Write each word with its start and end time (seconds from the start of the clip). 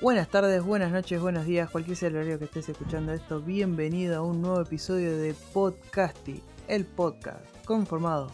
Buenas 0.00 0.28
tardes, 0.30 0.62
buenas 0.64 0.90
noches, 0.92 1.20
buenos 1.20 1.44
días, 1.44 1.68
cualquier 1.68 1.94
sea 1.94 2.08
el 2.08 2.16
horario 2.16 2.38
que 2.38 2.46
estés 2.46 2.70
escuchando 2.70 3.12
esto, 3.12 3.42
bienvenido 3.42 4.16
a 4.16 4.22
un 4.22 4.40
nuevo 4.40 4.62
episodio 4.62 5.14
de 5.18 5.34
Podcasty, 5.52 6.42
el 6.68 6.86
podcast 6.86 7.44
conformado 7.66 8.30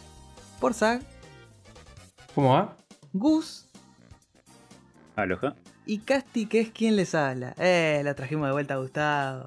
por 0.61 0.75
Zag, 0.75 1.03
¿Cómo 2.37 2.53
va? 2.55 2.77
Gus 3.13 3.69
Aloha. 5.17 5.57
y 5.87 5.99
Casti, 5.99 6.47
que 6.47 6.61
es 6.61 6.71
quien 6.71 6.95
les 6.95 7.13
habla. 7.17 7.53
Eh, 7.59 8.01
la 8.05 8.15
trajimos 8.15 8.47
de 8.47 8.53
vuelta 8.53 8.75
a 8.75 8.77
Gustavo, 8.77 9.47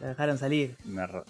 la 0.00 0.08
dejaron 0.08 0.38
salir. 0.38 0.76
Me, 0.84 1.02
arra- 1.02 1.22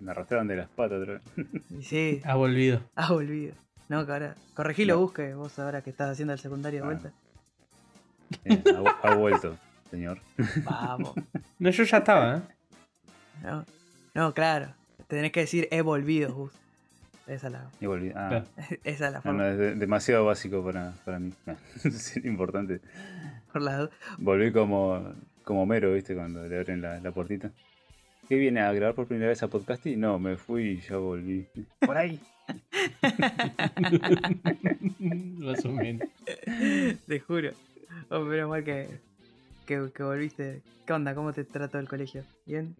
me 0.00 0.10
arrastraron 0.10 0.48
de 0.48 0.56
las 0.56 0.68
patas 0.70 1.02
otra 1.02 1.20
vez. 1.36 1.86
Sí, 1.86 2.20
Ha 2.24 2.34
volvido. 2.34 2.80
ha 2.96 3.12
volvido. 3.12 3.54
No, 3.88 4.04
que 4.04 4.12
ahora, 4.12 4.34
corregilo, 4.54 4.94
No. 4.94 5.00
busque 5.02 5.34
vos 5.34 5.56
ahora 5.60 5.82
que 5.82 5.90
estás 5.90 6.10
haciendo 6.10 6.32
el 6.34 6.40
secundario 6.40 6.80
de 6.80 6.86
vuelta. 6.86 7.12
Eh, 8.44 8.62
ha, 8.74 8.80
vu- 8.80 8.96
ha 9.02 9.14
vuelto, 9.14 9.56
señor. 9.90 10.18
Vamos. 10.64 11.14
No, 11.58 11.70
yo 11.70 11.82
ya 11.84 11.98
estaba, 11.98 12.36
¿eh? 12.36 12.40
No, 13.42 13.64
no, 14.14 14.32
claro, 14.34 14.72
tenés 15.08 15.32
que 15.32 15.40
decir 15.40 15.66
he 15.72 15.82
volvido, 15.82 16.32
Gus. 16.32 16.52
Esa 17.26 17.48
es 17.48 17.52
la, 17.52 17.70
Y 17.80 17.86
volví. 17.86 18.10
Ah, 18.14 18.28
Claro. 18.28 18.44
esa 18.84 19.06
es 19.08 19.12
la 19.12 19.20
forma. 19.20 19.42
no, 19.42 19.48
es 19.50 19.58
de- 19.58 19.74
demasiado 19.74 20.24
básico 20.24 20.64
para, 20.64 20.92
para 21.04 21.18
mí. 21.18 21.32
es 21.84 22.16
importante. 22.24 22.80
Por 23.52 23.62
du- 23.64 23.90
Volví 24.18 24.52
como, 24.52 25.14
como 25.44 25.66
mero, 25.66 25.92
¿viste? 25.94 26.14
Cuando 26.14 26.46
le 26.46 26.58
abren 26.58 26.80
la, 26.80 27.00
la 27.00 27.10
puertita. 27.12 27.50
¿Qué 28.28 28.36
viene 28.36 28.60
a 28.60 28.72
grabar 28.72 28.94
por 28.94 29.06
primera 29.06 29.28
vez 29.30 29.42
a 29.42 29.48
podcast? 29.48 29.84
Y 29.86 29.96
no, 29.96 30.18
me 30.18 30.36
fui 30.36 30.62
y 30.68 30.80
ya 30.80 30.96
volví. 30.98 31.46
Por 31.80 31.96
ahí. 31.96 32.20
Más 35.38 35.64
o 35.64 35.72
menos. 35.72 36.08
Te 37.06 37.20
juro. 37.20 37.50
Oh, 38.10 38.20
menos 38.20 38.48
mal 38.48 38.64
que, 38.64 38.88
que, 39.66 39.90
que 39.94 40.02
volviste. 40.02 40.62
¿Qué 40.86 40.92
onda? 40.92 41.14
¿Cómo 41.14 41.32
te 41.32 41.44
trató 41.44 41.78
el 41.78 41.88
colegio? 41.88 42.24
¿Bien? 42.46 42.74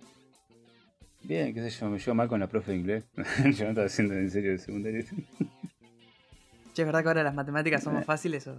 Bien, 1.23 1.53
qué 1.53 1.63
sé 1.63 1.71
yo, 1.81 1.91
me 1.91 1.99
llevo 1.99 2.15
mal 2.15 2.29
con 2.29 2.41
la 2.41 2.47
profe 2.47 2.73
de 2.73 2.79
inglés. 2.79 3.05
yo 3.17 3.65
no 3.65 3.71
estaba 3.71 3.87
haciendo 3.87 4.15
en 4.15 4.31
serio 4.31 4.53
de 4.53 4.59
secundario. 4.59 5.05
Che, 6.75 6.83
¿es 6.83 6.87
verdad 6.87 7.03
que 7.03 7.09
ahora 7.09 7.23
las 7.25 7.35
matemáticas 7.35 7.83
son 7.83 7.95
más 7.95 8.05
fáciles 8.05 8.47
o 8.47 8.55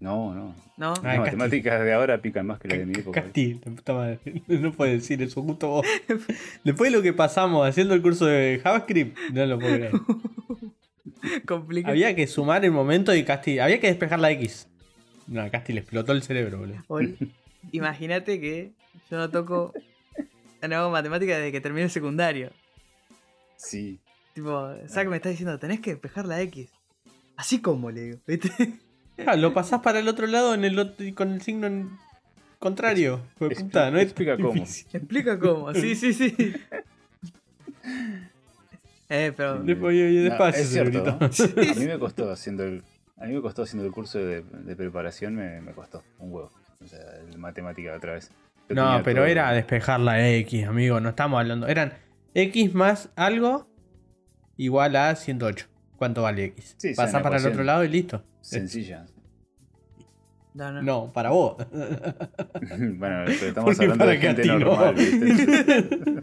No, 0.00 0.34
no. 0.34 0.54
no? 0.78 0.94
Las 1.02 1.18
matemáticas 1.18 1.84
de 1.84 1.92
ahora 1.92 2.16
pican 2.22 2.46
más 2.46 2.58
que 2.58 2.68
las 2.68 2.78
de 2.78 2.86
mi 2.86 2.94
época. 2.94 3.22
Casti, 3.22 3.60
la 3.62 3.72
puta 3.72 3.92
madre. 3.92 4.18
No 4.48 4.72
puedes 4.72 5.02
decir 5.02 5.20
eso, 5.22 5.42
justo 5.42 5.68
vos. 5.68 5.86
Después 6.64 6.90
de 6.90 6.96
lo 6.96 7.02
que 7.02 7.12
pasamos 7.12 7.68
haciendo 7.68 7.92
el 7.92 8.00
curso 8.00 8.24
de 8.24 8.58
JavaScript, 8.62 9.18
no 9.34 9.44
lo 9.44 9.58
puedo 9.58 9.74
creer. 9.76 9.92
Complicado. 11.46 11.92
Había 11.92 12.16
que 12.16 12.26
sumar 12.26 12.64
el 12.64 12.70
momento 12.72 13.14
y 13.14 13.22
Casti. 13.22 13.58
Había 13.58 13.78
que 13.78 13.88
despejar 13.88 14.18
la 14.18 14.30
X. 14.30 14.66
No, 15.32 15.42
a 15.42 15.50
Casti 15.50 15.72
le 15.72 15.80
explotó 15.80 16.12
el 16.12 16.22
cerebro, 16.22 16.58
boludo. 16.58 16.82
Imagínate 17.72 18.40
que 18.40 18.72
yo 19.10 19.16
no 19.18 19.30
toco. 19.30 19.72
No 20.68 20.76
hago 20.76 20.90
matemáticas 20.90 21.38
desde 21.38 21.50
que 21.52 21.60
terminé 21.60 21.84
el 21.84 21.90
secundario. 21.90 22.50
Sí. 23.56 23.98
Tipo, 24.34 24.72
Zack 24.88 25.08
me 25.08 25.16
está 25.16 25.28
diciendo, 25.28 25.58
tenés 25.58 25.80
que 25.80 25.90
despejar 25.90 26.26
la 26.26 26.40
X. 26.42 26.70
Así 27.36 27.60
como 27.60 27.90
le 27.90 28.00
digo, 28.02 28.18
¿viste? 28.26 28.50
Ah, 29.26 29.36
lo 29.36 29.52
pasás 29.52 29.80
para 29.80 29.98
el 30.00 30.08
otro 30.08 30.26
lado 30.26 30.54
en 30.54 30.64
el 30.64 30.76
ot- 30.78 31.14
con 31.14 31.32
el 31.32 31.42
signo 31.42 31.66
en 31.66 31.90
contrario. 32.58 33.22
Expli- 33.40 33.56
puta, 33.62 33.90
no 33.90 33.98
es 33.98 34.04
explica 34.04 34.36
cómo. 34.36 34.62
Explica 34.62 35.38
cómo. 35.38 35.74
Sí, 35.74 35.94
sí, 35.96 36.12
sí. 36.12 36.34
Eh, 39.08 39.32
pero. 39.36 39.58
Después, 39.62 39.94
No, 39.94 40.22
despacio, 40.22 40.62
es 40.62 40.68
cierto. 40.70 41.04
A 41.20 41.78
mí 41.78 41.84
me 41.86 41.98
costó 41.98 42.30
haciendo 42.30 42.64
el. 42.64 42.82
A 43.22 43.26
mí 43.26 43.34
me 43.34 43.40
costó 43.40 43.62
haciendo 43.62 43.86
el 43.86 43.92
curso 43.92 44.18
de, 44.18 44.42
de 44.42 44.74
preparación, 44.76 45.36
me, 45.36 45.60
me 45.60 45.72
costó 45.72 46.02
un 46.18 46.32
huevo. 46.32 46.50
O 46.82 46.86
sea, 46.86 46.98
el 47.30 47.38
matemática 47.38 47.94
otra 47.94 48.14
vez. 48.14 48.30
Yo 48.68 48.74
No, 48.74 49.00
pero 49.04 49.20
todo- 49.22 49.26
era 49.26 49.52
despejar 49.52 50.00
la 50.00 50.28
X, 50.28 50.66
amigo. 50.66 50.98
No 51.00 51.10
estamos 51.10 51.38
hablando. 51.38 51.68
Eran 51.68 51.92
X 52.34 52.74
más 52.74 53.10
algo 53.14 53.68
igual 54.56 54.96
a 54.96 55.14
108. 55.14 55.66
¿Cuánto 55.96 56.22
vale 56.22 56.44
X? 56.46 56.74
Sí, 56.78 56.88
sí, 56.90 56.94
Pasás 56.96 57.22
para 57.22 57.36
el 57.36 57.46
otro 57.46 57.62
lado 57.62 57.84
y 57.84 57.88
listo. 57.88 58.24
sencilla. 58.40 59.06
No, 60.54 60.70
no. 60.70 60.82
No, 60.82 61.12
para 61.14 61.30
vos. 61.30 61.56
bueno, 61.70 63.24
pero 63.24 63.30
estamos 63.30 63.64
Porque 63.74 63.84
hablando 63.84 64.06
de 64.06 64.18
gente 64.18 64.44
normal, 64.44 64.94
¿viste? 64.94 66.22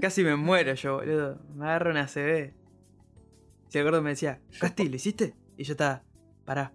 Casi 0.00 0.24
me 0.24 0.34
muero 0.34 0.74
yo, 0.74 0.96
boludo. 0.96 1.38
Me 1.54 1.66
agarro 1.66 1.90
una 1.92 2.06
CB. 2.08 2.52
Si 3.70 3.80
gordo 3.80 4.02
me 4.02 4.10
decía, 4.10 4.40
Casti, 4.58 4.88
¿lo 4.88 4.96
hiciste? 4.96 5.34
Y 5.56 5.62
yo 5.62 5.74
estaba, 5.74 6.02
pará. 6.44 6.72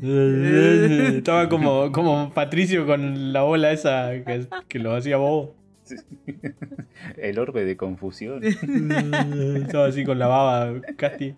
Estaba 0.00 1.50
como, 1.50 1.92
como 1.92 2.32
Patricio 2.32 2.86
con 2.86 3.34
la 3.34 3.42
bola 3.42 3.70
esa 3.70 4.10
que, 4.24 4.46
que 4.66 4.78
lo 4.78 4.94
hacía 4.94 5.18
bobo. 5.18 5.54
El 7.18 7.38
orbe 7.38 7.66
de 7.66 7.76
confusión. 7.76 8.42
Estaba 8.42 9.86
así 9.86 10.04
con 10.04 10.18
la 10.18 10.26
baba, 10.26 10.80
Casti. 10.96 11.34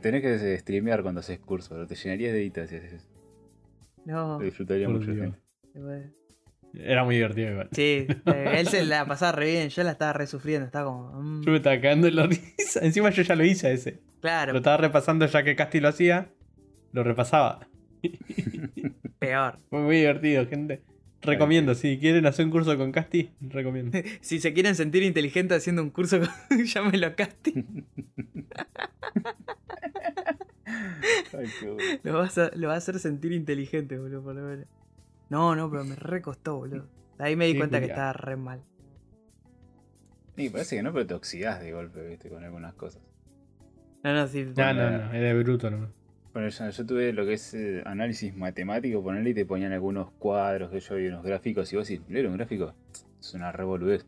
Tenés 0.00 0.22
que 0.22 0.58
streamear 0.58 1.02
cuando 1.02 1.20
haces 1.20 1.40
curso, 1.40 1.70
pero 1.70 1.88
te 1.88 1.96
llenarías 1.96 2.32
de 2.32 2.42
editas 2.42 2.70
si 2.70 2.76
haces 2.76 2.92
eso. 2.92 3.08
No. 4.04 4.38
Lo 4.38 4.44
disfrutaría 4.44 4.86
Por 4.86 5.00
mucho 5.00 5.12
Era 6.78 7.04
muy 7.04 7.14
divertido 7.16 7.50
igual. 7.52 7.68
Sí, 7.72 8.06
eh, 8.26 8.52
él 8.58 8.68
se 8.68 8.84
la 8.84 9.06
pasaba 9.06 9.32
re 9.32 9.46
bien, 9.52 9.68
yo 9.70 9.82
la 9.82 9.92
estaba 9.92 10.12
re 10.12 10.26
sufriendo, 10.26 10.66
estaba 10.66 10.86
como. 10.90 11.22
mm, 11.22 11.42
Yo 11.44 11.50
me 11.50 11.56
estaba 11.58 11.76
cagando 11.80 12.06
en 12.08 12.16
la 12.16 12.26
risa. 12.58 12.80
Encima 12.82 13.10
yo 13.10 13.22
ya 13.22 13.34
lo 13.34 13.44
hice 13.44 13.72
ese. 13.72 13.92
Lo 13.92 14.20
claro, 14.20 14.56
estaba 14.56 14.76
repasando 14.76 15.26
ya 15.26 15.42
que 15.42 15.56
Casti 15.56 15.80
lo 15.80 15.88
hacía. 15.88 16.28
Lo 16.92 17.02
repasaba. 17.02 17.66
peor. 19.18 19.58
Fue 19.70 19.80
muy 19.80 19.96
divertido, 19.96 20.46
gente. 20.46 20.82
Recomiendo, 21.22 21.74
si 21.74 21.98
quieren 21.98 22.26
hacer 22.26 22.44
un 22.44 22.50
curso 22.52 22.76
con 22.76 22.92
Casti, 22.92 23.30
recomiendo. 23.40 23.98
Si 24.20 24.38
se 24.38 24.52
quieren 24.52 24.74
sentir 24.76 25.02
inteligentes 25.02 25.56
haciendo 25.58 25.82
un 25.82 25.90
curso, 25.90 26.20
con- 26.20 26.64
llámelo 26.64 27.06
a 27.08 27.14
Casti. 27.14 27.64
Ay, 30.66 31.46
qué 31.60 31.70
bueno. 31.70 32.00
Lo 32.02 32.12
vas 32.18 32.38
a, 32.38 32.50
lo 32.54 32.68
va 32.68 32.74
a 32.74 32.76
hacer 32.78 32.98
sentir 32.98 33.32
inteligente, 33.32 33.98
boludo, 33.98 34.22
por 34.22 34.34
lo 34.34 34.42
menos. 34.42 34.66
No, 35.28 35.56
no, 35.56 35.70
pero 35.70 35.84
me 35.84 35.96
recostó, 35.96 36.56
boludo. 36.56 36.88
Ahí 37.18 37.36
me 37.36 37.46
di 37.46 37.56
cuenta 37.56 37.80
que 37.80 37.86
estaba 37.86 38.12
re 38.12 38.36
mal. 38.36 38.62
Sí, 40.36 40.50
parece 40.50 40.76
que 40.76 40.82
no, 40.82 40.92
pero 40.92 41.06
te 41.06 41.14
oxidás 41.14 41.60
de 41.60 41.72
golpe, 41.72 42.06
viste, 42.06 42.28
con 42.28 42.44
algunas 42.44 42.74
cosas. 42.74 43.02
No, 44.04 44.14
no, 44.14 44.26
sí. 44.26 44.44
No, 44.56 44.74
no, 44.74 44.90
no, 44.90 45.10
de 45.10 45.34
bruto 45.34 45.70
nomás. 45.70 45.90
Bueno, 46.32 46.50
yo, 46.50 46.68
yo 46.68 46.86
tuve 46.86 47.12
lo 47.14 47.24
que 47.24 47.32
es 47.32 47.54
eh, 47.54 47.82
análisis 47.86 48.36
matemático, 48.36 49.02
ponerle 49.02 49.30
y 49.30 49.34
te 49.34 49.46
ponían 49.46 49.72
algunos 49.72 50.10
cuadros 50.12 50.70
que 50.70 50.80
yo 50.80 50.98
y 50.98 51.06
unos 51.06 51.24
gráficos, 51.24 51.72
y 51.72 51.76
vos 51.76 51.88
decís, 51.88 52.06
leer 52.10 52.26
un 52.26 52.36
gráfico 52.36 52.74
es 53.18 53.34
una 53.34 53.52
revoludez. 53.52 54.06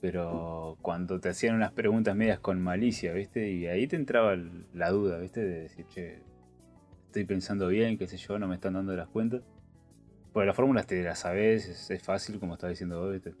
Pero 0.00 0.76
cuando 0.82 1.18
te 1.20 1.28
hacían 1.28 1.56
unas 1.56 1.72
preguntas 1.72 2.14
medias 2.14 2.38
con 2.38 2.60
malicia, 2.60 3.12
¿viste? 3.12 3.50
Y 3.50 3.66
ahí 3.66 3.86
te 3.86 3.96
entraba 3.96 4.36
la 4.74 4.90
duda, 4.90 5.18
¿viste? 5.18 5.40
De 5.40 5.60
decir, 5.62 5.86
che, 5.86 6.22
estoy 7.06 7.24
pensando 7.24 7.68
bien, 7.68 7.98
qué 7.98 8.06
sé 8.06 8.16
yo, 8.16 8.38
no 8.38 8.46
me 8.46 8.56
están 8.56 8.74
dando 8.74 8.94
las 8.94 9.08
cuentas. 9.08 9.42
Porque 10.32 10.46
las 10.46 10.56
fórmulas 10.56 10.86
te 10.86 11.02
las 11.02 11.18
sabes, 11.20 11.66
es, 11.68 11.90
es 11.90 12.02
fácil, 12.02 12.38
como 12.38 12.54
estaba 12.54 12.70
diciendo 12.70 13.00
vos, 13.00 13.12
¿viste? 13.12 13.34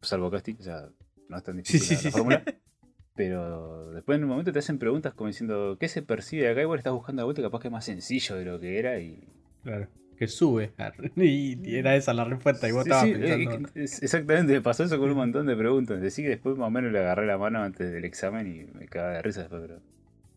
Salvo 0.00 0.30
casting, 0.30 0.54
o 0.58 0.62
sea, 0.62 0.88
no 1.28 1.36
es 1.36 1.42
tan 1.42 1.56
difícil 1.56 1.80
Sí, 1.80 1.94
la, 1.94 1.98
sí, 2.00 2.04
la 2.06 2.10
sí. 2.10 2.16
fórmula. 2.18 2.44
Pero 3.14 3.90
después 3.90 4.16
en 4.16 4.24
un 4.24 4.30
momento 4.30 4.52
te 4.52 4.58
hacen 4.60 4.78
preguntas 4.78 5.12
como 5.14 5.28
diciendo, 5.28 5.76
¿qué 5.78 5.88
se 5.88 6.00
percibe 6.02 6.44
de 6.44 6.50
acá? 6.52 6.62
Igual 6.62 6.78
estás 6.78 6.92
buscando 6.94 7.20
la 7.20 7.24
vuelta, 7.24 7.42
capaz 7.42 7.60
que 7.60 7.68
es 7.68 7.72
más 7.72 7.84
sencillo 7.84 8.36
de 8.36 8.44
lo 8.44 8.58
que 8.60 8.78
era 8.78 8.98
y... 8.98 9.28
Claro. 9.62 9.88
Que 10.16 10.26
sube. 10.26 10.72
Y 11.16 11.58
y 11.68 11.76
era 11.76 11.96
esa 11.96 12.12
la 12.14 12.24
respuesta. 12.24 12.68
Y 12.68 12.72
vos 12.72 12.84
Sí, 12.84 12.90
estabas 12.90 13.04
sí, 13.06 13.14
pensando. 13.14 13.68
eh, 13.74 13.84
es- 13.84 14.02
exactamente, 14.02 14.52
me 14.52 14.60
pasó 14.60 14.84
eso 14.84 14.98
con 14.98 15.10
un 15.10 15.16
montón 15.16 15.46
de 15.46 15.56
preguntas. 15.56 16.00
Decí 16.00 16.22
que 16.22 16.28
después 16.30 16.56
más 16.56 16.68
o 16.68 16.70
menos 16.70 16.92
le 16.92 16.98
agarré 17.00 17.26
la 17.26 17.36
mano 17.38 17.62
antes 17.62 17.90
del 17.92 18.04
examen 18.04 18.46
y 18.46 18.64
me 18.78 18.86
cagaba 18.86 19.14
de 19.14 19.22
risa 19.22 19.40
después, 19.40 19.62
pero... 19.62 19.80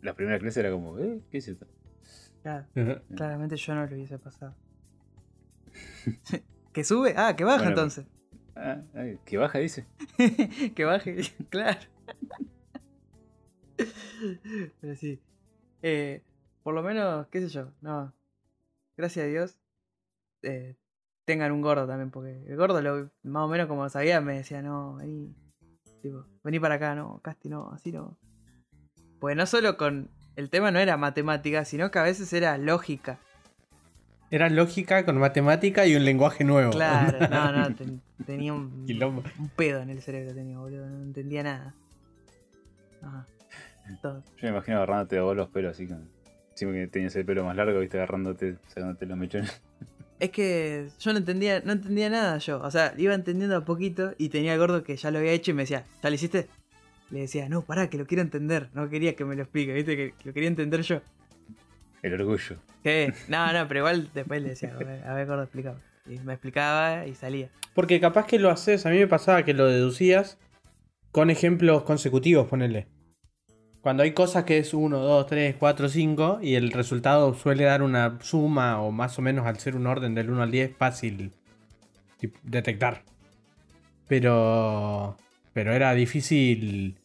La 0.01 0.13
primera 0.15 0.37
clase 0.39 0.59
era 0.59 0.71
como, 0.71 0.99
¿eh? 0.99 1.21
¿Qué 1.31 1.37
es 1.37 1.47
esto? 1.47 1.65
Claro, 2.41 2.65
claramente 3.15 3.55
yo 3.55 3.73
no 3.75 3.85
lo 3.85 3.95
hubiese 3.95 4.17
pasado. 4.19 4.53
¿Que 6.73 6.83
sube? 6.83 7.13
Ah, 7.17 7.35
que 7.35 7.43
baja 7.43 7.57
Bueno, 7.57 7.69
entonces. 7.71 8.05
Ah, 8.55 8.81
¿Que 9.25 9.37
baja, 9.37 9.59
dice? 9.59 9.87
que 10.75 10.85
baje, 10.85 11.17
claro. 11.49 11.79
Pero 14.81 14.95
sí. 14.95 15.19
Eh, 15.81 16.23
por 16.63 16.73
lo 16.73 16.83
menos, 16.83 17.27
qué 17.27 17.41
sé 17.41 17.49
yo, 17.49 17.71
no. 17.81 18.13
Gracias 18.95 19.25
a 19.25 19.27
Dios. 19.27 19.57
eh, 20.43 20.75
tengan 21.25 21.51
un 21.51 21.61
gordo 21.61 21.87
también, 21.87 22.11
porque 22.11 22.43
el 22.45 22.55
gordo 22.57 22.81
lo, 22.81 23.11
más 23.23 23.43
o 23.43 23.47
menos 23.47 23.67
como 23.67 23.87
sabía 23.89 24.21
me 24.21 24.35
decía, 24.37 24.61
no, 24.61 24.95
vení, 24.95 25.33
tipo, 26.01 26.25
vení 26.43 26.59
para 26.59 26.75
acá, 26.75 26.95
no, 26.95 27.19
Casti, 27.21 27.49
no, 27.49 27.71
así 27.71 27.91
no. 27.91 28.17
Pues 29.19 29.35
no 29.35 29.45
solo 29.45 29.77
con 29.77 30.09
el 30.35 30.49
tema 30.49 30.71
no 30.71 30.79
era 30.79 30.97
matemática, 30.97 31.65
sino 31.65 31.91
que 31.91 31.99
a 31.99 32.03
veces 32.03 32.31
era 32.33 32.57
lógica. 32.57 33.19
Era 34.33 34.49
lógica 34.49 35.05
con 35.05 35.19
matemática 35.19 35.85
y 35.85 35.95
un 35.95 36.05
lenguaje 36.05 36.43
nuevo. 36.43 36.71
Claro, 36.71 37.19
no, 37.29 37.51
no, 37.51 37.75
ten- 37.75 38.01
tenía 38.25 38.51
un, 38.51 38.83
pedo 39.55 39.79
en 39.79 39.91
el 39.91 40.01
cerebro, 40.01 40.33
tenía, 40.33 40.57
boludo, 40.57 40.87
no 40.89 41.03
entendía 41.03 41.43
nada. 41.43 41.75
Ajá. 43.03 43.27
Todo. 44.01 44.23
Yo 44.37 44.47
me 44.47 44.49
imagino 44.49 44.77
agarrándote 44.77 45.19
a 45.19 45.21
vos 45.21 45.35
los 45.37 45.49
pelos 45.49 45.75
así 45.75 45.85
con, 45.85 46.09
Encima 46.49 46.71
que 46.71 46.87
tenías 46.87 47.15
el 47.15 47.25
pelo 47.25 47.43
más 47.43 47.55
largo, 47.55 47.79
viste, 47.79 47.97
agarrándote, 47.97 48.55
sacándote 48.69 49.05
los 49.05 49.17
mechones. 49.19 49.61
Es 50.19 50.31
que 50.31 50.87
yo 50.99 51.11
no 51.11 51.19
entendía, 51.19 51.59
no 51.59 51.73
entendía 51.73 52.09
nada 52.09 52.37
yo. 52.39 52.59
O 52.61 52.71
sea, 52.71 52.95
iba 52.97 53.13
entendiendo 53.13 53.57
a 53.57 53.65
poquito 53.65 54.15
y 54.17 54.29
tenía 54.29 54.57
gordo 54.57 54.83
que 54.83 54.95
ya 54.95 55.11
lo 55.11 55.19
había 55.19 55.31
hecho 55.33 55.51
y 55.51 55.53
me 55.53 55.63
decía, 55.63 55.83
¿ya 56.01 56.09
lo 56.09 56.15
hiciste? 56.15 56.47
Le 57.11 57.21
decía, 57.21 57.49
no, 57.49 57.61
pará, 57.61 57.87
que 57.89 57.97
lo 57.99 58.07
quiero 58.07 58.23
entender. 58.23 58.69
No 58.73 58.89
quería 58.89 59.15
que 59.15 59.25
me 59.25 59.35
lo 59.35 59.43
explique, 59.43 59.73
viste, 59.73 59.95
que 59.95 60.13
lo 60.23 60.33
quería 60.33 60.47
entender 60.49 60.81
yo. 60.81 61.01
El 62.03 62.13
orgullo. 62.13 62.57
¿Qué? 62.83 63.13
No, 63.27 63.51
no, 63.51 63.67
pero 63.67 63.79
igual 63.79 64.09
después 64.13 64.41
le 64.43 64.49
decía, 64.49 64.75
a 65.07 65.13
ver, 65.13 65.25
gordo, 65.25 65.43
explícame. 65.43 65.79
Y 66.05 66.19
me 66.19 66.33
explicaba 66.33 67.07
y 67.07 67.15
salía. 67.15 67.49
Porque 67.73 67.99
capaz 67.99 68.27
que 68.27 68.37
lo 68.37 68.51
haces, 68.51 68.85
a 68.85 68.89
mí 68.89 68.99
me 68.99 69.07
pasaba 69.07 69.43
que 69.43 69.53
lo 69.53 69.65
deducías 69.65 70.37
con 71.11 71.29
ejemplos 71.29 71.83
consecutivos, 71.83 72.47
ponele. 72.47 72.87
Cuando 73.81 74.03
hay 74.03 74.11
cosas 74.11 74.43
que 74.43 74.59
es 74.59 74.73
1, 74.73 74.97
2, 74.97 75.27
3, 75.27 75.55
4, 75.57 75.89
5 75.89 76.39
y 76.41 76.55
el 76.55 76.71
resultado 76.71 77.33
suele 77.33 77.63
dar 77.63 77.81
una 77.81 78.19
suma 78.21 78.81
o 78.81 78.91
más 78.91 79.17
o 79.17 79.21
menos 79.21 79.45
al 79.45 79.59
ser 79.59 79.75
un 79.75 79.87
orden 79.87 80.13
del 80.13 80.29
1 80.29 80.43
al 80.43 80.51
10 80.51 80.77
fácil 80.77 81.31
detectar. 82.43 83.03
Pero 84.07 85.17
pero 85.53 85.71
era 85.71 85.93
difícil 85.93 86.97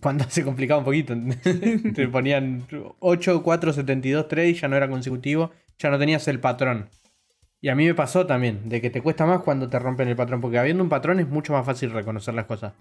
cuando 0.00 0.24
se 0.28 0.44
complicaba 0.44 0.78
un 0.78 0.84
poquito. 0.84 1.14
Te 1.94 2.08
ponían 2.08 2.66
8, 3.00 3.42
4, 3.42 3.72
72, 3.72 4.28
3 4.28 4.50
y 4.50 4.54
ya 4.54 4.68
no 4.68 4.76
era 4.76 4.88
consecutivo, 4.88 5.50
ya 5.78 5.90
no 5.90 5.98
tenías 5.98 6.28
el 6.28 6.40
patrón. 6.40 6.88
Y 7.60 7.68
a 7.68 7.74
mí 7.74 7.86
me 7.86 7.94
pasó 7.94 8.26
también, 8.26 8.68
de 8.68 8.80
que 8.80 8.88
te 8.88 9.02
cuesta 9.02 9.26
más 9.26 9.40
cuando 9.40 9.68
te 9.68 9.78
rompen 9.80 10.06
el 10.06 10.14
patrón, 10.14 10.40
porque 10.40 10.58
habiendo 10.58 10.82
un 10.82 10.88
patrón 10.88 11.18
es 11.18 11.26
mucho 11.26 11.52
más 11.52 11.66
fácil 11.66 11.90
reconocer 11.90 12.34
las 12.34 12.46
cosas. 12.46 12.72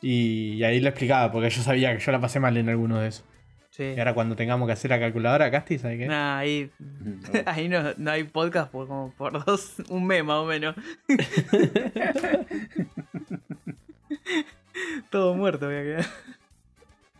Y, 0.00 0.54
y 0.54 0.64
ahí 0.64 0.80
lo 0.80 0.88
explicaba, 0.88 1.30
porque 1.30 1.50
yo 1.50 1.62
sabía 1.62 1.96
que 1.96 2.02
yo 2.02 2.10
la 2.10 2.20
pasé 2.20 2.40
mal 2.40 2.56
en 2.56 2.68
alguno 2.68 2.98
de 2.98 3.08
esos. 3.08 3.24
Sí. 3.70 3.84
Y 3.84 3.98
ahora 4.00 4.14
cuando 4.14 4.34
tengamos 4.34 4.66
que 4.66 4.72
hacer 4.72 4.90
la 4.90 4.98
calculadora, 4.98 5.52
Casti, 5.52 5.78
¿sabes 5.78 5.98
qué? 5.98 6.06
Nah, 6.06 6.38
ahí, 6.38 6.70
ahí 7.46 7.68
no, 7.68 7.94
no 7.96 8.10
hay 8.10 8.24
podcast 8.24 8.72
por 8.72 8.88
como 8.88 9.12
por 9.12 9.44
dos, 9.44 9.76
un 9.88 10.04
mes 10.04 10.24
más 10.24 10.38
o 10.38 10.46
menos. 10.46 10.74
Todo 15.10 15.34
muerto 15.34 15.66
voy 15.66 15.76
a 15.76 15.82
quedar. 15.82 16.06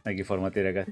Hay 0.04 0.16
que 0.16 0.24
formatear 0.24 0.66
acá. 0.66 0.86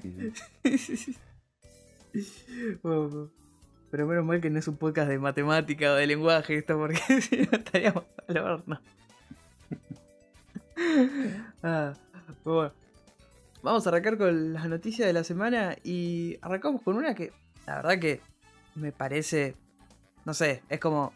Bueno, 2.83 3.31
pero 3.91 4.07
menos 4.07 4.25
mal 4.25 4.41
que 4.41 4.49
no 4.49 4.59
es 4.59 4.67
un 4.67 4.77
podcast 4.77 5.09
de 5.09 5.19
matemática 5.19 5.93
o 5.93 5.95
de 5.95 6.07
lenguaje 6.07 6.57
esto, 6.57 6.77
porque 6.77 6.97
si 7.21 7.37
no 7.37 7.57
estaríamos 7.57 8.03
al 8.27 8.37
horno. 8.37 8.81
Ah, 11.63 11.93
bueno. 12.43 12.73
Vamos 13.63 13.85
a 13.85 13.89
arrancar 13.89 14.17
con 14.17 14.53
las 14.53 14.69
noticias 14.69 15.07
de 15.07 15.13
la 15.13 15.23
semana 15.23 15.75
y 15.83 16.37
arrancamos 16.41 16.83
con 16.83 16.95
una 16.95 17.15
que 17.15 17.33
la 17.65 17.77
verdad 17.77 17.99
que 17.99 18.21
me 18.75 18.91
parece, 18.91 19.55
no 20.25 20.33
sé, 20.33 20.61
es 20.69 20.79
como... 20.79 21.11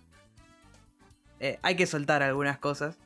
eh, 1.39 1.59
hay 1.61 1.75
que 1.75 1.85
soltar 1.85 2.23
algunas 2.23 2.57
cosas 2.57 2.97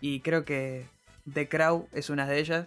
y 0.00 0.20
creo 0.20 0.44
que 0.44 0.86
The 1.32 1.48
Crow 1.48 1.88
es 1.92 2.10
una 2.10 2.26
de 2.26 2.38
ellas. 2.38 2.66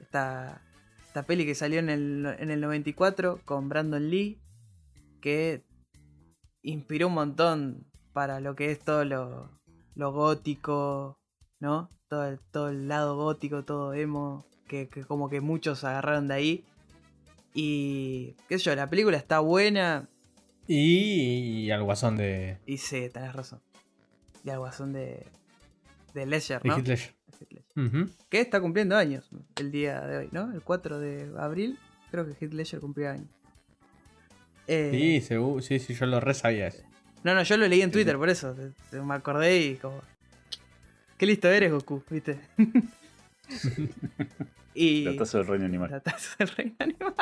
Esta, 0.00 0.62
esta 1.06 1.22
peli 1.24 1.46
que 1.46 1.54
salió 1.54 1.78
en 1.78 1.88
el, 1.88 2.26
en 2.38 2.50
el 2.50 2.60
94 2.60 3.40
con 3.44 3.68
Brandon 3.68 4.10
Lee, 4.10 4.40
que 5.20 5.64
inspiró 6.62 7.08
un 7.08 7.14
montón 7.14 7.86
para 8.12 8.40
lo 8.40 8.54
que 8.56 8.70
es 8.70 8.78
todo 8.80 9.04
lo, 9.04 9.50
lo 9.94 10.12
gótico, 10.12 11.18
¿no? 11.60 11.88
Todo 12.08 12.26
el, 12.26 12.40
todo 12.50 12.68
el 12.68 12.88
lado 12.88 13.16
gótico, 13.16 13.64
todo 13.64 13.94
emo, 13.94 14.46
que, 14.68 14.88
que 14.88 15.04
como 15.04 15.28
que 15.28 15.40
muchos 15.40 15.84
agarraron 15.84 16.28
de 16.28 16.34
ahí. 16.34 16.64
Y, 17.54 18.36
qué 18.48 18.58
sé 18.58 18.64
yo, 18.64 18.76
la 18.76 18.90
película 18.90 19.16
está 19.16 19.40
buena 19.40 20.10
Y, 20.66 21.64
y 21.64 21.70
al 21.70 21.84
guasón 21.84 22.18
de, 22.18 22.58
y 22.66 22.76
sí, 22.76 23.08
tenés 23.08 23.34
razón. 23.34 23.62
Y 24.44 24.50
al 24.50 24.58
guasón 24.58 24.92
de, 24.92 25.26
de 26.12 26.26
Ledger, 26.26 26.60
de 26.62 26.68
¿no? 26.68 26.76
Heath 26.76 26.86
Ledger. 26.86 27.14
Heath. 27.44 28.10
Que 28.28 28.40
está 28.40 28.60
cumpliendo 28.60 28.96
años 28.96 29.28
el 29.56 29.70
día 29.70 30.00
de 30.00 30.16
hoy, 30.18 30.28
¿no? 30.32 30.52
El 30.52 30.62
4 30.62 30.98
de 30.98 31.30
abril, 31.38 31.78
creo 32.10 32.26
que 32.26 32.32
Heath 32.44 32.54
Ledger 32.54 32.80
cumplió 32.80 33.10
años. 33.10 33.28
Eh, 34.66 35.20
Sí, 35.22 35.36
sí, 35.62 35.78
sí, 35.78 35.94
yo 35.94 36.06
lo 36.06 36.18
re 36.20 36.34
sabía 36.34 36.68
eso. 36.68 36.82
No, 37.22 37.34
no, 37.34 37.42
yo 37.42 37.56
lo 37.56 37.66
leí 37.68 37.82
en 37.82 37.90
Twitter, 37.90 38.14
sí. 38.14 38.18
por 38.18 38.28
eso. 38.28 38.54
te- 38.54 38.72
te- 38.90 39.00
Me 39.02 39.14
acordé 39.14 39.58
y 39.60 39.74
como. 39.76 40.00
Qué 41.18 41.26
listo 41.26 41.48
eres, 41.48 41.72
Goku, 41.72 42.02
¿viste? 42.10 42.38
y. 44.74 45.04
La 45.04 45.16
taza 45.16 45.38
del 45.38 45.46
reino 45.46 45.64
animal. 45.66 45.90
La 45.90 46.00
taza 46.00 46.34
del 46.38 46.48
reino 46.48 46.74
animal. 46.78 47.14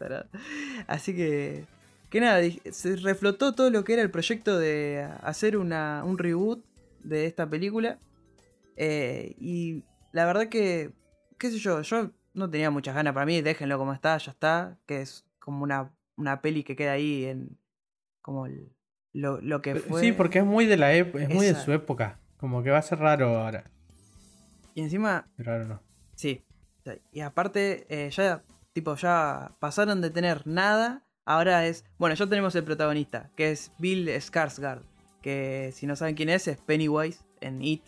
Así 0.86 1.14
que. 1.14 1.64
Que 2.10 2.20
nada, 2.20 2.40
se 2.70 2.94
reflotó 2.96 3.54
todo 3.56 3.70
lo 3.70 3.82
que 3.82 3.94
era 3.94 4.02
el 4.02 4.10
proyecto 4.10 4.56
de 4.56 5.04
hacer 5.22 5.56
una, 5.56 6.04
un 6.04 6.16
reboot 6.16 6.64
de 7.02 7.26
esta 7.26 7.48
película. 7.48 7.98
Eh, 8.76 9.34
y 9.38 9.84
la 10.12 10.24
verdad 10.26 10.48
que. 10.48 10.92
¿Qué 11.38 11.50
sé 11.50 11.58
yo? 11.58 11.82
Yo 11.82 12.10
no 12.32 12.48
tenía 12.50 12.70
muchas 12.70 12.94
ganas 12.94 13.12
para 13.14 13.26
mí. 13.26 13.40
Déjenlo 13.42 13.78
como 13.78 13.92
está, 13.92 14.16
ya 14.18 14.32
está. 14.32 14.78
Que 14.86 15.00
es 15.02 15.26
como 15.38 15.62
una, 15.62 15.92
una 16.16 16.40
peli 16.40 16.64
que 16.64 16.76
queda 16.76 16.92
ahí 16.92 17.24
en. 17.24 17.58
Como 18.22 18.46
el- 18.46 18.70
lo, 19.12 19.40
lo 19.40 19.62
que 19.62 19.76
fue. 19.76 20.00
Sí, 20.00 20.12
porque 20.12 20.40
es 20.40 20.44
muy 20.44 20.66
de 20.66 20.76
la 20.76 20.92
es 20.92 21.12
muy 21.28 21.46
de 21.46 21.54
su 21.54 21.72
época. 21.72 22.18
Como 22.36 22.62
que 22.62 22.70
va 22.70 22.78
a 22.78 22.82
ser 22.82 22.98
raro 22.98 23.38
ahora. 23.38 23.70
Y 24.74 24.82
encima 24.82 25.28
ahora 25.38 25.64
no. 25.64 25.82
Sí. 26.16 26.44
Y 27.12 27.20
aparte, 27.20 27.86
eh, 27.88 28.10
ya, 28.10 28.42
tipo, 28.72 28.94
ya 28.96 29.52
pasaron 29.60 30.00
de 30.00 30.10
tener 30.10 30.46
nada. 30.46 31.04
Ahora 31.24 31.66
es. 31.66 31.84
Bueno, 31.98 32.14
ya 32.16 32.26
tenemos 32.26 32.54
el 32.56 32.64
protagonista, 32.64 33.30
que 33.36 33.50
es 33.52 33.72
Bill 33.78 34.08
Skarsgård. 34.08 34.82
Que 35.22 35.70
si 35.72 35.86
no 35.86 35.96
saben 35.96 36.14
quién 36.16 36.28
es, 36.28 36.48
es 36.48 36.58
Pennywise 36.58 37.24
en 37.40 37.62
It. 37.62 37.82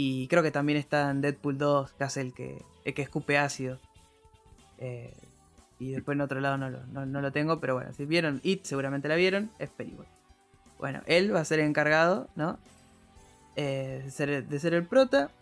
Y 0.00 0.28
creo 0.28 0.44
que 0.44 0.52
también 0.52 0.78
está 0.78 1.10
en 1.10 1.20
Deadpool 1.22 1.58
2, 1.58 1.94
que 1.94 2.04
hace 2.04 2.20
el 2.20 2.32
que, 2.32 2.62
el 2.84 2.94
que 2.94 3.02
escupe 3.02 3.36
ácido. 3.36 3.80
Eh, 4.78 5.12
y 5.80 5.90
después 5.90 6.14
en 6.14 6.20
otro 6.20 6.38
lado 6.38 6.56
no 6.56 6.70
lo, 6.70 6.86
no, 6.86 7.04
no 7.04 7.20
lo 7.20 7.32
tengo, 7.32 7.58
pero 7.58 7.74
bueno, 7.74 7.92
si 7.92 8.04
vieron 8.04 8.38
It, 8.44 8.62
seguramente 8.62 9.08
la 9.08 9.16
vieron, 9.16 9.50
es 9.58 9.70
Pennywise. 9.70 10.08
Bueno, 10.78 11.02
él 11.06 11.34
va 11.34 11.40
a 11.40 11.44
ser 11.44 11.58
encargado, 11.58 12.28
¿no? 12.36 12.60
Eh, 13.56 14.02
de, 14.04 14.10
ser, 14.12 14.46
de 14.46 14.60
ser 14.60 14.72
el 14.72 14.86
prota 14.86 15.32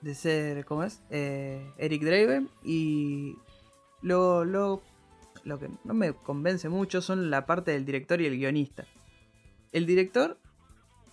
de 0.00 0.14
ser, 0.14 0.64
¿cómo 0.64 0.82
es? 0.82 1.02
Eh, 1.10 1.62
Eric 1.76 2.02
Draven. 2.02 2.48
Y 2.64 3.36
lo, 4.00 4.46
lo, 4.46 4.80
lo 5.44 5.58
que 5.58 5.68
no 5.84 5.92
me 5.92 6.14
convence 6.14 6.70
mucho 6.70 7.02
son 7.02 7.28
la 7.28 7.44
parte 7.44 7.72
del 7.72 7.84
director 7.84 8.22
y 8.22 8.26
el 8.26 8.38
guionista. 8.38 8.86
El 9.70 9.84
director 9.84 10.38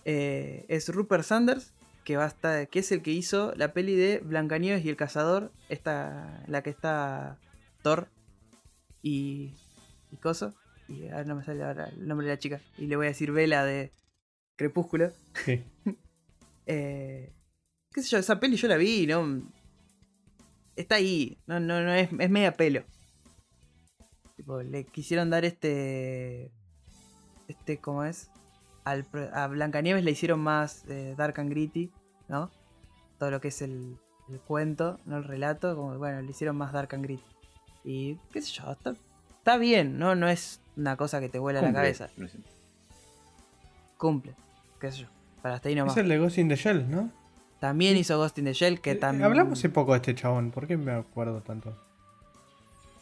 es 0.06 0.88
Rupert 0.88 1.24
Sanders, 1.24 1.74
que, 2.08 2.16
va 2.16 2.24
a 2.24 2.28
estar, 2.28 2.68
que 2.68 2.78
es 2.78 2.90
el 2.90 3.02
que 3.02 3.10
hizo 3.10 3.52
la 3.56 3.74
peli 3.74 3.94
de 3.94 4.20
Blancanieves 4.20 4.82
y 4.82 4.88
el 4.88 4.96
Cazador, 4.96 5.52
esta, 5.68 6.42
la 6.46 6.62
que 6.62 6.70
está 6.70 7.36
Thor 7.82 8.08
y, 9.02 9.52
y 10.10 10.16
Coso. 10.16 10.54
Y 10.88 11.08
ahora 11.08 11.24
no 11.24 11.36
me 11.36 11.44
sale 11.44 11.62
ahora 11.62 11.90
el 11.90 12.08
nombre 12.08 12.26
de 12.26 12.32
la 12.32 12.38
chica. 12.38 12.62
Y 12.78 12.86
le 12.86 12.96
voy 12.96 13.04
a 13.04 13.10
decir 13.10 13.30
Vela 13.30 13.62
de 13.62 13.92
Crepúsculo. 14.56 15.12
Sí. 15.44 15.62
Eh, 16.70 17.32
qué 17.94 18.02
sé 18.02 18.10
yo, 18.10 18.18
esa 18.18 18.38
peli 18.38 18.56
yo 18.56 18.68
la 18.68 18.76
vi, 18.76 19.06
¿no? 19.06 19.42
Está 20.76 20.96
ahí, 20.96 21.38
no, 21.46 21.58
no, 21.58 21.80
no 21.80 21.94
es, 21.94 22.10
es 22.18 22.28
media 22.28 22.52
pelo. 22.52 22.84
Tipo, 24.36 24.62
le 24.62 24.84
quisieron 24.84 25.30
dar 25.30 25.46
este. 25.46 26.52
Este, 27.48 27.78
¿cómo 27.78 28.04
es? 28.04 28.28
Al, 28.90 29.06
a 29.32 29.46
Blancanieves 29.48 30.04
le 30.04 30.10
hicieron 30.10 30.40
más 30.40 30.84
eh, 30.88 31.14
dark 31.16 31.38
and 31.40 31.50
gritty, 31.50 31.90
¿no? 32.28 32.50
Todo 33.18 33.30
lo 33.30 33.40
que 33.40 33.48
es 33.48 33.62
el, 33.62 33.96
el 34.28 34.40
cuento, 34.40 34.98
no 35.06 35.16
el 35.18 35.24
relato, 35.24 35.74
como 35.76 35.92
que, 35.92 35.98
bueno, 35.98 36.20
le 36.22 36.30
hicieron 36.30 36.56
más 36.56 36.72
dark 36.72 36.94
and 36.94 37.04
gritty. 37.04 37.24
Y 37.84 38.16
qué 38.32 38.40
sé 38.42 38.52
yo, 38.52 38.70
está, 38.72 38.94
está 39.38 39.56
bien, 39.56 39.98
¿no? 39.98 40.14
No 40.14 40.28
es 40.28 40.60
una 40.76 40.96
cosa 40.96 41.20
que 41.20 41.28
te 41.28 41.38
vuela 41.38 41.60
la 41.60 41.68
Cumple. 41.68 41.80
cabeza. 41.82 42.08
No 42.16 42.28
sé. 42.28 42.38
Cumple, 43.96 44.34
qué 44.80 44.92
sé 44.92 44.98
yo. 45.02 45.06
Para 45.42 45.56
hasta 45.56 45.68
ahí 45.68 45.74
nomás. 45.74 45.96
Es 45.96 46.02
el 46.02 46.08
de 46.08 46.18
Ghost 46.18 46.38
in 46.38 46.48
the 46.48 46.56
Shell, 46.56 46.88
¿no? 46.90 47.10
También 47.60 47.96
hizo 47.96 48.16
Ghost 48.18 48.38
in 48.38 48.44
the 48.44 48.52
Shell, 48.52 48.80
que 48.80 48.92
Eh, 48.92 48.94
también. 48.96 49.24
Hablamos 49.24 49.58
hace 49.58 49.68
poco 49.68 49.92
de 49.92 49.96
este 49.98 50.14
chabón, 50.14 50.50
¿por 50.52 50.66
qué 50.66 50.76
me 50.76 50.92
acuerdo 50.92 51.40
tanto? 51.42 51.76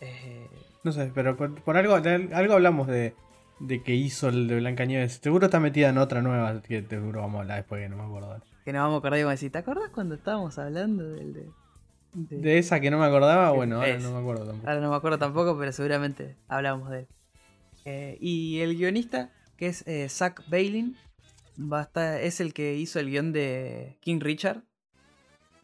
Eh, 0.01 0.47
No 0.85 0.93
sé, 0.93 1.11
pero 1.15 1.37
por, 1.37 1.55
por 1.63 1.77
algo, 1.77 1.95
algo 1.95 2.55
hablamos 2.55 2.87
de, 2.87 3.15
de 3.61 3.83
que 3.83 3.95
hizo 3.95 4.29
el 4.29 4.49
de 4.49 4.57
Blancanieves. 4.57 5.15
Seguro 5.23 5.47
está 5.47 5.61
metida 5.61 5.89
en 5.89 5.99
otra 5.99 6.23
nueva 6.23 6.61
que 6.63 6.83
seguro 6.83 7.21
vamos 7.23 7.39
a 7.39 7.41
hablar 7.43 7.57
después 7.59 7.83
que 7.83 7.89
no 7.89 7.97
me 7.97 8.03
acuerdo. 8.05 8.43
que 8.65 8.73
nos 8.73 8.81
vamos 8.83 8.97
a 8.97 8.99
acordar 8.99 9.19
y 9.19 9.23
vamos 9.23 9.31
a 9.31 9.35
decir, 9.35 9.53
¿te 9.53 9.59
acordás 9.59 9.91
cuando 9.91 10.15
estábamos 10.17 10.59
hablando 10.59 11.09
del 11.09 11.33
de.? 11.33 11.51
de- 12.15 12.37
De 12.39 12.59
esa 12.59 12.81
que 12.81 12.91
no 12.91 12.99
me 12.99 13.05
acordaba, 13.07 13.51
bueno, 13.53 13.77
ahora 13.77 13.89
Es. 13.89 14.03
no 14.03 14.13
me 14.13 14.19
acuerdo 14.19 14.45
tampoco. 14.47 14.69
Ahora 14.69 14.81
no 14.81 14.91
me 14.91 14.97
acuerdo 14.97 15.19
tampoco, 15.19 15.59
pero 15.59 15.73
seguramente 15.73 16.37
hablamos 16.49 16.91
de 16.91 16.99
él. 17.01 17.07
Eh, 17.85 18.19
y 18.21 18.61
el 18.61 18.77
guionista, 18.77 19.31
que 19.57 19.67
es 19.69 19.87
eh, 19.87 20.09
Zach 20.09 20.43
Bailin, 20.49 20.97
va 21.61 21.81
a 21.81 21.83
estar- 21.85 22.21
es 22.21 22.41
el 22.41 22.53
que 22.55 22.75
hizo 22.77 22.99
el 23.01 23.11
guion 23.11 23.33
de 23.33 23.97
King 24.01 24.21
Richard. 24.21 24.63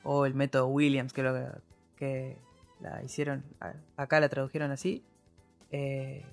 O 0.05 0.27
el 0.27 0.35
método 0.35 0.67
Williams, 0.67 1.13
que, 1.13 1.23
lo, 1.23 1.35
que 1.97 2.37
la 2.81 3.03
hicieron, 3.05 3.45
acá 3.97 4.19
la 4.21 4.29
tradujeron 4.29 4.71
así. 4.73 5.05
Eh, 5.71 6.25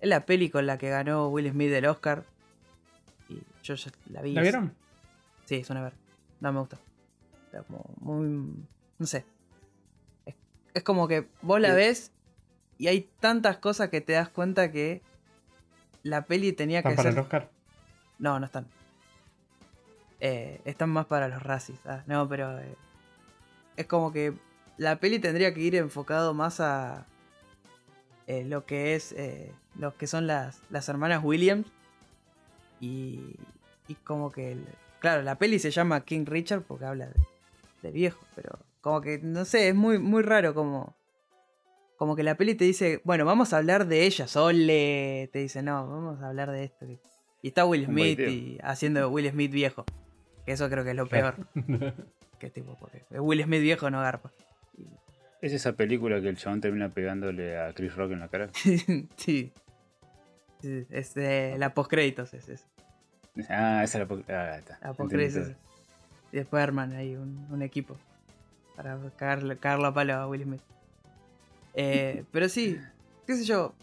es 0.00 0.08
la 0.08 0.24
peli 0.26 0.50
con 0.50 0.66
la 0.66 0.78
que 0.78 0.88
ganó 0.90 1.28
Will 1.28 1.50
Smith 1.50 1.72
el 1.72 1.86
Oscar. 1.86 2.24
Y 3.28 3.40
yo 3.62 3.74
ya 3.74 3.90
la 4.10 4.22
vi. 4.22 4.32
¿La 4.32 4.42
vieron? 4.42 4.74
Sí, 5.44 5.56
es 5.56 5.70
una 5.70 5.82
ver. 5.82 5.94
No 6.40 6.52
me 6.52 6.60
gusta. 6.60 6.78
Está 7.46 7.62
como 7.62 7.84
muy. 8.00 8.54
No 8.98 9.06
sé. 9.06 9.24
Es, 10.26 10.34
es 10.74 10.82
como 10.82 11.08
que 11.08 11.28
vos 11.42 11.60
la 11.60 11.70
Sí. 11.70 11.74
ves 11.76 12.12
y 12.78 12.86
hay 12.88 13.08
tantas 13.20 13.56
cosas 13.58 13.88
que 13.88 14.00
te 14.00 14.12
das 14.12 14.28
cuenta 14.28 14.70
que 14.70 15.02
la 16.02 16.26
peli 16.26 16.52
tenía 16.52 16.78
¿Están 16.78 16.92
que 16.92 16.96
para 16.96 17.08
ser. 17.10 17.18
el 17.18 17.22
Oscar? 17.24 17.50
No, 18.18 18.38
no 18.38 18.46
están. 18.46 18.66
Eh, 20.20 20.60
están 20.64 20.90
más 20.90 21.06
para 21.06 21.28
los 21.28 21.42
racis. 21.42 21.78
ah, 21.86 22.02
No, 22.06 22.28
pero. 22.28 22.58
eh, 22.58 22.74
es 23.76 23.86
como 23.86 24.12
que 24.12 24.34
la 24.76 24.96
peli 25.00 25.18
tendría 25.18 25.54
que 25.54 25.60
ir 25.60 25.74
enfocado 25.76 26.34
más 26.34 26.60
a. 26.60 27.06
eh, 28.26 28.44
lo 28.44 28.64
que 28.66 28.94
es. 28.94 29.12
Eh, 29.78 29.80
lo 29.80 29.96
que 29.96 30.06
son 30.06 30.26
las, 30.26 30.60
las 30.70 30.88
hermanas 30.88 31.22
Williams. 31.22 31.66
Y. 32.80 33.36
Y 33.88 33.94
como 33.94 34.30
que. 34.30 34.52
el- 34.52 34.66
claro, 35.00 35.22
la 35.22 35.36
peli 35.36 35.58
se 35.58 35.70
llama 35.70 36.00
King 36.04 36.24
Richard 36.26 36.62
porque 36.62 36.84
habla 36.84 37.06
de, 37.06 37.14
de 37.82 37.90
viejo. 37.90 38.20
Pero. 38.34 38.58
Como 38.80 39.00
que. 39.00 39.18
No 39.22 39.44
sé, 39.44 39.68
es 39.68 39.74
muy, 39.74 39.98
muy 39.98 40.22
raro 40.22 40.54
como. 40.54 40.94
Como 41.96 42.14
que 42.14 42.22
la 42.22 42.36
peli 42.36 42.54
te 42.54 42.64
dice, 42.64 43.00
bueno, 43.02 43.24
vamos 43.24 43.52
a 43.52 43.56
hablar 43.56 43.88
de 43.88 44.04
ella, 44.06 44.28
Sole. 44.28 45.28
Te 45.32 45.40
dice, 45.40 45.62
no, 45.62 45.88
vamos 45.88 46.22
a 46.22 46.28
hablar 46.28 46.52
de 46.52 46.62
esto. 46.64 46.86
Y 47.42 47.48
está 47.48 47.64
Will 47.64 47.86
Smith 47.86 48.20
y 48.20 48.58
haciendo 48.62 49.08
Will 49.10 49.28
Smith 49.30 49.50
viejo. 49.50 49.84
Que 50.46 50.52
eso 50.52 50.68
creo 50.70 50.84
que 50.84 50.90
es 50.90 50.96
lo 50.96 51.06
peor. 51.08 51.34
Que 52.38 52.50
tipo, 52.50 52.76
porque 52.78 53.02
Will 53.18 53.42
Smith 53.42 53.62
viejo 53.62 53.90
no 53.90 54.00
garpa. 54.00 54.30
¿Es 55.42 55.52
esa 55.52 55.72
película 55.72 56.20
que 56.20 56.28
el 56.28 56.36
chabón 56.36 56.60
termina 56.60 56.88
pegándole 56.88 57.58
a 57.58 57.72
Chris 57.72 57.96
Rock 57.96 58.12
en 58.12 58.20
la 58.20 58.28
cara? 58.28 58.50
sí. 59.16 59.52
Sí, 60.60 60.86
Es 60.90 61.14
la 61.16 61.72
postcréditos, 61.74 62.34
es 62.34 62.48
eso. 62.48 62.66
Ah, 63.48 63.82
esa 63.84 63.98
era 63.98 64.08
la... 64.08 64.24
Ah, 64.28 64.58
está. 64.58 64.78
La 64.82 64.92
postcréditos. 64.92 65.52
Y 66.32 66.36
después 66.36 66.62
arman 66.62 66.92
ahí 66.92 67.14
un, 67.14 67.46
un 67.50 67.62
equipo. 67.62 67.96
Para 68.76 68.98
cagarle, 69.16 69.56
cagarlo 69.56 69.86
a 69.88 69.94
palo 69.94 70.14
a 70.14 70.28
Will 70.28 70.42
Smith. 70.42 70.62
Eh, 71.74 72.24
pero 72.32 72.48
sí, 72.48 72.78
qué 73.26 73.36
sé 73.36 73.44
yo. 73.44 73.74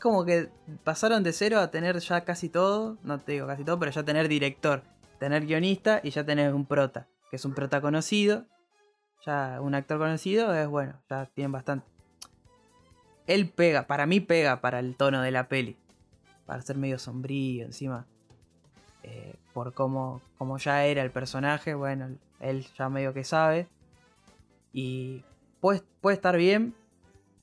Como 0.00 0.24
que 0.24 0.48
pasaron 0.82 1.22
de 1.22 1.32
cero 1.32 1.58
a 1.58 1.70
tener 1.70 1.98
ya 1.98 2.24
casi 2.24 2.48
todo. 2.48 2.96
No 3.02 3.20
te 3.20 3.32
digo 3.32 3.46
casi 3.46 3.64
todo, 3.64 3.78
pero 3.78 3.90
ya 3.90 4.02
tener 4.02 4.28
director, 4.28 4.82
tener 5.18 5.44
guionista 5.44 6.00
y 6.02 6.10
ya 6.10 6.24
tener 6.24 6.54
un 6.54 6.64
prota. 6.64 7.06
Que 7.30 7.36
es 7.36 7.44
un 7.44 7.54
prota 7.54 7.80
conocido. 7.80 8.46
Ya 9.26 9.60
un 9.60 9.74
actor 9.74 9.98
conocido 9.98 10.54
es 10.54 10.66
bueno, 10.66 10.94
ya 11.10 11.26
tienen 11.26 11.52
bastante. 11.52 11.86
Él 13.26 13.50
pega, 13.50 13.86
para 13.86 14.06
mí 14.06 14.20
pega 14.20 14.60
para 14.62 14.78
el 14.78 14.96
tono 14.96 15.20
de 15.20 15.30
la 15.30 15.48
peli. 15.48 15.76
Para 16.50 16.62
ser 16.62 16.76
medio 16.76 16.98
sombrío 16.98 17.64
encima. 17.64 18.06
Eh, 19.04 19.36
por 19.52 19.72
cómo, 19.72 20.20
cómo 20.36 20.58
ya 20.58 20.84
era 20.84 21.00
el 21.04 21.12
personaje, 21.12 21.74
bueno, 21.74 22.08
él 22.40 22.66
ya 22.76 22.88
medio 22.88 23.14
que 23.14 23.22
sabe. 23.22 23.68
Y 24.72 25.22
puede, 25.60 25.84
puede 26.00 26.16
estar 26.16 26.36
bien, 26.36 26.74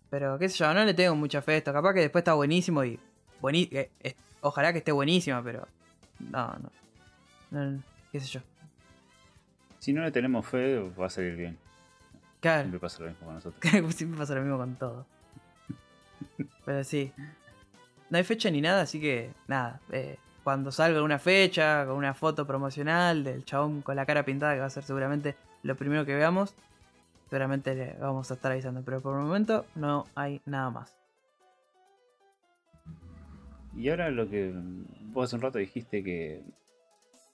pero 0.10 0.38
qué 0.38 0.50
sé 0.50 0.58
yo, 0.58 0.74
no 0.74 0.84
le 0.84 0.94
tengo 0.94 1.16
mucha 1.16 1.42
fe 1.42 1.54
a 1.54 1.58
esto. 1.58 1.72
Capaz 1.72 1.94
que 1.94 2.02
después 2.02 2.20
está 2.22 2.34
buenísimo 2.34 2.84
y. 2.84 3.00
buení- 3.42 3.70
eh, 3.72 3.90
ojalá 4.42 4.74
que 4.74 4.80
esté 4.80 4.92
buenísima, 4.92 5.42
pero. 5.42 5.66
No, 6.20 6.54
no. 6.60 6.70
no, 7.52 7.82
qué 8.12 8.20
sé 8.20 8.28
yo. 8.28 8.42
Si 9.80 9.94
no 9.94 10.02
le 10.04 10.12
tenemos 10.12 10.46
fe, 10.46 10.80
va 11.00 11.06
a 11.06 11.10
salir 11.10 11.38
bien. 11.38 11.58
Claro. 12.42 12.64
Siempre 12.64 12.80
pasa 12.82 13.04
lo 13.04 13.08
mismo 13.10 13.26
con 13.26 13.36
nosotros. 13.36 13.62
Siempre 13.96 14.20
pasa 14.20 14.36
lo 14.36 14.42
mismo 14.42 14.58
con 14.58 14.76
todo. 14.76 15.06
Pero 16.66 16.84
sí. 16.84 17.14
No 18.10 18.18
hay 18.18 18.24
fecha 18.24 18.50
ni 18.50 18.62
nada, 18.62 18.82
así 18.82 19.00
que 19.00 19.32
nada. 19.48 19.80
eh, 19.92 20.18
cuando 20.44 20.72
salga 20.72 21.04
una 21.04 21.20
fecha, 21.20 21.86
con 21.86 21.98
una 21.98 22.14
foto 22.14 22.48
promocional 22.48 23.26
del 23.26 23.44
chabón 23.44 23.82
con 23.82 23.98
la 23.98 24.06
cara 24.06 24.24
pintada, 24.24 24.54
que 24.54 24.62
va 24.62 24.68
a 24.68 24.70
ser 24.70 24.84
seguramente 24.84 25.36
lo 25.62 25.76
primero 25.76 26.06
que 26.06 26.16
veamos, 26.16 26.56
seguramente 27.30 27.76
le 27.76 27.94
vamos 28.00 28.32
a 28.32 28.36
estar 28.36 28.54
avisando. 28.54 28.82
Pero 28.86 29.02
por 29.02 29.18
el 29.18 29.26
momento 29.26 29.66
no 29.76 30.06
hay 30.16 30.42
nada 30.46 30.70
más. 30.70 30.96
Y 33.76 33.90
ahora 33.90 34.10
lo 34.10 34.30
que 34.30 34.54
vos 35.12 35.26
hace 35.26 35.36
un 35.36 35.42
rato 35.42 35.60
dijiste 35.60 36.02
que, 36.02 36.42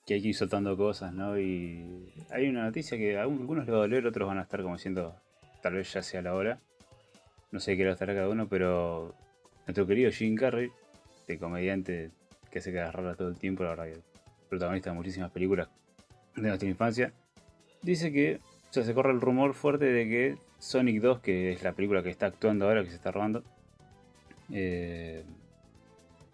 que 0.07 0.15
hay 0.15 0.21
que 0.23 0.33
soltando 0.33 0.75
cosas, 0.75 1.13
¿no? 1.13 1.37
Y 1.39 2.11
hay 2.31 2.49
una 2.49 2.63
noticia 2.63 2.97
que 2.97 3.17
a 3.19 3.21
algunos 3.21 3.65
les 3.65 3.75
va 3.75 3.77
a 3.77 3.81
doler, 3.81 4.07
otros 4.07 4.27
van 4.27 4.39
a 4.39 4.41
estar 4.41 4.63
como 4.63 4.75
diciendo, 4.75 5.15
tal 5.61 5.75
vez 5.75 5.93
ya 5.93 6.01
sea 6.01 6.23
la 6.23 6.33
hora. 6.33 6.59
No 7.51 7.59
sé 7.59 7.77
qué 7.77 7.83
le 7.83 7.91
estará 7.91 8.15
cada 8.15 8.27
uno, 8.27 8.47
pero 8.47 9.13
nuestro 9.65 9.87
querido 9.87 10.11
Jim 10.11 10.35
Carrey, 10.35 10.69
de 11.27 11.37
comediante 11.37 12.11
que 12.51 12.59
hace 12.59 12.73
caras 12.73 12.93
raras 12.93 13.17
todo 13.17 13.29
el 13.29 13.37
tiempo, 13.37 13.63
la 13.63 13.69
verdad 13.71 13.85
que 13.85 13.99
protagonista 14.49 14.91
de 14.91 14.95
muchísimas 14.95 15.31
películas 15.31 15.67
de 16.35 16.47
nuestra 16.47 16.69
infancia, 16.69 17.13
dice 17.81 18.11
que, 18.11 18.39
se 18.71 18.93
corre 18.93 19.11
el 19.11 19.21
rumor 19.21 19.53
fuerte 19.53 19.85
de 19.85 20.07
que 20.07 20.37
Sonic 20.59 21.01
2, 21.01 21.19
que 21.19 21.51
es 21.51 21.63
la 21.63 21.73
película 21.73 22.01
que 22.03 22.09
está 22.09 22.27
actuando 22.27 22.65
ahora, 22.67 22.83
que 22.83 22.89
se 22.89 22.95
está 22.95 23.11
robando, 23.11 23.43
eh, 24.51 25.23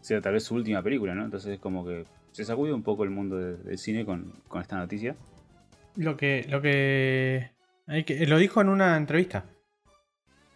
sea 0.02 0.22
tal 0.22 0.34
vez 0.34 0.44
su 0.44 0.56
última 0.56 0.82
película, 0.82 1.14
¿no? 1.14 1.26
Entonces 1.26 1.54
es 1.54 1.60
como 1.60 1.86
que 1.86 2.06
se 2.32 2.46
sacude 2.46 2.74
un 2.74 2.84
poco 2.84 3.04
el 3.04 3.10
mundo 3.10 3.38
de- 3.38 3.58
del 3.58 3.78
cine 3.78 4.06
con, 4.06 4.34
esta 4.62 4.78
noticia. 4.78 5.16
Lo 5.96 6.16
que. 6.16 6.46
Lo 6.50 6.62
que- 6.62 7.50
lo 8.28 8.38
dijo 8.38 8.62
en 8.62 8.70
una 8.70 8.96
entrevista. 8.96 9.46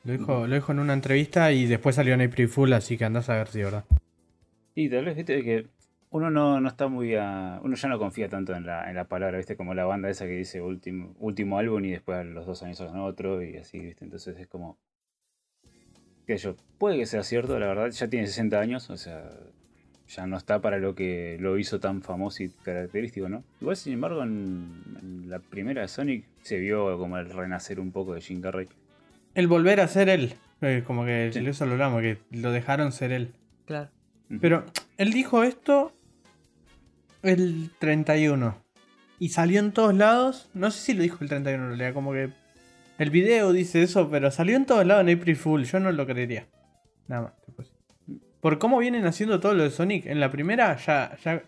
Lo 0.03 0.11
dijo, 0.11 0.47
lo 0.47 0.55
dijo 0.55 0.71
en 0.73 0.79
una 0.79 0.93
entrevista 0.93 1.51
y 1.53 1.65
después 1.65 1.95
salió 1.95 2.13
en 2.13 2.21
April 2.21 2.49
Fool, 2.49 2.73
así 2.73 2.97
que 2.97 3.05
andás 3.05 3.29
a 3.29 3.35
ver 3.35 3.47
si 3.47 3.59
es 3.59 3.65
verdad. 3.65 3.85
Y 4.75 4.89
tal 4.89 5.05
vez, 5.05 5.15
viste, 5.15 5.41
que 5.43 5.67
uno 6.09 6.29
no, 6.29 6.59
no 6.59 6.67
está 6.67 6.87
muy 6.87 7.15
a, 7.15 7.59
Uno 7.63 7.75
ya 7.75 7.87
no 7.87 7.97
confía 7.97 8.27
tanto 8.27 8.53
en 8.53 8.65
la, 8.65 8.89
en 8.89 8.95
la 8.95 9.05
palabra, 9.05 9.37
viste, 9.37 9.55
como 9.55 9.73
la 9.73 9.85
banda 9.85 10.09
esa 10.09 10.25
que 10.25 10.33
dice 10.37 10.61
último, 10.61 11.15
último 11.19 11.57
álbum 11.57 11.85
y 11.85 11.91
después 11.91 12.17
a 12.17 12.23
los 12.23 12.45
dos 12.45 12.61
años 12.63 12.79
sacan 12.79 12.99
otro 12.99 13.41
y 13.41 13.55
así, 13.55 13.79
viste. 13.79 14.03
Entonces 14.03 14.37
es 14.37 14.47
como. 14.47 14.77
sé 16.27 16.37
yo, 16.37 16.55
puede 16.77 16.97
que 16.97 17.05
sea 17.05 17.23
cierto, 17.23 17.57
la 17.57 17.67
verdad, 17.67 17.89
ya 17.89 18.07
tiene 18.09 18.27
60 18.27 18.59
años, 18.59 18.89
o 18.89 18.97
sea, 18.97 19.31
ya 20.07 20.27
no 20.27 20.35
está 20.35 20.59
para 20.59 20.79
lo 20.79 20.95
que 20.95 21.37
lo 21.39 21.57
hizo 21.57 21.79
tan 21.79 22.01
famoso 22.01 22.43
y 22.43 22.49
característico, 22.49 23.29
¿no? 23.29 23.43
Igual, 23.61 23.77
sin 23.77 23.93
embargo, 23.93 24.21
en, 24.21 24.83
en 25.01 25.29
la 25.29 25.39
primera 25.39 25.81
de 25.81 25.87
Sonic 25.87 26.25
se 26.41 26.59
vio 26.59 26.97
como 26.97 27.17
el 27.17 27.29
renacer 27.29 27.79
un 27.79 27.91
poco 27.93 28.13
de 28.15 28.21
Jim 28.21 28.41
Carrey. 28.41 28.67
El 29.35 29.47
volver 29.47 29.79
a 29.81 29.87
ser 29.87 30.09
él. 30.09 30.35
eh, 30.61 30.83
Como 30.85 31.05
que 31.05 31.31
Sí. 31.33 31.45
eso 31.45 31.65
lo 31.65 31.73
hablamos, 31.73 32.01
que 32.01 32.19
lo 32.31 32.51
dejaron 32.51 32.91
ser 32.91 33.11
él. 33.11 33.33
Claro. 33.65 33.89
Pero 34.41 34.65
él 34.97 35.11
dijo 35.11 35.43
esto 35.43 35.93
el 37.21 37.71
31. 37.79 38.55
Y 39.19 39.29
salió 39.29 39.59
en 39.59 39.71
todos 39.71 39.93
lados. 39.93 40.49
No 40.53 40.71
sé 40.71 40.79
si 40.81 40.93
lo 40.93 41.03
dijo 41.03 41.17
el 41.21 41.29
31 41.29 41.63
en 41.63 41.69
realidad, 41.69 41.93
como 41.93 42.11
que. 42.13 42.29
El 42.99 43.09
video 43.09 43.51
dice 43.53 43.81
eso, 43.81 44.09
pero 44.09 44.29
salió 44.31 44.55
en 44.55 44.65
todos 44.65 44.85
lados 44.85 45.05
en 45.07 45.17
April 45.17 45.35
Fool. 45.35 45.65
Yo 45.65 45.79
no 45.79 45.91
lo 45.91 46.05
creería. 46.05 46.47
Nada 47.07 47.23
más. 47.23 47.33
después. 47.47 47.73
Por 48.39 48.59
cómo 48.59 48.77
vienen 48.79 49.05
haciendo 49.05 49.39
todo 49.39 49.53
lo 49.53 49.63
de 49.63 49.71
Sonic. 49.71 50.05
En 50.05 50.19
la 50.19 50.29
primera, 50.31 50.75
ya. 50.77 51.17
ya 51.23 51.43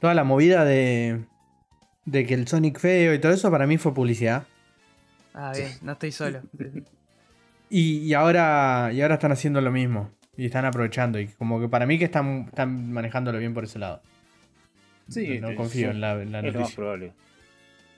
toda 0.00 0.14
la 0.14 0.24
movida 0.24 0.64
de. 0.64 1.24
De 2.04 2.24
que 2.24 2.34
el 2.34 2.46
Sonic 2.46 2.78
feo 2.78 3.12
y 3.14 3.18
todo 3.18 3.32
eso 3.32 3.50
para 3.50 3.66
mí 3.66 3.78
fue 3.78 3.92
publicidad. 3.92 4.46
Ah, 5.34 5.52
Sí. 5.54 5.62
bien, 5.62 5.72
no 5.82 5.92
estoy 5.92 6.12
solo. 6.12 6.40
Y, 7.70 7.98
y 7.98 8.14
ahora. 8.14 8.90
Y 8.92 9.00
ahora 9.02 9.14
están 9.14 9.32
haciendo 9.32 9.60
lo 9.60 9.70
mismo. 9.72 10.10
Y 10.36 10.46
están 10.46 10.64
aprovechando. 10.64 11.18
Y 11.18 11.28
como 11.28 11.60
que 11.60 11.68
para 11.68 11.86
mí 11.86 11.98
que 11.98 12.04
están, 12.04 12.46
están 12.48 12.92
manejándolo 12.92 13.38
bien 13.38 13.54
por 13.54 13.64
ese 13.64 13.78
lado. 13.78 14.02
Sí, 15.08 15.38
no 15.40 15.50
eh, 15.50 15.54
confío 15.54 15.88
sí, 15.88 15.94
en 15.94 16.00
la, 16.00 16.20
en 16.20 16.32
la 16.32 16.38
es 16.40 16.44
lo 16.44 16.50
más 16.52 16.60
noticia. 16.60 16.76
probable. 16.76 17.12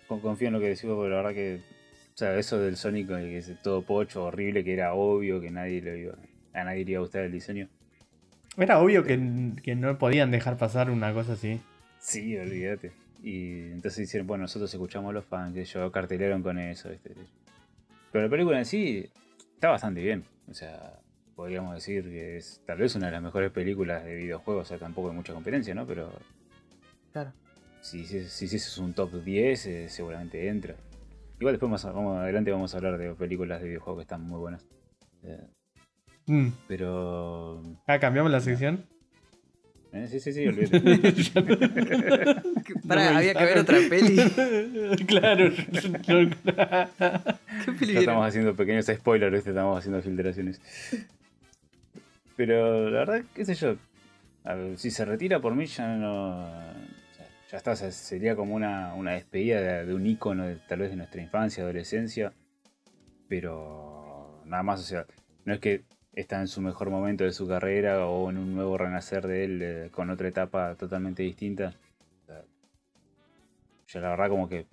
Con- 0.07 0.21
confío 0.21 0.49
en 0.49 0.55
lo 0.55 0.61
que 0.61 0.67
decís 0.67 0.85
vos, 0.85 0.97
porque 0.97 1.11
la 1.11 1.17
verdad 1.17 1.35
que. 1.35 1.61
O 2.15 2.19
sea, 2.19 2.37
eso 2.37 2.59
del 2.61 2.77
Sonic, 2.77 3.11
eh, 3.11 3.15
que 3.31 3.39
es 3.39 3.63
todo 3.63 3.83
pocho, 3.83 4.25
horrible, 4.25 4.65
que 4.65 4.73
era 4.73 4.95
obvio 4.95 5.41
que 5.41 5.51
nadie 5.51 5.81
le 5.81 5.99
iba, 6.01 6.15
a 6.53 6.65
nadie 6.65 6.85
le 6.85 6.91
iba 6.93 6.99
a 6.99 7.03
gustar 7.03 7.25
el 7.25 7.33
diseño. 7.33 7.69
Era 8.57 8.81
obvio 8.81 9.05
que, 9.05 9.53
que 9.63 9.77
no 9.77 9.99
podían 9.99 10.33
dejar 10.33 10.57
pasar 10.57 10.91
una 10.91 11.13
cosa 11.13 11.35
así. 11.35 11.61
Sí, 12.01 12.37
olvídate. 12.37 12.91
Y 13.23 13.71
entonces 13.71 14.01
hicieron, 14.01 14.27
bueno, 14.27 14.43
nosotros 14.43 14.73
escuchamos 14.73 15.11
a 15.11 15.13
los 15.13 15.25
fans, 15.25 15.55
que 15.55 15.65
yo 15.65 15.93
cartelaron 15.93 16.43
con 16.43 16.59
eso, 16.59 16.89
¿viste? 16.91 17.11
Pero 18.11 18.25
la 18.25 18.31
película 18.31 18.59
en 18.59 18.65
sí 18.65 19.09
está 19.59 19.71
bastante 19.71 20.01
bien. 20.01 20.25
O 20.49 20.55
sea, 20.55 21.01
podríamos 21.35 21.75
decir 21.75 22.05
que 22.05 22.37
es 22.37 22.63
tal 22.65 22.79
vez 22.79 22.95
una 22.95 23.07
de 23.07 23.13
las 23.13 23.23
mejores 23.23 23.51
películas 23.51 24.05
de 24.05 24.15
videojuegos, 24.15 24.63
o 24.63 24.69
sea, 24.69 24.79
tampoco 24.79 25.11
hay 25.11 25.17
mucha 25.17 25.35
competencia, 25.35 25.75
¿no? 25.75 25.85
Pero 25.85 26.11
Claro. 27.13 27.33
si 27.81 28.05
si- 28.07 28.25
si- 28.25 28.47
si 28.49 28.57
es 28.57 28.79
un 28.79 28.95
top 28.95 29.13
10, 29.25 29.67
eh, 29.67 29.89
seguramente 29.89 30.49
entra. 30.49 30.77
Igual 31.41 31.55
después 31.55 31.71
más, 31.71 31.85
vamos 31.85 32.17
adelante 32.19 32.51
vamos 32.53 32.73
a 32.73 32.77
hablar 32.79 32.99
de 32.99 33.15
películas 33.15 33.61
de 33.61 33.69
videojuegos 33.69 33.99
que 34.01 34.03
están 34.03 34.23
muy 34.23 34.39
buenas. 34.39 34.65
Eh, 35.25 35.47
Mm. 36.27 36.49
pero... 36.69 37.63
Ah, 37.87 37.99
cambiamos 37.99 38.31
la 38.31 38.41
sección. 38.41 38.85
Eh, 39.93 40.07
sí, 40.11 40.21
sí, 40.21 40.33
sí, 40.33 40.47
olvídate. 40.49 40.81
Pará, 42.87 43.05
No 43.07 43.11
me 43.13 43.17
había 43.17 43.35
que 43.35 43.45
ver 43.45 43.59
otra 43.59 43.79
peli. 43.89 44.17
claro. 45.07 45.51
¿Qué 46.07 47.73
peli 47.79 47.95
Ya 47.95 48.01
estamos 48.01 48.27
haciendo 48.27 48.55
pequeños 48.55 48.87
spoilers, 48.87 49.33
¿viste? 49.33 49.51
estamos 49.51 49.79
haciendo 49.79 50.03
filtraciones. 50.03 50.61
Pero 52.37 52.91
la 52.91 53.01
verdad, 53.01 53.23
qué 53.35 53.45
sé 53.45 53.55
yo. 53.55 53.77
a 54.45 54.55
ver, 54.55 54.79
si 54.79 54.91
se 54.91 55.05
retira 55.05 55.41
por 55.41 55.55
mí 55.55 55.67
ya 55.67 55.89
no. 55.97 56.47
Ya, 57.19 57.27
ya 57.51 57.57
está, 57.59 57.73
o 57.73 57.77
sea, 57.77 57.91
sería 57.91 58.37
como 58.37 58.55
una, 58.55 58.95
una 58.95 59.13
despedida 59.13 59.61
de, 59.61 59.87
de 59.87 59.95
un 59.95 60.07
ícono 60.07 60.47
de- 60.47 60.57
tal 60.69 60.81
vez 60.81 60.91
de 60.91 60.97
nuestra 60.97 61.21
infancia, 61.21 61.65
adolescencia. 61.65 62.33
Pero 63.29 64.43
nada 64.47 64.63
más, 64.63 64.81
o 64.81 64.85
sea, 64.85 65.05
no 65.45 65.55
es 65.55 65.61
que 65.61 65.83
está 66.21 66.41
en 66.41 66.49
su 66.49 66.61
mejor 66.61 66.91
momento 66.91 67.25
de 67.25 67.33
su 67.33 67.47
carrera 67.47 68.07
o 68.07 68.29
en 68.31 68.39
un 68.39 68.55
nuevo 68.55 68.77
renacer 68.77 69.27
de 69.27 69.45
él 69.45 69.63
eh, 69.63 69.89
con 69.93 70.11
otra 70.11 70.29
etapa 70.29 70.75
totalmente 70.75 71.23
distinta. 71.23 71.75
O 72.23 72.27
sea, 72.27 72.43
yo 73.87 74.01
la 74.01 74.11
verdad 74.11 74.29
como 74.29 74.49
que 74.49 74.67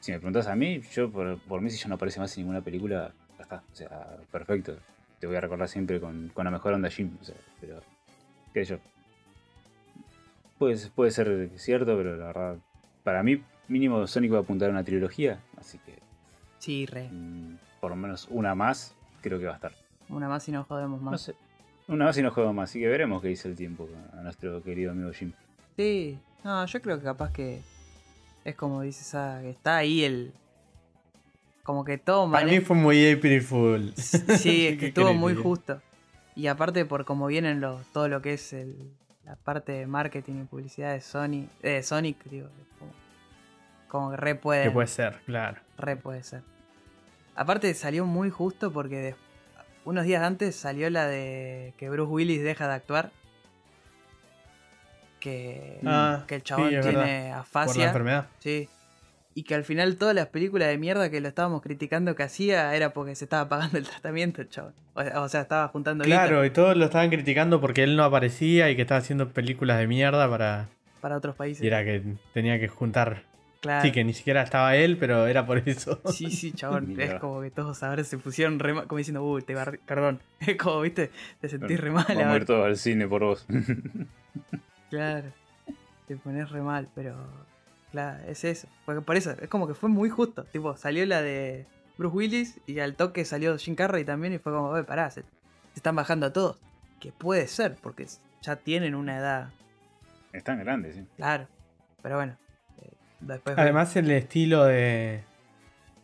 si 0.00 0.12
me 0.12 0.18
preguntas 0.18 0.46
a 0.46 0.54
mí, 0.54 0.80
yo 0.92 1.10
por, 1.10 1.38
por 1.40 1.60
mí 1.60 1.70
si 1.70 1.78
ya 1.78 1.88
no 1.88 1.96
aparece 1.96 2.20
más 2.20 2.36
en 2.36 2.42
ninguna 2.42 2.60
película, 2.60 3.12
ya 3.36 3.42
está. 3.42 3.62
O 3.72 3.74
sea, 3.74 4.16
perfecto. 4.30 4.76
Te 5.18 5.26
voy 5.26 5.36
a 5.36 5.40
recordar 5.40 5.68
siempre 5.68 6.00
con, 6.00 6.28
con 6.34 6.44
la 6.44 6.50
mejor 6.50 6.72
onda 6.74 6.88
Jim. 6.90 7.16
O 7.20 7.24
sea, 7.24 7.36
pero, 7.60 7.80
qué 8.52 8.64
sé 8.64 8.74
yo. 8.74 8.80
Puede, 10.58 10.76
puede 10.94 11.10
ser 11.10 11.50
cierto, 11.56 11.96
pero 11.96 12.16
la 12.16 12.26
verdad, 12.26 12.56
para 13.02 13.22
mí 13.22 13.42
mínimo 13.68 14.06
Sonic 14.06 14.32
va 14.32 14.38
a 14.38 14.40
apuntar 14.42 14.68
a 14.68 14.72
una 14.72 14.84
trilogía, 14.84 15.40
así 15.56 15.78
que 15.78 15.98
Sí, 16.58 16.86
re. 16.86 17.08
mm, 17.10 17.58
por 17.80 17.90
lo 17.90 17.96
menos 17.96 18.28
una 18.30 18.54
más 18.54 18.94
creo 19.20 19.38
que 19.40 19.46
va 19.46 19.52
a 19.52 19.56
estar. 19.56 19.81
Una 20.12 20.28
más 20.28 20.46
y 20.48 20.52
no 20.52 20.64
jodemos 20.64 21.00
más. 21.00 21.12
No 21.12 21.18
sé. 21.18 21.34
Una 21.88 22.04
más 22.06 22.16
y 22.16 22.22
no 22.22 22.30
juego 22.30 22.52
más, 22.52 22.70
así 22.70 22.78
que 22.80 22.86
veremos 22.86 23.20
qué 23.20 23.28
dice 23.28 23.48
el 23.48 23.56
tiempo 23.56 23.88
a 24.12 24.22
nuestro 24.22 24.62
querido 24.62 24.92
amigo 24.92 25.10
Jim. 25.12 25.32
Sí, 25.76 26.18
no, 26.44 26.64
yo 26.64 26.80
creo 26.80 26.98
que 26.98 27.04
capaz 27.04 27.32
que 27.32 27.60
es 28.44 28.54
como 28.54 28.82
dices, 28.82 29.14
ah, 29.14 29.38
que 29.42 29.50
está 29.50 29.78
ahí 29.78 30.04
el. 30.04 30.32
Como 31.62 31.84
que 31.84 31.96
todo 31.98 32.30
Para 32.30 32.44
mí 32.46 32.60
fue 32.60 32.76
muy 32.76 33.10
April 33.10 33.40
Fool. 33.42 33.92
Sí, 33.96 34.20
es 34.66 34.72
que 34.74 34.78
¿Qué 34.78 34.86
estuvo 34.88 35.14
muy 35.14 35.34
justo. 35.34 35.80
Y 36.34 36.46
aparte 36.46 36.84
por 36.84 37.04
cómo 37.04 37.26
vienen 37.26 37.60
los, 37.60 37.84
todo 37.92 38.08
lo 38.08 38.22
que 38.22 38.34
es 38.34 38.52
el, 38.52 38.76
la 39.24 39.36
parte 39.36 39.72
de 39.72 39.86
marketing 39.86 40.42
y 40.42 40.44
publicidad 40.44 40.92
de 40.92 41.00
Sony, 41.00 41.46
de 41.62 41.82
Sonic, 41.82 42.22
digo, 42.24 42.48
como, 42.78 42.92
como 43.88 44.10
que 44.12 44.16
re 44.16 44.34
puede, 44.34 44.64
Que 44.64 44.70
puede 44.70 44.88
ser, 44.88 45.20
claro. 45.26 45.60
re 45.78 45.96
puede 45.96 46.22
ser. 46.22 46.42
Aparte 47.34 47.72
salió 47.74 48.06
muy 48.06 48.30
justo 48.30 48.72
porque 48.72 48.96
de- 48.96 49.14
unos 49.84 50.04
días 50.04 50.22
antes 50.22 50.54
salió 50.56 50.88
la 50.90 51.06
de 51.06 51.74
que 51.76 51.90
Bruce 51.90 52.10
Willis 52.10 52.42
deja 52.42 52.68
de 52.68 52.74
actuar. 52.74 53.10
Que, 55.20 55.78
Ah, 55.84 56.24
que 56.26 56.36
el 56.36 56.42
chabón 56.42 56.70
sí, 56.70 56.80
tiene 56.80 56.84
verdad. 56.84 57.02
Por 57.02 57.06
la 57.06 57.38
afasia. 57.40 57.86
enfermedad. 57.86 58.26
Sí. 58.40 58.68
Y 59.34 59.44
que 59.44 59.54
al 59.54 59.64
final 59.64 59.96
todas 59.96 60.14
las 60.14 60.26
películas 60.26 60.68
de 60.68 60.76
mierda 60.78 61.10
que 61.10 61.20
lo 61.20 61.28
estábamos 61.28 61.62
criticando 61.62 62.14
que 62.14 62.22
hacía 62.24 62.74
era 62.74 62.92
porque 62.92 63.14
se 63.14 63.24
estaba 63.24 63.48
pagando 63.48 63.78
el 63.78 63.86
tratamiento, 63.88 64.42
el 64.42 64.48
chabón. 64.48 64.74
O, 64.94 65.28
sea, 65.28 65.42
estaba 65.42 65.68
juntando 65.68 66.04
guita 66.04 66.26
Claro, 66.26 66.44
y 66.44 66.50
todos 66.50 66.76
lo 66.76 66.84
estaban 66.84 67.08
criticando 67.08 67.60
porque 67.60 67.82
él 67.82 67.96
no 67.96 68.04
aparecía 68.04 68.68
y 68.68 68.76
que 68.76 68.82
estaba 68.82 68.98
haciendo 68.98 69.30
películas 69.30 69.78
de 69.78 69.86
mierda 69.86 70.28
para. 70.28 70.68
para 71.00 71.16
otros 71.16 71.34
países. 71.34 71.64
Y 71.64 71.66
era 71.66 71.82
que 71.84 72.02
tenía 72.34 72.58
que 72.60 72.68
juntar. 72.68 73.22
Claro. 73.62 73.82
Sí, 73.82 73.92
que 73.92 74.02
ni 74.02 74.12
siquiera 74.12 74.42
estaba 74.42 74.74
él, 74.76 74.98
pero 74.98 75.26
era 75.28 75.46
por 75.46 75.58
eso. 75.68 76.00
Sí, 76.12 76.30
sí, 76.32 76.52
chabón. 76.52 76.94
Es 77.00 77.14
como 77.14 77.40
que 77.40 77.50
todos 77.52 77.80
ahora 77.84 78.02
se 78.04 78.18
pusieron 78.18 78.58
re 78.58 78.74
mal, 78.74 78.86
como 78.88 78.98
diciendo, 78.98 79.22
uy, 79.24 79.40
te 79.42 79.54
barri- 79.56 79.78
perdón. 79.86 80.20
Es 80.40 80.56
como, 80.56 80.80
viste, 80.80 81.10
te 81.40 81.48
sentís 81.48 81.78
re 81.80 81.90
mal. 81.92 82.04
Vamos 82.08 82.24
a 82.26 82.36
ir 82.36 82.44
todos 82.44 82.66
al 82.66 82.76
cine 82.76 83.06
por 83.08 83.22
vos. 83.22 83.46
Claro. 84.90 85.30
Te 86.06 86.16
pones 86.16 86.50
re 86.50 86.60
mal, 86.62 86.88
pero. 86.94 87.14
Claro, 87.92 88.22
es 88.26 88.44
eso. 88.44 88.68
Porque 88.84 89.00
por 89.00 89.16
eso, 89.16 89.30
es 89.40 89.48
como 89.48 89.66
que 89.68 89.74
fue 89.74 89.88
muy 89.88 90.08
justo. 90.10 90.44
Tipo, 90.44 90.76
salió 90.76 91.04
la 91.06 91.22
de 91.22 91.66
Bruce 91.98 92.16
Willis 92.16 92.60
y 92.66 92.78
al 92.80 92.94
toque 92.96 93.24
salió 93.24 93.56
Jim 93.58 93.74
Carrey 93.74 94.04
también 94.04 94.32
y 94.34 94.38
fue 94.38 94.52
como, 94.52 94.68
oye, 94.68 94.84
pará, 94.84 95.10
se, 95.10 95.22
se 95.22 95.26
están 95.76 95.94
bajando 95.96 96.26
a 96.26 96.32
todos. 96.32 96.58
Que 97.00 97.12
puede 97.12 97.46
ser, 97.48 97.76
porque 97.82 98.06
ya 98.42 98.56
tienen 98.56 98.94
una 98.94 99.18
edad. 99.18 99.50
Están 100.32 100.58
grandes, 100.58 100.94
sí. 100.96 101.04
Claro. 101.16 101.46
Pero 102.02 102.16
bueno. 102.16 102.36
Después. 103.22 103.56
Además, 103.58 103.94
el 103.96 104.10
estilo 104.10 104.64
de, 104.64 105.22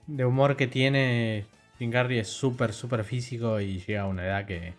de 0.07 0.25
humor 0.25 0.57
que 0.57 0.67
tiene 0.67 1.47
Jim 1.79 1.91
Carrey 1.91 2.19
es 2.19 2.29
súper, 2.29 2.73
súper 2.73 3.05
físico 3.05 3.61
y 3.61 3.81
llega 3.81 4.03
a 4.03 4.07
una 4.07 4.25
edad 4.25 4.47
que 4.47 4.75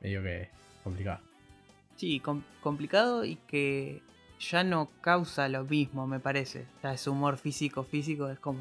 medio 0.00 0.22
que 0.22 0.42
es 0.42 0.48
complicada. 0.84 1.20
Sí, 1.96 2.20
com- 2.20 2.44
complicado 2.60 3.24
y 3.24 3.36
que 3.48 4.02
ya 4.38 4.62
no 4.62 4.88
causa 5.00 5.48
lo 5.48 5.64
mismo, 5.64 6.06
me 6.06 6.20
parece. 6.20 6.66
Ya 6.82 6.92
ese 6.92 7.10
humor 7.10 7.38
físico, 7.38 7.82
físico, 7.82 8.28
es 8.30 8.38
como. 8.38 8.60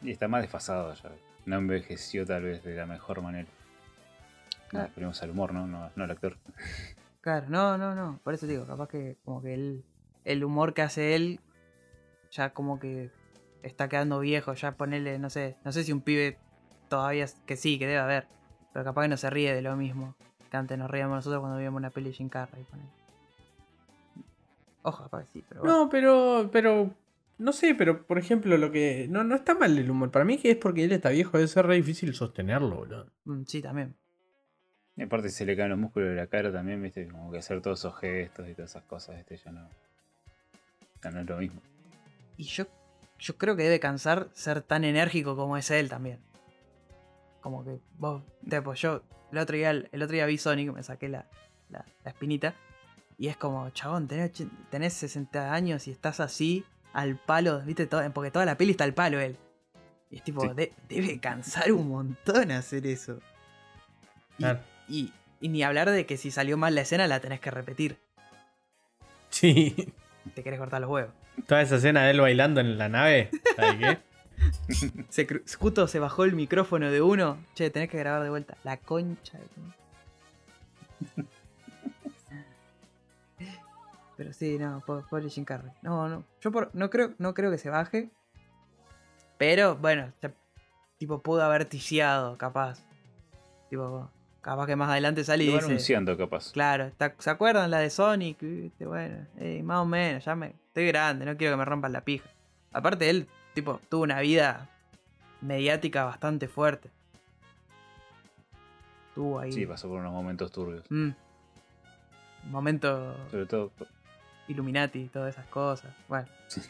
Y 0.00 0.10
está 0.10 0.28
más 0.28 0.42
desfasado 0.42 0.94
ya. 0.94 1.10
No 1.44 1.56
envejeció 1.56 2.24
tal 2.24 2.44
vez 2.44 2.64
de 2.64 2.74
la 2.74 2.86
mejor 2.86 3.20
manera. 3.20 3.48
Nos 3.48 4.68
Claro. 4.70 4.86
referimos 4.88 5.22
al 5.22 5.30
humor, 5.30 5.52
¿no? 5.52 5.66
No, 5.66 5.90
no 5.94 6.04
al 6.04 6.10
actor. 6.10 6.38
Claro, 7.20 7.46
no, 7.50 7.76
no, 7.76 7.94
no. 7.94 8.18
Por 8.24 8.32
eso 8.32 8.46
digo, 8.46 8.66
capaz 8.66 8.88
que 8.88 9.16
como 9.24 9.42
que 9.42 9.52
él, 9.52 9.84
el 10.24 10.42
humor 10.44 10.72
que 10.72 10.80
hace 10.82 11.14
él, 11.14 11.40
ya 12.32 12.50
como 12.50 12.80
que 12.80 13.10
está 13.62 13.88
quedando 13.88 14.18
viejo. 14.18 14.54
Ya 14.54 14.72
ponerle, 14.72 15.20
no 15.20 15.30
sé, 15.30 15.56
no 15.64 15.70
sé 15.70 15.84
si 15.84 15.92
un 15.92 16.00
pibe 16.00 16.38
todavía, 16.88 17.26
que 17.46 17.56
sí, 17.56 17.78
que 17.78 17.86
debe 17.86 18.00
haber. 18.00 18.26
Pero 18.72 18.84
capaz 18.84 19.02
que 19.02 19.08
no 19.08 19.16
se 19.16 19.30
ríe 19.30 19.54
de 19.54 19.62
lo 19.62 19.76
mismo 19.76 20.16
que 20.52 20.58
antes 20.58 20.76
nos 20.76 20.90
reíamos 20.90 21.16
nosotros 21.16 21.40
cuando 21.40 21.56
veíamos 21.56 21.78
una 21.78 21.88
peli 21.88 22.10
de 22.10 22.14
Jim 22.14 22.28
Carrey. 22.28 22.62
ponele. 22.64 22.90
Ojo, 24.82 25.04
capaz 25.04 25.24
que 25.24 25.32
sí, 25.32 25.44
pero 25.48 25.62
bueno. 25.62 25.78
No, 25.78 25.88
pero, 25.88 26.50
pero, 26.52 26.94
no 27.38 27.52
sé, 27.54 27.74
pero 27.74 28.06
por 28.06 28.18
ejemplo, 28.18 28.58
lo 28.58 28.70
que. 28.70 29.06
No, 29.08 29.24
no 29.24 29.34
está 29.34 29.54
mal 29.54 29.78
el 29.78 29.90
humor. 29.90 30.10
Para 30.10 30.26
mí 30.26 30.36
que 30.36 30.50
es 30.50 30.58
porque 30.58 30.84
él 30.84 30.92
está 30.92 31.08
viejo, 31.08 31.38
debe 31.38 31.48
ser 31.48 31.66
re 31.66 31.76
difícil 31.76 32.14
sostenerlo, 32.14 32.76
boludo. 32.76 33.06
Mm, 33.24 33.44
sí, 33.46 33.62
también. 33.62 33.94
Y 34.94 35.04
aparte 35.04 35.30
se 35.30 35.46
le 35.46 35.56
caen 35.56 35.70
los 35.70 35.78
músculos 35.78 36.10
de 36.10 36.16
la 36.16 36.26
cara 36.26 36.52
también, 36.52 36.82
viste, 36.82 37.08
como 37.08 37.32
que 37.32 37.38
hacer 37.38 37.62
todos 37.62 37.78
esos 37.80 37.98
gestos 37.98 38.46
y 38.46 38.52
todas 38.52 38.72
esas 38.72 38.84
cosas, 38.84 39.18
este 39.18 39.38
ya 39.38 39.52
no. 39.52 39.66
Ya 41.02 41.10
no 41.10 41.20
es 41.20 41.26
lo 41.26 41.38
mismo. 41.38 41.62
Y 42.36 42.44
yo, 42.44 42.64
yo 43.18 43.36
creo 43.36 43.56
que 43.56 43.62
debe 43.64 43.80
cansar 43.80 44.28
ser 44.32 44.62
tan 44.62 44.84
enérgico 44.84 45.36
como 45.36 45.56
es 45.56 45.70
él 45.70 45.88
también. 45.88 46.20
Como 47.40 47.64
que 47.64 47.78
vos, 47.98 48.22
tipo, 48.48 48.74
yo 48.74 49.02
el 49.32 49.38
otro 49.38 49.56
día, 49.56 49.70
el 49.70 50.02
otro 50.02 50.14
día 50.14 50.26
vi 50.26 50.38
Sonic, 50.38 50.72
me 50.72 50.82
saqué 50.82 51.08
la, 51.08 51.26
la, 51.68 51.84
la 52.04 52.10
espinita. 52.10 52.54
Y 53.18 53.28
es 53.28 53.36
como, 53.36 53.68
chabón, 53.70 54.08
tenés, 54.08 54.32
tenés 54.70 54.94
60 54.94 55.52
años 55.52 55.86
y 55.86 55.90
estás 55.90 56.20
así 56.20 56.64
al 56.92 57.16
palo, 57.16 57.60
viste, 57.60 57.86
todo, 57.86 58.10
porque 58.12 58.30
toda 58.30 58.44
la 58.44 58.56
peli 58.56 58.72
está 58.72 58.84
al 58.84 58.94
palo 58.94 59.20
él. 59.20 59.36
Y 60.10 60.16
es 60.16 60.24
tipo, 60.24 60.42
Sí. 60.42 60.48
de- 60.54 60.72
debe 60.88 61.18
cansar 61.20 61.72
un 61.72 61.88
montón 61.88 62.50
hacer 62.50 62.86
eso. 62.86 63.18
Y, 64.38 64.42
Claro. 64.42 64.60
y- 64.88 65.12
y 65.40 65.48
ni 65.48 65.62
hablar 65.62 65.90
de 65.90 66.06
que 66.06 66.16
si 66.16 66.30
salió 66.30 66.56
mal 66.56 66.74
la 66.74 66.82
escena 66.82 67.06
la 67.06 67.20
tenés 67.20 67.40
que 67.40 67.50
repetir. 67.50 67.98
Sí. 69.30 69.92
Te 70.34 70.42
querés 70.42 70.58
cortar 70.58 70.80
los 70.80 70.90
huevos. 70.90 71.12
Toda 71.46 71.62
esa 71.62 71.76
escena 71.76 72.02
de 72.04 72.10
él 72.12 72.20
bailando 72.20 72.60
en 72.60 72.78
la 72.78 72.88
nave. 72.88 73.30
¿Sabes 73.56 73.74
qué? 73.76 73.98
Se 75.08 75.26
justo 75.58 75.86
se 75.86 76.00
bajó 76.00 76.24
el 76.24 76.34
micrófono 76.34 76.90
de 76.90 77.00
uno. 77.00 77.38
Che, 77.54 77.70
tenés 77.70 77.88
que 77.88 77.98
grabar 77.98 78.22
de 78.24 78.30
vuelta. 78.30 78.56
La 78.64 78.76
concha. 78.76 79.38
de 79.38 81.24
Pero 84.16 84.32
sí, 84.32 84.58
no, 84.58 84.82
po- 84.86 85.04
pobre 85.08 85.28
Jim 85.30 85.44
Carrey. 85.44 85.72
No, 85.82 86.08
no. 86.08 86.24
Yo 86.40 86.50
por- 86.52 86.70
no, 86.74 86.90
creo, 86.90 87.14
no 87.18 87.34
creo 87.34 87.50
que 87.50 87.58
se 87.58 87.70
baje. 87.70 88.10
Pero 89.38 89.76
bueno, 89.76 90.12
tipo 90.98 91.22
pudo 91.22 91.42
haber 91.42 91.64
ticiado, 91.64 92.36
capaz. 92.38 92.84
Tipo, 93.70 94.10
capaz 94.42 94.66
que 94.66 94.76
más 94.76 94.90
adelante 94.90 95.24
sale 95.24 95.44
y 95.44 95.46
Lo 95.46 95.52
va 95.54 95.58
dice. 95.58 95.70
anunciando, 95.70 96.16
capaz. 96.18 96.52
Claro, 96.52 96.90
¿se 97.18 97.30
acuerdan 97.30 97.70
la 97.70 97.78
de 97.78 97.88
Sonic? 97.88 98.38
Bueno, 98.80 99.26
más 99.64 99.78
o 99.78 99.86
menos, 99.86 100.24
ya 100.24 100.34
me. 100.34 100.54
Estoy 100.68 100.86
grande, 100.88 101.24
no 101.24 101.36
quiero 101.36 101.54
que 101.54 101.58
me 101.58 101.64
rompan 101.64 101.92
la 101.92 102.02
pija. 102.02 102.28
Aparte, 102.72 103.08
él, 103.08 103.28
tipo, 103.54 103.80
tuvo 103.88 104.02
una 104.02 104.20
vida 104.20 104.68
mediática 105.40 106.04
bastante 106.04 106.48
fuerte. 106.48 106.90
Tuvo 109.14 109.38
ahí. 109.40 109.52
Sí, 109.52 109.66
pasó 109.66 109.88
por 109.88 110.00
unos 110.00 110.12
momentos 110.12 110.50
turbios. 110.50 110.84
Mm. 110.90 111.10
Momento 112.50 113.14
Sobre 113.30 113.46
todo, 113.46 113.70
Illuminati, 114.48 115.08
todas 115.08 115.34
esas 115.34 115.46
cosas. 115.46 115.94
Bueno. 116.08 116.26
Sí. 116.48 116.60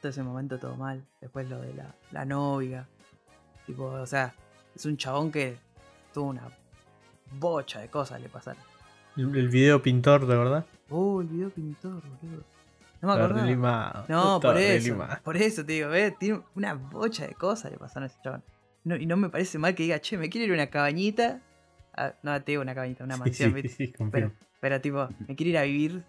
Todo 0.00 0.10
ese 0.10 0.22
momento 0.22 0.58
todo 0.58 0.76
mal. 0.76 1.02
Después 1.20 1.48
lo 1.48 1.60
de 1.60 1.74
la, 1.74 1.94
la 2.10 2.24
novia. 2.24 2.86
Tipo, 3.66 3.84
o 3.86 4.06
sea, 4.06 4.34
es 4.74 4.84
un 4.86 4.96
chabón 4.96 5.32
que 5.32 5.58
tuvo 6.12 6.28
una 6.30 6.48
bocha 7.38 7.80
de 7.80 7.88
cosas 7.88 8.20
le 8.20 8.28
pasaron. 8.28 8.62
El, 9.16 9.34
el 9.36 9.48
video 9.48 9.82
pintor, 9.82 10.26
¿de 10.26 10.36
verdad? 10.36 10.66
Oh, 10.88 11.20
el 11.20 11.28
video 11.28 11.50
pintor, 11.50 12.02
boludo. 12.20 12.44
No 13.02 13.16
me 13.16 13.28
relimado, 13.28 14.04
No, 14.08 14.40
por 14.40 14.56
eso. 14.58 14.88
relimado. 14.90 15.22
Por 15.22 15.36
eso 15.36 15.64
te 15.64 15.72
digo, 15.72 15.88
¿ves? 15.88 16.18
Tiene 16.18 16.42
una 16.54 16.74
bocha 16.74 17.26
de 17.26 17.34
cosas 17.34 17.70
le 17.72 17.78
pasaron 17.78 18.04
a 18.04 18.06
ese 18.06 18.18
chabón. 18.22 18.42
No, 18.84 18.96
y 18.96 19.06
no 19.06 19.16
me 19.16 19.28
parece 19.30 19.58
mal 19.58 19.74
que 19.74 19.84
diga, 19.84 20.00
che, 20.00 20.18
me 20.18 20.28
quiero 20.28 20.46
ir 20.46 20.50
a 20.52 20.54
una 20.62 20.70
cabañita. 20.70 21.40
Ah, 21.96 22.14
no, 22.22 22.42
te 22.42 22.52
digo 22.52 22.62
una 22.62 22.74
cabañita, 22.74 23.04
una 23.04 23.14
Sí, 23.14 23.20
mansión, 23.20 23.50
sí, 23.54 23.62
¿viste? 23.62 23.86
sí, 23.86 23.92
confirmo. 23.92 24.32
Pero, 24.36 24.48
pero 24.60 24.80
tipo, 24.80 25.08
me 25.28 25.34
quiero 25.36 25.50
ir 25.50 25.58
a 25.58 25.62
vivir. 25.62 26.04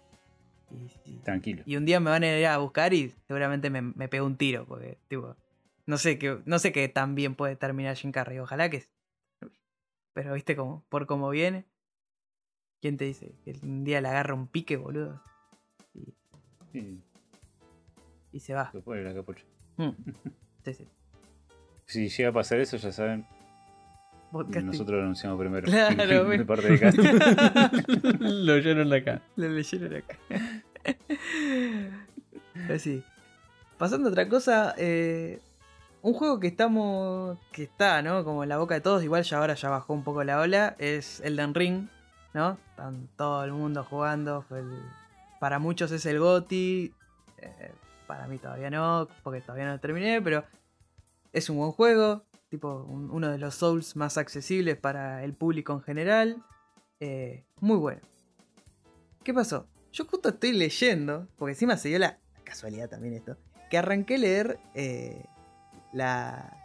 Y, 0.70 1.10
y- 1.10 1.16
tranquilo. 1.18 1.62
y 1.66 1.76
un 1.76 1.84
día 1.84 2.00
me 2.00 2.10
van 2.10 2.22
a 2.24 2.38
ir 2.38 2.46
a 2.46 2.56
buscar 2.58 2.92
y 2.94 3.14
seguramente 3.26 3.68
me, 3.70 3.82
me 3.82 4.08
pego 4.08 4.26
un 4.26 4.36
tiro, 4.36 4.64
porque, 4.66 4.98
tipo, 5.08 5.36
No 5.86 5.98
sé 5.98 6.18
que, 6.18 6.40
no 6.44 6.58
sé 6.58 6.72
qué 6.72 6.88
tan 6.88 7.14
bien 7.14 7.34
puede 7.34 7.56
terminar 7.56 7.96
Jim 7.96 8.12
Carrey. 8.12 8.38
Ojalá 8.38 8.68
que. 8.70 8.84
Pero 10.14 10.34
viste 10.34 10.56
como, 10.56 10.84
por 10.88 11.06
cómo 11.06 11.30
viene. 11.30 11.64
¿Quién 12.80 12.96
te 12.96 13.04
dice? 13.04 13.34
Que 13.44 13.54
un 13.62 13.84
día 13.84 14.00
le 14.00 14.08
agarra 14.08 14.34
un 14.34 14.46
pique, 14.48 14.76
boludo. 14.76 15.22
Y, 15.94 16.14
Sí, 16.72 17.00
y 18.32 18.40
se 18.40 18.54
va. 18.54 18.70
se 18.72 18.80
pone 18.80 19.02
la 19.02 19.14
capucha. 19.14 19.44
Mm. 19.76 19.90
Sí, 20.64 20.74
sí. 20.74 20.88
Si 21.86 22.08
llega 22.08 22.28
a 22.28 22.32
pasar 22.32 22.60
eso, 22.60 22.76
ya 22.76 22.92
saben, 22.92 23.26
Podcasting. 24.30 24.66
nosotros 24.66 24.96
lo 24.96 25.02
anunciamos 25.02 25.38
primero. 25.40 25.66
Claro, 25.66 26.24
de 26.28 26.44
parte 26.44 26.68
de 26.68 26.78
casting. 26.78 27.02
Lo 28.20 28.54
oyeron 28.54 28.92
acá. 28.92 29.20
Lo 29.34 29.48
leyeron 29.48 29.94
acá. 29.96 30.18
Así. 32.72 33.02
Pasando 33.76 34.08
a 34.08 34.12
otra 34.12 34.28
cosa, 34.28 34.74
eh, 34.78 35.40
un 36.02 36.12
juego 36.14 36.38
que 36.40 36.48
estamos. 36.48 37.38
que 37.52 37.62
está, 37.64 38.02
¿no? 38.02 38.24
Como 38.24 38.42
en 38.42 38.48
la 38.48 38.58
boca 38.58 38.74
de 38.74 38.80
todos, 38.80 39.02
igual 39.02 39.22
ya 39.24 39.38
ahora 39.38 39.54
ya 39.54 39.68
bajó 39.70 39.92
un 39.94 40.04
poco 40.04 40.22
la 40.24 40.40
ola, 40.40 40.74
es 40.78 41.20
Elden 41.20 41.54
Ring, 41.54 41.88
¿no? 42.34 42.58
Están 42.70 43.08
todo 43.16 43.44
el 43.44 43.52
mundo 43.52 43.84
jugando. 43.84 44.44
para 45.40 45.58
muchos 45.58 45.90
es 45.92 46.04
el 46.06 46.18
GOTI. 46.20 46.94
eh, 47.38 47.72
para 48.06 48.26
mí 48.28 48.38
todavía 48.38 48.68
no, 48.70 49.08
porque 49.22 49.40
todavía 49.40 49.64
no 49.66 49.72
lo 49.72 49.80
terminé, 49.80 50.20
pero 50.22 50.44
es 51.32 51.48
un 51.50 51.56
buen 51.58 51.72
juego. 51.72 52.22
Tipo, 52.50 52.84
un- 52.88 53.10
uno 53.10 53.30
de 53.30 53.38
los 53.38 53.54
Souls 53.54 53.96
más 53.96 54.18
accesibles 54.18 54.76
para 54.76 55.24
el 55.24 55.32
público 55.34 55.72
en 55.72 55.80
general. 55.82 56.42
eh, 57.00 57.44
muy 57.60 57.78
bueno. 57.78 58.00
¿Qué 59.24 59.34
pasó? 59.34 59.66
Yo 59.92 60.04
justo 60.06 60.28
estoy 60.28 60.52
leyendo, 60.52 61.26
porque 61.36 61.52
encima 61.52 61.76
se 61.76 61.88
dio 61.88 61.98
la 61.98 62.18
casualidad 62.44 62.88
también 62.88 63.14
esto, 63.14 63.36
que 63.70 63.78
arranqué 63.78 64.14
a 64.14 64.18
leer 64.18 64.58
eh, 64.74 65.24
la, 65.92 66.56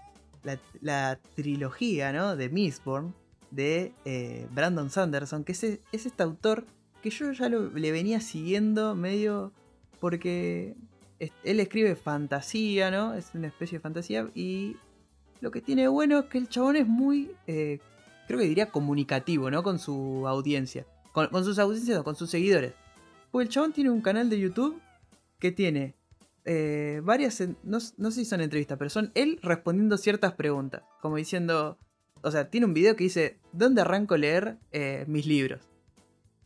la, 0.82 1.20
trilogía 1.36 2.12
¿no? 2.12 2.36
de 2.36 2.50
Mistborn 2.50 3.14
de 3.52 3.94
eh, 4.06 4.48
Brandon 4.52 4.90
Sanderson, 4.90 5.44
que 5.44 5.54
es, 5.54 5.64
es 5.64 6.06
este 6.06 6.24
autor 6.24 6.66
que 7.02 7.10
yo 7.10 7.32
ya 7.32 7.50
le 7.50 7.92
venía 7.92 8.20
siguiendo 8.20 8.96
medio 8.96 9.54
porque 10.00 10.76
él 11.20 11.60
escribe 11.60 11.96
fantasía, 11.96 12.92
¿no? 12.92 13.14
Es 13.14 13.32
una 13.34 13.48
especie 13.48 13.78
de 13.78 13.82
fantasía 13.82 14.30
y 14.36 14.76
lo 15.42 15.52
que 15.52 15.62
tiene 15.62 15.88
bueno 15.88 16.20
es 16.20 16.26
que 16.26 16.38
el 16.38 16.50
chabón 16.50 16.76
es 16.76 16.88
muy, 16.88 17.32
eh, 17.48 17.80
creo 18.28 18.40
que 18.40 18.46
diría 18.46 18.70
comunicativo, 18.70 19.50
¿no? 19.50 19.64
Con 19.64 19.80
su 19.80 20.28
audiencia. 20.28 20.86
Con, 21.14 21.28
con 21.28 21.44
sus 21.44 21.58
audiencias, 21.60 21.98
no, 21.98 22.04
con 22.04 22.16
sus 22.16 22.30
seguidores. 22.30 22.74
Pues 23.32 23.48
el 23.48 23.54
chabón 23.54 23.74
tiene 23.74 23.90
un 23.90 24.02
canal 24.02 24.30
de 24.30 24.40
YouTube 24.40 24.80
que 25.40 25.52
tiene 25.52 25.96
eh, 26.50 27.02
varias, 27.04 27.42
no, 27.64 27.78
no 27.98 28.12
sé 28.12 28.20
si 28.22 28.26
son 28.26 28.40
entrevistas, 28.40 28.78
pero 28.78 28.90
son 28.90 29.12
él 29.16 29.38
respondiendo 29.44 29.98
ciertas 29.98 30.32
preguntas. 30.32 30.82
Como 31.02 31.18
diciendo, 31.18 31.78
o 32.22 32.32
sea, 32.32 32.50
tiene 32.50 32.66
un 32.66 32.74
video 32.74 32.96
que 32.96 33.04
dice, 33.04 33.38
¿dónde 33.52 33.82
arranco 33.82 34.16
a 34.16 34.18
leer 34.18 34.58
eh, 34.72 35.04
mis 35.10 35.26
libros? 35.26 35.60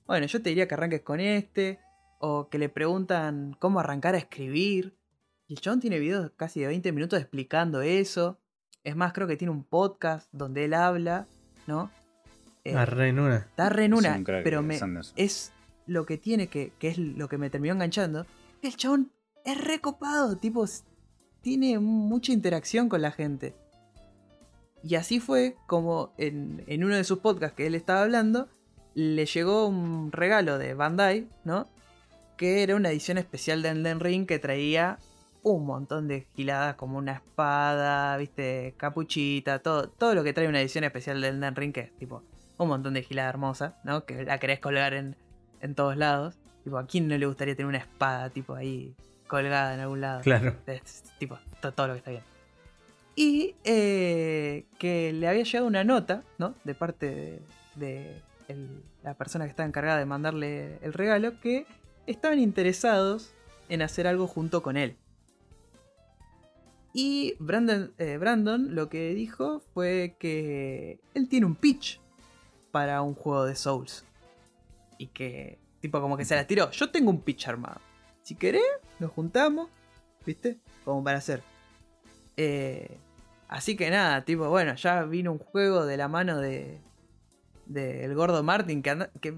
Bueno, 0.07 0.25
yo 0.25 0.41
te 0.41 0.49
diría 0.49 0.67
que 0.67 0.73
arranques 0.73 1.01
con 1.01 1.19
este, 1.19 1.79
o 2.17 2.49
que 2.49 2.57
le 2.57 2.67
preguntan 2.67 3.55
cómo 3.59 3.79
arrancar 3.79 4.15
a 4.15 4.17
escribir. 4.17 4.95
Y 5.47 5.53
el 5.53 5.61
chabón 5.61 5.79
tiene 5.79 5.99
videos 5.99 6.31
casi 6.35 6.61
de 6.61 6.67
20 6.67 6.91
minutos 6.93 7.19
explicando 7.19 7.83
eso. 7.83 8.39
Es 8.83 8.95
más, 8.95 9.13
creo 9.13 9.27
que 9.27 9.37
tiene 9.37 9.51
un 9.51 9.63
podcast 9.63 10.27
donde 10.31 10.65
él 10.65 10.73
habla, 10.73 11.27
¿no? 11.67 11.91
Eh, 12.63 12.73
Arre 12.75 13.09
en 13.09 13.19
una. 13.19 13.37
está 13.37 13.69
re 13.69 13.85
en 13.85 13.93
Es 13.93 13.99
una, 13.99 14.15
un 14.15 14.23
crack, 14.23 14.43
pero 14.43 14.61
eh, 14.61 14.63
me, 14.63 14.79
es 15.15 15.53
lo 15.85 16.07
que 16.07 16.17
tiene 16.17 16.47
que, 16.47 16.73
que 16.79 16.87
es 16.87 16.97
lo 16.97 17.29
que 17.29 17.37
me 17.37 17.51
terminó 17.51 17.75
enganchando. 17.75 18.25
El 18.63 18.75
chabón 18.75 19.11
es 19.45 19.63
recopado, 19.63 20.37
tipo, 20.37 20.65
tiene 21.41 21.79
mucha 21.79 22.31
interacción 22.31 22.89
con 22.89 23.01
la 23.01 23.11
gente. 23.11 23.55
Y 24.83 24.95
así 24.95 25.19
fue 25.19 25.55
como 25.67 26.13
en, 26.17 26.63
en 26.67 26.83
uno 26.83 26.95
de 26.95 27.03
sus 27.03 27.19
podcasts 27.19 27.55
que 27.55 27.67
él 27.67 27.75
estaba 27.75 28.01
hablando, 28.01 28.49
le 28.93 29.25
llegó 29.25 29.67
un 29.67 30.11
regalo 30.11 30.57
de 30.57 30.73
Bandai, 30.73 31.27
¿no? 31.43 31.69
Que 32.37 32.63
era 32.63 32.75
una 32.75 32.89
edición 32.89 33.17
especial 33.17 33.61
de 33.61 33.69
Elden 33.69 33.99
Ring 33.99 34.25
que 34.25 34.39
traía 34.39 34.97
un 35.43 35.65
montón 35.65 36.07
de 36.07 36.27
giladas 36.35 36.75
como 36.75 36.97
una 36.97 37.13
espada, 37.13 38.17
viste, 38.17 38.75
capuchita, 38.77 39.59
todo, 39.59 39.89
todo 39.89 40.15
lo 40.15 40.23
que 40.23 40.33
trae 40.33 40.47
una 40.47 40.61
edición 40.61 40.83
especial 40.83 41.21
de 41.21 41.29
Elden 41.29 41.55
Ring, 41.55 41.73
que 41.73 41.81
es 41.81 41.95
tipo 41.97 42.23
un 42.57 42.67
montón 42.67 42.93
de 42.93 43.01
gilada 43.03 43.29
hermosa, 43.29 43.79
¿no? 43.83 44.05
Que 44.05 44.23
la 44.23 44.39
querés 44.39 44.59
colgar 44.59 44.93
en, 44.93 45.15
en 45.61 45.73
todos 45.73 45.97
lados. 45.97 46.37
Tipo, 46.63 46.77
¿a 46.77 46.85
quién 46.85 47.07
no 47.07 47.17
le 47.17 47.25
gustaría 47.25 47.55
tener 47.55 47.67
una 47.67 47.79
espada, 47.79 48.29
tipo, 48.29 48.53
ahí 48.53 48.95
colgada 49.31 49.73
en 49.73 49.79
algún 49.79 50.01
lado? 50.01 50.21
Claro. 50.21 50.55
Es, 50.67 51.03
tipo, 51.17 51.39
to- 51.61 51.71
todo 51.71 51.87
lo 51.87 51.93
que 51.93 51.99
está 51.99 52.11
bien. 52.11 52.23
Y 53.15 53.55
eh, 53.63 54.65
que 54.77 55.13
le 55.13 55.27
había 55.27 55.43
llegado 55.43 55.65
una 55.67 55.83
nota, 55.85 56.23
¿no? 56.37 56.53
De 56.65 56.75
parte 56.75 57.05
de, 57.07 57.41
de 57.75 58.21
el- 58.49 58.83
la 59.03 59.13
persona 59.15 59.45
que 59.45 59.51
estaba 59.51 59.67
encargada 59.67 59.97
de 59.99 60.05
mandarle 60.05 60.77
el 60.81 60.93
regalo, 60.93 61.39
que 61.39 61.65
estaban 62.07 62.39
interesados 62.39 63.33
en 63.69 63.81
hacer 63.81 64.05
algo 64.05 64.27
junto 64.27 64.61
con 64.61 64.75
él. 64.77 64.97
Y 66.93 67.35
Brandon, 67.39 67.93
eh, 67.97 68.17
Brandon 68.17 68.75
lo 68.75 68.89
que 68.89 69.13
dijo 69.13 69.61
fue 69.73 70.15
que 70.19 70.99
él 71.13 71.29
tiene 71.29 71.45
un 71.45 71.55
pitch 71.55 72.01
para 72.71 73.01
un 73.01 73.15
juego 73.15 73.45
de 73.45 73.55
Souls. 73.55 74.03
Y 74.97 75.07
que, 75.07 75.57
tipo, 75.79 76.01
como 76.01 76.17
que 76.17 76.25
se 76.25 76.35
la 76.35 76.45
tiró. 76.45 76.69
Yo 76.71 76.91
tengo 76.91 77.09
un 77.09 77.21
pitch 77.21 77.47
armado. 77.47 77.79
Si 78.23 78.35
querés, 78.35 78.61
nos 79.01 79.11
juntamos, 79.11 79.69
¿viste? 80.25 80.57
Como 80.85 81.03
para 81.03 81.17
hacer. 81.17 81.43
Eh, 82.37 82.97
así 83.49 83.75
que 83.75 83.89
nada, 83.89 84.23
tipo, 84.23 84.47
bueno, 84.49 84.75
ya 84.75 85.03
vino 85.03 85.31
un 85.33 85.39
juego 85.39 85.85
de 85.85 85.97
la 85.97 86.07
mano 86.07 86.37
de. 86.39 86.79
del 87.65 88.15
gordo 88.15 88.41
Martin, 88.43 88.81
que, 88.81 88.89
anda- 88.91 89.09
que 89.19 89.33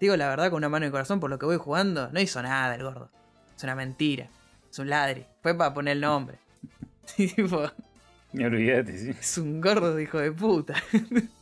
digo 0.00 0.16
la 0.16 0.28
verdad 0.28 0.50
con 0.50 0.58
una 0.58 0.68
mano 0.68 0.84
de 0.86 0.92
corazón 0.92 1.18
por 1.20 1.30
lo 1.30 1.38
que 1.38 1.46
voy 1.46 1.56
jugando, 1.56 2.10
no 2.12 2.20
hizo 2.20 2.40
nada 2.42 2.74
el 2.74 2.82
gordo. 2.84 3.10
Es 3.56 3.64
una 3.64 3.74
mentira. 3.74 4.28
Es 4.70 4.78
un 4.78 4.88
ladri. 4.90 5.24
Fue 5.42 5.54
para 5.54 5.74
poner 5.74 5.92
el 5.92 6.00
nombre. 6.02 6.38
tipo, 7.16 7.62
Ni 8.32 8.44
olvídate, 8.44 8.96
sí. 8.98 9.10
es 9.10 9.38
un 9.38 9.60
gordo 9.60 9.98
hijo 9.98 10.18
de 10.18 10.30
puta. 10.30 10.74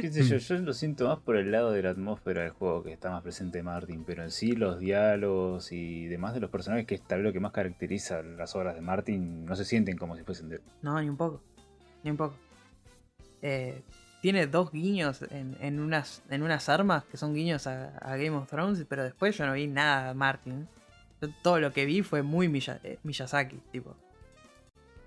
¿Qué 0.00 0.12
sé 0.12 0.22
yo? 0.24 0.36
Yo 0.36 0.58
lo 0.62 0.74
siento 0.74 1.08
más 1.08 1.18
por 1.20 1.36
el 1.36 1.50
lado 1.50 1.72
de 1.72 1.82
la 1.82 1.90
atmósfera 1.90 2.42
del 2.42 2.50
juego 2.50 2.82
que 2.82 2.92
está 2.92 3.10
más 3.10 3.22
presente 3.22 3.62
Martin, 3.62 4.04
pero 4.04 4.22
en 4.22 4.30
sí 4.30 4.52
los 4.52 4.78
diálogos 4.78 5.72
y 5.72 6.06
demás 6.06 6.34
de 6.34 6.40
los 6.40 6.50
personajes, 6.50 6.86
que 6.86 6.96
es 6.96 7.02
tal 7.02 7.18
vez 7.20 7.28
lo 7.28 7.32
que 7.32 7.40
más 7.40 7.52
caracteriza 7.52 8.22
las 8.22 8.54
obras 8.54 8.74
de 8.74 8.82
Martin, 8.82 9.46
no 9.46 9.56
se 9.56 9.64
sienten 9.64 9.96
como 9.96 10.16
si 10.16 10.22
fuesen 10.22 10.50
de 10.50 10.56
él. 10.56 10.62
No, 10.82 11.00
ni 11.00 11.08
un 11.08 11.16
poco. 11.16 11.42
Ni 12.04 12.10
un 12.10 12.18
poco. 12.18 12.36
Eh, 13.40 13.82
tiene 14.20 14.46
dos 14.46 14.70
guiños 14.70 15.22
en, 15.30 15.56
en 15.60 15.80
unas, 15.80 16.22
en 16.28 16.42
unas 16.42 16.68
armas 16.68 17.04
que 17.04 17.16
son 17.16 17.34
guiños 17.34 17.66
a, 17.66 17.96
a 17.98 18.16
Game 18.16 18.36
of 18.36 18.50
Thrones, 18.50 18.84
pero 18.86 19.02
después 19.02 19.36
yo 19.38 19.46
no 19.46 19.54
vi 19.54 19.66
nada 19.66 20.08
de 20.08 20.14
Martin. 20.14 20.68
Yo 21.22 21.28
todo 21.42 21.58
lo 21.58 21.72
que 21.72 21.86
vi 21.86 22.02
fue 22.02 22.22
muy 22.22 22.46
eh, 22.46 22.98
Miyazaki, 23.02 23.56
tipo. 23.72 23.96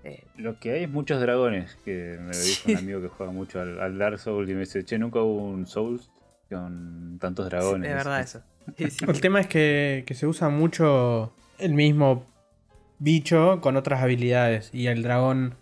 Eh, 0.04 0.24
Lo 0.36 0.60
que 0.60 0.72
hay 0.74 0.84
es 0.84 0.89
muchos 0.89 1.22
dragones, 1.22 1.76
que 1.86 2.18
me 2.20 2.34
lo 2.34 2.39
dijo 2.39 2.62
Sí. 2.66 2.72
un 2.74 2.78
amigo 2.78 3.02
que 3.02 3.08
juega 3.08 3.32
mucho 3.32 3.62
al, 3.62 3.80
al 3.80 3.98
Dark 3.98 4.20
Souls 4.20 4.50
y 4.50 4.54
me 4.54 4.62
dice, 4.62 4.84
che, 4.84 4.98
nunca 4.98 5.22
hubo 5.22 5.44
un 5.46 5.66
Souls 5.66 6.10
con 6.50 7.18
tantos 7.20 7.46
dragones. 7.50 7.89
de 7.89 7.96
verdad 7.96 8.20
eso. 8.22 8.42
Sí, 8.78 8.89
sí. 8.89 9.06
El 9.08 9.22
tema 9.22 9.39
es 9.39 9.48
que, 9.48 10.04
que 10.06 10.13
se 10.13 10.28
usa 10.28 10.50
mucho 10.50 11.34
el 11.58 11.74
mismo 11.74 12.26
bicho 13.00 13.60
con 13.62 13.76
otras 13.78 14.02
habilidades. 14.02 14.70
Y 14.74 14.88
el 14.88 15.04
dragón. 15.04 15.56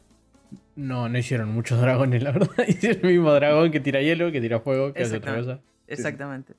No, 0.76 1.08
no 1.10 1.18
hicieron 1.18 1.50
muchos 1.50 1.80
dragones, 1.82 2.24
la 2.24 2.32
verdad. 2.32 2.68
Hicieron 2.68 3.06
el 3.06 3.12
mismo 3.14 3.32
dragón 3.34 3.72
que 3.72 3.80
tira 3.80 4.02
hielo, 4.02 4.32
que 4.32 4.42
tira 4.42 4.60
fuego, 4.60 4.94
que 4.94 5.04
hace 5.04 5.18
otra 5.18 5.38
Exactamente. 5.38 5.62
cosa. 5.62 5.84
Exactamente. 5.88 6.54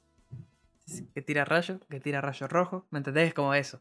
Que 1.15 1.23
tira 1.23 1.45
rayo, 1.45 1.81
que 1.89 2.01
tira 2.01 2.21
rayo 2.21 2.47
rojo. 2.49 2.87
¿Me 2.91 2.99
entendés? 2.99 3.29
Es 3.29 3.35
como 3.35 3.55
eso. 3.55 3.81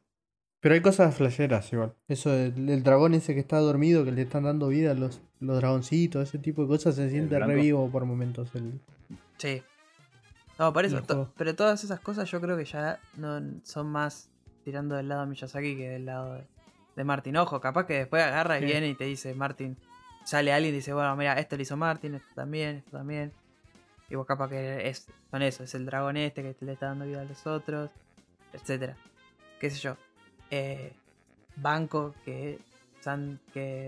Pero 0.62 0.76
hay 0.76 0.82
cosas 0.82 1.16
flasheras 1.16 1.74
igual. 1.74 1.94
Eso 2.08 2.30
del, 2.32 2.66
del 2.68 2.84
dragón 2.84 3.14
ese 3.16 3.34
que 3.34 3.40
está 3.40 3.58
dormido, 3.58 4.06
que 4.06 4.12
le 4.12 4.22
están 4.22 4.44
dando 4.44 4.68
vida 4.68 4.92
a 4.92 4.94
los, 4.94 5.20
los 5.40 5.58
dragoncitos, 5.58 6.30
ese 6.30 6.38
tipo 6.38 6.62
de 6.62 6.68
cosas, 6.70 6.96
se 6.96 7.10
siente 7.10 7.38
revivo 7.40 7.90
por 7.90 8.06
momentos. 8.06 8.54
El, 8.56 8.80
Sí. 9.38 9.64
No, 10.60 10.72
por 10.72 10.86
eso. 10.86 11.02
To- 11.02 11.34
pero 11.36 11.56
todas 11.56 11.84
esas 11.84 12.00
cosas 12.00 12.30
yo 12.30 12.40
creo 12.40 12.56
que 12.56 12.66
ya 12.66 13.00
no 13.18 13.42
son 13.64 13.88
más 13.92 14.30
tirando 14.64 14.96
del 14.96 15.08
lado 15.10 15.22
de 15.22 15.28
Miyazaki 15.28 15.76
que 15.76 15.90
del 15.90 16.06
lado 16.06 16.36
de, 16.36 16.44
de 16.96 17.04
Martin. 17.04 17.36
Ojo, 17.38 17.60
capaz 17.60 17.88
que 17.88 17.94
después 17.96 18.22
agarra 18.24 18.58
y 18.58 18.62
Sí. 18.62 18.66
viene 18.68 18.88
y 18.90 18.94
te 18.94 19.06
dice 19.06 19.34
Martin. 19.34 19.76
Sale 20.24 20.54
alguien 20.54 20.76
y 20.76 20.78
dice, 20.78 20.94
bueno, 20.94 21.16
mira, 21.16 21.34
esto 21.40 21.56
lo 21.56 21.64
hizo 21.64 21.76
Martin, 21.76 22.14
esto 22.14 22.28
también, 22.36 22.76
esto 22.78 22.92
también. 22.92 23.32
Y 24.12 24.14
vos 24.16 24.28
capaz 24.28 24.50
que 24.50 24.88
es 24.88 25.08
con 25.32 25.42
eso, 25.42 25.64
es 25.64 25.74
el 25.74 25.88
dragón 25.88 26.18
este 26.18 26.44
que 26.44 26.56
le 26.64 26.74
está 26.74 26.88
dando 26.88 27.06
vida 27.06 27.22
a 27.22 27.26
los 27.26 27.48
otros, 27.48 27.90
etcétera. 28.54 28.96
Qué 29.60 29.72
sé 29.72 29.80
yo. 29.80 29.98
Eh, 30.52 30.94
banco 31.56 32.14
que, 32.26 32.60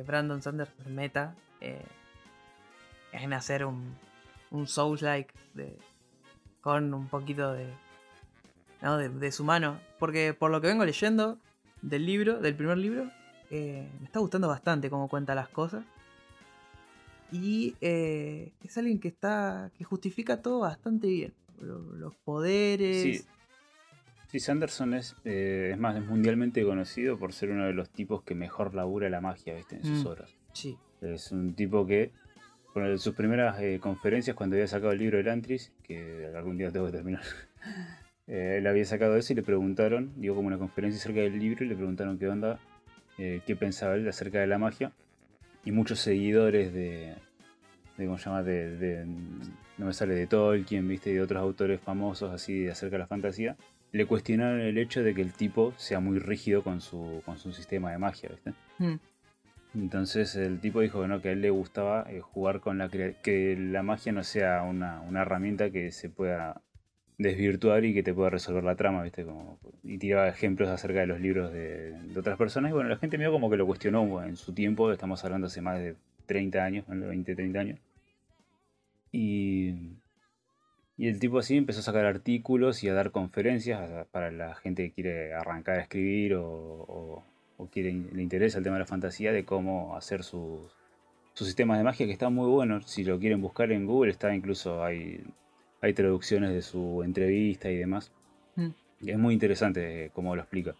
Brandon 0.07 0.41
Sanders 0.41 0.71
meta 0.87 1.35
eh, 1.61 1.85
en 3.11 3.33
hacer 3.33 3.63
un, 3.65 3.95
de- 5.53 5.77
con 6.61 6.93
un 6.93 7.07
poquito 7.09 7.51
de, 7.53 7.67
de, 8.97 9.09
su 9.31 9.43
mano. 9.43 9.79
Porque 9.99 10.33
por 10.33 10.49
lo 10.51 10.61
que 10.61 10.67
vengo 10.67 10.85
leyendo 10.85 11.37
del 11.81 12.05
libro, 12.05 12.39
del 12.39 12.55
primer 12.55 12.77
libro, 12.77 13.09
eh, 13.51 13.87
me 13.99 14.05
está 14.05 14.19
gustando 14.19 14.47
bastante 14.47 14.89
cómo 14.89 15.07
cuenta 15.09 15.35
las 15.35 15.49
cosas. 15.49 15.83
Y 17.31 17.75
eh, 17.81 18.51
es 18.63 18.77
alguien 18.77 18.99
que 18.99 19.07
está. 19.07 19.71
que 19.77 19.83
justifica 19.83 20.41
todo 20.41 20.59
bastante 20.59 21.07
bien. 21.07 21.33
Lo- 21.59 21.79
Los 21.79 22.15
poderes. 22.23 23.27
Sí, 24.33 24.39
Sanderson 24.39 24.95
es, 24.95 25.15
eh, 25.25 25.69
es 25.73 25.77
más, 25.77 25.95
es 25.95 26.03
mundialmente 26.03 26.63
conocido 26.63 27.19
por 27.19 27.33
ser 27.33 27.51
uno 27.51 27.67
de 27.67 27.73
los 27.73 27.91
tipos 27.91 28.23
que 28.23 28.33
mejor 28.33 28.73
labura 28.73 29.07
la 29.07 29.21
magia, 29.21 29.53
¿viste? 29.53 29.75
En 29.75 29.83
sus 29.83 30.03
Mm. 30.03 30.07
obras. 30.07 30.35
Sí. 30.53 30.75
Es 31.01 31.31
un 31.31 31.53
tipo 31.53 31.85
que, 31.85 32.09
por 32.73 32.83
en 32.83 32.97
sus 32.97 33.13
primeras 33.13 33.61
eh, 33.61 33.77
conferencias, 33.79 34.35
cuando 34.35 34.55
había 34.55 34.65
sacado 34.65 34.91
el 34.91 34.97
libro 34.97 35.17
de 35.19 35.23
Lantris, 35.25 35.71
que 35.83 36.31
algún 36.35 36.57
día 36.57 36.71
tengo 36.71 36.87
que 36.87 36.93
terminar, 36.93 37.21
eh, 38.27 38.55
él 38.57 38.65
había 38.65 38.85
sacado 38.85 39.15
eso 39.17 39.33
y 39.33 39.35
le 39.35 39.43
preguntaron, 39.43 40.11
dio 40.19 40.33
como 40.33 40.47
una 40.47 40.57
conferencia 40.57 40.99
acerca 40.99 41.19
del 41.21 41.37
libro 41.37 41.63
y 41.63 41.67
le 41.67 41.75
preguntaron 41.75 42.17
qué 42.17 42.27
onda, 42.27 42.59
qué 43.17 43.55
pensaba 43.55 43.93
él 43.93 44.07
acerca 44.07 44.39
de 44.39 44.47
la 44.47 44.57
magia. 44.57 44.93
Y 45.63 45.71
muchos 45.71 45.99
seguidores 45.99 46.73
de, 46.73 47.13
de 47.99 48.05
¿cómo 48.05 48.17
se 48.17 48.25
llama? 48.25 48.41
De, 48.41 48.75
de- 48.77 49.05
no 49.77 49.85
me 49.85 49.93
sale 49.93 50.15
de 50.15 50.25
Tolkien, 50.25 50.87
viste, 50.87 51.11
y 51.11 51.13
de 51.13 51.21
otros 51.21 51.39
autores 51.39 51.79
famosos 51.81 52.31
así 52.33 52.67
acerca 52.67 52.95
de 52.95 52.99
la 53.01 53.07
fantasía, 53.07 53.55
le 53.93 54.07
cuestionaron 54.07 54.59
el 54.59 54.77
hecho 54.79 55.03
de 55.03 55.13
que 55.13 55.21
el 55.21 55.33
tipo 55.33 55.73
sea 55.77 55.99
muy 55.99 56.19
rígido 56.19 56.63
con 56.63 56.81
su, 56.81 57.21
con 57.25 57.37
su 57.37 57.53
sistema 57.53 57.91
de 57.91 57.99
magia, 57.99 58.29
viste. 58.29 58.53
Mm, 58.79 58.95
Entonces 59.75 60.35
el 60.35 60.59
tipo 60.59 60.81
dijo 60.81 61.01
que 61.01 61.07
no, 61.07 61.21
que 61.21 61.29
a 61.29 61.31
él 61.31 61.41
le 61.41 61.51
gustaba 61.51 62.05
eh, 62.09 62.19
jugar 62.19 62.59
con 62.59 62.79
la 62.79 62.89
que 62.89 63.55
la 63.57 63.83
magia 63.83 64.11
no 64.11 64.23
sea 64.23 64.63
una, 64.63 65.01
una 65.01 65.21
herramienta 65.21 65.69
que 65.69 65.91
se 65.91 66.09
pueda 66.09 66.61
desvirtuar 67.19 67.85
y 67.85 67.93
que 67.93 68.01
te 68.01 68.15
pueda 68.15 68.31
resolver 68.31 68.63
la 68.63 68.75
trama, 68.75 69.03
¿viste? 69.03 69.23
Como, 69.25 69.59
y 69.83 69.99
tiraba 69.99 70.27
ejemplos 70.27 70.69
acerca 70.69 71.01
de 71.01 71.07
los 71.07 71.21
libros 71.21 71.53
de, 71.53 71.91
de 71.91 72.19
otras 72.19 72.37
personas. 72.37 72.71
Y 72.71 72.73
bueno, 72.73 72.89
la 72.89 72.97
gente 72.97 73.19
medio 73.19 73.31
como 73.31 73.49
que 73.51 73.57
lo 73.57 73.67
cuestionó 73.67 74.23
en 74.23 74.35
su 74.37 74.53
tiempo, 74.53 74.91
estamos 74.91 75.23
hablando 75.23 75.47
hace 75.47 75.61
más 75.61 75.79
de 75.79 75.95
30 76.25 76.63
años, 76.63 76.87
bueno, 76.87 77.07
20, 77.07 77.35
30 77.35 77.59
años. 77.59 77.79
Y, 79.11 79.75
y 80.97 81.07
el 81.07 81.19
tipo 81.19 81.39
así 81.39 81.57
empezó 81.57 81.79
a 81.79 81.83
sacar 81.83 82.05
artículos 82.05 82.83
y 82.83 82.89
a 82.89 82.93
dar 82.93 83.11
conferencias 83.11 84.07
para 84.11 84.31
la 84.31 84.55
gente 84.55 84.83
que 84.83 84.91
quiere 84.93 85.33
arrancar 85.33 85.79
a 85.79 85.81
escribir 85.81 86.35
o, 86.35 86.45
o- 86.47 87.23
o 87.57 87.67
quiere, 87.67 87.91
le 87.93 88.21
interesa 88.23 88.57
el 88.57 88.63
tema 88.63 88.75
de 88.77 88.81
la 88.81 88.85
fantasía, 88.87 89.31
de 89.31 89.45
cómo 89.45 89.95
hacer 89.95 90.23
sus, 90.23 90.61
sus 91.33 91.47
sistemas 91.47 91.77
de 91.77 91.83
magia, 91.83 92.05
que 92.07 92.11
están 92.11 92.33
muy 92.33 92.49
buenos. 92.49 92.89
Si 92.89 93.03
lo 93.03 93.19
quieren 93.19 93.41
buscar 93.41 93.71
en 93.71 93.85
Google, 93.85 94.11
está 94.11 94.33
incluso 94.35 94.83
hay, 94.83 95.23
hay 95.81 95.93
traducciones 95.93 96.51
de 96.51 96.61
su 96.63 97.03
entrevista 97.03 97.69
y 97.69 97.77
demás. 97.77 98.11
Mm. 98.55 98.69
Es 99.05 99.17
muy 99.19 99.33
interesante 99.35 100.09
cómo 100.13 100.35
lo 100.35 100.41
explica. 100.41 100.75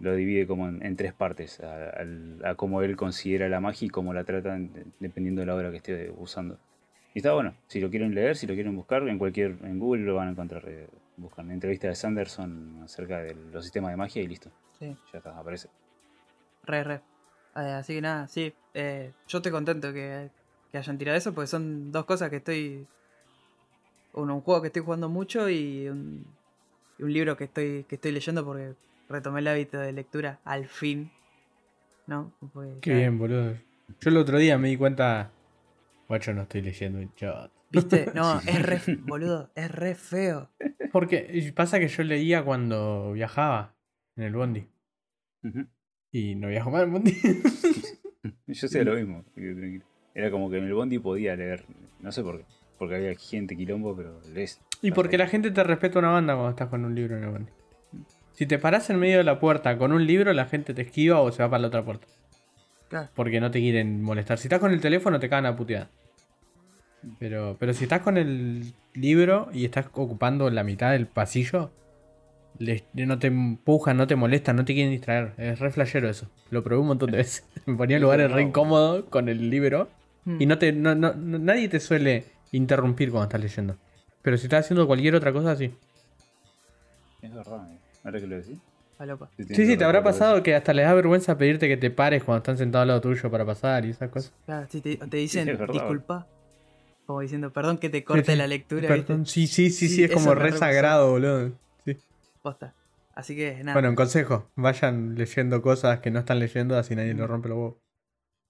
Lo 0.00 0.14
divide 0.14 0.46
como 0.46 0.68
en, 0.68 0.84
en 0.84 0.96
tres 0.96 1.12
partes, 1.12 1.60
a, 1.60 2.54
cómo 2.56 2.82
él 2.82 2.94
considera 2.96 3.48
la 3.48 3.60
magia 3.60 3.86
y 3.86 3.90
cómo 3.90 4.12
la 4.14 4.24
tratan 4.24 4.72
de- 4.72 4.84
dependiendo 5.00 5.40
de 5.40 5.46
la 5.46 5.56
obra 5.56 5.70
que 5.70 5.78
esté 5.78 6.10
usando. 6.16 6.58
Y 7.18 7.20
está 7.20 7.32
bueno, 7.32 7.52
si 7.66 7.80
lo 7.80 7.90
quieren 7.90 8.14
leer, 8.14 8.36
si 8.36 8.46
lo 8.46 8.54
quieren 8.54 8.76
buscar, 8.76 9.02
en 9.08 9.18
cualquier 9.18 9.56
en 9.64 9.80
Google 9.80 10.04
lo 10.04 10.14
van 10.14 10.28
a 10.28 10.30
encontrar. 10.30 10.62
eh, 10.68 10.86
buscan 11.16 11.46
una 11.46 11.54
entrevista 11.54 11.88
de 11.88 11.96
Sanderson 11.96 12.80
acerca 12.84 13.18
de 13.18 13.34
los 13.52 13.64
sistemas 13.64 13.90
de 13.90 13.96
magia 13.96 14.22
y 14.22 14.28
listo. 14.28 14.52
sí. 14.78 14.96
Ya 15.12 15.18
está, 15.18 15.36
aparece. 15.36 15.68
Re, 16.62 16.84
re. 16.84 16.94
Eh, 17.56 17.72
así 17.72 17.94
que 17.94 18.00
nada, 18.02 18.28
sí. 18.28 18.54
eh, 18.72 19.10
yo 19.26 19.38
estoy 19.38 19.50
contento 19.50 19.92
que, 19.92 20.30
que 20.70 20.78
hayan 20.78 20.96
tirado 20.96 21.18
eso 21.18 21.34
porque 21.34 21.48
son 21.48 21.90
dos 21.90 22.04
cosas 22.04 22.30
que 22.30 22.36
estoy. 22.36 22.86
Uno, 24.12 24.36
un 24.36 24.40
juego 24.42 24.60
que 24.62 24.68
estoy 24.68 24.82
jugando 24.82 25.08
mucho 25.08 25.50
y 25.50 25.88
un, 25.88 26.24
y 27.00 27.02
un 27.02 27.12
libro 27.12 27.36
que 27.36 27.44
estoy, 27.44 27.82
que 27.88 27.96
estoy 27.96 28.12
leyendo 28.12 28.44
porque 28.44 28.74
retomé 29.08 29.40
el 29.40 29.48
hábito 29.48 29.80
de 29.80 29.92
lectura 29.92 30.38
al 30.44 30.68
fin. 30.68 31.10
¿No? 32.06 32.30
Porque 32.54 32.78
Qué 32.80 32.90
ya- 32.90 32.96
bien, 32.98 33.18
boludo. 33.18 33.54
Yo 34.00 34.10
el 34.10 34.16
otro 34.18 34.38
día 34.38 34.56
me 34.56 34.68
di 34.68 34.76
cuenta. 34.76 35.32
Guacho, 36.08 36.32
no 36.32 36.42
estoy 36.42 36.62
leyendo 36.62 36.98
un 36.98 37.14
chat. 37.14 37.50
¿Viste? 37.70 38.10
No, 38.14 38.40
Sí. 38.40 38.48
es 38.50 38.62
re. 38.62 38.96
Boludo, 39.02 39.50
es 39.54 39.70
re 39.70 39.94
feo. 39.94 40.50
Porque 40.90 41.52
pasa 41.54 41.78
que 41.78 41.88
yo 41.88 42.02
leía 42.02 42.42
cuando 42.42 43.12
viajaba 43.12 43.74
en 44.16 44.24
el 44.24 44.32
bondi. 44.34 44.66
Y 46.10 46.34
no 46.34 46.48
viajo 46.48 46.70
más 46.70 46.82
en 46.82 46.88
el 46.88 46.92
bondi. 46.92 47.12
Yo 48.46 48.66
hacía 48.66 48.82
lo 48.84 48.94
mismo. 48.94 49.24
Era 50.14 50.30
como 50.30 50.50
que 50.50 50.58
en 50.58 50.64
el 50.64 50.74
bondi 50.74 50.98
podía 50.98 51.36
leer, 51.36 51.64
no 52.00 52.10
sé 52.10 52.22
por 52.22 52.38
qué, 52.38 52.44
porque 52.78 52.96
había 52.96 53.14
gente 53.14 53.56
quilombo, 53.56 53.94
pero 53.94 54.20
lees. 54.34 54.60
y 54.82 54.90
porque 54.90 55.16
la 55.18 55.28
gente 55.28 55.50
te 55.50 55.62
respeta 55.62 55.98
una 55.98 56.10
banda 56.10 56.34
cuando 56.34 56.50
estás 56.50 56.68
con 56.68 56.84
un 56.84 56.94
libro 56.94 57.16
en 57.16 57.24
el 57.24 57.30
bondi. 57.30 57.52
Si 58.32 58.46
te 58.46 58.58
parás 58.58 58.88
en 58.90 58.98
medio 58.98 59.18
de 59.18 59.24
la 59.24 59.38
puerta 59.38 59.76
con 59.78 59.92
un 59.92 60.06
libro, 60.06 60.32
la 60.32 60.46
gente 60.46 60.74
te 60.74 60.82
esquiva 60.82 61.20
o 61.20 61.30
se 61.30 61.42
va 61.42 61.50
para 61.50 61.60
la 61.62 61.68
otra 61.68 61.84
puerta. 61.84 62.06
Claro. 62.88 63.08
Porque 63.14 63.40
no 63.40 63.50
te 63.50 63.60
quieren 63.60 64.02
molestar. 64.02 64.38
Si 64.38 64.46
estás 64.48 64.60
con 64.60 64.72
el 64.72 64.80
teléfono, 64.80 65.20
te 65.20 65.28
cagan 65.28 65.46
a 65.46 65.56
puteada. 65.56 65.90
Pero, 67.18 67.56
pero 67.60 67.72
si 67.74 67.84
estás 67.84 68.00
con 68.00 68.16
el 68.16 68.74
libro 68.94 69.48
y 69.52 69.64
estás 69.64 69.86
ocupando 69.92 70.50
la 70.50 70.64
mitad 70.64 70.90
del 70.92 71.06
pasillo, 71.06 71.70
les- 72.58 72.84
no 72.94 73.18
te 73.18 73.28
empujan, 73.28 73.96
no 73.96 74.06
te 74.06 74.16
molestan, 74.16 74.56
no 74.56 74.64
te 74.64 74.74
quieren 74.74 74.90
distraer. 74.92 75.32
Es 75.38 75.60
re 75.60 75.70
flashero 75.70 76.08
eso. 76.08 76.28
Lo 76.50 76.64
probé 76.64 76.80
un 76.80 76.88
montón 76.88 77.10
de 77.12 77.18
veces. 77.18 77.44
Me 77.66 77.76
ponía 77.76 77.96
en 77.96 78.02
lugares 78.02 78.30
re 78.32 78.42
incómodos 78.42 79.04
con 79.10 79.28
el 79.28 79.48
libro. 79.50 79.88
Mm. 80.24 80.42
Y 80.42 80.46
no 80.46 80.58
te, 80.58 80.72
no, 80.72 80.94
no- 80.94 81.14
no- 81.14 81.38
nadie 81.38 81.68
te 81.68 81.78
suele 81.78 82.24
interrumpir 82.52 83.10
cuando 83.10 83.24
estás 83.24 83.40
leyendo. 83.42 83.76
Pero 84.22 84.36
si 84.36 84.46
estás 84.46 84.64
haciendo 84.64 84.86
cualquier 84.86 85.14
otra 85.14 85.32
cosa, 85.32 85.54
sí. 85.54 85.72
Es 87.22 87.32
verdad, 87.34 87.70
eh. 87.72 87.78
ahora 88.04 88.20
que 88.20 88.26
lo 88.26 88.36
decís. 88.36 88.58
Falopa. 88.98 89.30
Sí, 89.38 89.64
sí, 89.66 89.76
te 89.76 89.84
habrá 89.84 90.02
pasado 90.02 90.42
que 90.42 90.56
hasta 90.56 90.74
les 90.74 90.84
da 90.84 90.92
vergüenza 90.92 91.38
pedirte 91.38 91.68
que 91.68 91.76
te 91.76 91.90
pares 91.90 92.24
cuando 92.24 92.38
están 92.38 92.58
sentados 92.58 92.82
al 92.82 92.88
lado 92.88 93.00
tuyo 93.00 93.30
para 93.30 93.46
pasar 93.46 93.84
y 93.84 93.90
esas 93.90 94.10
cosas. 94.10 94.34
Claro, 94.44 94.66
sí, 94.68 94.80
te, 94.80 94.96
te 94.96 95.16
dicen 95.16 95.46
disculpa. 95.70 96.26
Como 97.06 97.20
diciendo, 97.20 97.52
perdón 97.52 97.78
que 97.78 97.88
te 97.88 98.04
corte 98.04 98.32
Sí, 98.32 98.36
la 98.36 98.46
lectura. 98.48 98.88
Perdón, 98.88 99.24
sí, 99.24 99.46
sí, 99.46 99.70
sí, 99.70 99.88
sí, 99.88 100.04
es 100.04 100.10
como 100.10 100.34
re 100.34 100.52
sagrado, 100.52 101.12
boludo. 101.12 101.52
Sí. 101.84 101.96
Posta. 102.42 102.74
Así 103.14 103.34
que 103.34 103.62
nada. 103.62 103.72
Bueno, 103.72 103.88
en 103.88 103.94
consejo, 103.94 104.50
vayan 104.56 105.14
leyendo 105.14 105.62
cosas 105.62 106.00
que 106.00 106.10
no 106.10 106.18
están 106.18 106.38
leyendo, 106.40 106.76
así 106.76 106.94
nadie 106.96 107.14
lo 107.14 107.26
rompe 107.26 107.48
los 107.48 107.56
huevos. 107.56 107.76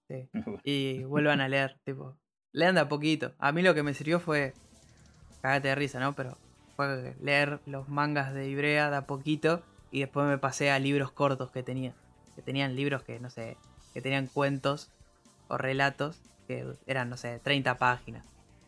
sí. 0.08 0.28
Y 0.64 1.04
vuelvan 1.04 1.40
a 1.40 1.48
leer, 1.48 1.76
tipo. 1.84 2.16
Lean 2.52 2.74
de 2.74 2.80
a 2.80 2.88
poquito. 2.88 3.34
A 3.38 3.52
mí 3.52 3.62
lo 3.62 3.74
que 3.74 3.82
me 3.82 3.92
sirvió 3.94 4.18
fue. 4.18 4.54
Cagate 5.42 5.68
de 5.68 5.74
risa, 5.74 6.00
¿no? 6.00 6.14
Pero 6.14 6.37
fue 6.74 7.14
leer 7.20 7.61
los 7.66 7.88
mangas 7.88 8.32
de 8.34 8.48
Ibrea 8.48 8.90
de 8.90 8.96
a 8.96 9.06
poquito. 9.06 9.62
Y 9.90 10.01
después 10.01 10.27
me 10.27 10.38
pasé 10.38 10.70
a 10.70 10.79
libros 10.79 11.11
cortos 11.12 11.51
que 11.51 11.62
tenía. 11.62 11.94
Que 12.37 12.42
tenían 12.42 12.77
libros 12.77 13.03
que, 13.03 13.18
no 13.20 13.31
sé, 13.31 13.57
que 13.94 14.01
tenían 14.03 14.27
cuentos 14.27 14.90
o 15.48 15.57
relatos 15.59 16.20
que 16.46 16.66
eran, 16.87 17.09
no 17.11 17.16
sé, 17.16 17.40
30 17.42 17.79
páginas. 17.79 18.24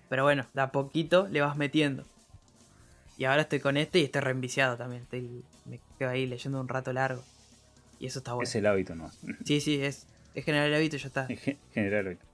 Pero 0.08 0.24
bueno, 0.24 0.46
de 0.54 0.60
a 0.62 0.72
poquito 0.72 1.28
le 1.28 1.40
vas 1.40 1.56
metiendo. 1.56 2.04
Y 3.16 3.24
ahora 3.26 3.42
estoy 3.42 3.60
con 3.60 3.76
este 3.76 3.98
y 3.98 4.04
estoy 4.04 4.22
reenviciado 4.22 4.76
también. 4.76 5.02
Estoy, 5.02 5.44
me 5.66 5.80
quedo 5.98 6.08
ahí 6.10 6.26
leyendo 6.26 6.60
un 6.60 6.68
rato 6.68 6.92
largo. 6.92 7.22
Y 7.98 8.06
eso 8.06 8.18
está 8.20 8.32
bueno. 8.32 8.48
Es 8.48 8.54
el 8.56 8.66
hábito 8.66 8.94
nomás. 8.94 9.18
Sí, 9.44 9.60
sí, 9.60 9.82
es, 9.82 10.06
es 10.34 10.44
generar 10.44 10.68
el 10.68 10.74
hábito 10.74 10.96
y 10.96 10.98
ya 10.98 11.06
está. 11.08 11.26
Gen- 11.26 11.58
Generar 11.72 12.06
hábito. 12.06 12.24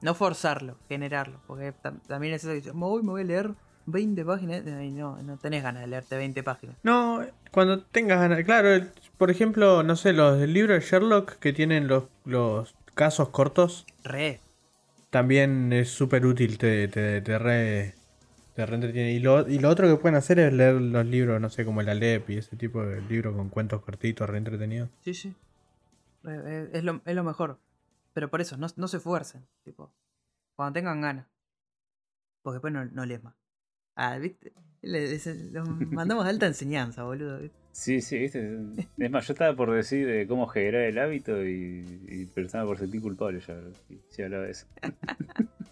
No 0.00 0.14
forzarlo, 0.14 0.78
generarlo. 0.88 1.40
Porque 1.46 1.72
tam- 1.74 2.00
también 2.06 2.34
es 2.34 2.44
eso 2.44 2.60
que 2.62 2.72
me 2.72 2.80
voy, 2.80 3.02
me 3.02 3.10
voy 3.10 3.22
a 3.22 3.24
leer 3.24 3.50
20 3.90 4.24
páginas. 4.24 4.62
Y 4.66 4.90
no, 4.90 5.20
no 5.22 5.36
tenés 5.38 5.62
ganas 5.62 5.82
de 5.82 5.88
leerte 5.88 6.16
20 6.16 6.42
páginas. 6.42 6.76
No, 6.82 7.24
cuando 7.50 7.82
tengas 7.82 8.20
ganas. 8.20 8.44
Claro, 8.44 8.86
por 9.16 9.30
ejemplo, 9.30 9.82
no 9.82 9.96
sé, 9.96 10.12
los 10.12 10.38
del 10.38 10.52
libro 10.52 10.74
de 10.74 10.80
Sherlock 10.80 11.38
que 11.38 11.52
tienen 11.52 11.88
los, 11.88 12.04
los 12.24 12.74
casos 12.94 13.28
cortos, 13.30 13.86
Re. 14.04 14.40
también 15.10 15.72
es 15.72 15.90
súper 15.90 16.26
útil, 16.26 16.58
te, 16.58 16.88
te, 16.88 17.20
te 17.20 17.38
re. 17.38 17.94
Te 18.54 18.66
re 18.66 18.74
entretiene. 18.74 19.12
Y 19.12 19.20
lo, 19.20 19.48
y 19.48 19.60
lo 19.60 19.68
otro 19.68 19.86
que 19.88 20.00
pueden 20.00 20.16
hacer 20.16 20.40
es 20.40 20.52
leer 20.52 20.74
los 20.74 21.06
libros, 21.06 21.40
no 21.40 21.48
sé, 21.48 21.64
como 21.64 21.80
el 21.80 21.88
Alep 21.88 22.28
y 22.30 22.38
ese 22.38 22.56
tipo 22.56 22.84
de 22.84 23.00
libros 23.02 23.36
con 23.36 23.50
cuentos 23.50 23.82
cortitos, 23.82 24.28
re 24.28 24.38
entretenidos. 24.38 24.90
Sí, 25.04 25.14
sí. 25.14 25.32
Re, 26.24 26.40
eh, 26.44 26.70
es, 26.72 26.82
lo, 26.82 27.00
es 27.04 27.14
lo 27.14 27.22
mejor. 27.22 27.60
Pero 28.14 28.28
por 28.28 28.40
eso, 28.40 28.56
no, 28.56 28.66
no 28.74 28.88
se 28.88 28.96
esfuercen. 28.96 29.46
Tipo, 29.62 29.92
cuando 30.56 30.72
tengan 30.72 31.00
ganas. 31.00 31.28
Porque 32.42 32.54
después 32.56 32.72
no, 32.72 32.84
no 32.84 33.06
lees 33.06 33.22
más. 33.22 33.34
Ah, 34.00 34.16
¿viste? 34.18 34.52
Le- 34.82 35.08
le- 35.08 35.50
los 35.50 35.68
mandamos 35.90 36.24
alta 36.24 36.46
enseñanza, 36.46 37.02
boludo. 37.02 37.40
¿viste? 37.40 37.56
Sí, 37.72 38.00
sí, 38.00 38.16
viste. 38.18 38.56
Es 38.96 39.10
más, 39.10 39.26
yo 39.26 39.32
estaba 39.32 39.56
por 39.56 39.72
decir 39.72 40.06
de 40.06 40.26
cómo 40.28 40.46
generar 40.46 40.82
el 40.82 40.98
hábito 41.00 41.44
y, 41.44 41.84
y 42.08 42.26
pensaba 42.26 42.64
por 42.64 42.78
sentir 42.78 43.00
culpable 43.02 43.40
ya. 43.40 43.56
Si, 44.10 44.22
hablaba 44.22 44.44
de 44.44 44.50
eso. 44.52 44.66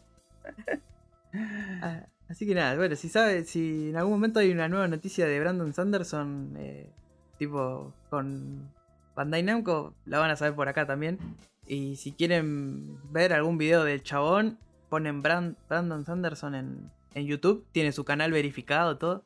Ah, 1.82 2.06
así 2.28 2.46
que 2.46 2.54
nada, 2.54 2.76
bueno, 2.76 2.96
si 2.96 3.08
sabe, 3.08 3.44
si 3.44 3.90
en 3.90 3.96
algún 3.96 4.14
momento 4.14 4.40
hay 4.40 4.50
una 4.50 4.68
nueva 4.68 4.88
noticia 4.88 5.26
de 5.26 5.38
Brandon 5.38 5.72
Sanderson, 5.74 6.54
eh, 6.56 6.90
tipo 7.38 7.92
con 8.08 8.70
Bandai 9.14 9.42
Namco, 9.42 9.94
la 10.06 10.18
van 10.18 10.30
a 10.30 10.36
saber 10.36 10.54
por 10.54 10.68
acá 10.68 10.86
también. 10.86 11.18
Y 11.66 11.96
si 11.96 12.12
quieren 12.12 12.96
ver 13.12 13.32
algún 13.32 13.58
video 13.58 13.84
del 13.84 14.02
chabón, 14.02 14.58
ponen 14.88 15.22
Bran- 15.22 15.56
Brandon 15.68 16.04
Sanderson 16.06 16.54
en, 16.54 16.90
en 17.14 17.26
YouTube, 17.26 17.66
tiene 17.72 17.92
su 17.92 18.04
canal 18.04 18.32
verificado, 18.32 18.98
todo. 18.98 19.24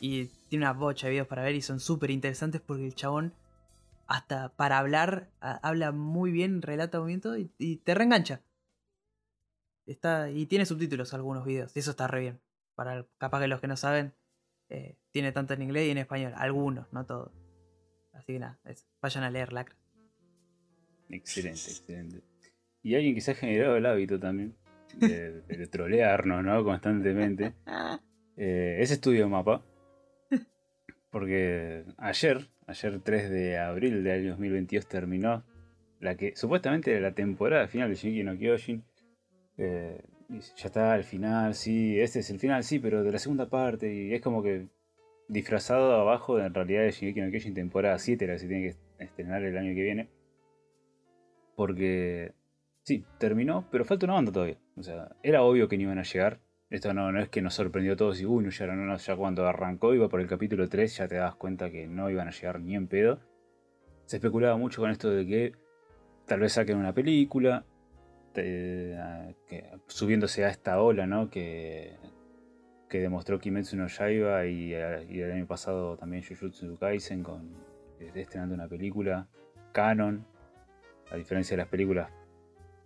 Y 0.00 0.26
tiene 0.48 0.64
una 0.64 0.72
bocha 0.72 1.06
de 1.06 1.12
videos 1.12 1.26
para 1.26 1.42
ver 1.42 1.54
y 1.54 1.62
son 1.62 1.80
súper 1.80 2.10
interesantes 2.10 2.60
porque 2.60 2.86
el 2.86 2.94
chabón 2.94 3.34
hasta 4.06 4.48
para 4.56 4.78
hablar, 4.78 5.28
habla 5.40 5.92
muy 5.92 6.32
bien, 6.32 6.62
relata 6.62 6.98
muy 7.00 7.14
bien 7.14 7.50
y, 7.58 7.72
y 7.72 7.76
te 7.76 7.94
reengancha. 7.94 8.40
Está, 9.86 10.30
y 10.30 10.46
tiene 10.46 10.66
subtítulos 10.66 11.14
algunos 11.14 11.44
videos, 11.44 11.74
y 11.74 11.78
eso 11.78 11.90
está 11.92 12.06
re 12.08 12.20
bien. 12.20 12.40
Para 12.74 13.06
capaz 13.18 13.40
que 13.40 13.48
los 13.48 13.60
que 13.60 13.68
no 13.68 13.76
saben, 13.76 14.14
eh, 14.70 14.96
tiene 15.12 15.32
tanto 15.32 15.54
en 15.54 15.62
inglés 15.62 15.88
y 15.88 15.90
en 15.90 15.98
español. 15.98 16.32
Algunos, 16.36 16.92
no 16.92 17.04
todos. 17.06 17.32
Así 18.12 18.34
que 18.34 18.38
nada, 18.38 18.58
vayan 19.00 19.24
a 19.24 19.30
leer 19.30 19.52
Lacra. 19.52 19.76
Excelente, 21.08 21.70
excelente. 21.70 22.22
Y 22.82 22.94
alguien 22.94 23.14
que 23.14 23.20
se 23.20 23.32
ha 23.32 23.34
generado 23.34 23.76
el 23.76 23.86
hábito 23.86 24.18
también 24.18 24.56
de, 24.98 25.42
de 25.42 25.66
trolearnos, 25.66 26.44
¿no? 26.44 26.64
Constantemente. 26.64 27.54
Eh, 28.36 28.78
es 28.80 28.90
Estudio 28.90 29.28
Mapa. 29.28 29.62
Porque 31.10 31.84
ayer, 31.96 32.48
ayer 32.66 33.00
3 33.00 33.30
de 33.30 33.58
abril 33.58 34.04
del 34.04 34.20
año 34.20 34.30
2022 34.30 34.86
terminó 34.86 35.44
la 36.00 36.16
que 36.16 36.36
supuestamente 36.36 36.92
era 36.92 37.00
la 37.00 37.14
temporada 37.14 37.66
final 37.66 37.88
de 37.88 37.96
Shingeki 37.96 38.24
no 38.24 38.38
Kyojin. 38.38 38.84
Eh, 39.56 40.00
ya 40.28 40.66
está 40.66 40.92
al 40.92 41.04
final, 41.04 41.54
sí, 41.54 41.98
este 41.98 42.20
es 42.20 42.30
el 42.30 42.38
final, 42.38 42.62
sí, 42.62 42.78
pero 42.78 43.02
de 43.02 43.12
la 43.12 43.18
segunda 43.18 43.48
parte. 43.48 43.92
Y 43.92 44.14
es 44.14 44.20
como 44.20 44.42
que 44.42 44.68
disfrazado 45.28 45.94
abajo 45.94 46.38
en 46.38 46.54
realidad 46.54 46.82
de 46.82 46.92
Shingeki 46.92 47.20
no 47.20 47.30
Kyojin 47.30 47.54
temporada 47.54 47.98
7, 47.98 48.26
la 48.26 48.34
que 48.34 48.38
se 48.38 48.48
tiene 48.48 48.70
que 48.70 49.04
estrenar 49.04 49.42
el 49.42 49.56
año 49.56 49.74
que 49.74 49.82
viene. 49.82 50.08
Porque 51.56 52.32
sí, 52.84 53.04
terminó, 53.18 53.66
pero 53.70 53.84
falta 53.84 54.06
una 54.06 54.14
banda 54.14 54.30
todavía. 54.30 54.58
O 54.78 54.82
sea, 54.82 55.08
era 55.22 55.42
obvio 55.42 55.68
que 55.68 55.76
no 55.76 55.82
iban 55.84 55.98
a 55.98 56.02
llegar. 56.04 56.40
Esto 56.70 56.92
no, 56.92 57.10
no 57.10 57.20
es 57.20 57.28
que 57.30 57.40
nos 57.42 57.54
sorprendió 57.54 57.94
a 57.94 57.96
todos 57.96 58.20
y 58.20 58.26
uy, 58.26 58.44
no 58.44 58.74
no, 58.76 58.96
ya 58.96 59.16
cuando 59.16 59.46
arrancó, 59.46 59.94
iba 59.94 60.08
por 60.08 60.20
el 60.20 60.26
capítulo 60.28 60.68
3, 60.68 60.96
ya 60.98 61.08
te 61.08 61.16
das 61.16 61.34
cuenta 61.34 61.70
que 61.70 61.86
no 61.86 62.10
iban 62.10 62.28
a 62.28 62.30
llegar 62.30 62.60
ni 62.60 62.74
en 62.76 62.86
pedo. 62.88 63.20
Se 64.04 64.16
especulaba 64.16 64.56
mucho 64.56 64.82
con 64.82 64.90
esto 64.90 65.10
de 65.10 65.26
que 65.26 65.52
tal 66.26 66.40
vez 66.40 66.52
saquen 66.52 66.76
una 66.76 66.92
película, 66.92 67.64
te- 68.34 68.96
a- 68.96 69.32
subiéndose 69.86 70.44
a 70.44 70.50
esta 70.50 70.80
ola, 70.80 71.06
¿no? 71.06 71.30
Que, 71.30 71.96
que 72.88 73.00
demostró 73.00 73.38
Kimetsu 73.38 73.76
no 73.76 73.86
Yaiba 73.86 74.46
y, 74.46 74.72
y 74.74 75.20
el 75.20 75.32
año 75.32 75.46
pasado 75.46 75.96
también 75.96 76.22
Jujutsu 76.22 76.76
Kaisen 76.78 77.22
con 77.22 77.50
eh, 77.98 78.12
estrenando 78.14 78.54
una 78.54 78.68
película 78.68 79.26
canon, 79.72 80.26
a 81.10 81.16
diferencia 81.16 81.56
de 81.56 81.62
las 81.62 81.68
películas 81.70 82.10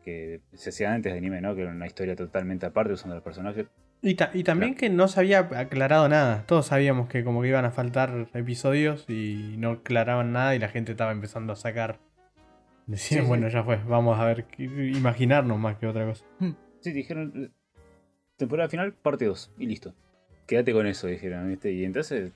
que 0.03 0.41
se 0.55 0.71
hacían 0.71 0.93
antes 0.95 1.13
de 1.13 1.19
anime, 1.19 1.41
¿no? 1.41 1.55
Que 1.55 1.63
era 1.63 1.71
una 1.71 1.87
historia 1.87 2.15
totalmente 2.17 2.67
aparte 2.67 2.93
usando 2.93 3.15
los 3.15 3.25
personajes. 3.25 3.67
Y, 4.03 4.15
ta- 4.17 4.31
y 4.35 4.43
también 4.43 4.75
que 4.75 4.91
no 4.91 5.07
se 5.09 5.21
había 5.21 5.39
aclarado 5.39 6.09
nada. 6.09 6.45
Todos 6.47 6.67
sabíamos 6.67 7.09
que 7.09 7.23
como 7.25 7.41
que 7.43 7.49
iban 7.49 7.65
a 7.65 7.71
faltar 7.71 8.27
episodios 8.35 9.09
y 9.09 9.55
no 9.59 9.71
aclaraban 9.71 10.33
nada 10.33 10.55
y 10.57 10.59
la 10.59 10.69
gente 10.69 10.93
estaba 10.93 11.13
empezando 11.13 11.53
a 11.53 11.57
sacar. 11.57 11.99
Decían, 12.87 13.21
Sí, 13.21 13.25
sí. 13.25 13.29
bueno, 13.29 13.49
ya 13.49 13.63
fue, 13.63 13.77
vamos 13.87 14.19
a 14.19 14.25
ver, 14.25 14.45
imaginarnos 14.59 15.57
más 15.59 15.77
que 15.77 15.87
otra 15.87 16.05
cosa. 16.05 16.25
Sí, 16.81 16.91
dijeron 16.93 17.53
temporada 18.37 18.69
final, 18.69 18.93
parte 18.93 19.25
2, 19.27 19.53
y 19.59 19.67
listo. 19.67 19.95
Quédate 20.47 20.73
con 20.73 20.87
eso, 20.89 21.07
dijeron, 21.07 21.49
¿viste? 21.49 21.71
Y 21.71 21.85
entonces 21.85 22.33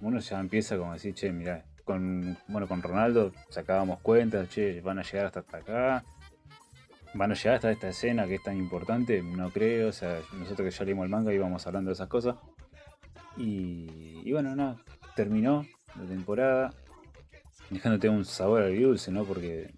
uno 0.00 0.18
ya 0.18 0.40
empieza 0.40 0.78
como 0.78 0.92
a 0.92 0.94
decir, 0.94 1.12
che, 1.12 1.30
mirá, 1.30 1.62
con, 1.84 2.38
bueno, 2.48 2.66
con 2.66 2.80
Ronaldo 2.82 3.32
sacábamos 3.50 4.00
cuentas, 4.00 4.48
che, 4.48 4.80
van 4.80 4.98
a 4.98 5.02
llegar 5.02 5.26
hasta 5.26 5.40
acá, 5.40 6.04
van 7.14 7.32
a 7.32 7.34
llegar 7.34 7.56
hasta 7.56 7.70
esta 7.70 7.88
escena 7.88 8.26
que 8.26 8.36
es 8.36 8.42
tan 8.42 8.56
importante, 8.56 9.22
no 9.22 9.50
creo, 9.50 9.88
o 9.88 9.92
sea, 9.92 10.20
nosotros 10.32 10.68
que 10.68 10.76
ya 10.76 10.84
leímos 10.84 11.04
el 11.04 11.10
manga 11.10 11.32
íbamos 11.32 11.66
hablando 11.66 11.90
de 11.90 11.94
esas 11.94 12.08
cosas. 12.08 12.36
Y, 13.36 14.20
y 14.24 14.32
bueno, 14.32 14.54
nada, 14.54 14.76
terminó 15.14 15.66
la 15.96 16.04
temporada, 16.04 16.74
dejándote 17.70 18.08
un 18.08 18.24
sabor 18.24 18.62
agridulce, 18.62 19.10
¿no? 19.10 19.24
Porque 19.24 19.70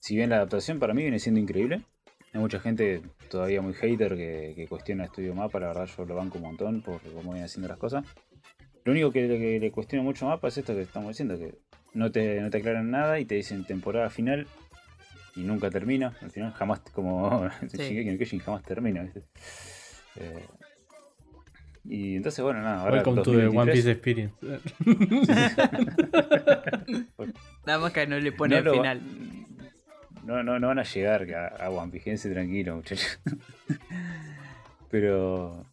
si 0.00 0.16
bien 0.16 0.30
la 0.30 0.36
adaptación 0.36 0.78
para 0.78 0.94
mí 0.94 1.02
viene 1.02 1.18
siendo 1.18 1.40
increíble, 1.40 1.82
hay 2.32 2.40
mucha 2.40 2.60
gente 2.60 3.02
todavía 3.30 3.62
muy 3.62 3.74
hater 3.74 4.16
que, 4.16 4.52
que 4.54 4.66
cuestiona 4.68 5.04
Estudio 5.04 5.34
Mapa, 5.34 5.60
la 5.60 5.68
verdad 5.68 5.86
yo 5.86 6.04
lo 6.04 6.14
banco 6.14 6.38
un 6.38 6.44
montón 6.44 6.82
por 6.82 7.00
cómo 7.00 7.32
vienen 7.32 7.44
haciendo 7.44 7.68
las 7.68 7.78
cosas. 7.78 8.04
Lo 8.84 8.92
único 8.92 9.10
que, 9.10 9.28
que 9.28 9.60
le 9.60 9.70
cuestiono 9.70 10.02
mucho 10.02 10.26
a 10.26 10.30
Mapa 10.30 10.48
es 10.48 10.58
esto 10.58 10.74
que 10.74 10.82
estamos 10.82 11.08
diciendo, 11.08 11.38
que 11.38 11.58
no 11.94 12.10
te, 12.10 12.40
no 12.40 12.50
te 12.50 12.58
aclaran 12.58 12.90
nada 12.90 13.18
y 13.18 13.24
te 13.24 13.34
dicen 13.34 13.64
temporada 13.64 14.08
final 14.10 14.46
y 15.38 15.44
nunca 15.44 15.70
termina. 15.70 16.14
Al 16.20 16.30
final 16.30 16.52
jamás, 16.52 16.80
como 16.92 17.48
Sí. 17.68 17.78
Shingeki 17.78 18.10
no 18.10 18.18
Kyojin 18.18 18.40
jamás 18.40 18.62
termina, 18.64 19.02
¿viste? 19.02 19.22
Eh, 20.16 20.44
y 21.84 22.16
entonces, 22.16 22.42
bueno, 22.44 22.60
nada, 22.60 22.80
ahora 22.82 22.96
Welcome 22.96 23.22
to 23.22 23.30
the 23.30 23.44
2023, 23.44 23.56
One 23.56 23.72
Piece 23.72 23.90
Experience. 23.90 24.34
Nada 27.66 27.78
más 27.78 27.92
que 27.92 28.06
no 28.06 28.18
le 28.18 28.32
pone 28.32 28.60
no 28.60 28.70
va- 28.70 28.76
final. 28.76 29.00
No, 30.24 30.42
no, 30.42 30.58
no 30.58 30.66
van 30.68 30.78
a 30.80 30.82
llegar 30.82 31.26
a, 31.34 31.46
a 31.64 31.70
One 31.70 31.90
Piece, 31.92 32.04
quédense 32.04 32.30
tranquilo, 32.30 32.76
muchachos. 32.76 33.18
Pero. 34.90 35.64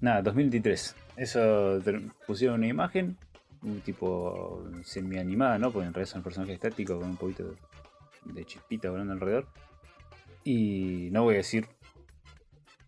Nada, 0.00 0.22
2023. 0.22 0.94
Eso 1.16 1.80
pusieron 2.26 2.58
una 2.60 2.68
imagen, 2.68 3.16
un 3.62 3.80
tipo 3.80 4.62
semi-animada, 4.84 5.58
¿no? 5.58 5.70
Porque 5.72 5.88
en 5.88 5.94
realidad 5.94 6.12
son 6.12 6.22
personajes 6.22 6.54
estáticos 6.54 6.98
con 6.98 7.08
un 7.10 7.16
poquito 7.16 7.44
de 7.44 7.50
chispita 8.44 8.90
volando 8.90 9.12
alrededor. 9.12 9.48
Y 10.44 11.08
no 11.12 11.22
voy 11.24 11.34
a 11.34 11.38
decir 11.38 11.66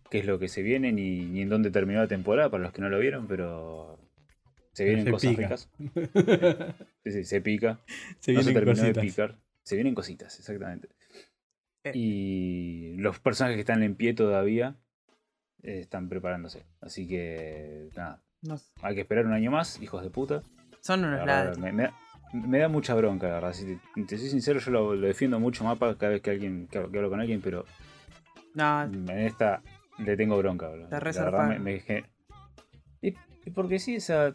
qué 0.09 0.19
es 0.19 0.25
lo 0.25 0.39
que 0.39 0.47
se 0.47 0.61
viene 0.61 0.91
ni, 0.91 1.25
ni 1.25 1.41
en 1.41 1.49
dónde 1.49 1.71
terminó 1.71 1.99
la 2.01 2.07
temporada 2.07 2.49
para 2.49 2.63
los 2.63 2.71
que 2.73 2.81
no 2.81 2.89
lo 2.89 2.99
vieron, 2.99 3.27
pero 3.27 3.99
se 4.73 4.85
vienen 4.85 5.05
se 5.05 5.11
cosas 5.11 5.29
pica. 5.31 5.41
ricas. 5.43 5.69
Sí, 7.03 7.11
sí, 7.11 7.23
se 7.25 7.41
pica 7.41 7.79
Se 8.19 8.31
no 8.33 8.41
se 8.41 8.51
vienen 8.53 8.65
de 8.65 8.71
cositas. 8.71 9.03
picar. 9.03 9.39
Se 9.63 9.75
vienen 9.75 9.93
cositas, 9.95 10.39
exactamente. 10.39 10.87
Eh. 11.83 11.91
Y 11.93 12.95
los 12.97 13.19
personajes 13.19 13.55
que 13.57 13.61
están 13.61 13.83
en 13.83 13.95
pie 13.95 14.13
todavía 14.13 14.77
eh, 15.63 15.79
están 15.79 16.09
preparándose. 16.09 16.65
Así 16.81 17.07
que, 17.07 17.89
nada, 17.95 18.23
No 18.41 18.57
hay 18.81 18.95
que 18.95 19.01
esperar 19.01 19.25
un 19.25 19.33
año 19.33 19.51
más, 19.51 19.81
hijos 19.81 20.01
de 20.03 20.09
puta. 20.09 20.43
Son 20.81 20.99
unos 21.03 21.19
verdad, 21.19 21.25
ladros. 21.45 21.59
me, 21.59 21.71
me 21.73 21.83
da, 21.83 21.99
me 22.33 22.59
da 22.59 22.67
mucha 22.67 22.93
bronca, 22.95 23.27
la 23.27 23.33
verdad. 23.35 23.53
Si 23.53 23.79
te, 23.95 24.03
te 24.03 24.17
soy 24.17 24.27
sincero, 24.29 24.59
yo 24.59 24.71
lo, 24.71 24.95
lo 24.95 25.07
defiendo 25.07 25.39
mucho 25.39 25.63
mapa 25.63 25.95
cada 25.97 26.13
vez 26.13 26.21
que 26.21 26.31
alguien 26.31 26.67
que 26.67 26.79
hablo, 26.79 27.09
con 27.09 27.19
alguien, 27.21 27.41
pero 27.41 27.65
No, 28.55 28.83
en 28.83 29.09
esta 29.09 29.61
le 29.99 30.17
tengo 30.17 30.37
bronca. 30.37 30.67
bro. 30.69 30.87
Te 30.87 30.99
re 30.99 31.13
La 31.13 31.23
verdad 31.25 31.47
me, 31.47 31.59
me 31.59 31.83
y, 33.01 33.09
y 33.45 33.51
porque 33.51 33.79
sí, 33.79 33.97
o 33.97 34.01
sea, 34.01 34.31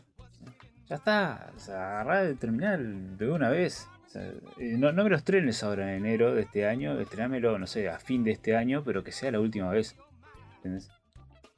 ya 0.87 0.97
está. 0.97 1.51
O 1.57 1.59
sea, 1.59 2.01
agarrá 2.01 2.23
de 2.25 2.35
terminar 2.35 2.79
de 2.81 3.31
una 3.31 3.49
vez. 3.51 3.89
O 4.07 4.11
sea, 4.11 4.31
no, 4.59 4.93
no 4.93 5.05
me 5.05 5.11
los 5.11 5.23
trenes 5.25 5.63
ahora 5.63 5.95
en 5.95 6.07
enero 6.07 6.35
de 6.35 6.43
este 6.43 6.67
año, 6.67 6.99
estrenámelo, 6.99 7.59
no 7.59 7.67
sé, 7.67 7.89
a 7.91 7.99
fin 7.99 8.25
de 8.25 8.31
este 8.31 8.57
año, 8.57 8.83
pero 8.85 9.05
que 9.05 9.13
sea 9.13 9.31
la 9.31 9.41
última 9.41 9.71
vez. 9.71 9.97
¿Entendés? 10.57 10.91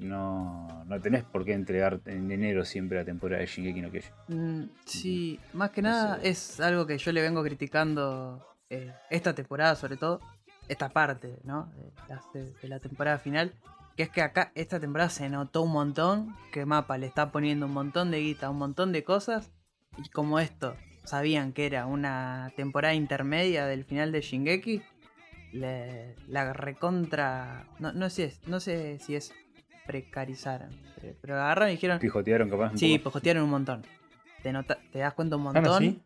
No, 0.01 0.85
no 0.87 1.01
tenés 1.01 1.25
por 1.25 1.45
qué 1.45 1.53
entregar 1.53 2.01
en 2.07 2.31
enero 2.31 2.65
siempre 2.65 2.99
la 2.99 3.05
temporada 3.05 3.41
de 3.41 3.47
Shingeki 3.47 3.81
no 3.83 3.91
Kyojin. 3.91 4.13
Mm, 4.29 4.71
sí, 4.87 5.39
más 5.53 5.71
que 5.71 5.83
No 5.83 5.91
nada 5.91 6.21
sé. 6.21 6.29
es 6.31 6.61
algo 6.61 6.87
que 6.87 6.97
yo 6.99 7.13
le 7.13 7.21
vengo 7.23 7.43
criticando 7.43 8.45
eh, 8.71 8.93
esta 9.11 9.35
temporada, 9.35 9.77
sobre 9.77 9.97
todo, 9.99 10.21
esta 10.69 10.89
parte, 10.89 11.39
¿no? 11.45 11.71
De 11.77 11.93
la, 12.09 12.23
de- 12.33 12.53
de 12.55 12.69
la 12.69 12.81
temporada 12.81 13.19
final. 13.19 13.53
Que 13.97 14.05
es 14.05 14.09
que 14.11 14.23
acá, 14.23 14.53
esta 14.55 14.81
temporada 14.81 15.11
se 15.11 15.29
notó 15.29 15.63
un 15.63 15.73
montón 15.73 16.35
que 16.53 16.65
Mapa 16.65 16.97
le 16.97 17.07
está 17.07 17.31
poniendo 17.31 17.67
un 17.67 17.73
montón 17.75 18.11
de 18.11 18.21
guita, 18.21 18.49
un 18.49 18.57
montón 18.59 18.93
de 18.93 19.05
cosas. 19.05 19.51
Y 20.03 20.09
como 20.09 20.39
esto, 20.41 20.77
sabían 21.05 21.53
que 21.53 21.67
era 21.67 21.85
una 21.87 22.53
temporada 22.57 22.95
intermedia 22.95 23.67
del 23.67 23.85
final 23.85 24.13
de 24.13 24.21
Shingeki, 24.23 24.81
le- 25.53 26.15
la 26.29 26.53
recontra. 26.55 27.67
No, 27.79 27.93
no, 27.93 28.09
sé, 28.09 28.35
no 28.47 28.61
sé 28.61 28.99
si 29.01 29.17
es 29.17 29.35
precarizaron, 29.91 30.71
pero, 31.21 31.35
agarraron 31.35 31.71
y 31.71 31.73
dijeron. 31.73 31.99
Pijotearon 31.99 32.49
capaz 32.49 32.73
Sí, 32.77 32.99
poco. 32.99 33.13
postearon 33.15 33.43
un 33.45 33.51
montón. 33.51 33.83
Te, 34.43 34.53
nota- 34.53 34.79
te 34.93 35.01
das 35.01 35.15
cuenta 35.15 35.37
un 35.37 35.53
¿Tan 35.53 35.63
montón. 35.63 36.03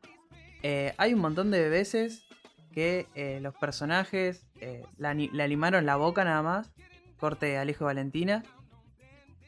Eh, 0.62 0.94
hay 0.96 1.12
un 1.14 1.20
montón 1.20 1.50
de 1.50 1.68
veces 1.68 2.24
que 2.72 3.06
eh, 3.14 3.38
los 3.40 3.54
personajes 3.54 4.46
eh, 4.60 4.82
la 4.96 5.12
le 5.14 5.42
animaron 5.42 5.84
la 5.86 5.96
boca 5.96 6.24
nada 6.24 6.42
más. 6.42 6.72
Corte 7.18 7.46
de 7.46 7.76
Valentina. 7.80 8.42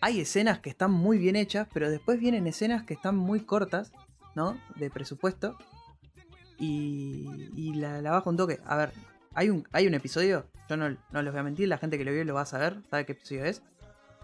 Hay 0.00 0.20
escenas 0.20 0.58
que 0.60 0.68
están 0.70 0.92
muy 0.92 1.16
bien 1.18 1.36
hechas, 1.36 1.66
pero 1.72 1.90
después 1.90 2.20
vienen 2.20 2.46
escenas 2.46 2.84
que 2.84 2.94
están 2.94 3.16
muy 3.16 3.40
cortas, 3.40 3.92
¿no? 4.34 4.56
De 4.76 4.90
presupuesto. 4.90 5.56
Y, 6.58 7.50
y 7.54 7.74
la, 7.74 8.00
la 8.02 8.10
bajo 8.12 8.30
un 8.30 8.36
toque. 8.36 8.60
A 8.66 8.76
ver, 8.76 8.92
hay 9.34 9.50
un, 9.50 9.66
hay 9.72 9.86
un 9.86 9.94
episodio, 9.94 10.46
yo 10.68 10.76
no, 10.76 10.96
no 11.10 11.22
les 11.22 11.32
voy 11.32 11.40
a 11.40 11.42
mentir, 11.42 11.68
la 11.68 11.78
gente 11.78 11.98
que 11.98 12.04
lo 12.04 12.12
vio 12.12 12.24
lo 12.24 12.34
va 12.34 12.42
a 12.42 12.46
saber, 12.46 12.76
sabe 12.90 13.04
qué 13.04 13.12
episodio 13.12 13.44
es. 13.44 13.62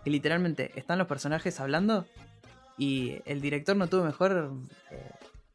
Que 0.04 0.10
literalmente 0.10 0.72
están 0.78 0.98
los 0.98 1.06
personajes 1.06 1.60
hablando 1.60 2.06
y 2.78 3.20
el 3.24 3.40
director 3.40 3.76
no 3.76 3.86
tuvo 3.86 4.04
mejor, 4.04 4.52
eh, 4.90 5.10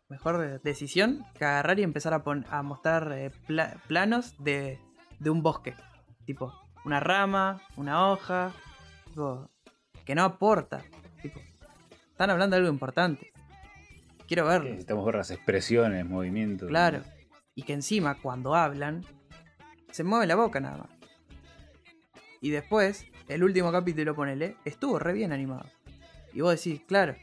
mejor 0.10 0.62
decisión 0.62 1.26
que 1.38 1.46
agarrar 1.46 1.80
y 1.80 1.84
empezar 1.84 2.14
a, 2.14 2.24
pon- 2.24 2.46
a 2.50 2.62
mostrar 2.64 3.12
eh, 3.14 3.32
pla- 3.46 3.76
planos 3.88 4.36
de, 4.44 4.80
de 5.20 5.30
un 5.30 5.42
bosque. 5.44 5.76
Tipo, 6.26 6.54
una 6.86 7.00
rama, 7.00 7.62
una 7.76 8.10
hoja, 8.10 8.54
tipo, 9.06 9.50
que 10.06 10.16
no 10.16 10.24
aporta. 10.24 10.84
Tipo, 11.22 11.40
están 12.12 12.30
hablando 12.30 12.56
de 12.56 12.62
algo 12.62 12.72
importante. 12.72 13.32
quiero 14.28 14.46
verlo. 14.46 14.70
Necesitamos 14.70 15.06
ver 15.06 15.16
las 15.16 15.32
expresiones, 15.32 16.06
movimientos. 16.06 16.70
Claro. 16.70 17.02
Y 17.56 17.64
que 17.64 17.74
encima, 17.74 18.16
cuando 18.22 18.56
hablan, 18.56 19.04
se 19.92 20.04
mueve 20.04 20.28
la 20.28 20.36
boca 20.36 20.60
nada 20.60 20.78
más. 20.78 20.90
Y 22.40 22.52
después, 22.52 23.06
el 23.28 23.44
último 23.44 23.72
capítulo, 23.72 24.16
ponele, 24.16 24.56
estuvo 24.66 25.00
re 25.00 25.14
bien 25.14 25.32
animado. 25.32 25.66
Y 26.34 26.42
vos 26.42 26.56
decís, 26.56 26.82
claro, 26.88 27.16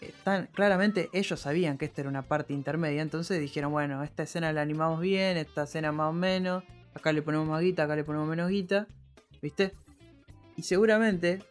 están, 0.00 0.48
claramente 0.52 1.08
ellos 1.12 1.40
sabían 1.40 1.78
que 1.78 1.86
esta 1.86 2.02
era 2.02 2.10
una 2.10 2.22
parte 2.22 2.52
intermedia, 2.52 3.02
entonces 3.02 3.40
dijeron, 3.40 3.72
bueno, 3.72 4.02
esta 4.02 4.22
escena 4.22 4.52
la 4.52 4.62
animamos 4.62 5.00
bien, 5.00 5.36
esta 5.36 5.64
escena 5.64 5.92
más 5.92 6.10
o 6.10 6.12
menos, 6.12 6.62
acá 6.94 7.12
le 7.12 7.22
ponemos 7.22 7.48
más 7.48 7.60
guita, 7.60 7.84
acá 7.84 7.96
le 7.96 8.04
ponemos 8.04 8.28
menos 8.28 8.50
guita, 8.50 8.86
¿viste? 9.42 9.74
Y 10.56 10.62
seguramente, 10.62 11.42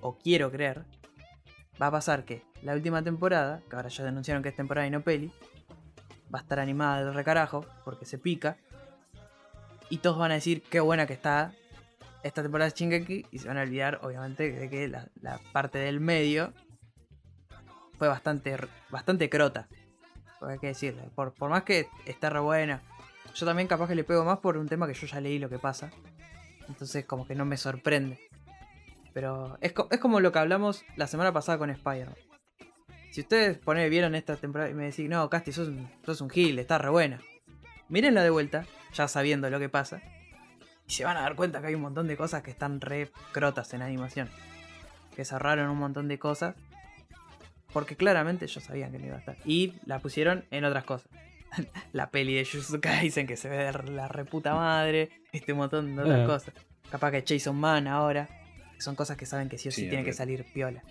o 0.00 0.18
quiero 0.18 0.50
creer, 0.50 0.84
va 1.80 1.86
a 1.88 1.90
pasar 1.90 2.24
que 2.24 2.42
la 2.62 2.74
última 2.74 3.02
temporada, 3.02 3.62
que 3.68 3.76
ahora 3.76 3.88
ya 3.88 4.04
denunciaron 4.04 4.42
que 4.42 4.50
es 4.50 4.56
temporada 4.56 4.86
y 4.86 4.90
no 4.90 5.02
peli, 5.02 5.32
va 6.32 6.38
a 6.38 6.42
estar 6.42 6.60
animada 6.60 7.04
del 7.04 7.14
recarajo, 7.14 7.66
porque 7.84 8.04
se 8.04 8.18
pica, 8.18 8.56
y 9.90 9.98
todos 9.98 10.18
van 10.18 10.30
a 10.30 10.34
decir 10.34 10.62
qué 10.62 10.80
buena 10.80 11.06
que 11.06 11.12
está 11.12 11.52
esta 12.22 12.42
temporada 12.42 12.70
de 12.70 12.76
Shingeki, 12.76 13.26
y 13.30 13.38
se 13.38 13.48
van 13.48 13.58
a 13.58 13.62
olvidar, 13.62 14.00
obviamente, 14.02 14.52
de 14.52 14.68
que 14.68 14.88
la, 14.88 15.40
parte 15.52 15.78
del 15.78 16.00
medio 16.00 16.52
fue 17.98 18.08
bastante, 18.08 18.56
bastante 18.90 19.28
crota. 19.28 19.68
Hay 20.40 20.58
que 20.58 20.68
decirle. 20.68 21.02
Por, 21.14 21.32
por 21.34 21.50
más 21.50 21.62
que 21.62 21.86
esté 22.04 22.28
re 22.28 22.40
buena. 22.40 22.82
Yo 23.34 23.46
también 23.46 23.68
capaz 23.68 23.88
que 23.88 23.94
le 23.94 24.04
pego 24.04 24.24
más 24.24 24.38
por 24.38 24.56
un 24.56 24.68
tema 24.68 24.86
que 24.86 24.94
yo 24.94 25.06
ya 25.06 25.20
leí 25.20 25.38
lo 25.38 25.48
que 25.48 25.58
pasa. 25.58 25.90
Entonces 26.68 27.04
como 27.04 27.26
que 27.26 27.34
no 27.34 27.44
me 27.44 27.56
sorprende. 27.56 28.18
Pero 29.14 29.56
es, 29.60 29.72
es 29.90 30.00
como 30.00 30.20
lo 30.20 30.32
que 30.32 30.38
hablamos 30.38 30.84
la 30.96 31.06
semana 31.06 31.32
pasada 31.32 31.58
con 31.58 31.70
Spider-Man. 31.70 32.16
Si 33.10 33.20
ustedes 33.20 33.58
ponen, 33.58 33.90
vieron 33.90 34.14
esta 34.14 34.36
temporada 34.36 34.70
y 34.70 34.74
me 34.74 34.84
decís, 34.84 35.08
no, 35.08 35.28
Casti, 35.28 35.52
sos 35.52 35.68
un, 35.68 35.88
sos 36.04 36.20
un 36.22 36.30
gil, 36.30 36.58
está 36.58 36.78
re 36.78 36.88
buena. 36.88 37.20
Mírenla 37.88 38.22
de 38.22 38.30
vuelta, 38.30 38.66
ya 38.94 39.06
sabiendo 39.06 39.50
lo 39.50 39.60
que 39.60 39.68
pasa. 39.68 40.00
Y 40.92 40.94
se 40.94 41.04
van 41.06 41.16
a 41.16 41.22
dar 41.22 41.36
cuenta 41.36 41.62
que 41.62 41.68
hay 41.68 41.74
un 41.74 41.80
montón 41.80 42.06
de 42.06 42.18
cosas 42.18 42.42
que 42.42 42.50
están 42.50 42.78
re 42.82 43.10
crotas 43.32 43.72
en 43.72 43.80
animación. 43.80 44.28
Que 45.16 45.24
cerraron 45.24 45.70
un 45.70 45.78
montón 45.78 46.06
de 46.06 46.18
cosas. 46.18 46.54
Porque 47.72 47.96
claramente 47.96 48.44
ellos 48.44 48.62
sabían 48.62 48.92
que 48.92 48.98
no 48.98 49.06
iba 49.06 49.16
a 49.16 49.20
estar. 49.20 49.38
Y 49.46 49.72
la 49.86 50.00
pusieron 50.00 50.44
en 50.50 50.66
otras 50.66 50.84
cosas. 50.84 51.08
la 51.94 52.10
peli 52.10 52.34
de 52.34 52.44
Jujutsu 52.44 52.78
Kaisen 52.82 53.26
que 53.26 53.38
se 53.38 53.48
ve 53.48 53.56
de 53.56 53.72
la 53.90 54.06
reputa 54.06 54.54
madre. 54.54 55.08
Este 55.32 55.54
montón 55.54 55.96
de 55.96 56.02
otras 56.02 56.20
Eh. 56.20 56.26
cosas. 56.26 56.54
Capaz 56.90 57.10
que 57.10 57.24
Jason 57.26 57.56
Man 57.56 57.86
ahora. 57.88 58.28
Son 58.78 58.94
cosas 58.94 59.16
que 59.16 59.24
saben 59.24 59.48
que 59.48 59.56
sí 59.56 59.70
o 59.70 59.72
sí, 59.72 59.80
Sí, 59.82 59.88
tienen 59.88 60.04
que 60.04 60.12
salir 60.12 60.44
piola. 60.52 60.82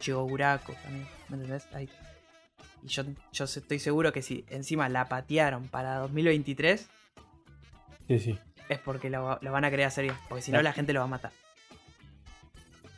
Shigoguraku 0.00 0.72
también. 0.72 1.06
¿Me 1.28 1.36
entendés? 1.36 1.66
Ahí. 1.74 1.90
Y 2.82 2.86
yo, 2.88 3.02
yo 3.30 3.44
estoy 3.44 3.78
seguro 3.78 4.10
que 4.10 4.22
si 4.22 4.46
encima 4.48 4.88
la 4.88 5.04
patearon 5.04 5.68
para 5.68 5.98
2023. 5.98 6.88
Sí, 8.08 8.18
sí. 8.20 8.38
Es 8.68 8.78
porque 8.78 9.10
lo, 9.10 9.38
lo 9.40 9.52
van 9.52 9.64
a 9.64 9.70
querer 9.70 9.86
hacer 9.86 10.04
bien. 10.04 10.16
Porque 10.28 10.42
si 10.42 10.52
no, 10.52 10.62
la 10.62 10.72
gente 10.72 10.92
lo 10.92 11.00
va 11.00 11.04
a 11.04 11.08
matar. 11.08 11.32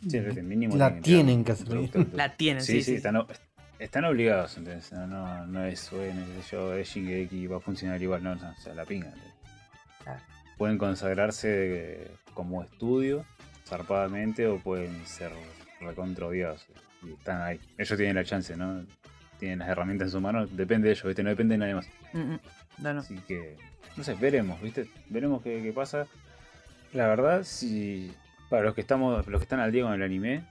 Sí, 0.06 0.20
mínimo 0.20 0.76
La 0.76 1.00
tienen 1.00 1.44
que 1.44 1.52
hacer 1.52 1.68
bien. 1.76 2.10
La 2.12 2.36
tienen, 2.36 2.62
Sí, 2.62 2.74
sí, 2.74 2.78
sí, 2.78 2.84
sí. 2.84 2.94
Están, 2.96 3.26
están 3.78 4.04
obligados, 4.04 4.56
entonces. 4.56 4.92
No, 4.92 5.06
no, 5.06 5.46
no 5.46 5.64
es, 5.64 5.90
bueno, 5.90 6.22
yo, 6.50 6.74
es 6.74 6.88
Shingeki 6.88 7.46
va 7.46 7.56
a 7.56 7.60
funcionar 7.60 8.00
igual, 8.00 8.22
no, 8.22 8.34
no, 8.34 8.50
o 8.50 8.60
sea, 8.60 8.74
la 8.74 8.84
pinga. 8.84 9.12
Claro. 10.04 10.20
Pueden 10.56 10.78
consagrarse 10.78 12.10
como 12.34 12.62
estudio, 12.62 13.24
zarpadamente, 13.66 14.46
o 14.46 14.58
pueden 14.58 15.04
ser 15.06 15.32
recontra 15.80 16.26
odiados. 16.26 16.66
Y 17.02 17.12
están 17.12 17.42
ahí. 17.42 17.60
Ellos 17.76 17.96
tienen 17.96 18.16
la 18.16 18.24
chance, 18.24 18.56
¿no? 18.56 18.84
Tienen 19.38 19.60
las 19.60 19.68
herramientas 19.68 20.06
en 20.06 20.12
su 20.12 20.20
mano, 20.20 20.46
depende 20.46 20.88
de 20.88 20.94
ellos, 20.94 21.04
¿viste? 21.04 21.22
No 21.22 21.30
depende 21.30 21.54
de 21.54 21.58
nadie 21.58 21.74
más. 21.74 21.88
Mm, 22.12 22.18
mm. 22.18 22.40
No, 22.78 22.94
no. 22.94 23.00
Así 23.00 23.16
que, 23.26 23.56
no 23.96 24.04
sé, 24.04 24.14
veremos, 24.14 24.60
¿viste? 24.60 24.88
Veremos 25.08 25.42
qué, 25.42 25.62
qué 25.62 25.72
pasa. 25.72 26.06
La 26.92 27.06
verdad, 27.06 27.42
si 27.44 28.12
para 28.48 28.62
los 28.62 28.74
que 28.74 28.80
estamos, 28.80 29.26
los 29.26 29.40
que 29.40 29.44
están 29.44 29.60
al 29.60 29.72
día 29.72 29.84
con 29.84 29.92
el 29.92 30.02
anime 30.02 30.42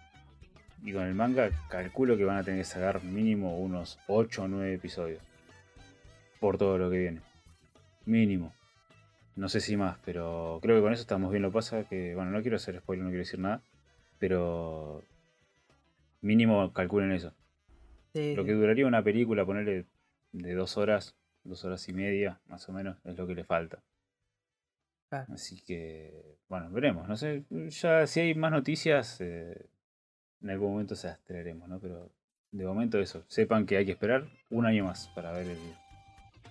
y 0.83 0.93
con 0.93 1.03
el 1.03 1.15
manga, 1.15 1.49
calculo 1.69 2.15
que 2.17 2.25
van 2.25 2.38
a 2.38 2.43
tener 2.43 2.59
que 2.59 2.65
sacar 2.65 3.03
mínimo 3.03 3.57
unos 3.57 3.99
8 4.07 4.43
o 4.43 4.47
9 4.47 4.73
episodios. 4.73 5.21
Por 6.39 6.57
todo 6.57 6.77
lo 6.77 6.89
que 6.91 6.99
viene. 6.99 7.21
Mínimo. 8.05 8.53
No 9.35 9.49
sé 9.49 9.59
si 9.59 9.75
más, 9.75 9.97
pero 10.05 10.59
creo 10.61 10.75
que 10.77 10.81
con 10.81 10.93
eso 10.93 11.01
estamos 11.01 11.31
bien. 11.31 11.43
Lo 11.43 11.51
pasa 11.51 11.83
que, 11.83 12.13
bueno, 12.15 12.31
no 12.31 12.41
quiero 12.41 12.57
hacer 12.57 12.79
spoiler, 12.79 13.03
no 13.03 13.09
quiero 13.09 13.23
decir 13.23 13.39
nada. 13.39 13.61
Pero 14.19 15.03
mínimo 16.21 16.71
calculen 16.73 17.11
eso. 17.11 17.33
Sí, 18.13 18.35
Lo 18.35 18.45
que 18.45 18.53
duraría 18.53 18.88
una 18.88 19.03
película, 19.03 19.45
ponerle 19.45 19.85
de 20.31 20.53
dos 20.53 20.77
horas, 20.77 21.15
dos 21.48 21.64
horas 21.66 21.88
y 21.89 21.93
media, 21.93 22.39
más 22.48 22.68
o 22.70 22.74
menos, 22.74 22.98
es 23.06 23.18
lo 23.18 23.26
que 23.26 23.36
le 23.36 23.43
falta. 23.43 23.80
Así 25.10 25.62
que, 25.62 26.38
bueno, 26.50 26.70
veremos. 26.70 27.08
No 27.08 27.16
sé, 27.16 27.45
ya 27.70 28.06
si 28.08 28.20
hay 28.20 28.36
más 28.36 28.52
noticias, 28.52 29.22
eh, 29.22 29.70
en 30.41 30.50
algún 30.50 30.72
momento 30.72 30.95
se 30.95 31.08
las 31.08 31.24
traeremos, 31.24 31.70
¿no? 31.70 31.80
Pero 31.80 32.12
de 32.52 32.66
momento 32.66 33.00
eso, 33.00 33.24
sepan 33.28 33.66
que 33.66 33.78
hay 33.78 33.86
que 33.86 33.93
esperar 33.93 34.26
un 34.50 34.66
año 34.66 34.86
más 34.86 35.10
para 35.16 35.32
ver 35.32 35.48
el, 35.48 35.60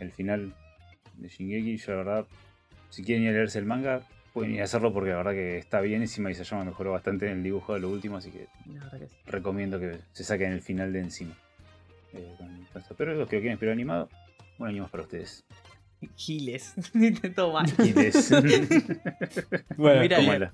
el 0.01 0.13
final 0.13 0.55
de 1.15 1.29
Shingeki. 1.29 1.77
Yo 1.77 1.93
la 1.93 1.99
verdad, 1.99 2.27
si 2.91 3.05
quieren 3.05 3.25
ir 3.25 3.31
a 3.31 3.33
leerse 3.33 3.59
el 3.59 3.67
manga, 3.67 4.01
pueden 4.33 4.55
ir 4.55 4.63
a 4.63 4.65
hacerlo 4.65 4.93
porque 4.93 5.11
la 5.11 5.17
verdad 5.17 5.33
que 5.33 5.59
está 5.59 5.81
bien. 5.81 6.01
Encima 6.01 6.31
Isayama 6.31 6.65
mejoró 6.65 6.93
bastante 6.93 7.27
en 7.27 7.39
el 7.39 7.43
dibujo 7.43 7.75
de 7.75 7.81
lo 7.81 7.91
último, 7.91 8.17
así 8.17 8.31
que 8.31 8.47
que 8.99 9.09
sí. 9.09 9.17
recomiendo 9.27 9.79
que 9.79 9.99
se 10.13 10.25
saquen 10.25 10.53
el 10.53 10.63
final 10.63 10.93
de 10.93 11.01
encima. 11.01 11.35
Eh, 12.13 12.35
con-. 12.39 12.67
Pero 12.97 13.15
los 13.15 13.29
que 13.29 13.37
lo 13.37 13.41
quieren 13.41 13.55
esperar 13.55 13.73
animado, 13.73 14.09
un 14.59 14.69
año 14.69 14.83
más 14.83 14.91
para 14.91 15.03
ustedes. 15.05 15.45
Giles. 16.17 16.75
Intento 16.95 17.53
mal. 17.53 17.67
Y 17.79 17.93
les- 17.93 18.31
Bueno, 19.77 20.01
Mira, 20.03 20.53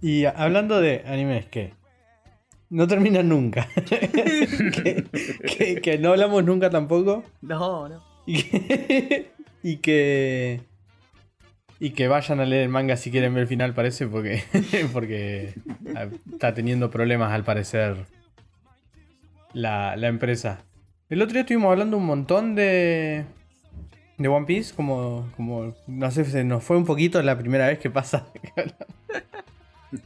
y 0.00 0.24
hablando 0.26 0.80
de 0.80 1.02
animes 1.06 1.46
que 1.46 1.74
no 2.70 2.86
terminan 2.86 3.28
nunca. 3.28 3.68
que, 3.88 5.04
que- 5.56 5.80
que 5.80 5.98
no 5.98 6.10
hablamos 6.10 6.44
nunca 6.44 6.70
tampoco. 6.70 7.24
No, 7.40 7.88
no. 7.88 8.04
Y 8.26 8.42
que, 8.42 9.30
y 9.62 9.76
que. 9.78 10.60
y 11.80 11.90
que 11.90 12.08
vayan 12.08 12.40
a 12.40 12.44
leer 12.44 12.62
el 12.64 12.68
manga 12.68 12.96
si 12.96 13.10
quieren 13.10 13.34
ver 13.34 13.42
el 13.42 13.48
final, 13.48 13.74
parece, 13.74 14.06
porque. 14.06 14.44
porque 14.92 15.54
está 16.30 16.54
teniendo 16.54 16.90
problemas 16.90 17.32
al 17.32 17.42
parecer 17.44 18.06
la, 19.52 19.96
la 19.96 20.08
empresa. 20.08 20.62
El 21.10 21.22
otro 21.22 21.32
día 21.32 21.40
estuvimos 21.42 21.70
hablando 21.70 21.96
un 21.96 22.04
montón 22.06 22.54
de. 22.54 23.24
de 24.18 24.28
One 24.28 24.46
Piece, 24.46 24.74
como. 24.74 25.28
como. 25.36 25.74
no 25.86 26.10
sé, 26.10 26.24
se 26.24 26.44
nos 26.44 26.62
fue 26.64 26.76
un 26.76 26.84
poquito 26.84 27.22
la 27.22 27.38
primera 27.38 27.66
vez 27.66 27.78
que 27.78 27.90
pasa. 27.90 28.26
que 28.42 28.60
hablamos, 28.60 28.86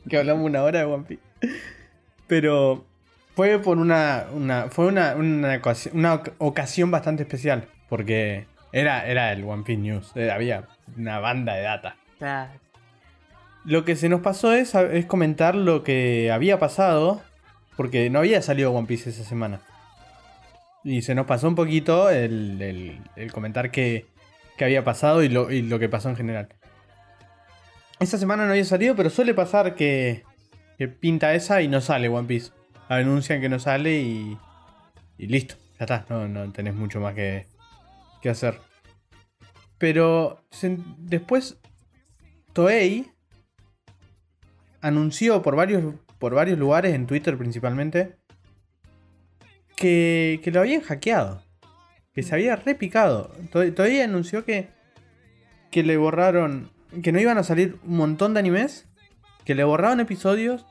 que 0.08 0.18
hablamos 0.18 0.44
una 0.46 0.62
hora 0.62 0.78
de 0.80 0.84
One 0.84 1.04
Piece. 1.04 1.22
Pero. 2.26 2.84
Fue 3.34 3.58
por 3.58 3.78
una. 3.78 4.26
una 4.34 4.68
fue 4.68 4.86
una, 4.86 5.14
una, 5.16 5.56
ocasión, 5.56 5.96
una 5.96 6.22
oc- 6.22 6.32
ocasión 6.38 6.90
bastante 6.90 7.22
especial. 7.22 7.66
Porque 7.88 8.46
era, 8.72 9.06
era 9.06 9.32
el 9.32 9.42
One 9.44 9.62
Piece 9.64 9.80
News. 9.80 10.12
eh, 10.16 10.30
había 10.30 10.68
una 10.96 11.18
banda 11.18 11.54
de 11.54 11.62
data. 11.62 11.96
Claro. 12.18 12.50
Lo 13.64 13.84
que 13.84 13.96
se 13.96 14.08
nos 14.08 14.20
pasó 14.20 14.52
es, 14.52 14.74
es 14.74 15.06
comentar 15.06 15.54
lo 15.54 15.82
que 15.82 16.30
había 16.30 16.58
pasado. 16.58 17.22
Porque 17.76 18.10
no 18.10 18.18
había 18.18 18.42
salido 18.42 18.70
One 18.70 18.86
Piece 18.86 19.08
esa 19.10 19.24
semana. 19.24 19.62
Y 20.84 21.02
se 21.02 21.14
nos 21.14 21.26
pasó 21.26 21.48
un 21.48 21.54
poquito 21.54 22.10
el, 22.10 22.60
el- 22.60 23.00
el 23.16 23.32
comentar 23.32 23.70
que, 23.70 24.06
que 24.56 24.64
había 24.64 24.84
pasado 24.84 25.22
y 25.22 25.28
lo, 25.28 25.50
y 25.50 25.62
lo 25.62 25.78
que 25.78 25.88
pasó 25.88 26.08
en 26.08 26.16
general. 26.16 26.48
Esta 28.00 28.18
semana 28.18 28.44
no 28.46 28.50
había 28.52 28.64
salido, 28.64 28.96
pero 28.96 29.10
suele 29.10 29.32
pasar 29.32 29.74
que, 29.76 30.24
que 30.78 30.88
pinta 30.88 31.34
esa 31.34 31.62
y 31.62 31.68
no 31.68 31.80
sale 31.80 32.08
One 32.08 32.26
Piece. 32.26 32.50
Anuncian 32.88 33.40
que 33.40 33.48
no 33.48 33.58
sale 33.60 34.00
y, 34.00 34.36
y 35.18 35.26
listo. 35.28 35.54
Ya 35.78 35.84
está, 35.84 36.06
no, 36.08 36.26
no 36.28 36.50
tenés 36.52 36.74
mucho 36.74 37.00
más 37.00 37.14
que, 37.14 37.46
que 38.20 38.28
hacer. 38.28 38.58
Pero 39.78 40.44
después 40.98 41.58
Toei 42.52 43.10
anunció 44.80 45.42
por 45.42 45.54
varios, 45.56 45.94
por 46.18 46.34
varios 46.34 46.58
lugares, 46.58 46.94
en 46.94 47.06
Twitter 47.06 47.38
principalmente, 47.38 48.16
que, 49.82 50.40
que 50.44 50.50
lo 50.52 50.60
habían 50.60 50.80
hackeado. 50.82 51.42
Que 52.14 52.22
se 52.22 52.34
había 52.34 52.56
repicado. 52.56 53.32
To- 53.50 53.72
Toei 53.74 54.00
anunció 54.00 54.44
que, 54.44 54.68
que 55.70 55.82
le 55.82 55.96
borraron, 55.96 56.70
que 57.02 57.10
no 57.12 57.18
iban 57.20 57.38
a 57.38 57.42
salir 57.42 57.78
un 57.84 57.96
montón 57.96 58.32
de 58.34 58.40
animes, 58.40 58.86
que 59.44 59.54
le 59.54 59.64
borraron 59.64 59.98
episodios, 60.00 60.64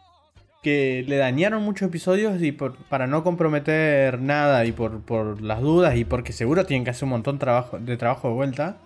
que 0.64 1.04
le 1.08 1.18
dañaron 1.18 1.64
muchos 1.64 1.90
episodios 1.90 2.42
y 2.42 2.52
por, 2.52 2.78
para 2.86 3.08
no 3.08 3.24
comprometer 3.24 4.22
nada 4.22 4.64
y 4.66 4.72
por, 4.72 5.02
por 5.02 5.42
las 5.42 5.60
dudas 5.60 5.96
y 5.98 6.06
porque 6.06 6.32
seguro 6.34 6.66
tienen 6.66 6.84
que 6.86 6.92
hacer 6.92 7.04
un 7.06 7.10
montón 7.10 7.40
trabajo, 7.40 7.80
de 7.80 7.98
trabajo 7.98 8.28
de 8.30 8.34
vuelta, 8.36 8.78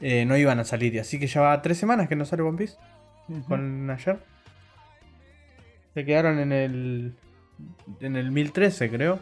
eh, 0.00 0.24
no 0.26 0.36
iban 0.36 0.58
a 0.58 0.64
salir. 0.64 0.98
Así 1.00 1.18
que 1.20 1.28
ya 1.28 1.40
va 1.40 1.62
tres 1.62 1.78
semanas 1.78 2.08
que 2.08 2.16
no 2.16 2.24
sale 2.24 2.42
One 2.42 2.58
Piece 2.58 2.76
con 3.48 3.88
ayer. 3.88 4.18
Se 5.94 6.04
quedaron 6.04 6.38
en 6.40 6.52
el. 6.52 7.14
En 8.00 8.16
el 8.16 8.30
1013, 8.30 8.90
creo. 8.90 9.20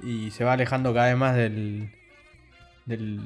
y 0.00 0.30
se 0.30 0.44
va 0.44 0.52
alejando 0.52 0.92
cada 0.94 1.08
vez 1.08 1.16
más 1.16 1.34
del. 1.36 1.90
del. 2.86 3.20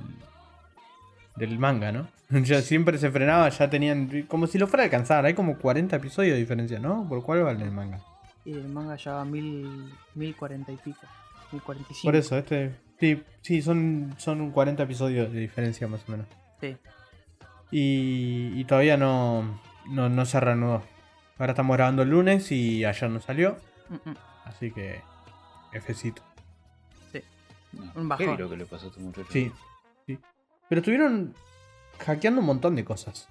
del 1.37 1.59
manga, 1.59 1.93
¿no? 1.93 2.09
Ya 2.45 2.63
siempre 2.63 2.97
se 2.97 3.11
frenaba, 3.11 3.49
ya 3.51 3.69
tenían. 3.69 4.23
como 4.29 4.47
si 4.47 4.59
lo 4.59 4.67
fuera 4.67 4.85
a 4.85 4.87
alcanzar. 4.87 5.25
Hay 5.27 5.35
como 5.35 5.59
40 5.59 5.97
episodios 5.97 6.35
de 6.35 6.41
diferencia, 6.41 6.79
¿no? 6.79 7.07
¿Por 7.09 7.23
cuál 7.23 7.43
vale 7.43 7.63
el 7.65 7.73
manga? 7.73 8.01
Y 8.45 8.53
el 8.55 8.69
manga 8.69 8.97
ya 8.97 9.13
va 9.13 9.25
mil, 9.25 9.93
mil 10.15 10.35
cuarenta 10.35 10.73
y 10.73 10.77
pico. 10.77 11.07
Mil 11.53 11.63
cuarenta 11.63 11.89
y 11.91 11.95
cinco. 11.95 12.07
Por 12.09 12.17
eso, 12.17 12.39
este. 12.39 12.75
Sí, 12.99 13.23
sí 13.41 13.63
son, 13.63 14.15
son 14.17 14.51
40 14.53 14.83
episodios 14.85 15.33
de 15.33 15.41
diferencia 15.41 15.89
más 15.89 16.01
o 16.09 16.13
menos. 16.13 16.27
Sí. 16.61 16.77
Y, 17.73 18.53
y 18.55 18.65
todavía 18.65 18.97
no, 18.97 19.61
no, 19.89 20.09
no 20.09 20.25
se 20.25 20.39
reanudó. 20.39 20.83
Ahora 21.39 21.53
estamos 21.53 21.77
grabando 21.77 22.03
el 22.03 22.11
lunes 22.11 22.53
y 22.53 22.85
ayer 22.85 23.11
no 23.11 23.19
salió. 23.21 23.57
Mm, 23.93 24.11
mm. 24.11 24.17
Así 24.45 24.71
que. 24.71 25.01
Fcito. 25.81 26.23
No, 27.73 27.83
Un 27.83 27.91
¿Qué 27.93 28.27
bajón. 28.27 28.39
lo 28.39 28.51
que 28.51 28.57
le 28.59 28.67
pasó 28.67 28.87
a 28.87 28.89
este 28.91 29.01
muchacho? 29.01 29.29
Sí, 29.31 29.51
sí. 30.07 30.19
Pero 30.69 30.81
estuvieron 30.81 31.33
hackeando 32.05 32.41
un 32.41 32.47
montón 32.47 32.75
de 32.77 32.85
cosas. 32.85 33.29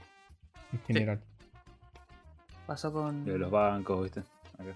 En 0.74 0.82
general. 0.84 1.22
Pasó 2.66 2.92
con 2.92 3.24
de 3.26 3.38
los 3.38 3.52
bancos, 3.52 4.02
¿viste? 4.04 4.22
Acá. 4.58 4.74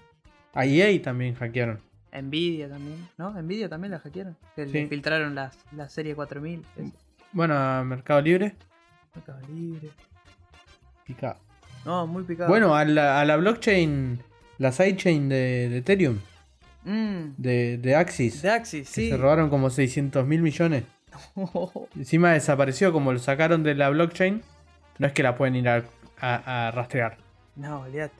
A 0.54 0.64
EA 0.66 1.02
también 1.02 1.34
hackearon. 1.34 1.80
Nvidia 2.12 2.68
también, 2.68 3.08
¿no? 3.18 3.30
Nvidia 3.42 3.68
también 3.68 3.90
la 3.92 3.98
hackearon. 3.98 4.36
Que 4.54 4.66
Sí. 4.66 4.72
le 4.72 4.86
filtraron 4.88 5.34
las, 5.34 5.58
la 5.72 5.88
serie 5.88 6.14
4000. 6.14 6.64
es- 6.76 6.92
Bueno, 7.32 7.54
a 7.56 7.82
Mercado 7.82 8.20
Libre. 8.20 8.54
Mercado 9.14 9.40
Libre. 9.48 9.90
Picado. 11.04 11.38
No, 11.84 12.06
muy 12.06 12.22
picado. 12.24 12.48
Bueno, 12.48 12.74
a 12.74 12.84
la, 12.84 13.20
a 13.20 13.24
la 13.24 13.36
blockchain, 13.36 14.22
la 14.58 14.72
sidechain 14.72 15.28
de, 15.28 15.68
de 15.70 15.78
Ethereum, 15.78 16.18
Mm, 16.84 17.34
de, 17.36 17.78
de 17.78 17.96
Axis, 17.96 18.42
de 18.42 18.50
Axis, 18.50 18.88
que 18.88 18.94
sí. 19.02 19.08
se 19.10 19.16
robaron 19.16 19.50
como 19.50 19.70
600 19.70 20.24
mil 20.24 20.40
millones. 20.40 20.84
Encima 21.96 22.30
desapareció, 22.32 22.92
como 22.92 23.12
lo 23.12 23.18
sacaron 23.18 23.62
de 23.64 23.74
la 23.74 23.88
blockchain, 23.90 24.42
no 24.98 25.06
es 25.08 25.12
que 25.12 25.24
la 25.24 25.34
pueden 25.36 25.56
ir 25.56 25.68
a, 25.68 25.82
a- 26.20 26.68
a 26.68 26.70
rastrear. 26.70 27.16
no, 27.56 27.80
olvídate. 27.80 28.14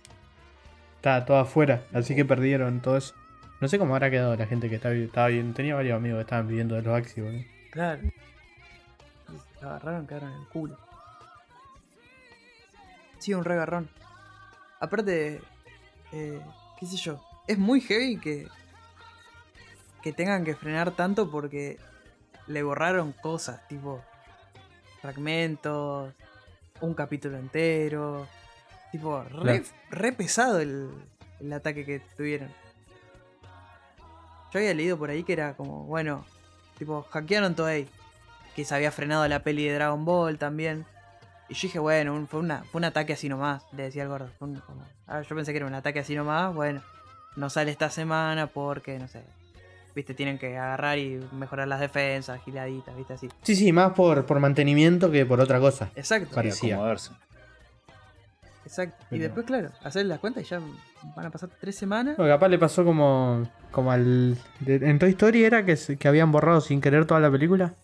Está 0.96 1.24
todo 1.24 1.38
afuera, 1.38 1.84
así 1.94 2.16
que 2.16 2.24
perdieron 2.24 2.80
todo 2.80 2.96
eso. 2.96 3.14
No 3.60 3.68
sé 3.68 3.78
cómo 3.78 3.94
habrá 3.94 4.10
quedado 4.10 4.34
la 4.34 4.46
gente 4.46 4.68
que 4.68 4.74
está, 4.74 4.88
vi- 4.90 5.04
estaba 5.04 5.28
bien. 5.28 5.54
Tenía 5.54 5.76
varios 5.76 5.96
amigos 5.96 6.18
que 6.18 6.22
estaban 6.22 6.48
viviendo 6.48 6.74
de 6.74 6.82
los 6.82 6.96
Axis, 6.98 7.22
boludo. 7.22 7.44
Claro. 7.70 8.00
Se 9.60 9.64
agarraron, 9.64 10.06
quedaron 10.08 10.32
en 10.32 10.40
el 10.40 10.48
culo. 10.48 10.76
Sí, 13.18 13.32
un 13.34 13.44
regarrón. 13.44 13.88
Aparte, 14.80 15.40
eh, 16.16 16.40
qué 16.78 16.86
sé 16.86 16.96
yo, 16.96 17.20
es 17.46 17.58
muy 17.58 17.80
heavy 17.80 18.18
que, 18.18 18.48
que 20.02 20.12
tengan 20.12 20.44
que 20.44 20.54
frenar 20.54 20.92
tanto 20.92 21.30
porque 21.30 21.78
le 22.46 22.62
borraron 22.62 23.12
cosas, 23.12 23.66
tipo 23.68 24.02
fragmentos, 25.00 26.12
un 26.80 26.94
capítulo 26.94 27.38
entero. 27.38 28.26
Tipo, 28.90 29.22
re, 29.90 30.12
pesado 30.12 30.60
el, 30.60 30.90
el 31.40 31.52
ataque 31.52 31.84
que 31.84 32.00
tuvieron. 32.16 32.48
Yo 34.52 34.58
había 34.58 34.74
leído 34.74 34.98
por 34.98 35.10
ahí 35.10 35.22
que 35.22 35.32
era 35.32 35.54
como, 35.54 35.84
bueno, 35.84 36.24
tipo, 36.78 37.02
hackearon 37.10 37.54
Toei. 37.54 37.88
Que 38.54 38.64
se 38.64 38.74
había 38.74 38.90
frenado 38.90 39.28
la 39.28 39.42
peli 39.42 39.66
de 39.66 39.74
Dragon 39.74 40.04
Ball 40.04 40.38
también. 40.38 40.86
Y 41.48 41.54
yo 41.54 41.60
dije, 41.62 41.78
bueno, 41.78 42.14
un- 42.14 42.26
fue, 42.26 42.40
una, 42.40 42.64
fue 42.64 42.78
un 42.80 42.84
ataque 42.84 43.12
así 43.12 43.28
nomás, 43.28 43.62
le 43.72 43.84
decía 43.84 44.02
el 44.02 44.08
gordo. 44.08 44.28
Fue 44.38 44.48
un- 44.48 44.60
como- 44.60 44.82
ah, 45.06 45.22
yo 45.22 45.36
pensé 45.36 45.52
que 45.52 45.58
era 45.58 45.66
un 45.66 45.74
ataque 45.74 46.00
así 46.00 46.14
nomás, 46.16 46.54
bueno, 46.54 46.82
no 47.36 47.50
sale 47.50 47.70
esta 47.70 47.88
semana 47.90 48.46
porque, 48.48 48.98
no 48.98 49.06
sé, 49.08 49.22
viste, 49.94 50.12
tienen 50.14 50.38
que 50.38 50.58
agarrar 50.58 50.98
y 50.98 51.20
mejorar 51.32 51.68
las 51.68 51.80
defensas, 51.80 52.40
giladitas, 52.44 52.96
viste, 52.96 53.12
así. 53.14 53.28
Sí, 53.42 53.54
sí, 53.54 53.72
más 53.72 53.92
por, 53.92 54.26
por 54.26 54.40
mantenimiento 54.40 55.10
que 55.10 55.24
por 55.24 55.40
otra 55.40 55.60
cosa. 55.60 55.90
Exacto, 55.94 56.34
Parecía. 56.34 56.74
acomodarse. 56.74 57.12
exacto. 58.64 59.04
Y 59.14 59.18
después, 59.18 59.46
claro, 59.46 59.70
hacer 59.84 60.06
las 60.06 60.18
cuentas 60.18 60.42
y 60.42 60.46
ya 60.46 60.60
van 61.14 61.26
a 61.26 61.30
pasar 61.30 61.48
tres 61.60 61.76
semanas. 61.76 62.16
Bueno, 62.16 62.32
capaz 62.34 62.48
le 62.48 62.58
pasó 62.58 62.84
como, 62.84 63.48
como 63.70 63.92
al... 63.92 64.36
de- 64.60 64.76
en 64.90 64.98
Toy 64.98 65.10
Story 65.10 65.44
era 65.44 65.64
que, 65.64 65.76
se- 65.76 65.96
que 65.96 66.08
habían 66.08 66.32
borrado 66.32 66.60
sin 66.60 66.80
querer 66.80 67.06
toda 67.06 67.20
la 67.20 67.30
película. 67.30 67.74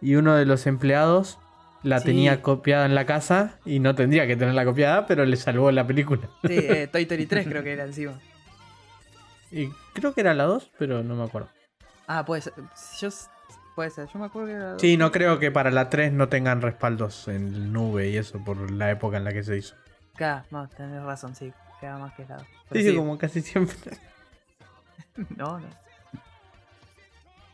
Y 0.00 0.16
uno 0.16 0.34
de 0.34 0.46
los 0.46 0.66
empleados 0.66 1.38
la 1.84 2.00
Sí. 2.00 2.06
tenía 2.06 2.42
copiada 2.42 2.84
en 2.86 2.94
la 2.96 3.06
casa 3.06 3.58
y 3.64 3.78
no 3.78 3.94
tendría 3.94 4.26
que 4.26 4.36
tenerla 4.36 4.64
copiada, 4.64 5.06
pero 5.06 5.24
le 5.24 5.36
salvó 5.36 5.70
la 5.70 5.86
película. 5.86 6.28
Sí, 6.42 6.58
eh, 6.58 6.88
Toy 6.92 7.02
Story 7.02 7.26
3 7.26 7.46
creo 7.46 7.62
que 7.62 7.72
era 7.72 7.84
encima. 7.84 8.18
Y 9.52 9.68
creo 9.92 10.12
que 10.12 10.20
era 10.22 10.34
la 10.34 10.44
2, 10.44 10.72
pero 10.78 11.02
no 11.04 11.14
me 11.14 11.22
acuerdo. 11.24 11.48
Ah, 12.08 12.24
puede 12.24 12.42
ser. 12.42 12.54
Yo, 13.00 13.08
puede 13.76 13.90
ser, 13.90 14.08
yo 14.12 14.18
me 14.18 14.26
acuerdo 14.26 14.48
que 14.48 14.54
era... 14.54 14.78
Sí, 14.80 14.96
no 14.96 15.12
creo 15.12 15.38
que 15.38 15.50
para 15.52 15.70
la 15.70 15.88
3 15.90 16.12
no 16.12 16.28
tengan 16.28 16.60
respaldos 16.60 17.28
en 17.28 17.72
nube 17.72 18.08
y 18.10 18.16
eso 18.16 18.42
por 18.44 18.70
la 18.72 18.90
época 18.90 19.16
en 19.18 19.24
la 19.24 19.32
que 19.32 19.44
se 19.44 19.56
hizo. 19.56 19.76
Claro, 20.16 20.44
no, 20.50 20.68
tenés 20.68 21.02
razón, 21.02 21.34
sí, 21.36 21.52
queda 21.80 21.98
más 21.98 22.12
que 22.14 22.24
la 22.26 22.36
dos. 22.38 22.46
Sí, 22.46 22.54
Pero 22.70 22.80
sí, 22.82 22.90
sí, 22.90 22.96
como 22.96 23.18
casi 23.18 23.40
siempre. 23.42 23.76
No, 25.36 25.60
no. 25.60 25.68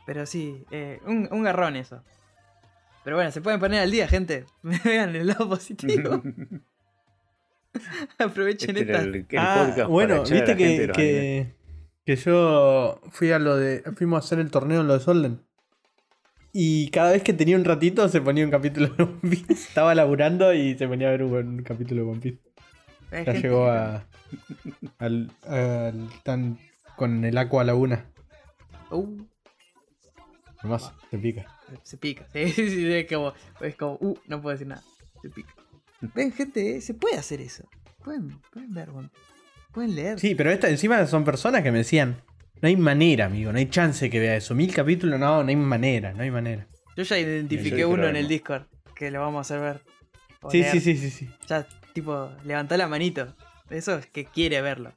Pero 0.07 0.24
sí, 0.26 0.64
eh, 0.70 0.99
un, 1.05 1.28
un 1.31 1.43
garrón 1.43 1.76
eso. 1.76 2.03
Pero 3.05 3.17
bueno, 3.17 3.31
se 3.31 3.41
pueden 3.41 3.59
poner 3.61 3.81
al 3.81 3.91
día, 3.91 4.07
gente. 4.09 4.45
Vean 4.63 5.15
el 5.17 5.27
lado 5.29 5.49
positivo. 5.49 6.23
Aprovechen 8.19 8.77
Este 8.77 8.93
esta. 8.93 9.03
el, 9.03 9.15
el 9.15 9.27
Ah, 9.39 9.87
bueno, 9.89 10.23
viste 10.25 10.57
que, 10.57 10.91
que, 10.95 11.55
que 12.05 12.17
yo 12.17 13.01
fui 13.11 13.31
a 13.33 13.39
lo 13.39 13.57
de. 13.57 13.83
Fuimos 13.97 14.17
a 14.23 14.27
hacer 14.27 14.39
el 14.41 14.51
torneo 14.51 14.81
en 14.81 14.89
lo 14.89 14.95
de 14.95 15.01
Solden. 15.01 15.41
Y 16.53 16.91
cada 16.91 17.13
vez 17.13 17.23
que 17.23 17.33
tenía 17.33 17.57
un 17.57 17.65
ratito 17.65 18.09
se 18.09 18.21
ponía 18.21 18.45
un 18.45 18.51
capítulo 18.51 18.89
de 18.89 19.03
One 19.05 19.19
Piece. 19.23 19.53
Estaba 19.69 19.95
laburando 19.95 20.53
y 20.53 20.77
se 20.77 20.89
ponía 20.89 21.09
a 21.09 21.13
ver 21.13 21.23
un, 21.23 21.33
un 21.35 21.63
capítulo 21.63 22.05
de 22.05 22.11
One 22.11 22.21
Piece. 22.21 22.39
Ya 23.13 23.33
llegó 23.35 23.67
a. 23.69 24.05
Al, 24.99 25.31
al- 25.47 26.09
tan 26.25 26.59
con 26.97 27.25
el 27.25 27.39
Aqua 27.39 27.63
Laguna. 27.65 28.05
Uh, 28.91 29.23
Nomás, 30.63 30.93
se 31.11 31.19
pica. 31.19 31.47
Se 31.83 31.97
pica. 31.97 32.27
Sí, 32.33 32.51
sí, 32.53 32.71
sí, 32.71 32.93
es 32.93 33.07
como, 33.07 33.33
es 33.61 33.77
como, 33.77 33.99
uh, 34.01 34.18
no 34.27 34.41
puedo 34.41 34.53
decir 34.53 34.66
nada. 34.66 34.83
Se 35.23 35.31
pica. 35.31 35.55
Ven, 36.14 36.33
gente, 36.33 36.77
eh, 36.77 36.81
se 36.81 36.95
puede 36.95 37.16
hacer 37.16 37.41
eso. 37.41 37.64
Pueden, 38.03 38.41
pueden 38.53 38.73
ver, 38.73 38.89
pueden 39.73 39.95
leer. 39.95 40.18
Sí, 40.18 40.35
pero 40.35 40.51
esta 40.51 40.68
encima 40.68 41.07
son 41.07 41.25
personas 41.25 41.62
que 41.62 41.71
me 41.71 41.79
decían. 41.79 42.23
No 42.62 42.68
hay 42.68 42.77
manera, 42.77 43.27
amigo, 43.27 43.53
no 43.53 43.59
hay 43.59 43.71
chance 43.71 44.11
que 44.11 44.21
vea 44.21 44.37
eso. 44.37 44.55
Mil 44.55 44.75
capítulos, 44.75 45.18
no, 45.18 45.43
no 45.43 45.49
hay 45.49 45.57
manera, 45.57 46.12
no 46.12 46.23
hay 46.23 46.31
manera. 46.31 46.66
Yo 46.97 47.05
ya 47.05 47.18
identifiqué 47.18 47.87
uno 47.87 48.07
en 48.07 48.16
el. 48.16 48.29
Discord 48.29 48.64
que 48.95 49.11
lo 49.11 49.21
vamos 49.21 49.39
a 49.39 49.55
hacer 49.55 49.61
ver. 49.61 49.83
Sí, 50.51 50.62
sí, 50.64 50.81
sí, 50.81 50.97
sí, 50.97 51.11
sí. 51.11 51.31
Ya, 51.49 51.66
tipo, 51.95 52.31
levantó 52.45 52.77
la 52.77 52.87
manito. 52.87 53.35
Eso 53.71 53.97
es 53.97 54.07
que 54.07 54.27
quiere 54.27 54.61
verlo. 54.61 54.93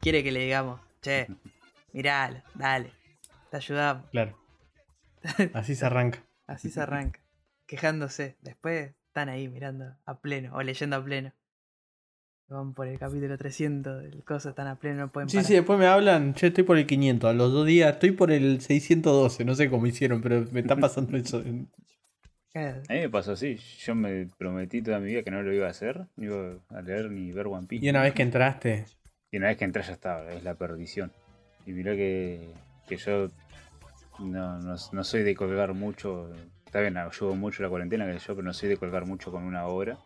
Quiere 0.00 0.24
que 0.24 0.32
le 0.32 0.40
digamos, 0.40 0.80
che, 1.00 1.28
miralo, 1.92 2.42
dale, 2.54 2.90
te 3.50 3.56
ayudamos. 3.56 4.08
Claro. 4.10 4.36
Así 5.54 5.74
se 5.74 5.86
arranca. 5.86 6.24
Así 6.46 6.70
se 6.70 6.80
arranca, 6.80 7.20
quejándose. 7.66 8.36
Después 8.42 8.92
están 9.08 9.28
ahí 9.28 9.48
mirando 9.48 9.96
a 10.04 10.20
pleno 10.20 10.54
o 10.54 10.62
leyendo 10.62 10.96
a 10.96 11.04
pleno. 11.04 11.32
Van 12.48 12.74
por 12.74 12.86
el 12.86 12.96
capítulo 12.98 13.36
300 13.36 14.02
del 14.04 14.22
coso, 14.22 14.50
están 14.50 14.68
a 14.68 14.78
pleno, 14.78 14.98
no 15.00 15.12
pueden 15.12 15.28
Sí, 15.28 15.38
parar. 15.38 15.48
sí, 15.48 15.54
después 15.54 15.78
me 15.80 15.86
hablan, 15.86 16.32
che, 16.34 16.46
estoy 16.46 16.62
por 16.62 16.78
el 16.78 16.86
500, 16.86 17.28
a 17.28 17.32
los 17.32 17.52
dos 17.52 17.66
días 17.66 17.92
estoy 17.94 18.12
por 18.12 18.30
el 18.30 18.60
612, 18.60 19.44
no 19.44 19.56
sé 19.56 19.68
cómo 19.68 19.84
hicieron, 19.88 20.22
pero 20.22 20.46
me 20.52 20.60
está 20.60 20.76
pasando 20.76 21.16
eso. 21.16 21.38
A 21.38 21.42
mí 22.92 23.00
me 23.00 23.10
pasó 23.10 23.32
así. 23.32 23.56
Yo 23.56 23.94
me 23.94 24.30
prometí 24.38 24.80
toda 24.80 24.98
mi 24.98 25.08
vida 25.08 25.22
que 25.22 25.30
no 25.30 25.42
lo 25.42 25.52
iba 25.52 25.66
a 25.66 25.70
hacer. 25.70 26.06
No 26.16 26.24
iba 26.24 26.52
a 26.70 26.80
leer 26.80 27.10
ni 27.10 27.30
ver 27.32 27.48
One 27.48 27.66
Piece. 27.66 27.84
Y 27.84 27.90
una 27.90 28.00
vez 28.02 28.14
que 28.14 28.22
entraste, 28.22 28.86
Y 29.30 29.36
una 29.36 29.48
vez 29.48 29.58
que 29.58 29.64
entré 29.66 29.82
ya 29.82 29.92
estaba, 29.92 30.32
es 30.32 30.42
la 30.42 30.54
perdición. 30.54 31.12
Y 31.66 31.72
mirá 31.72 31.94
que, 31.96 32.54
que 32.88 32.96
yo 32.96 33.28
no, 34.18 34.58
no, 34.58 34.76
no 34.92 35.04
soy 35.04 35.22
de 35.22 35.34
colgar 35.34 35.74
mucho. 35.74 36.30
Está 36.64 36.80
bien, 36.80 36.96
ayudo 36.96 37.34
mucho 37.34 37.62
la 37.62 37.68
cuarentena 37.68 38.06
que 38.06 38.18
yo, 38.18 38.34
pero 38.34 38.42
no 38.42 38.52
soy 38.52 38.68
de 38.68 38.76
colgar 38.76 39.06
mucho 39.06 39.30
con 39.30 39.44
una 39.44 39.66
obra. 39.66 39.98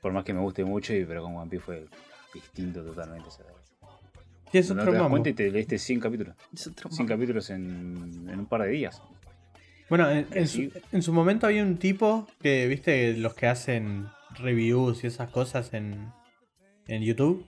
Por 0.00 0.12
más 0.12 0.24
que 0.24 0.34
me 0.34 0.40
guste 0.40 0.64
mucho, 0.64 0.94
y, 0.94 1.04
pero 1.04 1.22
con 1.22 1.36
One 1.36 1.50
Piece 1.50 1.64
fue 1.64 1.86
distinto 2.32 2.84
totalmente. 2.84 3.28
sí, 3.30 4.58
es 4.58 4.68
no 4.70 4.82
otro 4.82 4.92
te 4.92 4.98
das 4.98 5.08
cuenta 5.08 5.28
y 5.30 5.32
te 5.32 5.50
leíste 5.50 5.78
100 5.78 6.00
capítulos. 6.00 6.36
Es 6.52 6.66
otro 6.66 6.90
100 6.90 7.06
mambo. 7.06 7.14
capítulos 7.14 7.50
en, 7.50 8.28
en 8.28 8.38
un 8.38 8.46
par 8.46 8.62
de 8.62 8.68
días. 8.68 9.02
Bueno, 9.88 10.10
en, 10.10 10.26
en 10.32 10.48
su, 10.48 10.72
en 10.92 11.02
su 11.02 11.12
momento 11.12 11.46
había 11.46 11.62
un 11.62 11.78
tipo 11.78 12.26
que, 12.40 12.66
viste, 12.66 13.16
los 13.16 13.34
que 13.34 13.46
hacen 13.46 14.08
reviews 14.38 15.04
y 15.04 15.06
esas 15.06 15.30
cosas 15.30 15.72
en, 15.74 16.12
en 16.86 17.02
YouTube. 17.02 17.46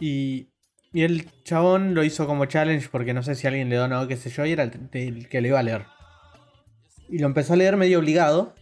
Y, 0.00 0.48
y 0.92 1.02
el 1.02 1.30
chabón 1.44 1.94
lo 1.94 2.02
hizo 2.02 2.26
como 2.26 2.46
challenge 2.46 2.88
porque 2.90 3.14
no 3.14 3.22
sé 3.22 3.34
si 3.34 3.46
alguien 3.46 3.68
le 3.68 3.76
donó, 3.76 4.06
qué 4.08 4.16
sé 4.16 4.30
yo, 4.30 4.44
y 4.46 4.52
era 4.52 4.64
el, 4.64 4.72
el 4.92 5.28
que 5.28 5.40
le 5.40 5.48
iba 5.48 5.58
a 5.58 5.62
leer. 5.62 5.84
Y 7.08 7.18
lo 7.18 7.26
empezó 7.26 7.54
a 7.54 7.56
leer 7.56 7.76
medio 7.76 7.98
obligado. 7.98 8.54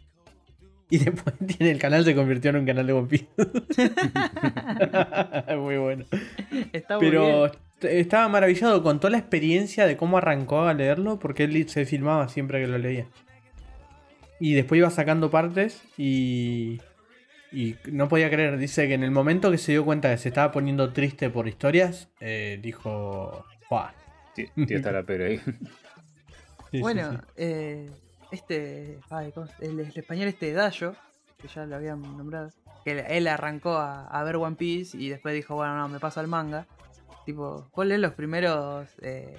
Y 0.89 0.99
después 1.05 1.35
tiene 1.47 1.73
el 1.73 1.79
canal 1.79 2.05
se 2.05 2.15
convirtió 2.15 2.51
en 2.51 2.57
un 2.57 2.67
canal 2.67 2.87
de 2.87 2.93
One 2.93 3.09
Piece. 3.09 3.27
Muy 5.57 5.77
bueno. 5.79 6.05
Está 6.73 6.99
muy 6.99 7.09
Pero 7.09 7.51
bien. 7.81 7.99
estaba 7.99 8.29
maravillado 8.29 8.83
con 8.83 9.01
toda 9.01 9.11
la 9.11 9.19
experiencia 9.19 9.87
de 9.87 9.97
cómo 9.97 10.19
arrancó 10.19 10.63
a 10.63 10.75
leerlo, 10.75 11.19
porque 11.19 11.45
él 11.45 11.69
se 11.69 11.87
filmaba 11.87 12.29
siempre 12.29 12.61
que 12.61 12.69
lo 12.69 12.79
leía. 12.79 13.07
Y 14.39 14.55
después 14.55 14.79
iba 14.79 14.91
sacando 14.91 15.31
partes 15.31 15.83
y. 15.97 16.81
Y 17.53 17.77
no 17.87 18.09
podía 18.09 18.29
creer. 18.29 18.59
Dice 18.59 18.87
que 18.89 18.95
en 18.95 19.03
el 19.05 19.11
momento 19.11 19.51
que 19.51 19.59
se 19.59 19.73
dio 19.73 19.85
cuenta 19.85 20.11
que 20.11 20.19
se 20.19 20.29
estaba 20.29 20.53
poniendo 20.53 20.93
triste 20.93 21.31
por 21.31 21.47
historias, 21.49 22.09
eh, 22.21 22.59
dijo. 22.63 23.45
"Fua". 23.69 23.95
Tío, 24.35 24.47
tío 24.67 24.77
está 24.77 24.93
la 24.93 25.03
pero 25.05 25.25
ahí. 25.27 25.41
Sí, 26.73 26.81
bueno, 26.81 27.13
sí. 27.13 27.19
eh, 27.37 27.91
este. 28.33 28.99
Ay, 29.09 29.31
¿cómo 29.33 29.47
se- 29.47 29.65
el, 29.65 29.79
el 29.81 29.93
español 29.95 30.27
este 30.29 30.53
Dayo, 30.53 30.95
que 31.41 31.47
ya 31.49 31.65
lo 31.65 31.77
habían 31.77 32.03
nombrado. 32.03 32.51
Que 32.85 32.91
él, 32.91 33.05
él 33.09 33.29
arrancó 33.29 33.75
a, 33.79 34.07
a 34.09 34.25
ver 34.25 34.37
One 34.37 34.57
Piece 34.57 34.97
y 34.99 35.09
después 35.09 35.33
dijo, 35.35 35.55
bueno, 35.55 35.77
no, 35.77 35.89
me 35.89 36.01
paso 36.01 36.19
al 36.21 36.27
manga. 36.27 36.67
Tipo, 37.25 37.71
vos 37.75 37.87
lees 37.87 38.01
los 38.01 38.13
primeros. 38.15 38.89
eh, 39.01 39.39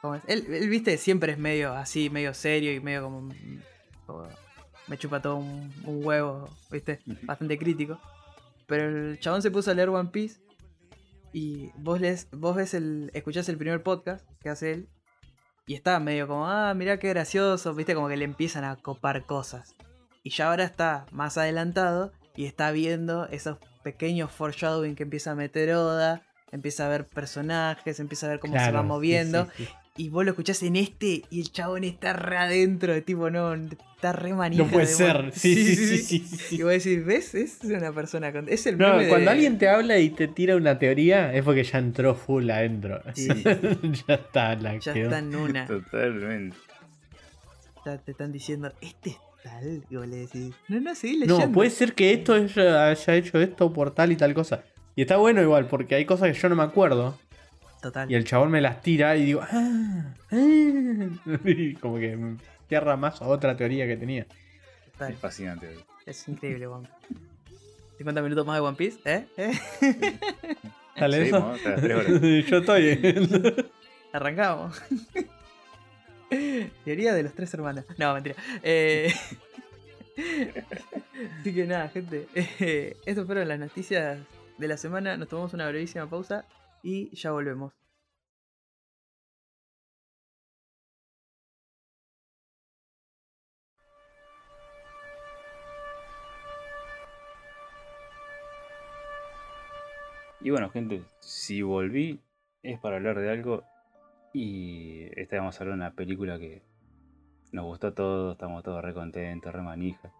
¿cómo 0.00 0.14
es? 0.16 0.22
Él, 0.26 0.46
él, 0.52 0.68
viste, 0.70 0.96
siempre 0.96 1.32
es 1.32 1.38
medio 1.38 1.74
así, 1.74 2.08
medio 2.10 2.32
serio 2.34 2.72
y 2.74 2.80
medio 2.80 3.02
como. 3.04 3.28
como 4.06 4.26
me 4.88 4.98
chupa 4.98 5.20
todo 5.20 5.36
un, 5.36 5.72
un 5.84 6.04
huevo, 6.04 6.48
viste, 6.70 7.00
bastante 7.22 7.58
crítico. 7.58 7.98
Pero 8.66 8.88
el 8.88 9.18
chabón 9.20 9.42
se 9.42 9.50
puso 9.50 9.70
a 9.70 9.74
leer 9.74 9.88
One 9.88 10.10
Piece 10.10 10.40
y 11.32 11.70
vos 11.76 12.00
lees, 12.00 12.28
vos 12.32 12.56
ves 12.56 12.74
el, 12.74 13.10
escuchás 13.14 13.48
el 13.48 13.58
primer 13.58 13.82
podcast 13.82 14.26
que 14.40 14.48
hace 14.48 14.72
él 14.72 14.88
y 15.66 15.74
está 15.74 16.00
medio 16.00 16.26
como, 16.26 16.48
ah, 16.48 16.72
mirá 16.74 16.98
qué 16.98 17.08
gracioso, 17.10 17.74
viste, 17.74 17.94
como 17.94 18.08
que 18.08 18.16
le 18.16 18.24
empiezan 18.24 18.64
a 18.64 18.76
copar 18.76 19.26
cosas. 19.26 19.74
Y 20.22 20.30
ya 20.30 20.48
ahora 20.48 20.64
está 20.64 21.06
más 21.12 21.36
adelantado 21.38 22.12
y 22.34 22.46
está 22.46 22.70
viendo 22.70 23.26
esos 23.28 23.58
pequeños 23.82 24.30
foreshadowing 24.30 24.96
que 24.96 25.02
empieza 25.02 25.32
a 25.32 25.34
meter 25.34 25.74
Oda, 25.74 26.22
empieza 26.52 26.86
a 26.86 26.88
ver 26.88 27.06
personajes, 27.06 28.00
empieza 28.00 28.26
a 28.26 28.30
ver 28.30 28.40
cómo 28.40 28.58
se 28.58 28.72
va 28.72 28.80
sí, 28.80 28.86
moviendo. 28.86 29.46
sí, 29.56 29.64
sí. 29.64 29.68
Y 29.98 30.08
vos 30.10 30.24
lo 30.24 30.30
escuchás 30.30 30.62
en 30.62 30.76
este 30.76 31.24
y 31.28 31.40
el 31.40 31.50
chabón 31.52 31.82
está 31.84 32.12
re 32.14 32.38
adentro, 32.38 32.92
de 32.94 33.02
tipo, 33.02 33.28
no, 33.30 33.52
está 33.54 34.12
re 34.12 34.32
manija. 34.32 34.62
No 34.64 34.70
puede 34.70 34.86
de 34.86 34.92
ser. 34.92 35.16
One- 35.18 35.32
Sí, 35.32 35.54
sí, 35.56 35.74
sí, 35.76 35.98
sí, 35.98 36.18
sí. 36.20 36.56
Y 36.56 36.62
vos 36.62 36.70
decís, 36.72 37.04
¿ves? 37.04 37.34
Es 37.34 37.58
una 37.64 37.92
persona 37.92 38.32
con... 38.32 38.48
Es 38.48 38.64
el 38.66 38.78
No, 38.78 38.92
meme 38.94 39.08
cuando 39.08 39.24
de- 39.26 39.30
alguien 39.32 39.58
te 39.58 39.68
habla 39.68 39.98
y 39.98 40.10
te 40.10 40.28
tira 40.28 40.54
una 40.56 40.78
teoría 40.78 41.34
es 41.34 41.42
porque 41.42 41.64
ya 41.64 41.78
entró 41.78 42.14
full 42.14 42.48
adentro. 42.48 43.02
Sí. 43.14 43.26
ya 44.06 44.14
está, 44.14 44.54
la 44.54 44.78
Ya 44.78 44.92
quedó. 44.94 45.04
está 45.06 45.18
en 45.18 45.34
una. 45.34 45.66
Totalmente. 45.66 46.56
Ya 47.84 47.98
te 47.98 48.10
están 48.12 48.32
diciendo, 48.32 48.72
este 48.80 49.10
es 49.10 49.16
tal. 49.42 49.84
Y 49.90 49.96
vos 49.96 50.06
le 50.06 50.16
decís, 50.16 50.54
no, 50.68 50.80
no, 50.80 50.94
seguí 50.94 51.14
leyendo. 51.18 51.46
No, 51.46 51.52
puede 51.52 51.70
ser 51.70 51.94
que 51.94 52.12
esto 52.12 52.34
haya, 52.34 52.88
haya 52.90 53.14
hecho 53.16 53.40
esto 53.40 53.72
por 53.72 53.92
tal 53.92 54.12
y 54.12 54.16
tal 54.16 54.32
cosa. 54.34 54.62
Y 54.94 55.02
está 55.02 55.16
bueno 55.16 55.42
igual, 55.42 55.66
porque 55.66 55.94
hay 55.96 56.04
cosas 56.04 56.32
que 56.32 56.38
yo 56.40 56.48
no 56.48 56.56
me 56.56 56.62
acuerdo. 56.62 57.18
Total. 57.80 58.10
Y 58.10 58.14
el 58.14 58.24
chabón 58.24 58.50
me 58.50 58.60
las 58.60 58.82
tira 58.82 59.16
y 59.16 59.24
digo, 59.26 59.40
ah, 59.42 60.14
ah", 60.30 60.36
y 61.44 61.74
como 61.74 61.98
que 61.98 62.16
me 62.16 62.36
cierra 62.68 62.96
más 62.96 63.22
a 63.22 63.26
otra 63.26 63.56
teoría 63.56 63.86
que 63.86 63.96
tenía. 63.96 64.26
total. 64.92 65.12
Es 65.12 65.18
fascinante. 65.18 65.76
Es 66.06 66.28
increíble, 66.28 66.66
One 66.66 66.88
50 67.98 68.22
minutos 68.22 68.46
más 68.46 68.56
de 68.56 68.60
One 68.60 68.76
Piece, 68.76 68.98
¿eh? 69.04 69.26
¿Eh? 69.36 69.52
¿Sale 70.96 71.16
Seguimos, 71.18 71.60
eso? 71.60 72.20
yo 72.48 72.58
estoy. 72.58 73.70
Arrancamos. 74.12 74.80
Teoría 76.84 77.14
de 77.14 77.22
los 77.22 77.34
tres 77.34 77.52
hermanos. 77.54 77.84
No, 77.96 78.14
mentira. 78.14 78.36
Eh, 78.62 79.12
Así 81.40 81.54
que 81.54 81.66
nada, 81.66 81.88
gente. 81.88 82.26
Eh, 82.34 82.96
Estas 83.06 83.26
fueron 83.26 83.48
las 83.48 83.58
noticias 83.58 84.18
de 84.58 84.68
la 84.68 84.76
semana. 84.76 85.16
Nos 85.16 85.28
tomamos 85.28 85.54
una 85.54 85.68
brevísima 85.68 86.08
pausa 86.08 86.44
y 86.82 87.14
ya 87.14 87.32
volvemos. 87.32 87.72
Y 100.40 100.50
bueno, 100.50 100.70
gente, 100.70 101.02
si 101.20 101.62
volví 101.62 102.20
es 102.62 102.78
para 102.78 102.96
hablar 102.96 103.18
de 103.18 103.30
algo. 103.30 103.64
Y 104.32 105.08
esta 105.20 105.36
vamos 105.36 105.58
a 105.58 105.64
hablar 105.64 105.78
de 105.78 105.84
una 105.84 105.94
película 105.94 106.38
que 106.38 106.62
nos 107.52 107.64
gustó 107.64 107.88
a 107.88 107.94
todos, 107.94 108.32
estamos 108.32 108.62
todos 108.62 108.82
re 108.82 108.94
contentos, 108.94 109.52
re 109.52 109.62
manija. 109.62 110.12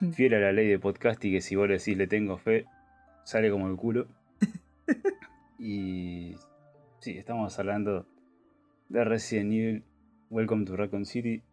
Mm. 0.00 0.10
Fiel 0.10 0.34
a 0.34 0.40
la 0.40 0.52
ley 0.52 0.68
de 0.68 0.78
podcast 0.78 1.24
y 1.24 1.32
que 1.32 1.40
si 1.40 1.56
vos 1.56 1.68
le 1.68 1.78
decís 1.78 1.96
le 1.96 2.06
tengo 2.06 2.36
fe, 2.38 2.66
sale 3.24 3.50
como 3.50 3.68
el 3.68 3.76
culo. 3.76 4.08
Y 5.62 6.34
sí, 6.98 7.16
estamos 7.16 7.56
hablando 7.56 8.04
de 8.88 9.04
Resident 9.04 9.52
Evil, 9.52 9.84
Welcome 10.28 10.64
to 10.64 10.76
Raccoon 10.76 11.06
City, 11.06 11.44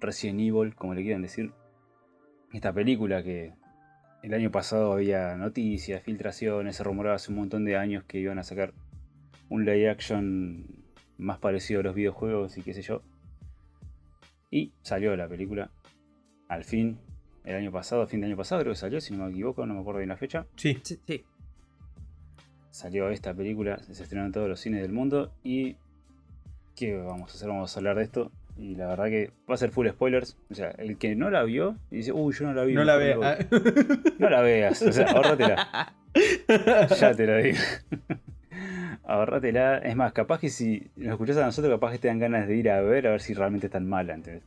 Resident 0.00 0.40
Evil, 0.40 0.74
como 0.74 0.92
le 0.92 1.02
quieran 1.02 1.22
decir. 1.22 1.52
Esta 2.52 2.72
película 2.72 3.22
que 3.22 3.54
el 4.24 4.34
año 4.34 4.50
pasado 4.50 4.92
había 4.92 5.36
noticias, 5.36 6.02
filtraciones, 6.02 6.74
se 6.74 6.82
rumoraba 6.82 7.14
hace 7.14 7.30
un 7.30 7.38
montón 7.38 7.64
de 7.64 7.76
años 7.76 8.02
que 8.04 8.18
iban 8.18 8.40
a 8.40 8.42
sacar 8.42 8.74
un 9.48 9.64
live 9.64 9.88
action 9.88 10.66
más 11.16 11.38
parecido 11.38 11.78
a 11.78 11.84
los 11.84 11.94
videojuegos 11.94 12.58
y 12.58 12.62
qué 12.62 12.74
sé 12.74 12.82
yo. 12.82 13.02
Y 14.50 14.72
salió 14.82 15.16
la 15.16 15.28
película. 15.28 15.70
Al 16.48 16.64
fin, 16.64 16.98
el 17.44 17.54
año 17.54 17.70
pasado, 17.70 18.04
fin 18.08 18.20
de 18.20 18.26
año 18.26 18.36
pasado 18.36 18.62
creo 18.62 18.72
que 18.72 18.80
salió, 18.80 19.00
si 19.00 19.14
no 19.16 19.26
me 19.26 19.30
equivoco, 19.30 19.64
no 19.64 19.74
me 19.74 19.80
acuerdo 19.80 19.98
bien 19.98 20.08
la 20.08 20.16
fecha. 20.16 20.44
Sí. 20.56 20.76
Sí, 20.82 20.98
sí. 21.06 21.24
Salió 22.74 23.08
esta 23.10 23.32
película, 23.32 23.78
se 23.84 23.92
estrenó 24.02 24.26
en 24.26 24.32
todos 24.32 24.48
los 24.48 24.58
cines 24.58 24.82
del 24.82 24.90
mundo 24.90 25.30
y... 25.44 25.76
¿Qué 26.74 26.96
vamos 26.96 27.30
a 27.30 27.34
hacer? 27.36 27.46
Vamos 27.48 27.76
a 27.76 27.78
hablar 27.78 27.96
de 27.98 28.02
esto. 28.02 28.32
Y 28.56 28.74
la 28.74 28.88
verdad 28.88 29.04
que 29.04 29.30
va 29.48 29.54
a 29.54 29.58
ser 29.58 29.70
full 29.70 29.86
spoilers. 29.88 30.36
O 30.50 30.54
sea, 30.56 30.70
el 30.72 30.98
que 30.98 31.14
no 31.14 31.30
la 31.30 31.44
vio 31.44 31.76
y 31.92 31.98
dice, 31.98 32.10
uy, 32.10 32.34
yo 32.34 32.46
no 32.46 32.52
la 32.52 32.64
vi. 32.64 32.74
No 32.74 32.82
la 32.82 32.98
mejor 32.98 33.20
vea. 33.20 33.38
me 33.48 33.58
voy". 33.58 34.14
No 34.18 34.28
la 34.28 34.40
veas, 34.40 34.82
o 34.82 34.90
sea, 34.90 35.06
ahorratela. 35.06 35.94
Ya 36.98 37.14
te 37.14 37.26
lo 37.28 37.36
digo. 37.36 37.58
Ahorratela. 39.04 39.78
Es 39.78 39.94
más, 39.94 40.12
capaz 40.12 40.40
que 40.40 40.48
si 40.50 40.90
nos 40.96 41.12
escuchás 41.12 41.36
a 41.36 41.44
nosotros, 41.44 41.72
capaz 41.74 41.92
que 41.92 41.98
te 42.00 42.08
dan 42.08 42.18
ganas 42.18 42.48
de 42.48 42.56
ir 42.56 42.70
a 42.70 42.80
ver 42.80 43.06
a 43.06 43.12
ver 43.12 43.20
si 43.20 43.34
realmente 43.34 43.66
es 43.68 43.72
tan 43.72 43.88
mala, 43.88 44.14
¿entendés? 44.14 44.42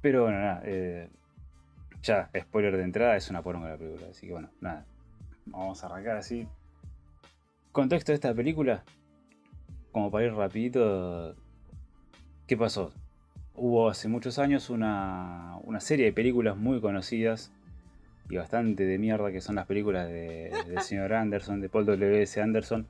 Pero 0.00 0.22
bueno, 0.22 0.38
nada. 0.38 0.62
eh, 0.64 1.08
ya, 2.02 2.30
spoiler 2.38 2.76
de 2.76 2.84
entrada, 2.84 3.16
es 3.16 3.28
una 3.30 3.42
poronga 3.42 3.70
la 3.70 3.76
película. 3.78 4.06
Así 4.12 4.28
que 4.28 4.32
bueno, 4.32 4.48
nada. 4.60 4.86
Vamos 5.46 5.82
a 5.82 5.86
arrancar 5.86 6.16
así. 6.16 6.46
Contexto 7.72 8.12
de 8.12 8.16
esta 8.16 8.34
película. 8.34 8.84
Como 9.92 10.10
para 10.10 10.26
ir 10.26 10.34
rapidito. 10.34 11.34
¿Qué 12.46 12.56
pasó? 12.56 12.92
Hubo 13.54 13.88
hace 13.88 14.08
muchos 14.08 14.38
años 14.38 14.70
una, 14.70 15.56
una 15.64 15.80
serie 15.80 16.06
de 16.06 16.12
películas 16.12 16.56
muy 16.56 16.80
conocidas 16.80 17.52
y 18.30 18.36
bastante 18.36 18.84
de 18.84 18.98
mierda 18.98 19.30
que 19.30 19.40
son 19.40 19.56
las 19.56 19.66
películas 19.66 20.08
de, 20.08 20.50
del 20.66 20.80
señor 20.82 21.12
Anderson, 21.12 21.60
de 21.60 21.68
Paul 21.68 21.86
W.S. 21.86 22.40
Anderson, 22.40 22.86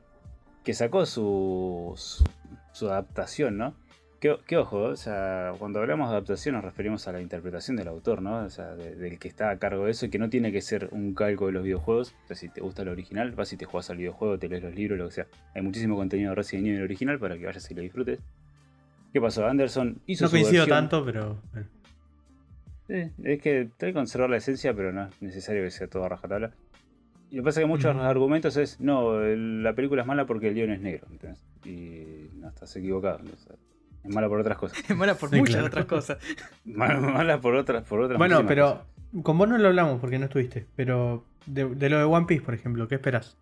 que 0.62 0.74
sacó 0.74 1.05
su, 1.07 1.92
su, 1.96 2.24
su 2.72 2.88
adaptación, 2.88 3.59
¿no? 3.59 3.74
Que, 4.22 4.38
que 4.46 4.56
ojo, 4.56 4.82
o 4.82 4.94
sea, 4.94 5.52
cuando 5.58 5.80
hablamos 5.80 6.08
de 6.08 6.12
adaptación 6.14 6.54
nos 6.54 6.62
referimos 6.64 7.08
a 7.08 7.12
la 7.12 7.20
interpretación 7.20 7.76
del 7.76 7.88
autor, 7.88 8.22
¿no? 8.22 8.44
O 8.44 8.50
sea, 8.50 8.76
de- 8.76 8.94
del 8.94 9.18
que 9.18 9.26
está 9.26 9.50
a 9.50 9.58
cargo 9.58 9.86
de 9.86 9.90
eso 9.90 10.06
y 10.06 10.10
que 10.10 10.18
no 10.20 10.30
tiene 10.30 10.52
que 10.52 10.60
ser 10.62 10.88
un 10.92 11.12
calco 11.12 11.46
de 11.46 11.52
los 11.52 11.64
videojuegos. 11.64 12.14
O 12.24 12.26
sea, 12.28 12.36
si 12.36 12.48
te 12.48 12.60
gusta 12.60 12.82
el 12.82 12.88
original, 12.88 13.32
vas 13.32 13.52
y 13.52 13.56
te 13.56 13.64
juegas 13.64 13.90
al 13.90 13.96
videojuego, 13.96 14.38
te 14.38 14.48
lees 14.48 14.62
los 14.62 14.74
libros, 14.76 14.96
lo 14.96 15.06
que 15.08 15.10
sea. 15.14 15.26
Hay 15.56 15.62
muchísimo 15.62 15.96
contenido 15.96 16.30
de 16.30 16.34
Resident 16.36 16.68
Evil 16.68 16.82
original 16.82 17.18
para 17.18 17.36
que 17.36 17.46
vayas 17.46 17.68
y 17.68 17.74
lo 17.74 17.82
disfrutes. 17.82 18.20
¿Qué 19.12 19.20
pasó? 19.20 19.44
Anderson 19.44 20.00
hizo 20.06 20.24
No 20.24 20.28
su 20.28 20.34
coincido 20.36 20.60
versión. 20.62 20.68
tanto, 20.78 21.04
pero. 21.04 21.38
Sí, 22.86 23.10
es 23.24 23.40
que 23.42 23.58
hay 23.58 23.68
que 23.76 23.92
conservar 23.92 24.30
la 24.30 24.36
esencia, 24.36 24.72
pero 24.72 24.92
no 24.92 25.06
es 25.08 25.20
necesario 25.20 25.64
que 25.64 25.70
sea 25.72 25.88
todo 25.88 26.04
a 26.04 26.08
rajatabla. 26.10 26.52
Y 27.30 27.36
lo 27.36 27.42
que 27.42 27.46
pasa 27.46 27.60
es 27.60 27.64
que 27.64 27.68
muchos 27.68 27.92
Ujú. 27.94 28.04
argumentos 28.04 28.56
es, 28.56 28.78
no, 28.80 29.18
la 29.20 29.72
película 29.74 30.02
es 30.02 30.06
mala 30.06 30.26
porque 30.26 30.48
el 30.48 30.54
león 30.54 30.70
es 30.70 30.80
negro. 30.80 31.06
¿entendés? 31.10 31.42
Y 31.64 32.28
no, 32.38 32.48
estás 32.48 32.74
equivocado. 32.76 33.20
Es 34.05 34.14
mala 34.14 34.28
por 34.28 34.40
otras 34.40 34.59
cosas. 34.59 34.78
Es 34.88 34.96
mala 34.96 35.14
por 35.14 35.30
Sí, 35.30 35.36
muchas 35.36 35.55
claro. 35.57 35.66
otras 35.68 35.86
cosas. 35.86 36.18
Mala, 36.64 37.00
mala 37.00 37.40
por 37.40 37.55
otras, 37.55 37.84
por 37.84 38.00
otras 38.00 38.18
Bueno, 38.18 38.44
pero 38.46 38.70
cosas. 39.12 39.22
con 39.24 39.38
vos 39.38 39.48
no 39.48 39.59
lo 39.59 39.68
hablamos 39.68 40.00
porque 40.00 40.18
no 40.18 40.24
estuviste. 40.26 40.66
Pero 40.76 41.24
de, 41.46 41.66
de 41.74 41.88
lo 41.90 41.98
de 41.98 42.05
One 42.05 42.26
Piece, 42.26 42.42
por 42.44 42.55
ejemplo, 42.55 42.88
¿qué 42.88 42.96
esperas? 42.96 43.36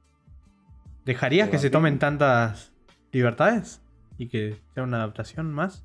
¿Dejarías 1.04 1.46
¿De 1.48 1.50
que 1.52 1.56
One 1.56 1.60
se 1.62 1.68
Piece? 1.68 1.72
tomen 1.72 1.98
tantas 1.98 2.72
libertades? 3.12 3.80
¿Y 4.18 4.28
que 4.28 4.56
sea 4.74 4.82
una 4.82 4.98
adaptación 4.98 5.52
más? 5.52 5.84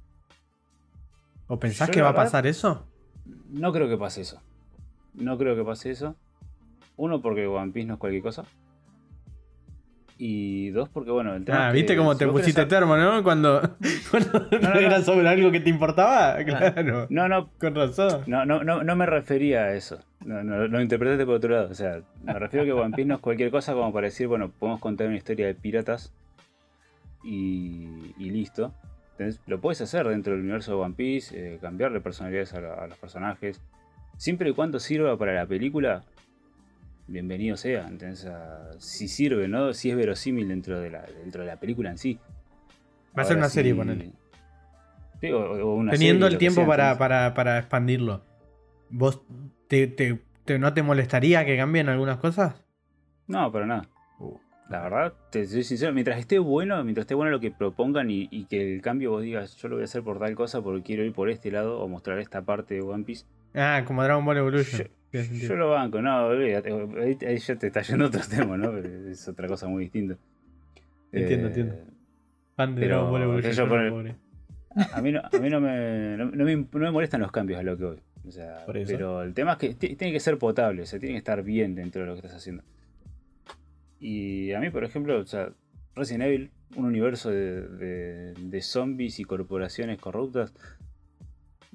¿O 1.48 1.60
pensás 1.60 1.88
Yo, 1.90 1.94
que 1.94 2.02
va 2.02 2.10
a 2.10 2.16
pasar 2.16 2.46
eso? 2.48 2.86
No 3.50 3.72
creo 3.72 3.88
que 3.88 3.98
pase 3.98 4.22
eso. 4.22 4.42
No 5.14 5.38
creo 5.38 5.56
que 5.56 5.64
pase 5.64 5.92
eso. 5.92 6.16
Uno, 6.98 7.22
porque 7.22 7.48
One 7.48 7.72
Piece 7.72 7.88
no 7.88 7.94
es 7.94 8.00
cualquier 8.00 8.24
cosa. 8.24 8.44
Y 10.18 10.70
dos, 10.70 10.88
porque 10.88 11.12
bueno, 11.12 11.36
el 11.36 11.44
tema 11.44 11.58
Ah, 11.58 11.68
es 11.68 11.74
que 11.74 11.78
¿viste 11.80 11.98
cómo 11.98 12.16
te 12.16 12.26
pusiste 12.28 12.66
termo, 12.66 12.96
no? 12.96 13.22
Cuando, 13.22 13.62
cuando 14.12 14.48
no, 14.50 14.70
no. 14.74 14.80
era 14.80 15.02
sobre 15.02 15.28
algo 15.28 15.52
que 15.52 15.60
te 15.60 15.70
importaba. 15.70 16.38
Claro. 16.46 17.08
No, 17.10 17.28
no, 17.28 17.50
Con 17.60 17.76
razón. 17.76 18.22
No, 18.26 18.46
no, 18.46 18.64
no, 18.64 18.82
no 18.84 18.96
me 18.96 19.06
refería 19.06 19.64
a 19.66 19.74
eso. 19.74 20.00
No, 20.24 20.42
no, 20.42 20.68
lo 20.68 20.82
interpretaste 20.82 21.26
por 21.26 21.36
otro 21.36 21.52
lado. 21.54 21.70
O 21.70 21.74
sea, 21.76 22.00
me 22.24 22.34
refiero 22.40 22.64
a 22.64 22.66
que 22.66 22.72
One 22.72 22.96
Piece 22.96 23.08
no 23.08 23.16
es 23.16 23.22
cualquier 23.22 23.52
cosa 23.52 23.74
como 23.74 23.92
para 23.92 24.06
decir, 24.06 24.28
bueno, 24.28 24.50
podemos 24.58 24.80
contar 24.80 25.08
una 25.08 25.18
historia 25.18 25.48
de 25.48 25.54
piratas 25.56 26.14
y, 27.24 28.14
y 28.18 28.30
listo. 28.30 28.74
Entonces, 29.18 29.42
lo 29.48 29.60
puedes 29.60 29.82
hacer 29.82 30.08
dentro 30.08 30.34
del 30.34 30.42
universo 30.44 30.72
de 30.72 30.78
One 30.78 30.96
Piece, 30.96 31.56
eh, 31.56 31.58
cambiarle 31.62 32.00
personalidades 32.02 32.54
a 32.54 32.88
los 32.88 32.98
personajes. 32.98 33.62
Siempre 34.18 34.50
y 34.50 34.54
cuando 34.54 34.80
sirva 34.80 35.18
para 35.18 35.34
la 35.34 35.46
película, 35.46 36.04
bienvenido 37.08 37.58
sea. 37.58 37.88
Entonces, 37.88 38.30
si 38.80 39.08
sirve, 39.08 39.48
¿no? 39.48 39.74
Si 39.74 39.90
es 39.90 39.96
verosímil 39.98 40.48
dentro 40.48 40.80
de 40.80 40.90
la, 40.92 41.04
dentro 41.24 41.42
de 41.42 41.48
la 41.48 41.60
película 41.60 41.90
en 41.92 41.98
sí. 41.98 42.20
Va 43.18 43.22
a 43.22 43.26
ser 43.26 43.38
una 43.38 43.50
serie, 43.50 43.74
ponele. 43.76 44.12
Sí, 45.22 45.32
o- 45.32 45.40
o 45.68 45.76
una 45.76 45.92
Teniendo 45.92 46.26
serie, 46.26 46.36
el 46.36 46.40
tiempo 46.40 46.62
sea, 46.62 46.68
para, 46.68 46.98
para, 46.98 47.34
para 47.34 47.58
expandirlo. 47.60 48.22
¿Vos 48.90 49.22
te, 49.68 49.88
te- 49.88 50.20
te- 50.44 50.60
no 50.60 50.74
te 50.74 50.84
molestaría 50.84 51.46
que 51.46 51.56
cambien 51.58 51.90
algunas 51.90 52.18
cosas? 52.18 52.56
No, 53.28 53.52
para 53.52 53.66
nada. 53.66 53.88
La 54.70 54.82
verdad, 54.82 55.14
te 55.32 55.46
soy 55.46 55.64
sincero, 55.64 55.94
mientras 55.94 56.18
esté 56.20 56.40
bueno, 56.40 56.84
mientras 56.84 57.04
esté 57.04 57.14
bueno 57.14 57.30
lo 57.30 57.40
que 57.40 57.52
propongan 57.52 58.10
y, 58.10 58.28
y 58.32 58.46
que 58.46 58.74
el 58.76 58.82
cambio 58.82 59.12
vos 59.12 59.22
digas, 59.22 59.56
yo 59.58 59.68
lo 59.70 59.76
voy 59.76 59.84
a 59.84 59.86
hacer 59.86 60.02
por 60.02 60.18
tal 60.18 60.34
cosa 60.34 60.60
porque 60.64 60.82
quiero 60.82 61.04
ir 61.06 61.14
por 61.14 61.30
este 61.30 61.52
lado 61.52 61.80
o 61.80 61.88
mostrar 61.88 62.18
esta 62.18 62.42
parte 62.42 62.74
de 62.74 62.82
One 62.82 63.04
Piece, 63.04 63.26
Ah, 63.54 63.84
como 63.86 64.04
Dragon 64.04 64.26
Ball 64.26 64.38
Evolution. 64.38 64.82
Yo- 64.82 64.90
Yo 65.24 65.56
lo 65.56 65.70
banco, 65.72 66.02
no, 66.02 66.28
olvídate, 66.28 66.72
ahí, 66.72 67.18
ahí 67.28 67.38
ya 67.38 67.56
te 67.56 67.68
está 67.68 67.82
yendo 67.82 68.06
otro 68.06 68.22
tema, 68.30 68.58
¿no? 68.58 68.72
Pero 68.72 69.10
es 69.10 69.28
otra 69.28 69.48
cosa 69.48 69.68
muy 69.68 69.84
distinta. 69.84 70.16
Entiendo, 71.12 71.48
Eh, 71.48 71.50
entiendo. 71.50 71.76
Fan 72.56 72.76
de 72.76 72.82
pero 72.82 73.40
yo 73.52 73.68
por 73.68 73.80
el-. 73.80 74.16
A 74.94 75.02
mí, 75.02 75.12
no, 75.12 75.22
a 75.22 75.40
mí 75.40 75.50
no, 75.50 75.62
me, 75.62 76.18
no, 76.18 76.26
no 76.26 76.44
me, 76.44 76.56
no 76.56 76.68
me 76.80 76.92
molestan 76.92 77.22
los 77.22 77.32
cambios 77.32 77.60
a 77.60 77.64
lo 77.64 77.78
que 77.78 77.84
voy. 77.86 77.98
O 78.28 78.32
sea, 78.32 78.66
Por 78.66 78.76
eso. 78.78 78.92
pero 78.92 79.22
el 79.24 79.34
tema 79.34 79.54
es 79.54 79.58
que 79.60 79.74
ti- 79.76 79.96
tiene 79.96 80.12
que 80.12 80.20
ser 80.20 80.38
potable, 80.38 80.82
o 80.82 80.86
sea, 80.86 81.00
tiene 81.00 81.14
que 81.14 81.20
estar 81.20 81.44
bien 81.44 81.76
dentro 81.76 82.02
de 82.02 82.08
lo 82.08 82.14
que 82.14 82.20
estás 82.20 82.36
haciendo. 82.36 82.64
Y 84.00 84.52
a 84.54 84.60
mí, 84.60 84.70
por 84.70 84.84
ejemplo, 84.84 85.20
o 85.20 85.26
sea, 85.26 85.50
Resident 85.96 86.24
Evil, 86.26 86.52
un 86.76 86.86
universo 86.86 87.30
de, 87.30 87.62
de- 87.68 88.34
de 88.34 88.62
zombies 88.62 89.20
y 89.20 89.24
corporaciones 89.24 90.00
corruptas, 90.00 90.54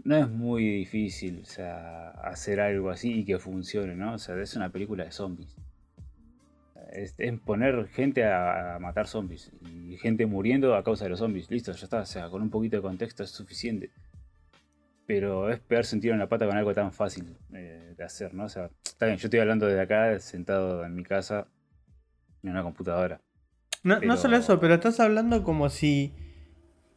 no 0.04 0.16
es 0.16 0.28
muy 0.28 0.64
difícil, 0.64 1.40
o 1.42 1.46
sea, 1.46 2.10
hacer 2.10 2.60
algo 2.60 2.90
así 2.90 3.20
y 3.20 3.24
que 3.24 3.38
funcione, 3.38 3.94
¿no? 3.94 4.14
O 4.14 4.18
sea, 4.18 4.40
es 4.40 4.56
una 4.56 4.70
película 4.70 5.04
de 5.04 5.12
zombies. 5.12 5.56
Es, 6.92 7.14
es 7.18 7.40
poner 7.40 7.86
gente 7.88 8.24
a, 8.24 8.76
a 8.76 8.78
matar 8.78 9.06
zombies 9.06 9.52
y 9.62 9.96
gente 9.98 10.26
muriendo 10.26 10.74
a 10.74 10.82
causa 10.82 11.04
de 11.04 11.10
los 11.10 11.20
zombies. 11.20 11.50
Listo, 11.50 11.72
ya 11.72 11.84
está. 11.84 12.00
O 12.00 12.06
sea, 12.06 12.28
con 12.28 12.42
un 12.42 12.50
poquito 12.50 12.76
de 12.76 12.82
contexto 12.82 13.22
es 13.22 13.30
suficiente. 13.30 13.90
Pero 15.06 15.50
es 15.50 15.60
pegarse 15.60 15.94
un 15.94 16.00
tiro 16.02 16.14
en 16.14 16.20
la 16.20 16.28
pata 16.28 16.46
con 16.46 16.56
algo 16.56 16.74
tan 16.74 16.92
fácil 16.92 17.36
eh, 17.52 17.94
de 17.96 18.04
hacer, 18.04 18.34
¿no? 18.34 18.44
O 18.44 18.48
sea, 18.48 18.70
está 18.84 19.06
bien, 19.06 19.18
yo 19.18 19.26
estoy 19.26 19.40
hablando 19.40 19.66
de 19.66 19.80
acá, 19.80 20.18
sentado 20.18 20.84
en 20.84 20.94
mi 20.94 21.04
casa, 21.04 21.46
en 22.42 22.50
una 22.50 22.62
computadora. 22.62 23.20
No, 23.82 24.16
solo 24.16 24.36
eso, 24.36 24.60
pero 24.60 24.74
estás 24.74 25.00
hablando 25.00 25.42
como 25.42 25.70
si 25.70 26.12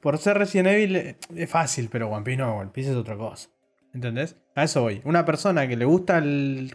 por 0.04 0.18
ser 0.18 0.38
Resident 0.38 0.68
Evil 0.68 0.95
eh, 0.97 1.16
es 1.34 1.49
fácil, 1.49 1.88
pero 1.89 2.10
One 2.10 2.24
Piece 2.24 2.38
no, 2.38 2.58
One 2.58 2.72
Piece 2.74 2.91
es 2.91 2.95
otra 2.97 3.16
cosa. 3.16 3.49
¿Entendés? 3.93 4.36
A 4.54 4.66
eso 4.66 4.82
voy. 4.82 5.01
Una 5.06 5.24
persona 5.24 5.66
que 5.66 5.78
le 5.78 5.86
gusta 5.86 6.18
el, 6.18 6.74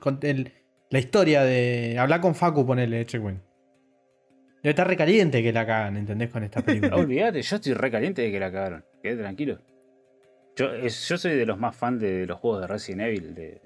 la 0.89 0.99
historia 0.99 1.43
de. 1.43 1.99
Hablar 1.99 2.23
con 2.23 2.35
Facu, 2.35 2.65
ponele, 2.65 3.05
Checkpoint. 3.05 3.41
Debe 4.63 4.71
estar 4.71 4.89
recaliente 4.89 5.43
que 5.43 5.53
la 5.53 5.67
cagan, 5.67 5.99
¿entendés? 5.99 6.31
Con 6.31 6.43
esta 6.43 6.63
película. 6.63 6.97
Olvídate, 6.97 7.43
yo 7.43 7.57
estoy 7.57 7.75
re 7.75 7.91
caliente 7.91 8.23
de 8.23 8.33
que 8.33 8.41
la 8.41 8.51
cagaron. 8.51 8.85
Quedé 9.03 9.17
tranquilo. 9.17 9.59
Yo, 10.57 10.73
es- 10.73 11.07
yo 11.07 11.19
soy 11.19 11.37
de 11.37 11.45
los 11.45 11.59
más 11.59 11.77
fans 11.77 12.01
de, 12.01 12.27
los 12.27 12.39
juegos 12.39 12.63
de 12.63 12.67
Resident 12.67 13.03
Evil. 13.03 13.35
De, 13.35 13.61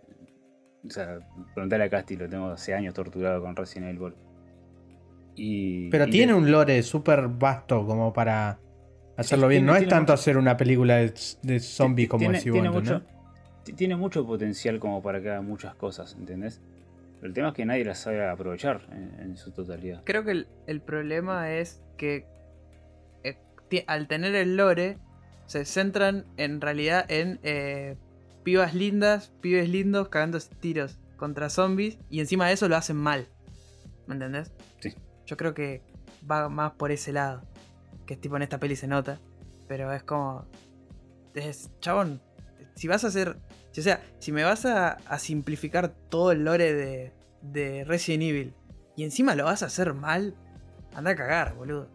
o 0.85 0.91
sea, 0.91 1.21
preguntarle 1.55 1.85
a 1.85 1.89
Casti, 1.89 2.17
lo 2.17 2.29
tengo 2.29 2.49
hace 2.51 2.75
años 2.75 2.95
torturado 2.95 3.41
con 3.41 3.55
Resident 3.55 3.97
Evil. 3.97 4.15
Y, 5.37 5.89
Pero 5.91 6.09
y 6.09 6.11
tiene 6.11 6.35
un 6.35 6.51
lore 6.51 6.83
súper 6.83 7.29
vasto 7.29 7.87
como 7.87 8.13
para 8.13 8.59
hacerlo 9.17 9.49
bien. 9.49 9.63
tiene- 9.63 9.73
no 9.73 9.77
es 9.79 9.89
tanto 9.89 10.13
mucho- 10.13 10.21
hacer 10.21 10.37
una 10.37 10.57
película 10.57 10.97
de, 10.97 11.13
de 11.43 11.61
zombies 11.61 12.09
como 12.09 12.21
tiene, 12.21 12.39
decís 12.39 12.53
mucho, 12.71 13.03
ti- 13.65 13.73
tiene 13.75 13.97
mucho 13.97 14.27
potencial 14.27 14.79
como 14.79 15.03
para 15.03 15.21
que 15.21 15.31
haga 15.31 15.43
muchas 15.43 15.75
cosas, 15.75 16.15
¿entendés? 16.19 16.61
Pero 17.21 17.29
el 17.29 17.35
tema 17.35 17.49
es 17.49 17.55
que 17.55 17.65
nadie 17.65 17.85
las 17.85 17.99
sabe 17.99 18.27
aprovechar 18.29 18.81
en, 18.93 19.15
en 19.21 19.37
su 19.37 19.53
totalidad. 19.53 20.03
Creo 20.05 20.25
que 20.25 20.33
el, 20.33 20.49
el 20.67 20.81
problema 20.81 21.53
es 21.53 21.81
que 21.97 22.27
eh, 23.23 23.85
al 23.87 24.09
tener 24.09 24.35
el 24.35 24.57
lore, 24.57 24.99
se 25.47 25.65
centran 25.65 26.25
en 26.37 26.61
realidad 26.61 27.05
en 27.11 27.39
eh, 27.43 27.97
pibas 28.43 28.75
lindas, 28.75 29.33
pibes 29.41 29.69
lindos 29.69 30.09
cagando 30.09 30.39
tiros 30.61 30.99
contra 31.17 31.49
zombies 31.51 31.99
y 32.11 32.21
encima 32.21 32.49
de 32.49 32.55
eso 32.55 32.69
lo 32.69 32.77
hacen 32.77 32.97
mal. 32.97 33.27
¿Me 34.07 34.15
entendés? 34.15 34.51
Sí. 34.81 34.93
Yo 35.27 35.37
creo 35.37 35.55
que 35.55 35.81
va 36.29 36.49
más 36.49 36.73
por 36.73 36.91
ese 36.91 37.13
lado. 37.13 37.43
Que 38.13 38.19
tipo 38.19 38.37
en 38.37 38.43
esta 38.43 38.59
peli 38.59 38.77
se 38.77 38.87
nota. 38.87 39.21
Pero 39.69 39.91
es 39.91 40.03
como. 40.03 40.45
Es, 41.33 41.71
chabón, 41.81 42.21
si 42.75 42.89
vas 42.89 43.05
a 43.05 43.07
hacer. 43.07 43.39
O 43.71 43.81
sea, 43.81 44.03
si 44.19 44.33
me 44.33 44.45
vas 44.45 44.67
a, 44.67 44.99
simplificar 45.19 45.89
todo 46.11 46.31
el 46.31 46.45
lore 46.45 46.75
de, 46.75 47.13
de 47.41 47.85
Resident 47.85 48.25
Evil 48.25 48.55
y 48.97 49.05
encima 49.05 49.35
lo 49.35 49.47
vas 49.47 49.63
a 49.63 49.67
hacer 49.67 49.95
mal, 49.95 50.35
anda 50.95 51.13
a 51.13 51.17
cagar, 51.17 51.55
boludo. 51.55 51.89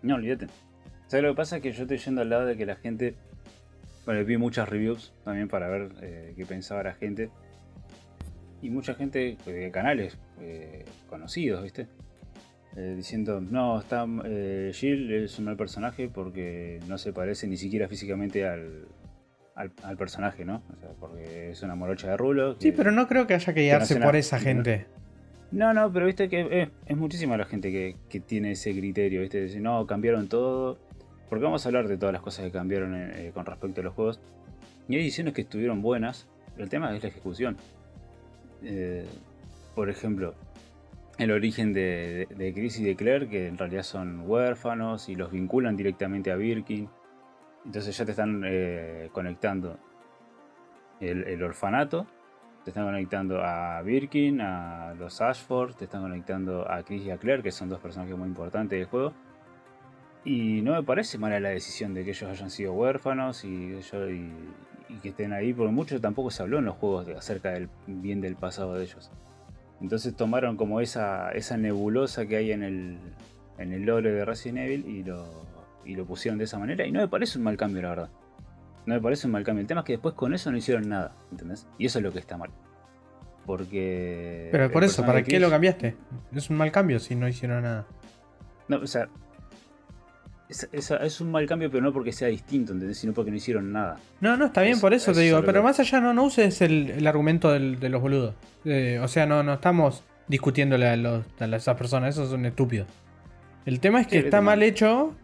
No, 0.00 0.14
olvídate. 0.14 0.46
¿Sabes 1.06 1.22
lo 1.22 1.32
que 1.32 1.36
pasa? 1.36 1.60
Que 1.60 1.70
yo 1.72 1.82
estoy 1.82 1.98
yendo 1.98 2.22
al 2.22 2.30
lado 2.30 2.46
de 2.46 2.56
que 2.56 2.64
la 2.64 2.76
gente. 2.76 3.14
Bueno, 4.06 4.24
vi 4.24 4.38
muchas 4.38 4.70
reviews 4.70 5.12
también 5.22 5.48
para 5.48 5.68
ver 5.68 5.92
eh, 6.00 6.32
qué 6.34 6.46
pensaba 6.46 6.82
la 6.82 6.94
gente. 6.94 7.28
Y 8.62 8.70
mucha 8.70 8.94
gente 8.94 9.36
eh, 9.44 9.52
de 9.52 9.70
canales 9.70 10.16
eh, 10.40 10.86
conocidos, 11.10 11.62
¿viste? 11.62 11.88
Eh, 12.76 12.94
diciendo, 12.96 13.40
no, 13.40 13.78
está 13.78 14.06
eh, 14.24 14.70
Jill 14.72 15.12
es 15.12 15.38
un 15.38 15.44
mal 15.44 15.56
personaje 15.56 16.08
porque 16.08 16.80
no 16.88 16.96
se 16.96 17.12
parece 17.12 17.46
ni 17.46 17.58
siquiera 17.58 17.86
físicamente 17.86 18.46
al, 18.48 18.86
al, 19.54 19.72
al 19.82 19.96
personaje, 19.98 20.44
¿no? 20.44 20.62
O 20.74 20.80
sea, 20.80 20.88
porque 20.98 21.50
es 21.50 21.62
una 21.62 21.74
morocha 21.74 22.08
de 22.08 22.16
rulo. 22.16 22.56
Sí, 22.58 22.72
pero 22.72 22.90
no 22.90 23.08
creo 23.08 23.26
que 23.26 23.34
haya 23.34 23.52
que 23.52 23.60
guiarse 23.60 24.00
por 24.00 24.16
esa 24.16 24.38
gente. 24.38 24.86
no, 25.50 25.74
no, 25.74 25.92
pero 25.92 26.06
viste 26.06 26.30
que 26.30 26.62
es, 26.62 26.68
es 26.86 26.96
muchísima 26.96 27.36
la 27.36 27.44
gente 27.44 27.70
que, 27.70 27.96
que 28.08 28.20
tiene 28.20 28.52
ese 28.52 28.72
criterio, 28.72 29.20
viste, 29.20 29.36
de 29.38 29.44
decir, 29.44 29.60
no, 29.60 29.86
cambiaron 29.86 30.28
todo. 30.28 30.78
Porque 31.28 31.44
vamos 31.44 31.64
a 31.64 31.68
hablar 31.70 31.88
de 31.88 31.96
todas 31.96 32.12
las 32.12 32.20
cosas 32.20 32.44
que 32.44 32.52
cambiaron 32.52 32.94
eh, 32.94 33.30
con 33.32 33.46
respecto 33.46 33.80
a 33.80 33.84
los 33.84 33.94
juegos. 33.94 34.20
Y 34.88 34.96
hay 34.96 35.02
ediciones 35.02 35.32
que 35.32 35.42
estuvieron 35.42 35.80
buenas, 35.80 36.26
pero 36.52 36.64
el 36.64 36.70
tema 36.70 36.94
es 36.94 37.02
la 37.02 37.08
ejecución. 37.08 37.56
Eh, 38.62 39.06
por 39.74 39.88
ejemplo, 39.88 40.34
el 41.18 41.30
origen 41.30 41.72
de, 41.72 42.52
Chris 42.54 42.78
y 42.80 42.84
de 42.84 42.96
Claire, 42.96 43.28
que 43.28 43.46
en 43.46 43.58
realidad 43.58 43.82
son 43.82 44.28
huérfanos 44.28 45.08
y 45.08 45.14
los 45.14 45.30
vinculan 45.30 45.76
directamente 45.76 46.30
a 46.30 46.36
Birkin. 46.36 46.88
Entonces 47.64 47.96
ya 47.96 48.04
te 48.04 48.12
están 48.12 48.42
eh, 48.44 49.08
conectando 49.12 49.78
el, 51.00 51.42
orfanato 51.42 52.06
te 52.64 52.70
están 52.70 52.84
conectando 52.84 53.42
a 53.42 53.82
Birkin, 53.82 54.40
a 54.40 54.94
los 54.94 55.20
Ashford, 55.20 55.74
te 55.74 55.86
están 55.86 56.02
conectando 56.02 56.70
a 56.70 56.84
Chris 56.84 57.04
y 57.04 57.10
a 57.10 57.16
Claire, 57.16 57.42
que 57.42 57.50
son 57.50 57.68
dos 57.68 57.80
personajes 57.80 58.16
muy 58.16 58.28
importantes 58.28 58.78
del 58.78 58.86
juego. 58.86 59.12
Y 60.24 60.62
no 60.62 60.74
me 60.74 60.84
parece 60.84 61.18
mala 61.18 61.40
la 61.40 61.48
decisión 61.48 61.92
de 61.92 62.04
que 62.04 62.10
ellos 62.10 62.30
hayan 62.30 62.50
sido 62.50 62.72
huérfanos 62.74 63.44
y, 63.44 63.80
que 65.02 65.08
estén 65.08 65.32
ahí, 65.32 65.52
porque 65.52 65.72
mucho 65.72 66.00
tampoco 66.00 66.30
se 66.30 66.44
habló 66.44 66.58
en 66.58 66.66
los 66.66 66.76
juegos 66.76 67.06
de- 67.06 67.16
acerca 67.16 67.50
del 67.50 67.68
bien 67.88 68.20
del 68.20 68.36
pasado 68.36 68.74
de 68.74 68.84
ellos. 68.84 69.10
Entonces 69.82 70.14
tomaron 70.16 70.56
como 70.56 70.80
esa, 70.80 71.30
esa 71.32 71.56
nebulosa 71.58 72.24
que 72.26 72.36
hay 72.36 72.52
en 72.52 72.62
el, 72.62 72.98
en 73.58 73.72
el 73.72 73.82
lore 73.82 74.12
de 74.12 74.24
Resident 74.24 74.58
Evil 74.60 74.86
y 74.86 75.02
lo, 75.02 75.26
y 75.84 75.96
lo 75.96 76.06
pusieron 76.06 76.38
de 76.38 76.44
esa 76.44 76.58
manera. 76.58 76.86
Y 76.86 76.92
no 76.92 77.00
me 77.00 77.08
parece 77.08 77.36
un 77.38 77.44
mal 77.44 77.56
cambio, 77.56 77.82
la 77.82 77.88
verdad. 77.90 78.10
No 78.86 78.94
me 78.94 79.00
parece 79.00 79.26
un 79.26 79.32
mal 79.32 79.44
cambio. 79.44 79.60
El 79.60 79.66
tema 79.66 79.80
es 79.80 79.84
que 79.86 79.92
después 79.94 80.14
con 80.14 80.32
eso 80.34 80.50
no 80.50 80.56
hicieron 80.56 80.88
nada, 80.88 81.14
¿entendés? 81.30 81.66
Y 81.78 81.86
eso 81.86 81.98
es 81.98 82.04
lo 82.04 82.12
que 82.12 82.20
está 82.20 82.36
mal. 82.38 82.50
Porque. 83.44 84.48
Pero 84.52 84.70
por 84.70 84.84
eso, 84.84 85.04
¿para 85.04 85.22
qué 85.22 85.30
Chris- 85.32 85.40
lo 85.40 85.50
cambiaste? 85.50 85.96
Es 86.34 86.48
un 86.48 86.56
mal 86.56 86.70
cambio 86.70 87.00
si 87.00 87.16
no 87.16 87.26
hicieron 87.28 87.62
nada. 87.64 87.86
No, 88.68 88.78
o 88.78 88.86
sea. 88.86 89.08
Es, 90.52 90.68
es- 90.72 90.90
es 90.90 91.20
un 91.20 91.30
mal 91.30 91.46
cambio, 91.46 91.70
pero 91.70 91.82
no 91.82 91.92
porque 91.92 92.12
sea 92.12 92.28
distinto, 92.28 92.72
¿entendés? 92.72 92.98
Sino 92.98 93.12
porque 93.14 93.30
no 93.30 93.36
hicieron 93.38 93.72
nada. 93.72 93.98
No, 94.20 94.36
no, 94.36 94.46
está 94.46 94.60
bien, 94.62 94.74
Es- 94.74 94.80
por 94.80 94.92
eso 94.92 95.10
es 95.12 95.16
te 95.16 95.22
digo. 95.24 95.40
Pero 95.40 95.60
que- 95.60 95.64
más 95.64 95.80
allá, 95.80 96.00
no, 96.00 96.12
no 96.12 96.24
uses 96.24 96.60
el, 96.60 96.90
el 96.90 97.06
argumento 97.06 97.50
del- 97.52 97.80
de 97.80 97.88
los 97.88 98.02
boludos. 98.02 98.34
Eh, 98.64 99.00
o 99.02 99.08
sea, 99.08 99.24
no, 99.26 99.42
no 99.42 99.54
estamos 99.54 100.04
discutiéndole 100.28 100.86
a, 100.88 100.96
los, 100.96 101.24
a 101.40 101.46
las- 101.46 101.62
esas 101.62 101.76
personas, 101.76 102.14
esos 102.14 102.28
son 102.30 102.44
estúpidos. 102.44 102.86
El 103.64 103.80
tema 103.80 104.00
es 104.02 104.06
que 104.08 104.18
Sí, 104.20 104.24
está 104.26 104.38
mal 104.42 104.58
mal. 104.58 104.62
hecho. 104.62 105.14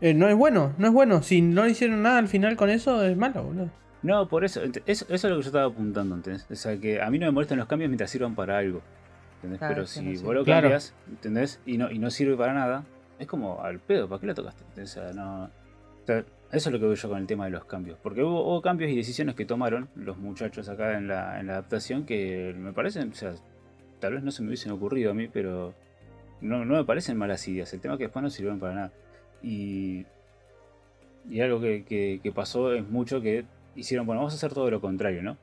eh, 0.00 0.14
no 0.14 0.28
es 0.28 0.34
bueno, 0.36 0.72
no 0.78 0.86
es 0.88 0.92
bueno. 0.92 1.22
Si 1.22 1.42
no 1.42 1.66
hicieron 1.68 2.02
nada 2.02 2.18
al 2.18 2.26
final 2.28 2.56
con 2.56 2.70
eso, 2.70 3.04
es 3.04 3.16
malo, 3.16 3.44
boludo. 3.44 3.70
No, 4.02 4.26
por 4.28 4.44
eso. 4.44 4.60
Eso, 4.64 4.80
eso 4.86 5.04
es 5.08 5.22
lo 5.24 5.36
que 5.36 5.42
yo 5.42 5.48
estaba 5.48 5.66
apuntando, 5.66 6.16
¿entendés? 6.16 6.44
O 6.50 6.56
sea, 6.56 6.76
que 6.76 7.00
a 7.00 7.08
mí 7.10 7.18
no 7.20 7.26
me 7.26 7.32
molestan 7.32 7.58
los 7.58 7.68
cambios 7.68 7.88
mientras 7.88 8.10
sirvan 8.10 8.34
para 8.34 8.58
algo. 8.58 8.82
¿Entendés? 9.36 9.58
Claro, 9.60 9.74
pero 9.74 9.86
si 9.86 10.02
no 10.02 10.16
sé. 10.16 10.24
vos 10.24 10.34
lo 10.34 10.44
Claro. 10.44 10.62
cambias, 10.62 10.92
¿entendés? 11.08 11.60
Y 11.66 11.76
no, 11.78 11.88
y 11.90 11.98
no 12.00 12.10
sirve 12.10 12.36
para 12.36 12.52
nada, 12.52 12.84
es 13.22 13.28
como 13.28 13.62
al 13.62 13.78
pedo, 13.80 14.08
¿para 14.08 14.20
qué 14.20 14.26
lo 14.26 14.34
tocaste? 14.34 14.64
O 14.82 14.86
sea, 14.86 15.12
no. 15.12 15.44
o 15.44 16.06
sea, 16.06 16.18
eso 16.52 16.68
es 16.68 16.72
lo 16.72 16.78
que 16.78 16.86
veo 16.86 16.94
yo 16.94 17.08
con 17.08 17.18
el 17.18 17.26
tema 17.26 17.44
de 17.46 17.50
los 17.52 17.64
cambios. 17.64 17.98
Porque 18.02 18.22
hubo, 18.22 18.42
hubo 18.46 18.60
cambios 18.62 18.90
y 18.90 18.96
decisiones 18.96 19.34
que 19.34 19.44
tomaron 19.46 19.88
los 19.94 20.18
muchachos 20.18 20.68
acá 20.68 20.96
en 20.98 21.08
la, 21.08 21.40
en 21.40 21.46
la 21.46 21.54
adaptación 21.54 22.04
que 22.04 22.54
me 22.56 22.72
parecen, 22.72 23.10
o 23.10 23.14
sea, 23.14 23.34
tal 24.00 24.14
vez 24.14 24.22
no 24.22 24.30
se 24.30 24.42
me 24.42 24.48
hubiesen 24.48 24.72
ocurrido 24.72 25.10
a 25.12 25.14
mí, 25.14 25.28
pero 25.28 25.74
no, 26.40 26.64
no 26.64 26.74
me 26.74 26.84
parecen 26.84 27.16
malas 27.16 27.46
ideas. 27.48 27.72
El 27.72 27.80
tema 27.80 27.94
es 27.94 27.98
que 27.98 28.04
después 28.04 28.22
no 28.22 28.30
sirvieron 28.30 28.58
para 28.60 28.74
nada. 28.74 28.92
Y, 29.42 30.04
y 31.30 31.40
algo 31.40 31.60
que- 31.60 32.20
que 32.22 32.32
pasó 32.32 32.72
es 32.74 32.86
mucho 32.88 33.20
que 33.20 33.44
hicieron, 33.76 34.06
bueno, 34.06 34.20
vamos 34.20 34.34
a 34.34 34.36
hacer 34.36 34.52
todo 34.52 34.70
lo 34.70 34.80
contrario, 34.80 35.22
¿no? 35.22 35.36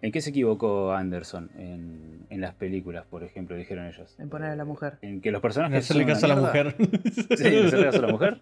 ¿En 0.00 0.12
qué 0.12 0.20
se 0.20 0.30
equivocó 0.30 0.92
Anderson 0.92 1.50
en, 1.56 2.26
en 2.30 2.40
las 2.40 2.54
películas, 2.54 3.04
por 3.06 3.24
ejemplo, 3.24 3.56
dijeron 3.56 3.86
ellos? 3.86 4.14
En 4.20 4.28
poner 4.28 4.50
a 4.50 4.56
la 4.56 4.64
mujer. 4.64 4.98
En 5.02 5.20
que 5.20 5.30
los 5.32 5.38
En 5.38 5.42
personajes. 5.42 5.78
hacerle 5.84 6.06
caso 6.06 6.26
a 6.26 6.28
la 6.28 6.36
mierda. 6.36 6.48
mujer. 6.48 6.76
¿Sí? 7.36 7.46
¿En 7.46 7.66
hacerle 7.66 7.84
caso 7.86 7.98
a 7.98 8.02
la 8.02 8.08
mujer? 8.12 8.38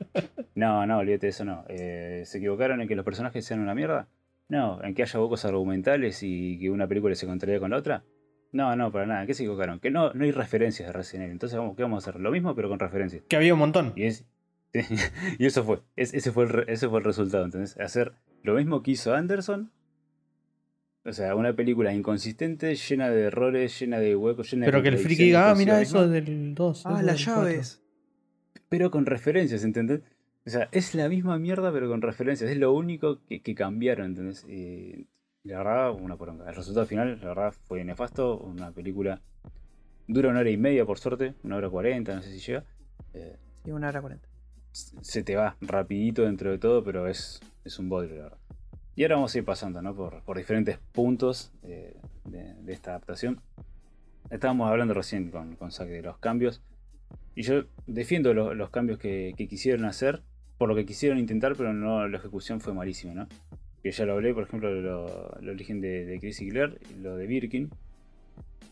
No, 0.55 0.85
no, 0.87 0.99
olvídate 0.99 1.27
de 1.27 1.31
eso, 1.31 1.45
no. 1.45 1.65
Eh, 1.69 2.23
¿Se 2.27 2.39
equivocaron 2.39 2.81
en 2.83 2.89
que 2.89 2.95
los 2.97 3.05
personajes 3.05 3.45
sean 3.45 3.61
una 3.61 3.75
mierda? 3.75 4.09
No. 4.49 4.83
¿En 4.85 4.95
que 4.95 5.03
haya 5.03 5.19
bocos 5.19 5.45
argumentales 5.45 6.23
y 6.23 6.59
que 6.59 6.71
una 6.71 6.87
película 6.87 7.15
se 7.15 7.27
contradiga 7.27 7.59
con 7.61 7.71
la 7.71 7.79
otra? 7.79 8.05
No, 8.53 8.77
no, 8.77 8.93
para 8.93 9.07
nada. 9.07 9.21
¿En 9.23 9.27
qué 9.27 9.35
se 9.35 9.43
equivocaron? 9.43 9.81
Que 9.81 9.91
no, 9.91 10.13
no 10.13 10.25
hay 10.25 10.33
referencias 10.33 10.87
de 10.89 10.93
Resident 10.93 11.25
Evil. 11.25 11.33
Entonces, 11.33 11.59
¿qué 11.77 11.83
vamos 11.83 12.07
a 12.07 12.11
hacer? 12.11 12.21
Lo 12.21 12.31
mismo, 12.31 12.55
pero 12.55 12.69
con 12.69 12.79
referencias. 12.79 13.23
que 13.29 13.37
había 13.37 13.55
un 13.55 13.59
montón. 13.61 13.93
Y, 13.97 14.05
es, 14.05 14.27
y 15.39 15.47
eso 15.47 15.65
fue. 15.65 15.81
Es- 15.97 16.15
ese, 16.15 16.33
fue 16.33 16.45
el, 16.45 16.65
ese 16.69 16.89
fue 16.89 16.99
el 17.01 17.05
resultado. 17.05 17.45
¿entendés? 17.45 17.79
Hacer 17.81 18.13
lo 18.43 18.55
mismo 18.55 18.83
que 18.83 18.93
hizo 18.93 19.15
Anderson. 19.15 19.73
O 21.07 21.13
sea, 21.13 21.35
una 21.37 21.55
película 21.55 21.95
inconsistente, 21.95 22.75
llena 22.75 23.09
de 23.11 23.23
errores, 23.23 23.79
llena 23.79 23.99
de 24.01 24.17
huecos, 24.17 24.51
llena 24.51 24.67
de 24.67 24.73
Pero 24.73 24.83
que 24.83 24.89
el 24.89 24.99
friki 24.99 25.25
diga, 25.25 25.51
ah, 25.51 25.55
mira 25.55 25.81
eso 25.81 26.09
de 26.09 26.21
del 26.21 26.55
2. 26.55 26.87
Ah, 26.87 27.01
las 27.03 27.25
llaves. 27.25 27.83
pero 28.69 28.91
con 28.91 29.07
referencias, 29.07 29.63
¿entendés? 29.63 30.01
O 30.45 30.51
sea, 30.51 30.69
es 30.73 30.95
la 30.95 31.09
misma 31.09 31.39
mierda, 31.39 31.73
pero 31.73 31.89
con 31.89 32.03
referencias. 32.03 32.51
Es 32.51 32.57
lo 32.57 32.73
único 32.73 33.21
que, 33.29 33.41
que 33.41 33.55
cambiaron, 33.55 34.07
¿entendés? 34.07 34.45
Y 34.49 35.07
la 35.45 35.59
verdad, 35.59 35.93
una 35.93 36.17
poronga. 36.17 36.49
El 36.49 36.57
resultado 36.57 36.87
final, 36.87 37.19
la 37.21 37.29
verdad, 37.29 37.55
fue 37.67 37.85
nefasto. 37.85 38.39
Una 38.39 38.73
película 38.73 39.21
dura 40.09 40.29
una 40.31 40.41
hora 40.41 40.51
y 40.51 40.57
media, 40.57 40.85
por 40.85 40.99
suerte. 40.99 41.35
Una 41.45 41.57
hora 41.57 41.71
cuarenta, 41.71 42.15
no 42.17 42.23
sé 42.23 42.33
si 42.33 42.39
llega. 42.41 42.65
Eh, 43.15 43.37
Sí, 43.65 43.73
una 43.73 43.89
hora 43.89 44.01
cuarenta. 44.01 44.29
se 44.73 45.23
te 45.25 45.35
va 45.35 45.57
rapidito 45.61 46.23
dentro 46.23 46.51
de 46.53 46.59
todo, 46.59 46.85
pero 46.85 47.09
es, 47.09 47.41
es 47.65 47.79
un 47.81 47.89
bodrio, 47.89 48.17
la 48.17 48.23
verdad. 48.25 48.39
Y 48.97 49.03
ahora 49.03 49.17
vamos 49.17 49.35
a 49.35 49.39
ir 49.39 49.45
pasando, 49.45 49.83
¿no? 49.83 49.95
Por, 49.95 50.23
por 50.23 50.39
diferentes 50.39 50.79
puntos 50.93 51.53
eh, 51.63 51.95
de, 52.25 52.73
esta 52.73 52.91
adaptación. 52.93 53.41
Estábamos 54.31 54.71
hablando 54.71 54.95
recién 54.95 55.31
con, 55.31 55.55
con 55.57 55.71
Zack 55.71 55.89
de 55.89 56.03
los 56.03 56.17
cambios. 56.19 56.63
Y 57.35 57.43
yo 57.43 57.65
defiendo 57.87 58.33
lo- 58.33 58.55
los 58.55 58.71
cambios 58.71 58.99
que, 58.99 59.35
quisieron 59.37 59.85
hacer, 59.85 60.23
por 60.57 60.71
lo 60.71 60.75
que 60.75 60.87
quisieron 60.87 61.19
intentar, 61.19 61.55
pero 61.57 61.75
no 61.75 62.09
la 62.09 62.17
ejecución 62.17 62.61
fue 62.61 62.73
malísima, 62.73 63.13
¿no? 63.13 63.29
Que 63.83 63.91
ya 63.93 64.07
lo 64.07 64.15
hablé, 64.15 64.33
por 64.33 64.45
ejemplo, 64.45 64.73
lo- 64.73 65.39
el 65.41 65.51
origen 65.51 65.83
de, 65.83 66.07
de 66.07 66.19
Chris 66.19 66.39
Claire, 66.39 66.79
lo 66.99 67.17
de 67.17 67.27
Birkin. 67.27 67.71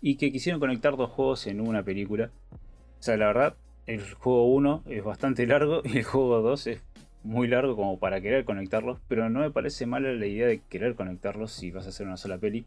Y 0.01 0.16
que 0.16 0.33
quisieron 0.33 0.59
conectar 0.59 0.97
dos 0.97 1.11
juegos 1.11 1.47
en 1.47 1.61
una 1.61 1.83
película. 1.83 2.31
O 2.99 3.03
sea, 3.03 3.18
la 3.18 3.27
verdad, 3.27 3.57
el 3.87 4.01
juego 4.14 4.47
1 4.55 4.85
es 4.89 5.05
bastante 5.05 5.47
largo 5.47 5.83
y 5.85 5.99
el 5.99 6.05
juego 6.05 6.41
2 6.41 6.66
es 6.68 6.81
muy 7.25 7.49
largo 7.49 7.75
como 7.75 7.99
para 7.99 8.20
querer 8.20 8.45
conectarlos, 8.45 9.01
pero 9.09 9.29
no 9.31 9.41
me 9.41 9.51
parece 9.51 9.87
mala 9.87 10.12
la 10.12 10.27
idea 10.27 10.47
de 10.47 10.61
querer 10.61 10.95
conectarlos 10.95 11.53
si 11.53 11.70
vas 11.70 11.87
a 11.87 11.89
hacer 11.89 12.07
una 12.07 12.16
sola 12.16 12.39
peli. 12.39 12.66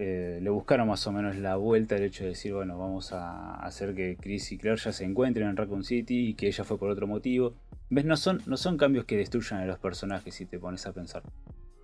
Eh, 0.00 0.38
le 0.40 0.48
buscaron 0.50 0.86
más 0.86 1.04
o 1.08 1.12
menos 1.12 1.36
la 1.36 1.56
vuelta 1.56 1.96
el 1.96 2.04
hecho 2.04 2.22
de 2.22 2.30
decir, 2.30 2.54
bueno, 2.54 2.78
vamos 2.78 3.12
a 3.12 3.56
hacer 3.56 3.96
que 3.96 4.16
Chris 4.16 4.52
y 4.52 4.58
Claire 4.58 4.80
ya 4.80 4.92
se 4.92 5.04
encuentren 5.04 5.48
en 5.48 5.56
Raccoon 5.56 5.82
City 5.82 6.28
y 6.28 6.34
que 6.34 6.46
ella 6.46 6.62
fue 6.62 6.78
por 6.78 6.88
otro 6.88 7.08
motivo. 7.08 7.54
¿Ves? 7.90 8.04
No 8.04 8.16
son, 8.16 8.40
no 8.46 8.56
son 8.56 8.76
cambios 8.76 9.06
que 9.06 9.16
destruyan 9.16 9.60
a 9.60 9.66
los 9.66 9.80
personajes 9.80 10.36
si 10.36 10.46
te 10.46 10.60
pones 10.60 10.86
a 10.86 10.92
pensar. 10.92 11.24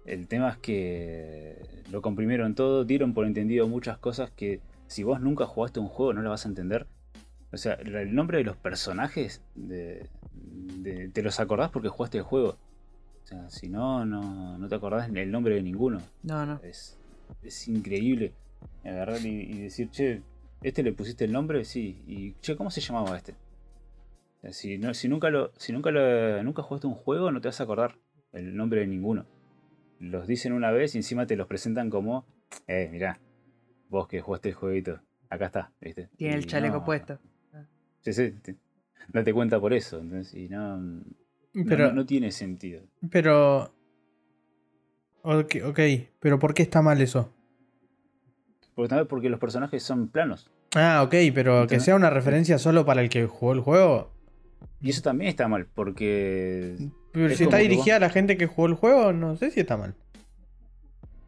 El 0.06 0.28
tema 0.28 0.50
es 0.50 0.58
que 0.58 1.56
lo 1.90 2.02
comprimieron 2.02 2.54
todo, 2.54 2.84
dieron 2.84 3.14
por 3.14 3.26
entendido 3.26 3.66
muchas 3.66 3.98
cosas 3.98 4.30
que 4.30 4.60
si 4.86 5.02
vos 5.02 5.20
nunca 5.20 5.46
jugaste 5.46 5.80
un 5.80 5.88
juego 5.88 6.12
no 6.12 6.22
las 6.22 6.30
vas 6.30 6.46
a 6.46 6.50
entender. 6.50 6.86
O 7.54 7.56
sea, 7.56 7.74
el 7.74 8.14
nombre 8.14 8.38
de 8.38 8.44
los 8.44 8.56
personajes 8.56 9.42
de, 9.54 10.08
de- 10.32 11.08
te 11.08 11.22
los 11.22 11.38
acordás 11.38 11.70
porque 11.70 11.88
jugaste 11.88 12.18
el 12.18 12.24
juego. 12.24 12.58
O 13.22 13.26
sea, 13.26 13.48
si 13.48 13.68
no, 13.68 14.04
no, 14.04 14.58
no 14.58 14.68
te 14.68 14.74
acordás 14.74 15.08
el 15.08 15.30
nombre 15.30 15.54
de 15.54 15.62
ninguno. 15.62 16.00
No, 16.24 16.44
no. 16.44 16.60
Es, 16.62 16.98
es 17.42 17.68
increíble 17.68 18.32
agarrar 18.84 19.20
y, 19.20 19.28
y 19.42 19.58
decir, 19.60 19.88
che, 19.90 20.22
¿este 20.62 20.82
le 20.82 20.92
pusiste 20.92 21.24
el 21.24 21.32
nombre? 21.32 21.64
Sí. 21.64 22.02
Y, 22.06 22.34
che, 22.40 22.56
¿cómo 22.56 22.70
se 22.70 22.80
llamaba 22.80 23.16
este? 23.16 23.32
O 23.32 24.40
sea, 24.42 24.52
si, 24.52 24.76
no, 24.76 24.92
si 24.92 25.08
nunca 25.08 25.30
lo, 25.30 25.52
si 25.56 25.72
nunca 25.72 25.90
lo, 25.90 26.42
nunca 26.42 26.62
jugaste 26.62 26.86
un 26.86 26.94
juego, 26.94 27.30
no 27.30 27.40
te 27.40 27.48
vas 27.48 27.60
a 27.60 27.64
acordar 27.64 27.96
el 28.32 28.54
nombre 28.56 28.80
de 28.80 28.88
ninguno. 28.88 29.26
Los 30.00 30.26
dicen 30.26 30.52
una 30.52 30.70
vez 30.72 30.94
y 30.94 30.98
encima 30.98 31.24
te 31.26 31.36
los 31.36 31.46
presentan 31.46 31.88
como, 31.88 32.26
eh, 32.66 32.88
mirá, 32.90 33.20
vos 33.88 34.08
que 34.08 34.20
jugaste 34.20 34.50
el 34.50 34.54
jueguito, 34.56 35.00
acá 35.30 35.46
está, 35.46 35.72
¿viste? 35.80 36.10
Tiene 36.16 36.34
el 36.34 36.46
chaleco 36.46 36.78
no, 36.78 36.84
puesto. 36.84 37.20
Sí, 38.04 38.12
sí, 38.12 38.30
te- 38.42 38.56
date 39.08 39.32
cuenta 39.32 39.58
por 39.60 39.72
eso. 39.72 39.98
entonces, 39.98 40.34
y 40.34 40.48
no, 40.48 40.76
no- 40.76 41.02
Pero, 41.66 41.88
no, 41.88 41.92
no 41.94 42.06
tiene 42.06 42.30
sentido. 42.30 42.82
pero. 43.10 43.72
Ok, 45.22 45.54
ok, 45.64 45.80
pero 46.20 46.38
¿por 46.38 46.52
qué 46.52 46.62
está 46.62 46.82
mal 46.82 47.00
eso? 47.00 47.32
Porque 49.08 49.30
los 49.30 49.40
personajes 49.40 49.82
son 49.82 50.08
planos. 50.08 50.50
Ah, 50.74 51.02
ok, 51.04 51.14
pero 51.34 51.66
que 51.66 51.80
sea 51.80 51.94
una 51.94 52.10
referencia 52.10 52.58
solo 52.58 52.84
para 52.84 53.00
el 53.00 53.08
que 53.08 53.26
jugó 53.26 53.52
el 53.52 53.60
juego. 53.60 54.10
Y 54.80 54.90
eso 54.90 55.00
también 55.02 55.28
está 55.30 55.48
mal, 55.48 55.66
porque. 55.66 56.76
Pero 57.12 57.28
Es 57.28 57.38
si 57.38 57.44
está 57.44 57.58
dirigida 57.58 57.96
a 57.96 58.00
la 58.00 58.10
gente 58.10 58.36
que 58.36 58.46
jugó 58.46 58.66
el 58.66 58.74
juego, 58.74 59.12
no 59.12 59.36
sé 59.36 59.50
si 59.50 59.60
está 59.60 59.76
mal. 59.76 59.94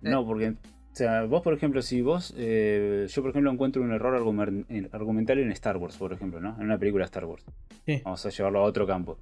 No, 0.03 0.27
porque. 0.27 0.55
O 0.97 0.99
sea, 0.99 1.25
vos, 1.25 1.43
por 1.43 1.53
ejemplo, 1.53 1.83
si 1.83 2.01
vos. 2.01 2.33
eh, 2.39 3.05
yo, 3.07 3.21
por 3.21 3.31
ejemplo, 3.31 3.53
encuentro 3.53 3.83
un 3.83 3.93
error 3.93 4.19
argumen- 4.19 4.65
en- 4.71 4.89
argumental 4.93 5.39
en 5.39 5.51
Star 5.53 5.77
Wars, 5.77 5.99
por 5.99 6.11
ejemplo, 6.15 6.41
¿no? 6.41 6.57
En 6.59 6.65
una 6.65 6.79
película 6.79 7.03
de 7.05 7.09
Star 7.09 7.27
Wars. 7.27 7.45
Sí. 7.85 8.01
Vamos 8.03 8.25
a 8.25 8.31
llevarlo 8.31 8.61
a 8.61 8.63
otro 8.63 8.87
campo. 8.87 9.19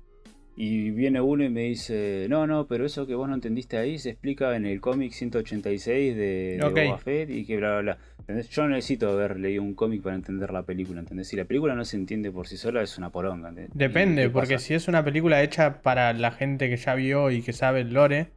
Y 0.56 0.90
viene 0.92 1.20
uno 1.20 1.42
y 1.42 1.48
me 1.48 1.62
dice: 1.62 2.28
No, 2.30 2.46
no, 2.46 2.68
pero 2.68 2.86
eso 2.86 3.08
que 3.08 3.16
vos 3.16 3.28
no 3.28 3.34
entendiste 3.34 3.76
ahí 3.76 3.98
se 3.98 4.10
explica 4.10 4.54
en 4.54 4.66
el 4.66 4.80
cómic 4.80 5.10
186 5.10 6.14
de, 6.14 6.58
de 6.58 6.64
Ok. 6.64 6.78
Boba 6.86 6.98
Fett 6.98 7.30
y 7.30 7.44
que 7.44 7.56
bla, 7.56 7.70
bla, 7.72 7.80
bla. 7.80 7.98
¿Entendés? 8.20 8.48
Yo 8.50 8.68
necesito 8.68 9.10
haber 9.10 9.40
leído 9.40 9.64
un 9.64 9.74
cómic 9.74 10.00
para 10.00 10.14
entender 10.14 10.52
la 10.52 10.62
película, 10.62 11.00
¿entendés? 11.00 11.26
Si 11.26 11.34
la 11.34 11.44
película 11.44 11.74
no 11.74 11.84
se 11.84 11.96
entiende 11.96 12.30
por 12.30 12.46
sí 12.46 12.56
sola, 12.56 12.82
es 12.82 12.96
una 12.98 13.10
poronga. 13.10 13.48
¿entendés? 13.48 13.74
¿Y 13.74 13.78
Depende, 13.78 14.30
porque 14.30 14.60
si 14.60 14.74
es 14.74 14.86
una 14.86 15.04
película 15.04 15.42
hecha 15.42 15.82
para 15.82 16.12
la 16.12 16.30
gente 16.30 16.70
que 16.70 16.76
ya 16.76 16.94
vio 16.94 17.32
y 17.32 17.42
que 17.42 17.52
sabe 17.52 17.80
el 17.80 17.92
lore, 17.92 18.28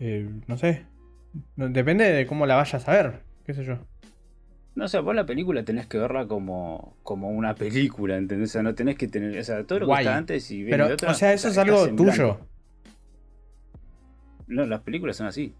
eh, 0.00 0.30
no 0.46 0.56
sé. 0.56 0.86
Depende 1.56 2.04
de 2.12 2.26
cómo 2.26 2.46
la 2.46 2.56
vayas 2.56 2.88
a 2.88 2.92
ver, 2.92 3.20
qué 3.44 3.54
sé 3.54 3.64
yo. 3.64 3.78
No, 4.74 4.84
o 4.84 4.88
sea, 4.88 5.00
vos 5.00 5.14
la 5.14 5.26
película 5.26 5.64
tenés 5.64 5.86
que 5.86 5.98
verla 5.98 6.26
como, 6.28 6.96
como 7.02 7.30
una 7.30 7.54
película, 7.54 8.16
¿entendés? 8.16 8.50
O 8.50 8.52
sea, 8.52 8.62
no 8.62 8.74
tenés 8.74 8.96
que 8.96 9.08
tener. 9.08 9.36
O 9.38 9.42
sea, 9.44 9.64
todo 9.64 9.80
lo 9.80 9.86
Guay. 9.86 10.04
que 10.04 10.08
está 10.08 10.16
antes 10.16 10.50
y 10.52 10.56
viene 10.58 10.70
Pero, 10.70 10.88
de 10.88 10.94
otra, 10.94 11.10
o 11.10 11.14
sea, 11.14 11.32
eso 11.32 11.48
es 11.48 11.58
algo 11.58 11.88
tuyo. 11.96 12.38
No, 14.46 14.64
las 14.66 14.80
películas 14.80 15.16
son 15.16 15.26
así. 15.26 15.54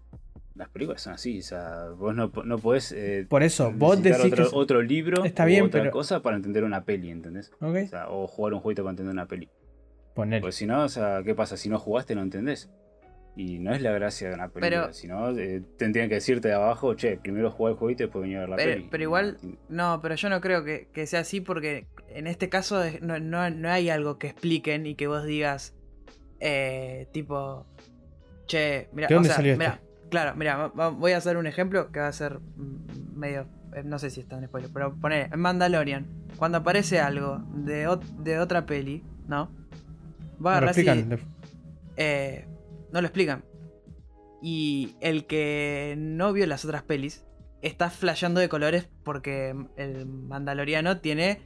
Las 0.55 0.69
películas 0.69 1.01
son 1.01 1.13
así. 1.13 1.39
O 1.39 1.43
sea, 1.43 1.89
vos 1.97 2.15
no, 2.15 2.31
no 2.45 2.57
podés. 2.57 2.91
eh, 2.91 3.25
Por 3.29 3.43
eso, 3.43 3.71
vos 3.71 4.01
decís 4.01 4.19
otro, 4.25 4.49
que... 4.49 4.55
otro 4.55 4.81
libro 4.81 5.23
Está 5.25 5.43
o 5.43 5.47
bien, 5.47 5.65
otra 5.65 5.81
pero- 5.81 5.91
cosa 5.91 6.21
para 6.21 6.37
entender 6.37 6.63
una 6.63 6.83
peli, 6.85 7.09
¿entendés? 7.11 7.51
Ok, 7.61 7.75
O, 7.83 7.87
sea, 7.87 8.09
o 8.09 8.27
jugar 8.27 8.53
un 8.53 8.59
jueguito 8.61 8.83
para 8.83 8.91
entender 8.91 9.13
una 9.13 9.27
peli. 9.27 9.49
ponele. 10.15 10.41
Porque 10.41 10.53
si 10.53 10.65
no, 10.65 10.83
o 10.83 10.89
sea, 10.89 11.21
¿qué 11.23 11.35
pasa? 11.35 11.55
Si 11.57 11.69
no 11.69 11.77
jugaste, 11.77 12.15
no 12.15 12.21
entendés. 12.21 12.69
Y 13.41 13.57
no 13.59 13.71
es 13.73 13.81
la 13.81 13.91
gracia 13.93 14.27
de 14.27 14.33
una 14.35 14.49
película. 14.49 14.81
Pero- 14.81 14.93
si 14.93 15.07
no, 15.07 15.29
eh, 15.37 15.63
tendrían 15.77 16.09
que 16.09 16.15
decirte 16.15 16.49
de 16.49 16.55
abajo, 16.55 16.93
che, 16.95 17.15
primero 17.15 17.49
jugar 17.49 17.71
el 17.71 17.79
jueguito 17.79 18.03
y 18.03 18.05
después 18.07 18.21
venir 18.23 18.37
a 18.37 18.39
ver 18.41 18.49
la 18.49 18.55
Pero- 18.57 18.73
peli. 18.73 18.87
pero 18.91 19.03
igual- 19.03 19.37
No, 19.69 19.99
pero 20.01 20.15
yo 20.15 20.27
no 20.29 20.41
creo 20.41 20.65
que, 20.65 20.89
que 20.91 21.07
sea 21.07 21.21
así 21.21 21.39
porque 21.39 21.87
en 22.09 22.27
este 22.27 22.49
caso 22.49 22.83
no, 23.01 23.17
no- 23.21 23.49
no 23.49 23.69
hay 23.69 23.89
algo 23.89 24.17
que 24.17 24.27
expliquen 24.27 24.85
y 24.85 24.95
que 24.95 25.07
vos 25.07 25.23
digas, 25.23 25.73
eh, 26.41 27.07
tipo, 27.13 27.65
che, 28.45 28.89
mira, 28.91 29.07
¿De 29.07 29.13
dónde 29.15 29.29
salió 29.29 29.53
esto? 29.53 29.79
claro, 30.09 30.35
mira, 30.35 30.67
voy 30.67 31.13
a 31.13 31.17
hacer 31.17 31.37
un 31.37 31.47
ejemplo 31.47 31.93
que 31.93 32.01
va 32.01 32.07
a 32.07 32.11
ser 32.11 32.39
medio, 33.15 33.47
eh, 33.73 33.83
no 33.85 33.99
sé 33.99 34.09
si 34.09 34.19
está 34.19 34.37
en 34.37 34.47
spoiler, 34.47 34.69
pero 34.73 34.93
poner 34.95 35.29
en 35.31 35.39
Mandalorian, 35.39 36.05
cuando 36.35 36.57
aparece 36.57 36.99
algo 36.99 37.37
de, 37.53 37.87
de 38.19 38.39
otra 38.39 38.65
peli, 38.65 39.01
¿no? 39.29 39.49
Va 40.45 40.55
a 40.55 40.57
agarrar 40.57 40.69
así, 40.71 40.85
eh, 41.95 42.45
no 42.91 43.01
lo 43.01 43.07
explican. 43.07 43.43
Y 44.41 44.95
el 45.01 45.25
que 45.25 45.95
no 45.97 46.31
vio 46.33 46.47
las 46.47 46.63
otras 46.65 46.83
pelis 46.83 47.25
está 47.61 47.89
flasheando 47.89 48.39
de 48.39 48.47
colores 48.47 48.89
porque 49.03 49.53
el 49.75 50.05
Mandaloriano 50.05 50.99
tiene 50.99 51.41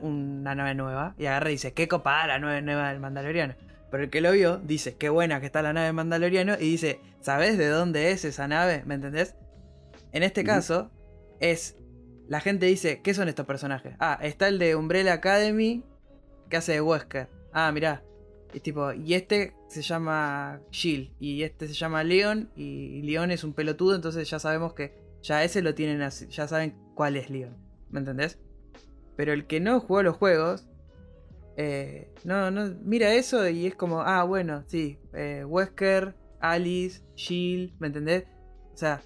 una 0.00 0.54
nave 0.54 0.74
nueva. 0.74 1.14
Y 1.18 1.26
agarra 1.26 1.50
y 1.50 1.54
dice, 1.54 1.74
qué 1.74 1.88
copada 1.88 2.26
la 2.26 2.38
nave 2.38 2.62
nueva 2.62 2.88
del 2.90 3.00
Mandaloriano. 3.00 3.54
Pero 3.90 4.04
el 4.04 4.10
que 4.10 4.20
lo 4.20 4.32
vio 4.32 4.58
dice, 4.58 4.96
qué 4.96 5.08
buena 5.08 5.40
que 5.40 5.46
está 5.46 5.62
la 5.62 5.72
nave 5.72 5.86
del 5.86 5.94
Mandaloriano. 5.94 6.54
Y 6.54 6.70
dice, 6.70 7.00
¿sabes 7.20 7.58
de 7.58 7.68
dónde 7.68 8.10
es 8.10 8.24
esa 8.24 8.48
nave? 8.48 8.82
¿Me 8.86 8.94
entendés? 8.94 9.34
En 10.12 10.22
este 10.22 10.44
caso, 10.44 10.90
es. 11.40 11.76
La 12.28 12.40
gente 12.40 12.66
dice, 12.66 13.00
¿qué 13.02 13.14
son 13.14 13.28
estos 13.28 13.46
personajes? 13.46 13.94
Ah, 13.98 14.18
está 14.20 14.48
el 14.48 14.58
de 14.58 14.76
Umbrella 14.76 15.14
Academy 15.14 15.84
que 16.50 16.58
hace 16.58 16.72
de 16.72 16.80
Wesker. 16.80 17.28
Ah, 17.52 17.72
mirá. 17.72 18.02
Y 18.52 18.60
tipo, 18.60 18.92
y 18.92 19.14
este 19.14 19.54
se 19.68 19.82
llama 19.82 20.60
Jill. 20.70 21.14
Y 21.20 21.42
este 21.42 21.68
se 21.68 21.74
llama 21.74 22.04
Leon. 22.04 22.50
Y 22.56 23.02
Leon 23.02 23.30
es 23.30 23.44
un 23.44 23.52
pelotudo. 23.52 23.94
Entonces 23.94 24.28
ya 24.28 24.38
sabemos 24.38 24.74
que 24.74 24.94
ya 25.22 25.44
ese 25.44 25.62
lo 25.62 25.74
tienen 25.74 26.02
así. 26.02 26.26
Ya 26.28 26.48
saben 26.48 26.76
cuál 26.94 27.16
es 27.16 27.30
Leon. 27.30 27.56
¿Me 27.90 28.00
entendés? 28.00 28.38
Pero 29.16 29.32
el 29.32 29.46
que 29.46 29.60
no 29.60 29.80
jugó 29.80 30.02
los 30.02 30.16
juegos, 30.16 30.66
eh, 31.56 32.08
no, 32.24 32.52
no, 32.52 32.72
mira 32.84 33.12
eso 33.14 33.48
y 33.48 33.66
es 33.66 33.74
como, 33.74 34.02
ah, 34.02 34.22
bueno, 34.22 34.62
sí, 34.68 35.00
eh, 35.12 35.44
Wesker, 35.44 36.14
Alice, 36.38 37.02
Jill, 37.16 37.74
¿me 37.80 37.88
entendés? 37.88 38.26
O 38.72 38.76
sea, 38.76 39.02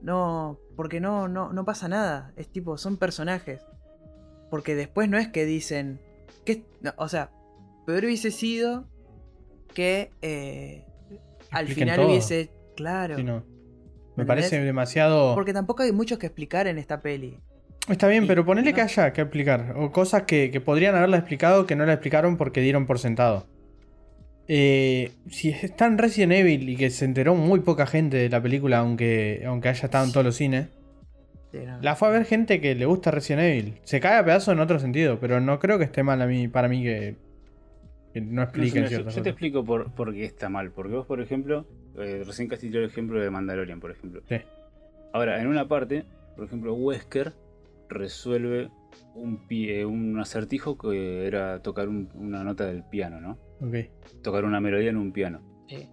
no, 0.00 0.60
porque 0.76 1.00
no, 1.00 1.26
no, 1.26 1.52
no 1.52 1.64
pasa 1.64 1.88
nada. 1.88 2.32
Es 2.36 2.48
tipo, 2.48 2.78
son 2.78 2.96
personajes. 2.96 3.66
Porque 4.50 4.76
después 4.76 5.08
no 5.08 5.18
es 5.18 5.26
que 5.28 5.44
dicen, 5.44 6.00
que, 6.44 6.64
no, 6.80 6.92
o 6.96 7.08
sea, 7.08 7.32
peor 7.86 8.04
hubiese 8.04 8.30
sido 8.30 8.86
que 9.74 10.10
eh, 10.22 10.84
al 11.50 11.68
final 11.68 11.96
todo. 11.96 12.08
hubiese, 12.08 12.50
claro. 12.76 13.16
Sí, 13.16 13.22
no. 13.24 13.44
¿Me 14.16 14.24
parece 14.24 14.60
demasiado. 14.60 15.34
Porque 15.34 15.52
tampoco 15.52 15.82
hay 15.82 15.92
mucho 15.92 16.18
que 16.18 16.26
explicar 16.26 16.66
en 16.66 16.78
esta 16.78 17.00
peli. 17.02 17.38
Está 17.88 18.08
bien, 18.08 18.24
Y- 18.24 18.26
pero 18.26 18.44
ponele 18.44 18.70
no. 18.70 18.74
que 18.74 18.80
haya 18.82 19.12
que 19.12 19.20
explicar. 19.20 19.74
O 19.76 19.92
cosas 19.92 20.22
que, 20.22 20.50
que 20.50 20.60
podrían 20.60 20.94
haberla 20.96 21.18
explicado 21.18 21.66
que 21.66 21.76
no 21.76 21.84
la 21.86 21.92
explicaron 21.92 22.36
porque 22.36 22.60
dieron 22.62 22.86
por 22.86 22.98
sentado. 22.98 23.46
Eh, 24.48 25.10
si 25.28 25.50
está 25.50 25.86
en 25.86 25.98
Resident 25.98 26.32
Evil 26.32 26.68
y 26.68 26.76
que 26.76 26.90
se 26.90 27.04
enteró 27.04 27.34
muy 27.34 27.60
poca 27.60 27.86
gente 27.86 28.16
de 28.16 28.28
la 28.28 28.40
película, 28.40 28.78
aunque, 28.78 29.42
aunque 29.46 29.68
haya 29.68 29.84
estado 29.86 30.04
en 30.06 30.12
todos 30.12 30.24
los 30.26 30.36
cines, 30.36 30.68
Sí, 31.52 31.58
no. 31.66 31.80
la 31.80 31.94
fue 31.96 32.08
a 32.08 32.10
ver 32.12 32.24
gente 32.24 32.60
que 32.60 32.74
le 32.74 32.86
gusta 32.86 33.10
Resident 33.10 33.42
Evil. 33.42 33.80
Se 33.84 34.00
cae 34.00 34.16
a 34.18 34.24
pedazos 34.24 34.52
en 34.54 34.60
otro 34.60 34.78
sentido, 34.78 35.18
pero 35.20 35.40
no 35.40 35.58
creo 35.58 35.78
que 35.78 35.84
esté 35.84 36.02
mal 36.02 36.22
a 36.22 36.26
mí, 36.26 36.48
para 36.48 36.68
mí 36.68 36.82
que, 36.82 37.16
no 38.20 38.32
No, 38.32 38.42
expliquen 38.42 38.86
yo, 38.86 39.08
yo 39.08 39.22
te 39.22 39.28
explico 39.30 39.64
por, 39.64 39.92
por 39.94 40.12
qué 40.12 40.24
está 40.24 40.48
mal. 40.48 40.70
Porque 40.72 40.94
vos, 40.94 41.06
por 41.06 41.20
ejemplo, 41.20 41.66
eh, 41.98 42.22
recién 42.26 42.48
casi 42.48 42.68
tiró 42.68 42.80
el 42.80 42.86
ejemplo 42.90 43.20
de 43.20 43.30
Mandalorian, 43.30 43.80
por 43.80 43.90
ejemplo. 43.90 44.22
Sí. 44.28 44.36
Ahora, 45.12 45.40
en 45.40 45.46
una 45.48 45.66
parte, 45.68 46.04
por 46.36 46.44
ejemplo, 46.46 46.74
Wesker 46.74 47.32
resuelve 47.88 48.70
un, 49.14 49.46
pie, 49.46 49.84
un 49.86 50.18
acertijo 50.18 50.76
que 50.76 51.26
era 51.26 51.62
tocar 51.62 51.88
un- 51.88 52.08
una 52.14 52.42
nota 52.44 52.66
del 52.66 52.82
piano, 52.84 53.20
¿no? 53.20 53.38
Ok. 53.60 53.76
Tocar 54.22 54.44
una 54.44 54.60
melodía 54.60 54.90
en 54.90 54.96
un 54.96 55.12
piano. 55.12 55.40
Sí. 55.68 55.88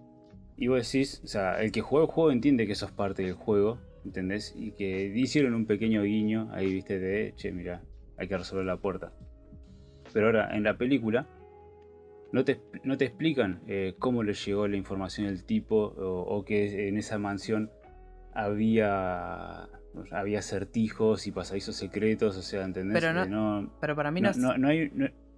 Y 0.56 0.66
vos 0.68 0.90
decís, 0.90 1.20
o 1.24 1.26
sea, 1.26 1.60
el 1.62 1.72
que 1.72 1.80
juega 1.80 2.06
el 2.06 2.10
juego 2.12 2.30
entiende 2.30 2.66
que 2.66 2.72
eso 2.72 2.86
es 2.86 2.92
parte 2.92 3.22
del 3.22 3.34
juego, 3.34 3.78
¿entendés? 4.04 4.54
Y 4.56 4.72
que 4.72 5.06
hicieron 5.14 5.54
un 5.54 5.66
pequeño 5.66 6.02
guiño 6.02 6.48
ahí, 6.52 6.72
viste, 6.72 6.98
de, 6.98 7.32
che, 7.36 7.50
mira, 7.52 7.82
hay 8.18 8.28
que 8.28 8.36
resolver 8.36 8.64
la 8.66 8.76
puerta. 8.76 9.12
Pero 10.12 10.26
ahora, 10.26 10.54
en 10.56 10.62
la 10.62 10.76
película, 10.76 11.26
no 12.34 12.44
te, 12.44 12.60
no 12.82 12.96
te 12.98 13.04
explican 13.06 13.60
eh, 13.66 13.94
cómo 13.98 14.22
le 14.22 14.34
llegó 14.34 14.66
la 14.68 14.76
información 14.76 15.26
del 15.28 15.44
tipo 15.44 15.76
o, 15.76 16.20
o 16.36 16.44
que 16.44 16.88
en 16.88 16.98
esa 16.98 17.16
mansión 17.18 17.70
había, 18.34 19.68
había 20.10 20.38
acertijos 20.40 21.26
y 21.26 21.32
pasadizos 21.32 21.76
secretos, 21.76 22.36
o 22.36 22.42
sea, 22.42 22.64
¿entendés? 22.64 23.00
Pero 23.00 23.12
no- 23.12 23.22
Eh, 23.24 23.28
no, 23.28 23.70
Pero 23.80 23.96
para 23.96 24.10
mí 24.10 24.20
no, 24.20 24.30
no, 24.32 24.48
no- 24.52 24.58
no 24.58 24.68
hay, 24.68 24.90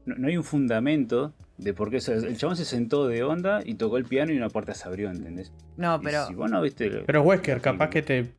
no, 0.07 0.27
hay 0.27 0.37
un 0.37 0.45
fundamento 0.45 1.35
de 1.59 1.73
por 1.75 1.91
qué. 1.91 1.97
o 1.99 2.01
sea, 2.01 2.15
el 2.15 2.37
chabón 2.37 2.57
se 2.57 2.65
sentó 2.65 3.07
de 3.09 3.23
onda 3.23 3.61
y 3.65 3.75
tocó 3.75 3.97
el 3.97 4.05
piano 4.05 4.33
y 4.33 4.37
una 4.37 4.49
puerta 4.49 4.75
se 4.75 4.87
abrió, 4.89 5.11
¿entendés? 5.11 5.53
No, 5.77 6.01
pero. 6.01 6.27
si 6.27 6.35
vos 6.35 6.51
no 6.51 6.61
viste. 6.63 6.91
Pero 7.07 7.23
Wesker, 7.23 7.61
capaz 7.61 7.91
que 7.91 8.03
te 8.03 8.33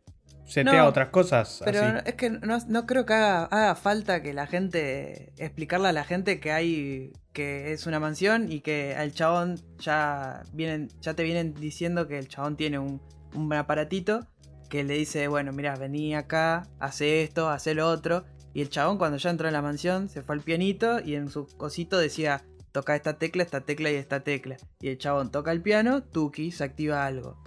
setea 0.47 0.81
No, 0.81 0.87
otras 0.87 1.09
cosas. 1.09 1.61
Pero 1.63 1.81
así. 1.81 2.03
es 2.05 2.15
que 2.15 2.29
no, 2.29 2.57
no 2.67 2.85
creo 2.85 3.05
que 3.05 3.13
haga, 3.13 3.43
haga 3.45 3.75
falta 3.75 4.21
que 4.23 4.33
la 4.33 4.47
gente. 4.47 5.33
explicarle 5.37 5.89
a 5.89 5.91
la 5.91 6.03
gente 6.03 6.39
que 6.39 6.51
hay. 6.51 7.13
que 7.33 7.73
es 7.73 7.85
una 7.85 7.99
mansión 7.99 8.51
y 8.51 8.61
que 8.61 8.95
al 8.95 9.13
chabón 9.13 9.61
ya 9.79 10.41
vienen. 10.53 10.89
ya 11.01 11.13
te 11.13 11.23
vienen 11.23 11.53
diciendo 11.53 12.07
que 12.07 12.17
el 12.17 12.27
chabón 12.27 12.57
tiene 12.57 12.79
un, 12.79 13.01
un 13.35 13.53
aparatito 13.53 14.25
que 14.69 14.83
le 14.83 14.95
dice, 14.95 15.27
bueno, 15.27 15.51
mira, 15.53 15.75
vení 15.75 16.15
acá, 16.15 16.67
hace 16.79 17.23
esto, 17.23 17.49
hace 17.49 17.73
lo 17.73 17.87
otro. 17.87 18.25
Y 18.53 18.61
el 18.61 18.69
chabón 18.69 18.97
cuando 18.97 19.17
ya 19.17 19.29
entró 19.29 19.47
en 19.47 19.53
la 19.53 19.61
mansión 19.61 20.09
se 20.09 20.23
fue 20.23 20.35
al 20.35 20.41
pianito 20.41 20.99
y 20.99 21.15
en 21.15 21.29
su 21.29 21.45
cosito 21.57 21.97
decía, 21.97 22.43
toca 22.71 22.95
esta 22.95 23.17
tecla, 23.17 23.43
esta 23.43 23.61
tecla 23.61 23.91
y 23.91 23.95
esta 23.95 24.21
tecla. 24.21 24.57
Y 24.81 24.89
el 24.89 24.97
chabón 24.97 25.31
toca 25.31 25.51
el 25.51 25.61
piano, 25.61 26.03
tuki, 26.03 26.51
se 26.51 26.63
activa 26.63 27.05
algo. 27.05 27.41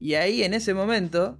Y 0.00 0.14
ahí 0.14 0.44
en 0.44 0.54
ese 0.54 0.74
momento, 0.74 1.38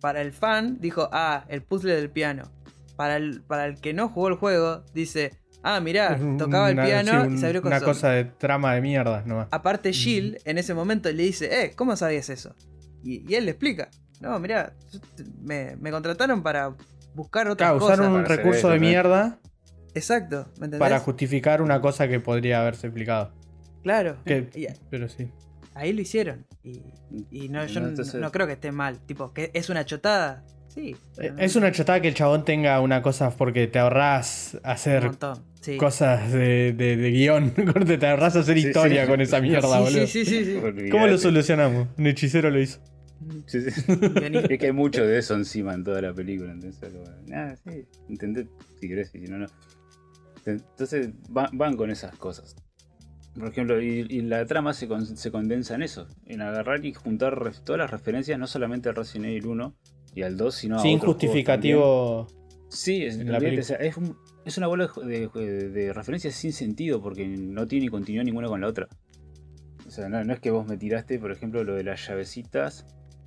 para 0.00 0.20
el 0.22 0.32
fan, 0.32 0.78
dijo, 0.80 1.08
ah, 1.12 1.44
el 1.48 1.62
puzzle 1.62 1.94
del 1.94 2.10
piano. 2.10 2.50
Para 2.96 3.16
el, 3.16 3.42
para 3.42 3.66
el 3.66 3.80
que 3.80 3.94
no 3.94 4.08
jugó 4.08 4.28
el 4.28 4.34
juego, 4.34 4.82
dice, 4.92 5.32
ah, 5.62 5.80
mirá, 5.80 6.18
tocaba 6.36 6.68
el 6.70 6.74
una- 6.74 6.84
piano 6.86 7.24
sí, 7.26 7.34
y 7.34 7.38
se 7.38 7.46
abrió 7.46 7.60
Una 7.62 7.78
cosas. 7.80 7.94
cosa 7.96 8.10
de 8.10 8.24
trama 8.24 8.74
de 8.74 8.80
mierda 8.80 9.22
nomás. 9.24 9.48
Aparte, 9.52 9.92
Jill 9.92 10.38
en 10.44 10.58
ese 10.58 10.74
momento 10.74 11.10
le 11.12 11.22
dice, 11.22 11.64
eh, 11.64 11.72
¿cómo 11.76 11.94
sabías 11.96 12.28
eso? 12.28 12.54
Y, 13.04 13.30
y 13.30 13.36
él 13.36 13.44
le 13.44 13.52
explica, 13.52 13.88
no, 14.20 14.38
mirá, 14.40 14.74
me, 15.40 15.76
me 15.76 15.90
contrataron 15.92 16.42
para 16.42 16.74
buscar 17.14 17.48
otras 17.48 17.68
Claro, 17.70 17.78
cosas. 17.78 17.98
usaron 18.00 18.14
un 18.16 18.24
recurso 18.24 18.68
de 18.68 18.80
mierda 18.80 19.38
Exacto, 19.94 20.46
¿me 20.58 20.66
entendés? 20.66 20.80
para 20.80 20.98
justificar 21.00 21.62
una 21.62 21.80
cosa 21.80 22.08
que 22.08 22.18
podría 22.20 22.60
haberse 22.60 22.88
explicado. 22.88 23.32
Claro, 23.82 24.16
Que- 24.24 24.48
Pero 24.90 25.08
sí. 25.08 25.30
Ahí 25.78 25.92
lo 25.92 26.00
hicieron. 26.02 26.46
Y, 26.62 26.82
y 27.30 27.48
no, 27.48 27.64
yo 27.66 27.74
No, 27.80 27.86
no- 27.86 27.88
entonces- 27.90 28.20
no 28.20 28.30
creo 28.32 28.46
que 28.46 28.54
esté 28.54 28.72
mal. 28.72 28.98
Tipo, 29.06 29.32
que 29.32 29.50
es 29.54 29.68
una 29.70 29.84
chotada. 29.84 30.44
Sí. 30.68 30.94
Eh, 31.18 31.32
Es 31.38 31.56
una 31.56 31.72
chotada 31.72 32.00
que 32.00 32.08
el 32.08 32.14
chabón 32.14 32.44
tenga 32.44 32.80
una 32.80 33.00
cosa 33.02 33.30
porque 33.30 33.66
te 33.66 33.78
ahorrás 33.78 34.58
hacer. 34.62 35.10
Sí. 35.60 35.76
cosas 35.76 36.30
de, 36.32 36.72
de- 36.72 36.96
de 36.96 37.10
guion. 37.10 37.50
Te 38.00 38.06
ahorrás 38.06 38.36
hacer 38.36 38.58
Sí, 38.60 38.68
historia 38.68 39.02
sí. 39.04 39.08
con 39.10 39.20
esa 39.20 39.40
mierda, 39.40 39.76
Sí, 39.78 39.84
boludo. 39.84 40.06
sí, 40.06 40.24
sí, 40.24 40.44
sí. 40.44 40.88
¿Cómo 40.90 41.06
lo 41.08 41.18
solucionamos? 41.18 41.88
Un 41.98 42.06
hechicero 42.06 42.48
lo 42.50 42.60
hizo. 42.60 42.78
Sí, 43.46 43.62
sí. 43.68 43.82
Es 44.48 44.58
que 44.58 44.66
hay 44.66 44.72
mucho 44.72 45.04
de 45.04 45.18
eso 45.18 45.34
encima 45.34 45.74
en 45.74 45.82
toda 45.82 46.00
la 46.00 46.14
película. 46.14 46.52
Entonces, 46.52 46.92
nada, 47.26 47.56
sí. 47.66 47.84
Entendés 48.08 48.46
si 48.80 48.88
querés 48.88 49.10
y 49.14 49.18
si 49.18 49.24
no, 49.26 49.38
no. 49.38 49.46
Entonces 50.46 51.10
van, 51.28 51.48
van 51.58 51.76
con 51.76 51.90
esas 51.90 52.14
cosas. 52.16 52.54
Por 53.38 53.48
ejemplo, 53.48 53.80
y, 53.80 54.06
y 54.08 54.20
la 54.22 54.44
trama 54.46 54.72
se, 54.74 54.88
con- 54.88 55.16
se 55.16 55.30
condensa 55.30 55.74
en 55.74 55.82
eso. 55.82 56.06
En 56.26 56.40
agarrar 56.42 56.84
y 56.84 56.92
juntar 56.92 57.52
todas 57.64 57.78
las 57.78 57.90
referencias, 57.90 58.38
no 58.38 58.46
solamente 58.46 58.88
al 58.88 58.96
Resident 58.96 59.26
Evil 59.26 59.46
1 59.46 59.74
y 60.14 60.22
al 60.22 60.36
2, 60.36 60.54
sino 60.54 60.76
a 60.76 60.80
Sin 60.80 60.96
otros 60.96 61.14
juegos 61.14 61.22
justificativo. 61.22 62.26
Sí, 62.68 63.04
es, 63.04 63.16
la 63.18 63.38
o 63.38 63.62
sea, 63.62 63.76
es, 63.76 63.96
un- 63.96 64.16
es 64.44 64.58
una 64.58 64.66
bola 64.66 64.90
de, 65.04 65.28
de- 65.32 65.68
de 65.70 65.92
referencias 65.92 66.34
sin 66.34 66.52
sentido 66.52 67.00
porque 67.00 67.26
no 67.26 67.66
tiene 67.66 67.88
continuidad 67.90 68.24
ninguna 68.24 68.48
con 68.48 68.60
la 68.60 68.66
otra. 68.66 68.88
O 69.86 69.90
sea, 69.90 70.08
no, 70.08 70.22
no 70.24 70.32
es 70.34 70.40
que 70.40 70.50
vos 70.50 70.66
me 70.66 70.76
tiraste, 70.76 71.18
por 71.18 71.32
ejemplo, 71.32 71.64
lo 71.64 71.74
de 71.74 71.84
las 71.84 72.06
llavecitas. 72.06 72.84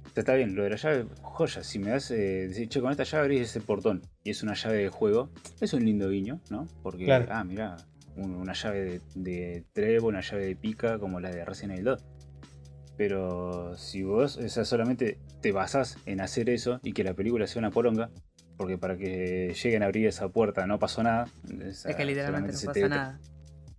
O 0.09 0.13
sea, 0.13 0.21
está 0.21 0.35
bien, 0.35 0.55
lo 0.55 0.63
de 0.63 0.71
la 0.71 0.75
llave, 0.75 1.05
joya, 1.21 1.63
si 1.63 1.79
me 1.79 1.89
das, 1.91 2.11
eh, 2.11 2.47
decir, 2.49 2.67
che, 2.69 2.81
con 2.81 2.91
esta 2.91 3.03
llave 3.03 3.23
abrís 3.23 3.41
ese 3.41 3.61
portón 3.61 4.01
y 4.23 4.29
es 4.31 4.43
una 4.43 4.53
llave 4.53 4.77
de 4.77 4.89
juego, 4.89 5.29
es 5.61 5.73
un 5.73 5.85
lindo 5.85 6.09
guiño, 6.09 6.39
¿no? 6.49 6.67
Porque, 6.83 7.05
Claro. 7.05 7.27
ah, 7.29 7.43
mirá, 7.43 7.77
una 8.15 8.53
llave 8.53 8.81
de, 8.83 9.01
de 9.15 9.63
trevo, 9.73 10.07
una 10.07 10.21
llave 10.21 10.45
de 10.45 10.55
pica 10.55 10.99
como 10.99 11.19
la 11.19 11.29
de 11.29 11.43
Resident 11.45 11.73
Evil 11.73 11.85
2. 11.85 12.05
Pero 12.97 13.75
si 13.77 14.03
vos 14.03 14.37
o 14.37 14.47
sea, 14.49 14.65
solamente 14.65 15.17
te 15.41 15.51
basás 15.51 15.97
en 16.05 16.21
hacer 16.21 16.49
eso 16.49 16.79
y 16.83 16.93
que 16.93 17.03
la 17.03 17.13
película 17.13 17.47
sea 17.47 17.59
una 17.59 17.71
poronga, 17.71 18.11
porque 18.57 18.77
para 18.77 18.97
que 18.97 19.55
lleguen 19.61 19.81
a 19.83 19.85
abrir 19.87 20.07
esa 20.07 20.29
puerta 20.29 20.67
no 20.67 20.77
pasó 20.77 21.01
nada. 21.01 21.27
Es 21.59 21.83
que 21.95 22.05
literalmente 22.05 22.51
no 22.53 22.59
pasa 22.59 22.71
te- 22.73 22.89
nada. 22.89 23.19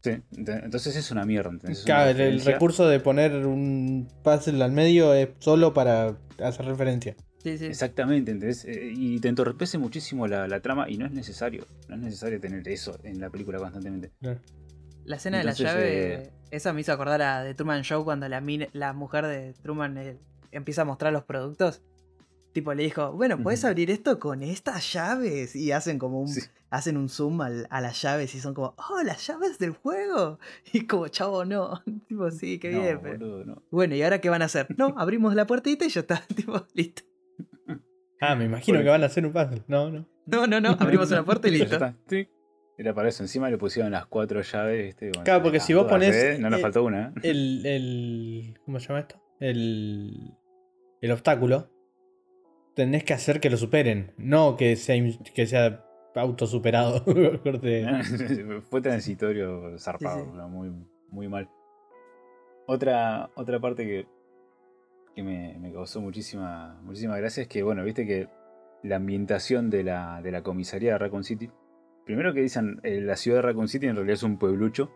Sí, 0.03 0.11
ent- 0.33 0.65
entonces 0.65 0.97
es 0.97 1.11
una 1.13 1.25
mierda. 1.25 1.51
¿entendés? 1.51 1.79
Es 1.79 1.85
una 1.85 1.95
Claro, 1.95 2.19
el, 2.25 2.41
recurso 2.45 2.89
de 2.89 2.99
poner 2.99 3.47
un 3.47 4.09
puzzle 4.25 4.65
al 4.65 4.73
medio 4.73 5.15
es 5.15 5.29
solo 5.39 5.73
para 5.73 6.17
hacer 6.43 6.67
referencia. 6.67 7.15
Sí, 7.43 7.59
sí. 7.59 7.67
Exactamente, 7.67 8.31
¿entendés? 8.31 8.65
Eh, 8.65 8.93
Y 8.95 9.19
te 9.19 9.29
entorpece 9.29 9.77
muchísimo 9.79 10.27
la, 10.29 10.47
la 10.47 10.61
trama 10.61 10.89
y 10.89 10.97
no 10.97 11.07
es 11.07 11.13
necesario. 11.13 11.67
No 11.89 11.97
es 11.97 12.01
necesario 12.01 12.39
tener 12.41 12.67
eso 12.69 12.97
en 13.03 13.21
la 13.21 13.31
película 13.31 13.59
constantemente. 13.59 14.13
La 15.05 15.17
escena 15.17 15.41
Entonces, 15.41 15.59
de 15.59 15.65
la 15.65 15.73
llave, 15.75 16.15
eh, 16.15 16.31
esa 16.53 16.73
me 16.73 16.83
hizo 16.83 16.93
acordar 16.93 17.21
a 17.23 17.43
The 17.43 17.55
Truman 17.55 17.83
Show 17.83 18.05
cuando 18.05 18.29
la, 18.29 18.41
mujer 18.93 19.27
de 19.27 19.55
Truman 19.63 19.99
eh, 19.99 20.19
empieza 20.53 20.83
a 20.83 20.85
mostrar 20.85 21.13
los 21.13 21.25
productos. 21.25 21.83
Tipo, 22.53 22.75
le 22.75 22.83
dijo, 22.85 23.13
bueno, 23.13 23.43
puedes 23.43 23.65
abrir 23.65 23.91
esto 23.91 24.21
con 24.21 24.43
estas 24.43 24.93
llaves. 24.93 25.57
Y 25.57 25.73
hacen 25.73 25.99
como 25.99 26.21
un, 26.21 26.29
Sí. 26.29 26.43
hacen 26.71 26.97
un 26.99 27.09
zoom 27.09 27.41
al- 27.41 27.67
a 27.71 27.81
las 27.81 28.01
llaves 28.03 28.35
y 28.37 28.41
son 28.41 28.53
como, 28.55 28.75
oh, 28.91 29.03
las 29.03 29.27
llaves 29.27 29.59
del 29.59 29.71
juego. 29.73 30.39
Y 30.73 30.87
como, 30.87 31.09
chavo, 31.09 31.45
no. 31.45 31.83
tipo, 32.09 32.31
sí, 32.31 32.59
qué 32.61 32.71
No, 32.71 32.83
bien. 32.83 33.01
pero- 33.03 33.19
boludo, 33.19 33.45
no. 33.47 33.63
Bueno, 33.73 33.97
¿y 33.97 34.03
ahora 34.03 34.21
qué 34.21 34.29
van 34.31 34.43
a 34.43 34.45
hacer? 34.45 34.69
No, 34.79 34.95
abrimos 34.99 35.35
la 35.35 35.47
puertita 35.47 35.87
y 35.87 35.89
ya 35.89 36.01
está. 36.03 36.23
Tipo, 36.37 36.67
listo. 36.75 37.03
Ah, 38.23 38.35
me 38.37 38.45
imagino 38.45 38.77
Porque- 38.77 38.85
que 38.85 38.91
van 38.91 39.03
a 39.03 39.07
hacer 39.07 39.27
un 39.27 39.33
puzzle. 39.33 39.63
No, 39.69 39.91
no. 39.91 40.07
No, 40.27 40.47
no, 40.47 40.61
no, 40.61 40.77
abrimos 40.79 41.11
una 41.11 41.25
puerta 41.25 41.49
y 41.49 41.51
listo. 41.59 41.75
está. 41.75 41.95
Tic. 42.07 42.31
Era 42.79 42.95
para 42.95 43.09
eso. 43.09 43.23
Encima 43.23 43.51
le 43.51 43.59
pusieron 43.59 43.93
las 43.93 44.07
cuatro 44.07 44.41
llaves. 44.41 44.85
¿viste? 44.87 45.09
Bueno, 45.09 45.25
Claro, 45.25 45.43
porque 45.43 45.61
si 45.61 45.75
vos 45.75 45.87
pones, 45.87 46.15
¿eh? 46.17 46.39
No 46.39 46.49
nos 46.49 46.61
eh, 46.61 46.63
faltó 46.63 46.85
una. 46.85 47.09
¿eh? 47.09 47.21
El, 47.31 47.67
el. 47.67 48.59
¿Cómo 48.65 48.81
se 48.81 48.89
llama 48.89 49.01
esto? 49.01 49.21
El. 49.41 50.35
El 51.01 51.11
obstáculo. 51.11 51.69
Tenés 52.75 53.05
que 53.05 53.13
hacer 53.13 53.41
que 53.41 53.51
lo 53.51 53.57
superen. 53.59 54.15
No 54.17 54.57
que 54.57 54.77
sea, 54.77 54.97
que 55.35 55.47
sea 55.47 55.85
autosuperado. 56.15 57.05
Fue 58.71 58.81
transitorio 58.81 59.79
zarpado, 59.79 60.25
Sí, 60.25 60.31
sí. 60.33 60.39
muy, 60.49 60.71
muy 61.11 61.29
mal. 61.29 61.51
Otra, 62.67 63.31
otra 63.35 63.61
parte 63.61 63.85
que, 63.85 64.07
que 65.15 65.23
me, 65.23 65.57
me 65.59 65.73
causó 65.73 66.01
muchísima, 66.01 66.81
muchísima 66.83 67.17
gracia 67.19 67.43
es 67.43 67.49
que, 67.49 67.63
bueno, 67.63 67.85
viste 67.85 68.07
que 68.07 68.29
la 68.83 68.97
ambientación 68.97 69.71
de 69.71 69.85
la, 69.85 70.21
de 70.23 70.33
la 70.33 70.43
comisaría 70.43 70.93
de 70.93 70.99
Raccoon 70.99 71.25
City 71.25 71.51
Primero 72.05 72.35
que 72.35 72.41
dicen, 72.41 72.81
eh, 72.83 73.01
la 73.01 73.15
ciudad 73.15 73.39
de 73.39 73.43
Raccoon 73.43 73.69
City 73.69 73.87
en 73.87 73.95
realidad 73.95 74.15
es 74.15 74.25
un 74.25 74.37
pueblucho. 74.37 74.91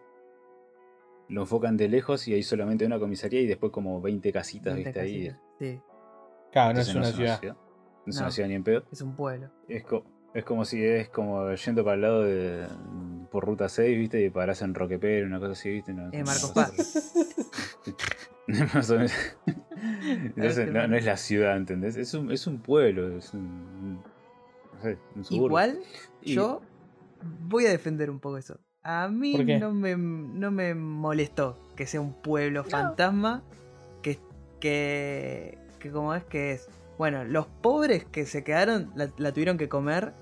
Lo 1.28 1.42
enfocan 1.42 1.76
de 1.76 1.88
lejos 1.88 2.26
y 2.26 2.34
hay 2.34 2.42
solamente 2.42 2.84
una 2.84 2.98
comisaría 2.98 3.40
y 3.40 3.46
después 3.46 3.70
como 3.70 4.00
20 4.00 4.32
casitas, 4.32 4.74
20 4.74 4.88
¿viste? 4.90 5.00
Ahí. 5.00 5.30
Sí, 5.60 5.80
Claro, 6.50 6.74
no 6.74 6.80
es 6.80 6.92
una 6.94 7.04
ciudad. 7.12 7.40
No 7.42 7.50
es 8.08 8.16
No. 8.16 8.22
una 8.22 8.30
ciudad 8.32 8.48
ni 8.48 8.54
en 8.56 8.64
pedo. 8.64 8.82
es 8.90 9.00
un 9.02 9.14
pueblo. 9.14 9.50
Es, 9.68 9.84
co- 9.84 10.04
es 10.34 10.44
como 10.44 10.64
si 10.64 10.84
es 10.84 11.08
como 11.10 11.52
yendo 11.54 11.84
para 11.84 11.94
el 11.94 12.00
lado 12.02 12.22
de. 12.24 12.66
por 13.30 13.44
ruta 13.44 13.68
6, 13.68 13.96
¿viste? 13.98 14.24
Y 14.24 14.30
parás 14.30 14.62
en 14.62 14.74
Roquepero, 14.74 15.26
una 15.28 15.38
cosa 15.38 15.52
así, 15.52 15.70
¿viste? 15.70 15.92
No, 15.94 16.08
Eh, 16.12 16.24
Marcos 16.24 16.50
Paz. 16.54 17.14
Más 18.74 18.90
o 18.90 18.94
menos. 18.96 19.12
Entonces, 20.36 20.72
no, 20.72 20.86
no 20.86 20.96
es 20.96 21.04
la 21.04 21.16
ciudad, 21.16 21.56
¿entendés? 21.56 21.96
Es 21.96 22.14
un, 22.14 22.30
es 22.30 22.46
un 22.46 22.58
pueblo, 22.58 23.16
es 23.16 23.32
un. 23.34 24.02
No 24.74 24.82
sé, 24.82 24.98
un 25.14 25.24
suburbio. 25.24 25.46
Igual, 25.46 25.78
Y- 26.22 26.34
yo 26.34 26.60
voy 27.48 27.66
a 27.66 27.70
defender 27.70 28.10
un 28.10 28.20
poco 28.20 28.38
eso. 28.38 28.58
A 28.82 29.08
mí 29.08 29.34
no 29.58 29.72
me, 29.72 29.96
no 29.96 30.50
me 30.52 30.74
molestó 30.74 31.58
que 31.74 31.86
sea 31.86 32.00
un 32.00 32.12
pueblo 32.12 32.62
fantasma 32.62 33.42
que, 34.00 34.20
que, 34.60 35.58
que 35.80 35.90
como 35.90 36.14
es 36.14 36.24
que 36.24 36.52
es. 36.52 36.68
Bueno, 36.96 37.24
los 37.24 37.46
pobres 37.46 38.04
que 38.04 38.26
se 38.26 38.44
quedaron 38.44 38.92
la, 38.94 39.10
la 39.18 39.32
tuvieron 39.32 39.58
que 39.58 39.68
comer 39.68 40.14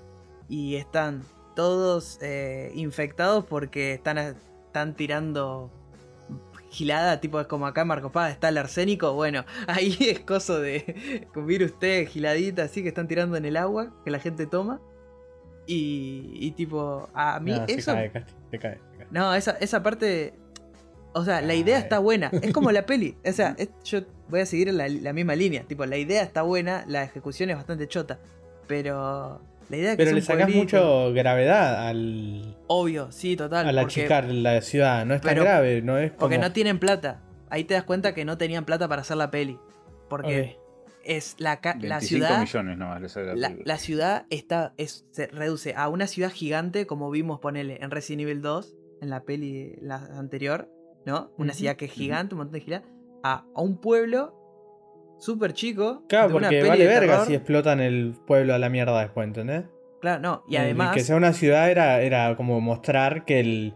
y 0.49 0.75
están 0.75 1.21
todos 1.55 2.17
eh, 2.21 2.71
infectados 2.75 3.45
porque 3.45 3.93
están, 3.93 4.17
están 4.17 4.95
tirando 4.95 5.71
gilada, 6.75 7.19
tipo 7.21 7.39
es 7.39 7.47
como 7.47 7.65
acá 7.67 7.81
en 7.81 7.87
Marcos 7.87 8.11
Paz 8.11 8.31
está 8.31 8.49
el 8.49 8.57
arsénico, 8.57 9.13
bueno, 9.13 9.45
ahí 9.67 9.97
es 9.99 10.19
coso 10.19 10.59
de 10.59 11.27
virus 11.35 11.79
T, 11.79 12.05
giladita, 12.05 12.63
así 12.63 12.81
que 12.83 12.89
están 12.89 13.07
tirando 13.07 13.37
en 13.37 13.45
el 13.45 13.57
agua 13.57 13.93
que 14.03 14.11
la 14.11 14.19
gente 14.19 14.45
toma. 14.45 14.79
Y, 15.67 16.31
y 16.35 16.51
tipo, 16.51 17.09
a 17.13 17.39
mí 17.39 17.51
No, 17.51 17.65
se 17.65 17.73
eso... 17.73 17.93
cae, 17.93 18.11
se 18.11 18.59
cae, 18.59 18.77
se 18.91 18.97
cae. 18.97 19.07
No, 19.09 19.33
esa, 19.33 19.51
esa 19.59 19.81
parte... 19.81 20.33
O 21.13 21.23
sea, 21.23 21.41
la 21.41 21.55
idea 21.55 21.79
está 21.79 21.97
buena. 21.99 22.29
Es 22.41 22.51
como 22.53 22.71
la 22.71 22.85
peli. 22.85 23.17
O 23.25 23.31
sea, 23.31 23.55
es- 23.57 23.69
yo 23.83 24.01
voy 24.29 24.41
a 24.41 24.45
seguir 24.45 24.71
la, 24.73 24.87
la 24.89 25.13
misma 25.13 25.33
línea. 25.35 25.63
Tipo, 25.63 25.85
la 25.85 25.97
idea 25.97 26.21
está 26.21 26.41
buena, 26.43 26.83
la 26.87 27.03
ejecución 27.03 27.49
es 27.49 27.55
bastante 27.55 27.87
chota. 27.87 28.19
Pero 28.67 29.41
la 29.69 29.77
idea 29.77 29.91
es 29.91 29.97
que 29.97 30.03
Pero 30.03 30.15
le 30.15 30.21
pueblito- 30.21 30.55
mucho 30.57 31.13
gravedad 31.13 31.87
al, 31.87 32.55
Obvio, 32.67 33.11
sí, 33.11 33.35
total. 33.35 33.67
al 33.67 33.75
porque, 33.83 34.01
achicar 34.01 34.25
la 34.25 34.61
ciudad. 34.61 35.05
No 35.05 35.13
es 35.15 35.21
tan 35.21 35.29
pero- 35.31 35.43
grave, 35.43 35.81
no 35.81 35.97
es 35.97 36.11
como... 36.11 36.19
porque 36.19 36.37
no 36.37 36.51
tienen 36.51 36.79
plata. 36.79 37.21
Ahí 37.49 37.63
te 37.63 37.73
das 37.75 37.83
cuenta 37.83 38.13
que 38.13 38.25
no 38.25 38.37
tenían 38.37 38.65
plata 38.65 38.87
para 38.87 39.01
hacer 39.01 39.17
la 39.17 39.31
peli. 39.31 39.57
Porque 40.09 40.57
es 41.03 41.35
la, 41.37 41.59
la 41.63 41.73
25 41.73 41.99
ciudad... 42.01 42.39
millones 42.41 42.77
nomás 42.77 43.01
le 43.01 43.09
sale 43.09 43.27
la 43.27 43.35
La, 43.35 43.47
película. 43.49 43.73
la 43.73 43.79
ciudad 43.79 44.25
está, 44.29 44.73
es, 44.77 45.05
se 45.11 45.27
reduce 45.27 45.73
a 45.75 45.87
una 45.89 46.07
ciudad 46.07 46.31
gigante, 46.31 46.85
como 46.87 47.09
vimos 47.11 47.39
ponele 47.39 47.77
en 47.81 47.91
Resident 47.91 48.21
Evil 48.23 48.41
2, 48.41 48.75
en 49.01 49.09
la 49.09 49.23
peli 49.23 49.75
la 49.81 49.97
anterior, 50.17 50.69
¿no? 51.05 51.31
Una 51.37 51.53
ciudad 51.53 51.75
que 51.75 51.85
es 51.85 51.91
gigante, 51.91 52.33
un 52.35 52.39
montón 52.39 52.53
de 52.53 52.61
gigantes, 52.61 52.89
a, 53.23 53.45
a 53.55 53.61
un 53.61 53.77
pueblo 53.79 54.35
súper 55.17 55.53
chico. 55.53 56.03
Claro, 56.07 56.29
de 56.29 56.33
una 56.35 56.47
porque 56.47 56.57
peli 56.57 56.69
vale 56.69 56.83
de 56.83 56.89
verga 56.89 57.11
terror. 57.13 57.27
si 57.27 57.33
explotan 57.35 57.79
el 57.79 58.15
pueblo 58.25 58.53
a 58.53 58.59
la 58.59 58.69
mierda 58.69 58.99
después, 59.01 59.27
¿entendés? 59.27 59.63
Claro, 60.01 60.21
no. 60.21 60.43
Y 60.47 60.55
El 60.57 60.61
además, 60.63 60.93
Que 60.93 61.01
sea 61.01 61.15
una 61.15 61.33
ciudad 61.33 61.69
era, 61.71 62.01
era 62.01 62.35
como 62.35 62.59
mostrar 62.61 63.25
que 63.25 63.39
el, 63.39 63.75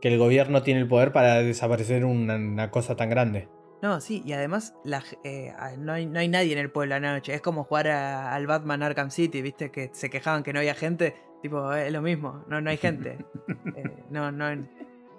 que 0.00 0.08
el 0.08 0.18
gobierno 0.18 0.62
tiene 0.62 0.80
el 0.80 0.88
poder 0.88 1.12
para 1.12 1.36
desaparecer 1.36 2.04
una, 2.04 2.36
una 2.36 2.70
cosa 2.70 2.96
tan 2.96 3.10
grande. 3.10 3.48
no, 3.82 4.00
sí, 4.00 4.22
y 4.26 4.32
además 4.32 4.74
la 4.82 5.04
eh, 5.22 5.52
no, 5.78 5.92
hay, 5.92 6.06
no 6.06 6.18
hay 6.18 6.26
nadie 6.28 6.52
en 6.52 6.58
el 6.58 6.70
pueblo 6.70 6.94
a 6.96 7.00
la 7.00 7.12
noche. 7.12 7.32
Es 7.34 7.40
como 7.40 7.62
jugar 7.64 7.88
a- 7.88 8.34
al 8.34 8.46
Batman 8.48 8.82
Arkham 8.82 9.10
City, 9.10 9.40
¿viste? 9.42 9.70
Que 9.70 9.90
se 9.92 10.10
quejaban 10.10 10.42
que 10.42 10.52
no 10.52 10.58
había 10.58 10.74
gente. 10.74 11.14
Tipo, 11.42 11.72
eh, 11.72 11.86
es 11.86 11.92
lo 11.92 12.02
mismo, 12.02 12.44
no, 12.48 12.60
no 12.60 12.70
hay 12.70 12.76
gente. 12.78 13.18
Eh, 13.76 14.04
no, 14.10 14.32
no. 14.32 14.66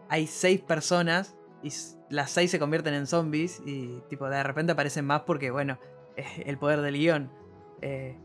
Hay 0.10 0.28
seis 0.28 0.60
personas 0.60 1.38
y 1.64 1.70
las 2.10 2.32
seis 2.32 2.52
se 2.52 2.60
convierten 2.60 2.94
en 2.94 3.08
zombies 3.08 3.62
y 3.66 4.02
tipo 4.10 4.30
de 4.30 4.42
repente 4.44 4.72
aparecen 4.74 5.06
más 5.06 5.22
porque, 5.22 5.52
bueno, 5.52 5.78
es 6.16 6.28
el 6.46 6.58
poder 6.58 6.82
del 6.82 6.96
guion. 6.96 7.30
Eh, 7.82 8.16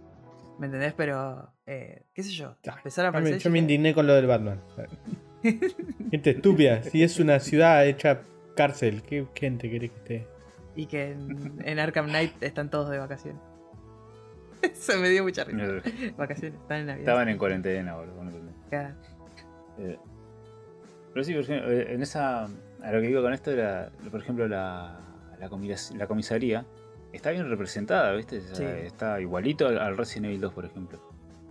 ¿Me 0.59 0.67
entendés? 0.67 0.95
Pero, 0.95 1.51
eh, 1.67 2.03
qué 2.15 2.23
sé 2.23 2.31
yo. 2.33 2.57
Ah, 2.69 2.75
Empezar 2.77 3.07
a 3.07 3.09
Yo 3.09 3.13
me, 3.13 3.19
aparecer... 3.19 3.41
yo 3.43 3.51
me 3.51 3.59
indigné 3.59 3.95
con 3.95 4.07
lo 4.07 4.15
del 4.15 4.27
Batman. 4.27 4.61
gente 6.11 6.31
estúpida, 6.31 6.83
si 6.83 7.03
es 7.03 7.19
una 7.19 7.39
ciudad 7.41 7.87
hecha 7.87 8.21
cárcel, 8.57 9.03
¿qué 9.03 9.27
gente 9.35 9.69
querés 9.71 9.91
que 9.91 9.97
esté? 9.99 10.27
Y 10.77 10.87
que 10.87 11.13
en, 11.13 11.61
en 11.65 11.79
Arkham 11.79 12.07
Knight 12.07 12.43
están 12.43 12.71
todos 12.71 12.89
de 12.91 12.99
vacaciones. 12.99 13.41
Se 14.75 14.97
me 14.97 15.09
dio 15.09 15.23
mucha 15.23 15.45
risa. 15.45 15.83
Vacaciones, 16.17 16.59
están 16.61 16.79
en 16.81 16.87
Navidad. 16.87 17.01
Estaban 17.01 17.29
en 17.29 17.39
cuarentena, 17.39 17.95
boludo. 17.97 18.15
Claro. 18.71 18.95
Eh, 19.79 19.99
Pero 21.13 21.25
sí, 21.25 21.33
por 21.35 21.43
ejemplo, 21.43 21.71
eh, 21.71 21.95
en 21.95 22.03
esa. 22.03 22.49
A 22.85 22.93
lo 22.93 23.01
que 23.01 23.09
digo 23.09 23.23
con 23.23 23.33
esto 23.33 23.51
era, 23.51 23.91
por 24.11 24.21
ejemplo, 24.21 24.47
la, 24.47 24.99
la, 25.41 25.49
comis- 25.49 25.95
la 25.97 26.07
comisaría 26.07 26.65
está 27.13 27.31
bien 27.31 27.49
representada, 27.49 28.13
¿viste? 28.13 28.39
O 28.39 28.55
sea, 28.55 28.57
Sí. 28.57 28.87
Está 28.87 29.21
igualito 29.21 29.67
al, 29.69 29.79
al 29.79 29.97
Resident 29.97 30.27
Evil 30.27 30.41
2, 30.43 30.53
por 30.53 30.65
ejemplo. 30.67 30.99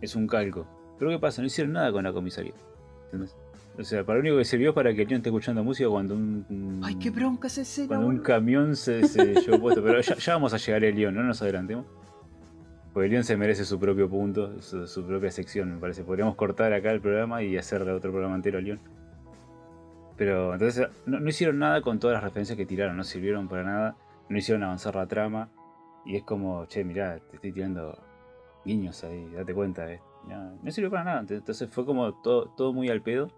Es 0.01 0.15
un 0.15 0.27
calco. 0.27 0.67
Pero 0.99 1.09
¿qué 1.11 1.19
pasa? 1.19 1.41
No 1.41 1.47
hicieron 1.47 1.73
nada 1.73 1.91
con 1.91 2.03
la 2.03 2.13
comisaría. 2.13 2.53
¿Entendés? 3.05 3.35
O 3.77 3.83
sea, 3.83 4.03
para 4.05 4.17
lo 4.19 4.21
único 4.21 4.37
que 4.37 4.45
sirvió 4.45 4.69
es 4.69 4.75
para 4.75 4.91
que 4.93 5.03
Leon 5.05 5.17
esté 5.17 5.29
escuchando 5.29 5.63
música 5.63 5.89
cuando 5.89 6.13
un. 6.13 6.79
Ay, 6.83 6.95
qué 6.95 7.09
bronca 7.09 7.47
esa 7.47 7.61
escena, 7.61 7.87
Cuando 7.87 8.05
un 8.07 8.19
camión 8.19 8.75
se, 8.75 9.07
se 9.07 9.33
llevó 9.41 9.59
puesto. 9.59 9.81
Pero 9.83 9.99
ya, 10.01 10.15
ya 10.15 10.33
vamos 10.33 10.53
a 10.53 10.57
llegar 10.57 10.83
a 10.85 10.91
Leon, 10.91 11.15
no 11.15 11.23
nos 11.23 11.41
adelantemos. 11.41 11.85
Porque 12.93 13.09
Leon 13.09 13.23
se 13.23 13.35
merece 13.35 13.65
su 13.65 13.79
propio 13.79 14.07
punto, 14.07 14.61
su, 14.61 14.85
su 14.85 15.03
propia 15.03 15.31
sección, 15.31 15.73
me 15.73 15.79
parece. 15.79 16.03
Podríamos 16.03 16.35
cortar 16.35 16.71
acá 16.73 16.91
el 16.91 17.01
programa 17.01 17.41
y 17.41 17.57
hacerle 17.57 17.91
otro 17.91 18.11
programa 18.11 18.35
entero 18.35 18.59
a 18.59 18.61
Leon. 18.61 18.79
Pero 20.15 20.53
entonces 20.53 20.87
no, 21.05 21.27
hicieron 21.27 21.59
nada 21.59 21.81
con 21.81 21.99
todas 21.99 22.15
las 22.15 22.23
referencias 22.23 22.57
que 22.57 22.65
tiraron, 22.65 22.95
no 22.97 23.03
sirvieron 23.03 23.47
para 23.47 23.63
nada, 23.63 23.97
no 24.29 24.37
hicieron 24.37 24.63
avanzar 24.63 24.95
la 24.95 25.07
trama. 25.07 25.49
Y 26.05 26.15
es 26.17 26.23
como, 26.23 26.65
che, 26.65 26.83
mirá, 26.83 27.19
te 27.19 27.35
estoy 27.37 27.51
tirando 27.51 27.97
guiños 28.65 29.03
ahí, 29.03 29.29
date 29.33 29.53
cuenta. 29.53 29.91
eh. 29.91 29.99
No, 30.27 30.71
sirvió 30.71 30.91
para 30.91 31.03
nada. 31.03 31.25
Entonces 31.27 31.69
fue 31.69 31.85
como 31.85 32.21
todo, 32.21 32.49
todo 32.55 32.73
muy 32.73 32.89
al 32.89 33.01
pedo. 33.01 33.29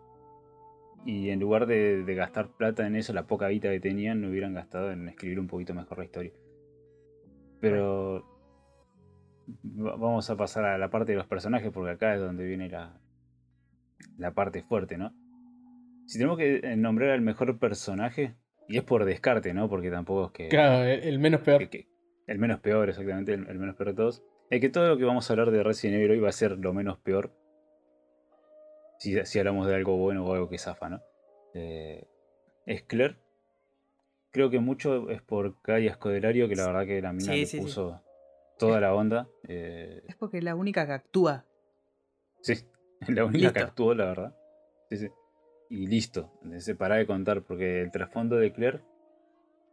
Y 1.05 1.29
en 1.29 1.39
lugar 1.39 1.67
de, 1.67 2.03
gastar 2.15 2.49
plata 2.49 2.85
en 2.87 2.95
eso, 2.95 3.13
la 3.13 3.27
poca 3.27 3.47
guita 3.49 3.69
que 3.69 3.79
tenían, 3.79 4.21
no 4.21 4.29
hubieran 4.29 4.53
gastado 4.55 4.91
en 4.91 5.07
escribir 5.07 5.39
un 5.39 5.47
poquito 5.47 5.73
mejor 5.75 5.99
la 5.99 6.05
historia. 6.05 6.31
Pero 7.61 8.25
va- 9.63 9.95
vamos 9.95 10.29
a 10.29 10.35
pasar 10.35 10.65
a 10.65 10.77
la 10.77 10.89
parte 10.89 11.11
de 11.11 11.17
los 11.19 11.27
personajes, 11.27 11.71
porque 11.71 11.91
acá 11.91 12.15
es 12.15 12.21
donde 12.21 12.45
viene 12.45 12.69
la, 12.69 12.99
la 14.17 14.31
parte 14.31 14.63
fuerte, 14.63 14.97
¿no? 14.97 15.13
Si 16.05 16.17
tenemos 16.17 16.37
que 16.37 16.57
eh, 16.63 16.75
nombrar 16.75 17.11
al 17.11 17.21
mejor 17.21 17.57
personaje, 17.59 18.35
y 18.67 18.77
es 18.77 18.83
por 18.83 19.05
descarte, 19.05 19.53
¿no? 19.53 19.69
Porque 19.69 19.89
tampoco 19.91 20.25
es 20.27 20.31
que... 20.31 20.47
Claro, 20.49 20.83
el 20.83 21.03
el 21.03 21.19
menos 21.19 21.41
peor. 21.41 21.59
que- 21.59 21.69
que- 21.69 21.87
el 22.27 22.39
menos 22.39 22.59
peor, 22.59 22.89
exactamente, 22.89 23.33
el, 23.33 23.47
el 23.47 23.59
menos 23.59 23.75
peor 23.75 23.89
de 23.89 23.95
todos. 23.95 24.23
Es 24.49 24.59
que 24.61 24.69
todo 24.69 24.87
lo 24.87 24.97
que 24.97 25.03
vamos 25.05 25.29
a 25.29 25.33
hablar 25.33 25.51
de 25.51 25.61
Resident 25.63 25.97
Evil 25.97 26.11
hoy 26.11 26.19
va 26.19 26.29
a 26.29 26.33
ser 26.33 26.57
lo 26.57 26.73
menos 26.73 26.97
peor. 26.99 27.31
Si, 28.99 29.23
si 29.25 29.39
hablamos 29.39 29.67
de 29.67 29.75
algo 29.75 29.97
bueno 29.97 30.25
o 30.25 30.33
algo 30.33 30.49
que 30.49 30.57
zafa, 30.57 30.89
¿no? 30.89 31.01
Eh, 31.53 32.07
es 32.65 32.83
Claire. 32.83 33.17
Creo 34.31 34.49
que 34.49 34.59
mucho 34.59 35.09
es 35.11 35.21
por 35.21 35.61
Kaya 35.61 35.91
Escodelario, 35.91 36.47
que 36.49 36.55
la 36.55 36.65
verdad 36.67 36.85
que 36.85 37.01
la 37.01 37.13
mina 37.13 37.33
Sí, 37.33 37.39
le 37.41 37.45
sí, 37.45 37.57
sí. 37.57 37.63
puso 37.63 38.01
toda 38.57 38.79
la 38.81 38.93
onda. 38.93 39.27
Eh, 39.47 40.01
Es 40.07 40.15
porque 40.15 40.39
es 40.39 40.43
la 40.43 40.55
única 40.55 40.85
que 40.85 40.93
actúa. 40.93 41.45
sí, 42.41 42.53
es 43.01 43.09
la 43.09 43.25
única 43.25 43.53
que 43.53 43.59
actuó, 43.59 43.93
la 43.93 44.05
verdad. 44.05 44.35
Sí, 44.89 44.97
sí. 44.97 45.07
Y 45.69 45.87
listo, 45.87 46.31
se 46.59 46.75
para 46.75 46.95
de 46.95 47.07
contar, 47.07 47.41
porque 47.41 47.81
el 47.81 47.91
trasfondo 47.91 48.35
de 48.35 48.51
Claire, 48.53 48.81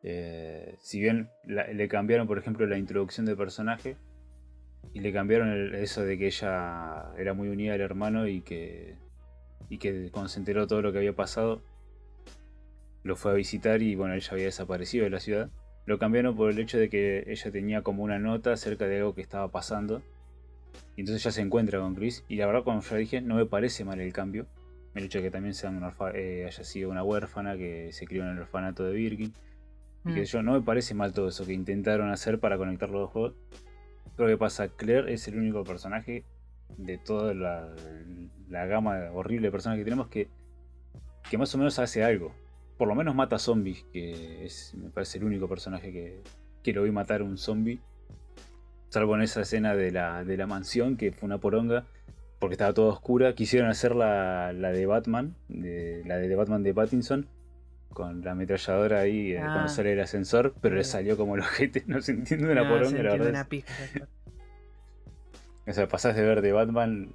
eh, 0.02 0.76
si 0.78 1.00
bien 1.00 1.30
le 1.46 1.88
cambiaron, 1.88 2.26
por 2.26 2.38
ejemplo, 2.38 2.66
la 2.66 2.78
introducción 2.78 3.26
de 3.26 3.36
personaje, 3.36 3.96
y 4.94 5.00
le 5.00 5.12
cambiaron 5.12 5.48
el- 5.48 5.74
eso 5.74 6.04
de 6.04 6.18
que 6.18 6.26
ella 6.26 7.12
era 7.16 7.34
muy 7.34 7.48
unida 7.48 7.74
al 7.74 7.80
hermano 7.80 8.26
y 8.26 8.40
que, 8.42 8.96
y 9.68 9.78
que 9.78 10.10
se 10.26 10.38
enteró 10.38 10.66
todo 10.66 10.82
lo 10.82 10.92
que 10.92 10.98
había 10.98 11.14
pasado, 11.14 11.62
lo 13.02 13.16
fue 13.16 13.32
a 13.32 13.34
visitar 13.34 13.82
y 13.82 13.94
bueno, 13.94 14.14
ella 14.14 14.28
había 14.30 14.44
desaparecido 14.46 15.04
de 15.04 15.10
la 15.10 15.20
ciudad. 15.20 15.50
Lo 15.86 15.98
cambiaron 15.98 16.36
por 16.36 16.50
el 16.50 16.58
hecho 16.58 16.78
de 16.78 16.88
que 16.88 17.24
ella 17.26 17.50
tenía 17.50 17.82
como 17.82 18.04
una 18.04 18.18
nota 18.18 18.52
acerca 18.52 18.86
de 18.86 18.98
algo 18.98 19.14
que 19.14 19.22
estaba 19.22 19.50
pasando. 19.50 20.02
Y 20.96 21.00
entonces 21.00 21.24
ya 21.24 21.32
se 21.32 21.40
encuentra 21.40 21.80
con 21.80 21.94
Chris. 21.94 22.24
Y 22.28 22.36
la 22.36 22.46
verdad, 22.46 22.62
como 22.62 22.80
ya 22.80 22.96
dije, 22.96 23.20
no 23.20 23.34
me 23.34 23.46
parece 23.46 23.84
mal 23.84 24.00
el 24.00 24.12
cambio. 24.12 24.46
El 24.94 25.04
hecho 25.04 25.18
de 25.18 25.24
que 25.24 25.30
también 25.30 25.54
sea 25.54 25.70
una 25.70 25.94
eh, 26.14 26.44
haya 26.46 26.64
sido 26.64 26.90
una 26.90 27.02
huérfana 27.02 27.56
que 27.56 27.92
se 27.92 28.06
crió 28.06 28.24
en 28.24 28.30
el 28.30 28.38
orfanato 28.40 28.84
de 28.84 28.92
Birkin. 28.92 29.32
Y 30.04 30.08
Mm. 30.10 30.14
que 30.14 30.24
yo 30.24 30.42
no 30.42 30.52
me 30.54 30.60
parece 30.62 30.94
mal 30.94 31.12
todo 31.12 31.28
eso 31.28 31.46
que 31.46 31.52
intentaron 31.52 32.10
hacer 32.10 32.40
para 32.40 32.58
conectar 32.58 32.90
los 32.90 33.02
dos 33.02 33.10
juegos. 33.10 33.34
Pero 34.16 34.28
que 34.28 34.36
pasa, 34.36 34.68
Claire 34.68 35.12
es 35.12 35.26
el 35.28 35.38
único 35.38 35.62
personaje 35.64 36.24
de 36.76 36.98
toda 36.98 37.34
la, 37.34 37.72
la 38.48 38.66
gama 38.66 38.98
horrible 39.12 39.46
de 39.48 39.52
personajes 39.52 39.80
que 39.80 39.84
tenemos 39.84 40.08
que, 40.08 40.28
que 41.30 41.38
más 41.38 41.54
o 41.54 41.58
menos 41.58 41.78
hace 41.78 42.02
algo. 42.02 42.34
Por 42.78 42.88
lo 42.88 42.94
menos 42.96 43.14
mata 43.14 43.38
zombies, 43.38 43.84
que 43.92 44.44
es, 44.44 44.74
me 44.74 44.90
parece 44.90 45.18
el 45.18 45.24
único 45.24 45.48
personaje 45.48 45.92
que, 45.92 46.22
que 46.62 46.72
lo 46.72 46.82
vi 46.82 46.90
matar 46.90 47.20
a 47.20 47.24
un 47.24 47.38
zombie. 47.38 47.78
Salvo 48.88 49.14
en 49.14 49.22
esa 49.22 49.40
escena 49.42 49.74
de 49.74 49.90
la, 49.92 50.24
de 50.24 50.36
la 50.36 50.46
mansión, 50.46 50.96
que 50.96 51.12
fue 51.12 51.26
una 51.26 51.38
poronga. 51.38 51.86
Porque 52.42 52.54
estaba 52.54 52.74
toda 52.74 52.92
oscura, 52.92 53.34
quisieron 53.36 53.70
hacer 53.70 53.94
la, 53.94 54.52
la 54.52 54.72
de 54.72 54.84
Batman, 54.84 55.36
de, 55.48 56.02
la 56.06 56.16
de 56.16 56.34
Batman 56.34 56.64
de 56.64 56.74
Pattinson, 56.74 57.28
con 57.92 58.20
la 58.24 58.32
ametralladora 58.32 58.98
ahí 58.98 59.30
eh, 59.34 59.38
Ah. 59.38 59.44
cuando 59.52 59.68
sale 59.68 59.92
el 59.92 60.00
ascensor, 60.00 60.52
pero 60.60 60.74
le 60.74 60.82
salió 60.82 61.16
como 61.16 61.36
los 61.36 61.46
ojete, 61.46 61.84
no 61.86 62.02
se 62.02 62.10
entiende 62.10 62.50
una 62.50 62.64
No, 62.64 62.68
poronga, 62.70 62.88
se 62.88 62.94
la 62.96 63.00
entiende 63.12 63.18
verdad. 63.26 63.30
una 63.42 63.48
pija. 63.48 63.72
O 65.68 65.72
sea, 65.72 65.86
pasás 65.86 66.16
de 66.16 66.22
ver 66.22 66.42
de 66.42 66.50
Batman 66.50 67.12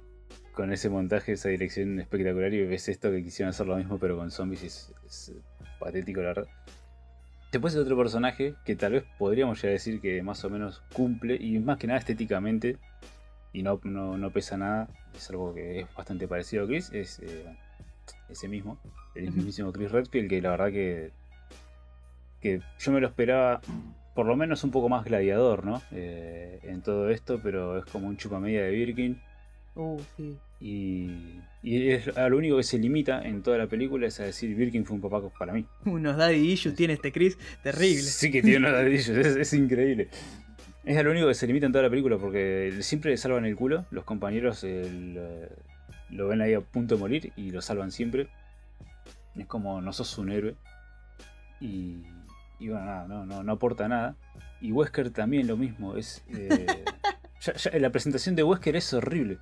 con 0.52 0.72
ese 0.72 0.88
montaje, 0.88 1.32
esa 1.32 1.50
dirección 1.50 2.00
espectacular 2.00 2.54
y 2.54 2.64
ves 2.64 2.88
esto 2.88 3.10
que 3.10 3.22
quisieron 3.22 3.50
hacer 3.50 3.66
lo 3.66 3.76
mismo 3.76 3.98
pero 3.98 4.16
con 4.16 4.30
zombies 4.30 4.62
es, 4.62 4.94
es 5.06 5.32
patético 5.78 6.22
la 6.22 6.28
verdad. 6.28 6.46
Después 7.52 7.74
el 7.74 7.82
otro 7.82 7.98
personaje 7.98 8.54
que 8.64 8.76
tal 8.76 8.92
vez 8.92 9.04
podríamos 9.18 9.60
ya 9.60 9.68
decir 9.68 10.00
que 10.00 10.22
más 10.22 10.42
o 10.44 10.48
menos 10.50 10.82
cumple 10.94 11.36
y 11.38 11.58
más 11.58 11.76
que 11.76 11.86
nada 11.86 11.98
estéticamente 11.98 12.78
y 13.52 13.62
no, 13.62 13.80
no, 13.84 14.18
no 14.18 14.30
pesa 14.30 14.56
nada, 14.58 14.88
es 15.18 15.30
algo 15.30 15.54
que 15.54 15.80
es 15.80 15.94
bastante 15.94 16.26
parecido 16.26 16.64
a 16.64 16.66
Chris, 16.66 16.90
es 16.92 17.20
eh, 17.20 17.44
ese 18.28 18.48
mismo, 18.48 18.78
el 19.14 19.32
mismísimo 19.32 19.72
Chris 19.72 19.90
Redfield 19.90 20.28
que 20.28 20.42
la 20.42 20.50
verdad 20.50 20.70
que, 20.70 21.10
que 22.40 22.60
yo 22.78 22.92
me 22.92 23.00
lo 23.00 23.08
esperaba 23.08 23.60
por 24.14 24.26
lo 24.26 24.34
menos 24.34 24.64
un 24.64 24.72
poco 24.72 24.88
más 24.88 25.04
gladiador, 25.04 25.64
¿no? 25.64 25.80
Eh, 25.92 26.58
en 26.64 26.82
todo 26.82 27.08
esto, 27.10 27.40
pero 27.40 27.78
es 27.78 27.84
como 27.84 28.08
un 28.08 28.16
chupamedia 28.16 28.64
de 28.64 28.70
Birkin. 28.70 29.20
Uh, 29.76 30.00
sí. 30.16 30.36
Y, 30.60 31.40
y 31.62 31.90
es 31.90 32.16
a 32.16 32.28
lo 32.28 32.36
único 32.36 32.56
que 32.56 32.64
se 32.64 32.78
limita 32.78 33.22
en 33.22 33.44
toda 33.44 33.58
la 33.58 33.68
película 33.68 34.08
es 34.08 34.18
a 34.18 34.24
decir 34.24 34.56
Birkin 34.56 34.84
fue 34.84 34.96
un 34.96 35.02
papá 35.02 35.22
para 35.38 35.52
mí. 35.52 35.66
Unos 35.84 36.16
daddy 36.16 36.52
issues 36.52 36.74
tiene 36.74 36.94
este 36.94 37.12
Chris 37.12 37.38
terrible. 37.62 38.02
Sí 38.02 38.32
que 38.32 38.42
tiene 38.42 38.58
unos 38.58 38.72
dadillos, 38.72 39.08
es, 39.10 39.36
es 39.36 39.52
increíble. 39.52 40.08
Es 40.84 41.02
lo 41.04 41.10
único 41.10 41.26
que 41.28 41.34
se 41.34 41.46
limita 41.46 41.66
en 41.66 41.72
toda 41.72 41.84
la 41.84 41.90
película 41.90 42.16
porque 42.18 42.72
siempre 42.80 43.10
le 43.10 43.16
salvan 43.16 43.44
el 43.44 43.56
culo. 43.56 43.84
Los 43.90 44.04
compañeros 44.04 44.64
el, 44.64 45.16
eh, 45.18 45.48
lo 46.10 46.28
ven 46.28 46.40
ahí 46.40 46.54
a 46.54 46.60
punto 46.60 46.94
de 46.94 47.00
morir 47.00 47.32
y 47.36 47.50
lo 47.50 47.60
salvan 47.60 47.90
siempre. 47.92 48.28
Es 49.36 49.46
como 49.46 49.80
no 49.82 49.92
sos 49.92 50.16
un 50.18 50.30
héroe. 50.32 50.54
Y, 51.60 52.02
y 52.58 52.68
bueno, 52.68 52.84
nada, 52.86 53.06
no, 53.08 53.26
no, 53.26 53.42
no 53.42 53.52
aporta 53.52 53.86
nada. 53.88 54.16
Y 54.60 54.72
Wesker 54.72 55.10
también 55.10 55.46
lo 55.46 55.56
mismo. 55.56 55.96
Es, 55.96 56.24
eh, 56.30 56.66
ya- 57.40 57.52
ya 57.54 57.78
la 57.78 57.90
presentación 57.90 58.34
de 58.34 58.42
Wesker 58.44 58.76
es 58.76 58.92
horrible. 58.94 59.38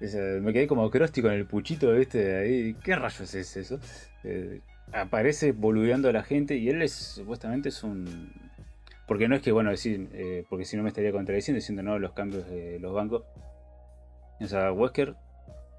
Es, 0.00 0.14
eh, 0.14 0.40
me 0.42 0.52
quedé 0.54 0.66
como 0.66 0.88
Krusty 0.90 1.20
con 1.20 1.32
el 1.32 1.44
puchito, 1.46 1.92
¿viste? 1.92 2.36
Ahí. 2.38 2.74
¿Qué 2.82 2.96
rayos 2.96 3.34
es 3.34 3.56
eso? 3.56 3.78
Eh, 4.24 4.60
aparece 4.92 5.52
boludeando 5.52 6.08
a 6.08 6.12
la 6.12 6.22
gente 6.22 6.56
y 6.56 6.68
él 6.70 6.80
es 6.80 6.92
supuestamente 6.92 7.68
es 7.68 7.82
un. 7.84 8.32
Porque 9.10 9.26
no 9.26 9.34
es 9.34 9.42
que, 9.42 9.50
bueno, 9.50 9.70
decir, 9.70 10.08
eh, 10.12 10.44
porque 10.48 10.64
si 10.64 10.76
no 10.76 10.84
me 10.84 10.88
estaría 10.90 11.10
contradiciendo 11.10 11.56
diciendo 11.56 11.82
no 11.82 11.98
los 11.98 12.12
cambios 12.12 12.48
de 12.48 12.78
los 12.78 12.94
bancos. 12.94 13.24
O 14.40 14.46
sea, 14.46 14.72
Wesker 14.72 15.16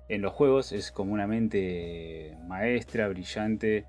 en 0.10 0.22
los 0.22 0.34
juegos 0.34 0.74
es 0.74 0.92
como 0.92 1.14
una 1.14 1.28
mente 1.28 2.38
maestra, 2.46 3.08
brillante, 3.08 3.86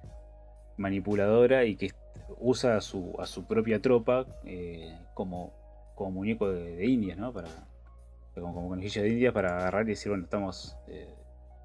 manipuladora 0.77 1.65
y 1.65 1.75
que 1.75 1.91
usa 2.39 2.77
a 2.77 2.81
su, 2.81 3.17
a 3.19 3.27
su 3.27 3.45
propia 3.45 3.83
tropa 3.83 4.27
eh, 4.45 4.97
como, 5.13 5.53
como 5.97 6.13
muñeco 6.13 6.49
de, 6.49 6.87
indias, 6.87 7.19
¿no? 7.19 7.33
Para, 7.33 7.49
como, 8.37 8.55
como 8.55 8.77
de 8.77 9.09
indias 9.09 9.35
para 9.35 9.57
agarrar 9.57 9.87
y 9.87 9.89
decir, 9.89 10.11
bueno, 10.11 10.23
estamos 10.23 10.77
eh, 10.87 11.13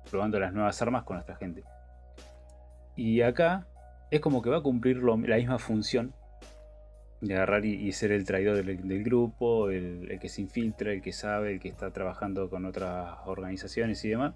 probando 0.10 0.40
las 0.40 0.52
nuevas 0.52 0.82
armas 0.82 1.04
con 1.04 1.18
nuestra 1.18 1.36
gente. 1.36 1.64
Y 2.96 3.22
acá 3.22 3.68
es 4.10 4.20
como 4.20 4.42
que 4.42 4.50
va 4.50 4.58
a 4.58 4.64
cumplir 4.64 4.98
la 5.04 5.16
misma 5.16 5.60
función 5.60 6.16
de 7.22 7.34
agarrar 7.36 7.66
y, 7.66 7.74
y 7.74 7.92
ser 7.94 8.12
el 8.12 8.26
traidor 8.26 8.64
del, 8.64 8.88
del 8.88 9.04
grupo, 9.04 9.70
el, 9.70 10.12
el 10.12 10.20
que 10.20 10.30
se 10.30 10.42
infiltra, 10.42 10.92
el 10.94 11.02
que 11.02 11.14
sabe, 11.14 11.54
el 11.54 11.60
que 11.60 11.70
está 11.70 11.92
trabajando 11.92 12.50
con 12.50 12.66
otras 12.66 13.18
organizaciones 13.26 14.04
y 14.06 14.10
demás. 14.10 14.34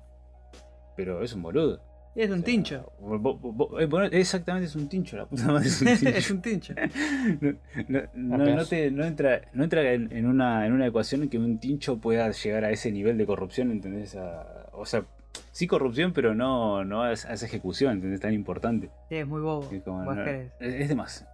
Pero 0.96 1.22
es 1.24 1.34
un 1.34 1.42
boludo. 1.44 1.82
Es 2.14 2.28
un 2.30 2.34
O 2.34 2.38
sea, 2.38 2.46
tincho. 2.46 2.92
vo- 3.00 3.80
eh, 3.82 3.86
bueno, 3.86 4.08
exactamente 4.12 4.66
es 4.68 4.76
un 4.76 4.90
tincho, 4.90 5.16
la 5.16 5.26
puta 5.26 5.46
madre 5.48 5.68
es 5.70 5.82
un 5.82 5.88
tincho. 5.98 6.10
es 6.10 6.32
un 6.32 6.42
tincho. 6.42 6.74
No, 7.88 8.04
no- 8.16 8.38
no- 8.38 8.56
no 8.58 8.66
te- 8.66 8.92
no 8.92 9.06
entra, 9.06 9.42
no 9.54 9.64
entra 9.64 9.94
en, 9.94 10.12
en 10.12 10.26
una, 10.26 10.66
en 10.66 10.74
una 10.74 10.88
ecuación 10.88 11.24
en 11.24 11.30
que 11.30 11.38
un 11.38 11.60
tincho 11.60 12.00
pueda 12.00 12.30
llegar 12.32 12.66
a 12.66 12.72
ese 12.72 12.92
nivel 12.92 13.18
de 13.18 13.26
corrupción, 13.26 13.72
¿entendés? 13.72 14.16
A- 14.18 14.68
o 14.74 14.86
sea, 14.86 15.06
sí 15.54 15.68
corrupción, 15.68 16.12
pero 16.12 16.36
no, 16.36 16.84
no 16.84 17.04
a, 17.04 17.14
esa 17.14 17.30
a 17.30 17.34
esa 17.36 17.46
ejecución, 17.46 17.94
¿entendés? 17.94 18.20
Tan 18.20 18.34
importante. 18.34 18.90
Sí, 19.08 19.16
es 19.16 19.28
muy 19.28 19.40
bobo. 19.40 19.70
Que 19.70 19.80
como 19.82 20.04
no- 20.14 20.26
es, 20.26 20.52
es 20.60 20.90
demas- 20.90 21.26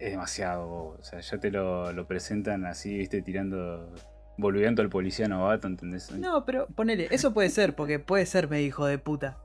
es 0.00 0.10
demasiado 0.10 0.66
bobo. 0.66 0.96
O 0.98 1.04
sea, 1.04 1.20
ya 1.20 1.38
te 1.38 1.50
lo, 1.50 1.92
lo 1.92 2.06
presentan 2.06 2.64
así, 2.66 2.96
viste, 2.98 3.22
tirando, 3.22 3.94
boludeando 4.38 4.82
al 4.82 4.88
policía 4.88 5.28
novato, 5.28 5.66
¿entendés? 5.68 6.10
No, 6.12 6.44
pero 6.44 6.66
ponele, 6.68 7.08
eso 7.10 7.32
puede 7.34 7.50
ser, 7.50 7.74
porque 7.74 7.98
puede 7.98 8.26
ser 8.26 8.48
medio 8.48 8.66
hijo 8.66 8.86
de 8.86 8.98
puta. 8.98 9.38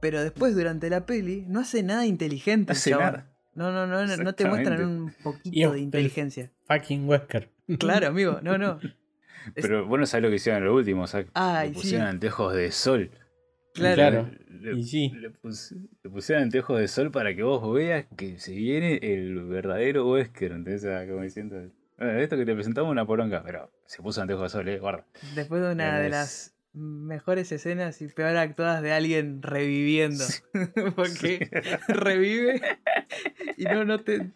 Pero 0.00 0.22
después, 0.22 0.54
durante 0.54 0.90
la 0.90 1.06
peli, 1.06 1.44
no 1.48 1.60
hace 1.60 1.82
nada 1.82 2.04
inteligente. 2.06 2.72
No 2.72 2.76
hace 2.76 2.90
nada. 2.90 3.30
No, 3.54 3.70
no, 3.72 3.86
no, 3.86 4.04
no, 4.06 4.16
no 4.16 4.34
te 4.34 4.44
muestran 4.46 4.84
un 4.84 5.14
poquito 5.22 5.70
de 5.72 5.78
el- 5.78 5.82
inteligencia. 5.84 6.50
Fucking 6.68 7.08
Wesker. 7.08 7.50
Claro, 7.78 8.08
amigo, 8.08 8.40
no, 8.42 8.58
no. 8.58 8.78
Es- 9.54 9.62
Pero 9.66 9.86
bueno, 9.86 10.04
sabés 10.06 10.22
lo 10.24 10.28
que 10.30 10.36
hicieron 10.36 10.62
en 10.62 10.68
lo 10.68 10.74
último, 10.74 11.02
o 11.02 11.06
sea, 11.06 11.24
Ay, 11.34 11.68
le 11.68 11.74
sí. 11.74 11.80
pusieron 11.80 12.06
anteojos 12.08 12.54
de 12.54 12.70
sol. 12.72 13.10
Claro. 13.74 13.94
Claro. 13.96 14.30
Le, 14.48 14.78
Y 14.78 14.84
sí. 14.84 15.10
le 15.20 15.30
pus- 15.30 15.74
le 16.02 16.10
pusieron 16.10 16.44
anteojos 16.44 16.78
de 16.78 16.88
sol 16.88 17.10
para 17.10 17.34
que 17.34 17.42
vos 17.42 17.74
veas 17.74 18.06
que 18.16 18.38
se 18.38 18.52
viene 18.54 18.98
el 19.02 19.44
verdadero 19.44 20.08
Wesker. 20.10 20.52
Entonces, 20.52 21.08
como 21.10 21.22
diciendo, 21.22 21.56
"Bueno, 21.98 22.18
esto 22.20 22.36
que 22.36 22.46
te 22.46 22.54
presentamos 22.54 22.88
es 22.88 22.92
una 22.92 23.06
poronga, 23.06 23.42
pero 23.44 23.70
se 23.86 24.00
puso 24.02 24.22
anteojos 24.22 24.52
de 24.52 24.58
sol, 24.58 24.68
eh, 24.68 24.78
guarda. 24.78 25.04
Después 25.34 25.60
de 25.62 25.72
una 25.72 25.98
de 25.98 26.08
las 26.08 26.54
mejores 26.72 27.52
escenas 27.52 28.00
y 28.00 28.08
peor 28.08 28.36
actuadas 28.36 28.82
de 28.82 28.92
alguien 28.92 29.42
reviviendo. 29.42 30.24
Porque 30.96 31.48
revive 31.88 32.60
y 33.56 33.64
no, 33.64 33.84
no 33.84 34.00
te. 34.00 34.30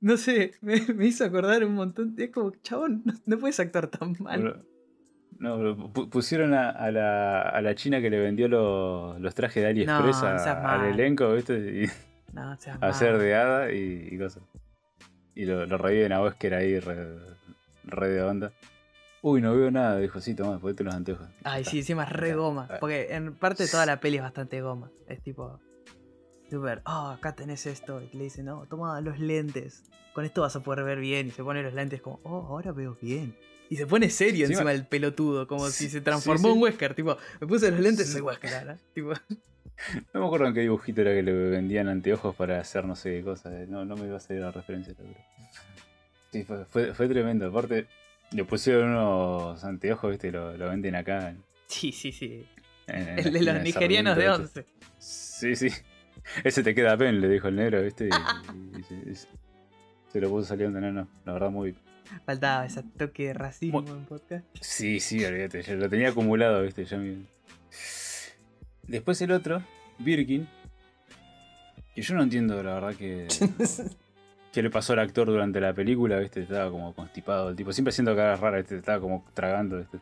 No 0.00 0.16
sé, 0.18 0.52
me, 0.60 0.80
me 0.94 1.06
hizo 1.06 1.24
acordar 1.24 1.64
un 1.64 1.74
montón. 1.74 2.14
Es 2.18 2.30
como, 2.30 2.52
chabón, 2.62 3.02
no, 3.04 3.12
no 3.26 3.38
puedes 3.38 3.58
actuar 3.60 3.88
tan 3.88 4.14
mal. 4.20 4.40
Bueno, 4.40 4.64
No, 5.38 5.92
pusieron 6.10 6.54
a, 6.54 6.70
a 6.70 6.90
la, 6.90 7.42
a 7.42 7.60
la 7.60 7.74
china 7.74 8.00
que 8.00 8.08
le 8.10 8.18
vendió 8.20 8.48
los, 8.48 9.20
los 9.20 9.34
trajes 9.34 9.62
de 9.62 9.68
AliExpress 9.70 10.22
No, 10.22 10.28
a- 10.28 10.74
al 10.74 10.84
elenco, 10.94 11.32
¿viste? 11.32 11.54
Y 11.84 11.86
No, 12.32 12.42
a 12.50 12.88
hacer 12.88 13.18
de 13.18 13.34
hada 13.34 13.72
y, 13.72 14.08
y 14.10 14.18
cosas. 14.18 14.42
Y 15.34 15.44
lo, 15.46 15.66
lo 15.66 15.76
reviven 15.78 16.12
a 16.12 16.22
Wesker 16.22 16.54
ahí, 16.54 16.78
re, 16.78 17.18
re 17.84 18.08
de 18.08 18.22
onda. 18.22 18.52
Uy, 19.22 19.40
no 19.40 19.56
veo 19.56 19.70
nada, 19.70 19.98
dijo, 19.98 20.20
sí, 20.20 20.34
toma, 20.34 20.58
ponete 20.58 20.84
los 20.84 20.94
anteojos. 20.94 21.26
Ay, 21.44 21.62
está. 21.62 21.70
sí, 21.72 21.78
encima 21.78 22.04
es 22.04 22.10
re 22.10 22.34
goma. 22.34 22.68
Ah. 22.70 22.76
Porque 22.78 23.08
en 23.14 23.34
parte 23.34 23.66
toda 23.66 23.86
la 23.86 23.96
peli 24.00 24.16
es 24.18 24.22
bastante 24.22 24.60
goma. 24.60 24.90
Es 25.08 25.22
tipo. 25.22 25.58
Super, 26.50 26.82
oh, 26.84 27.08
acá 27.08 27.34
tenés 27.34 27.66
esto. 27.66 28.00
Y 28.02 28.16
le 28.16 28.24
dicen, 28.24 28.44
no, 28.44 28.66
toma 28.66 29.00
los 29.00 29.18
lentes. 29.18 29.82
Con 30.12 30.24
esto 30.24 30.42
vas 30.42 30.54
a 30.56 30.60
poder 30.60 30.84
ver 30.84 31.00
bien. 31.00 31.26
Y 31.28 31.30
se 31.30 31.42
pone 31.42 31.62
los 31.62 31.72
lentes 31.74 32.02
como, 32.02 32.20
oh, 32.22 32.46
ahora 32.48 32.72
veo 32.72 32.96
bien. 33.00 33.34
Y 33.74 33.76
se 33.76 33.86
pone 33.88 34.08
serio 34.08 34.46
Encima- 34.46 34.60
encima 34.60 34.70
del 34.70 34.86
pelotudo, 34.86 35.48
como 35.48 35.66
Sí, 35.68 35.84
si 35.86 35.90
se 35.90 36.00
transformó 36.00 36.52
en. 36.52 36.62
Wesker. 36.62 36.94
Tipo, 36.94 37.18
me 37.40 37.46
puse 37.48 37.72
los 37.72 37.80
lentes, 37.80 38.08
soy 38.08 38.20
Wesker 38.20 38.54
ahora. 38.54 38.78
Tipo, 38.94 39.12
No 40.14 40.20
me 40.20 40.26
acuerdo 40.26 40.46
en 40.46 40.54
qué 40.54 40.60
dibujito 40.60 41.00
era 41.00 41.10
que 41.12 41.24
le 41.24 41.32
vendían 41.32 41.88
anteojos 41.88 42.36
para 42.36 42.60
hacer 42.60 42.84
no 42.84 42.94
sé 42.94 43.10
qué 43.18 43.22
cosa. 43.24 43.50
eh, 43.52 43.66
No, 43.68 43.84
no 43.84 43.96
me 43.96 44.06
iba 44.06 44.16
a 44.16 44.20
salir 44.20 44.42
la 44.42 44.52
referencia, 44.52 44.94
pero. 44.96 45.08
Sí, 46.30 46.44
fue, 46.44 46.64
fue, 46.66 46.94
fue 46.94 47.08
tremendo. 47.08 47.48
Aparte, 47.48 47.86
le 48.30 48.44
pusieron 48.44 48.90
unos 48.90 49.64
anteojos, 49.64 50.10
viste, 50.12 50.30
lo, 50.30 50.56
lo 50.56 50.68
venden 50.68 50.94
acá. 50.94 51.34
Sí, 51.66 51.90
sí, 51.90 52.12
sí. 52.12 52.46
en- 52.86 53.08
en 53.08 53.16
la 53.16 53.22
El 53.22 53.32
de 53.32 53.40
los 53.54 53.62
nigerianos 53.64 54.16
de 54.16 54.22
Sarmiento, 54.24 54.42
¿viste? 54.54 54.60
11. 54.60 54.74
Sí, 54.98 55.56
sí. 55.56 55.68
Ese 56.44 56.62
te 56.62 56.74
queda 56.76 56.96
pen, 56.96 57.20
le 57.20 57.28
dijo 57.28 57.48
el 57.48 57.56
negro, 57.56 57.82
viste. 57.82 58.08
Y, 58.08 58.78
y 58.78 58.82
se, 58.84 58.94
y 59.10 59.14
se- 59.16 59.28
se 60.12 60.20
lo 60.20 60.28
puso 60.30 60.46
saliendo, 60.46 60.80
no, 60.80 60.92
no. 60.92 61.08
La 61.24 61.32
verdad, 61.32 61.50
muy. 61.50 61.74
Faltaba 62.24 62.66
ese 62.66 62.82
toque 62.96 63.28
de 63.28 63.34
racismo 63.34 63.80
Bueno. 63.82 63.96
en 63.96 64.04
podcast. 64.04 64.44
Sí, 64.60 65.00
sí, 65.00 65.24
olvídate. 65.24 65.62
Yo 65.62 65.74
lo 65.76 65.88
tenía 65.88 66.08
acumulado, 66.10 66.62
viste. 66.62 66.84
Ya 66.84 66.96
me- 66.98 67.24
Después 68.86 69.20
el 69.22 69.30
otro, 69.32 69.62
Birkin. 69.98 70.46
Que 71.94 72.02
yo 72.02 72.14
no 72.14 72.22
entiendo, 72.22 72.62
la 72.62 72.74
verdad, 72.74 72.94
que. 72.94 73.26
¿Qué 74.52 74.62
le 74.62 74.70
pasó 74.70 74.92
al 74.92 75.00
actor 75.00 75.26
durante 75.26 75.60
la 75.60 75.72
película? 75.74 76.18
¿Viste? 76.18 76.42
Estaba 76.42 76.70
como 76.70 76.94
constipado 76.94 77.48
el 77.50 77.56
tipo. 77.56 77.72
Siempre 77.72 77.90
haciendo 77.90 78.14
caras 78.14 78.38
raras, 78.40 78.60
¿viste? 78.62 78.76
Estaba 78.76 79.00
como 79.00 79.24
tragando, 79.34 79.78
¿viste? 79.78 79.98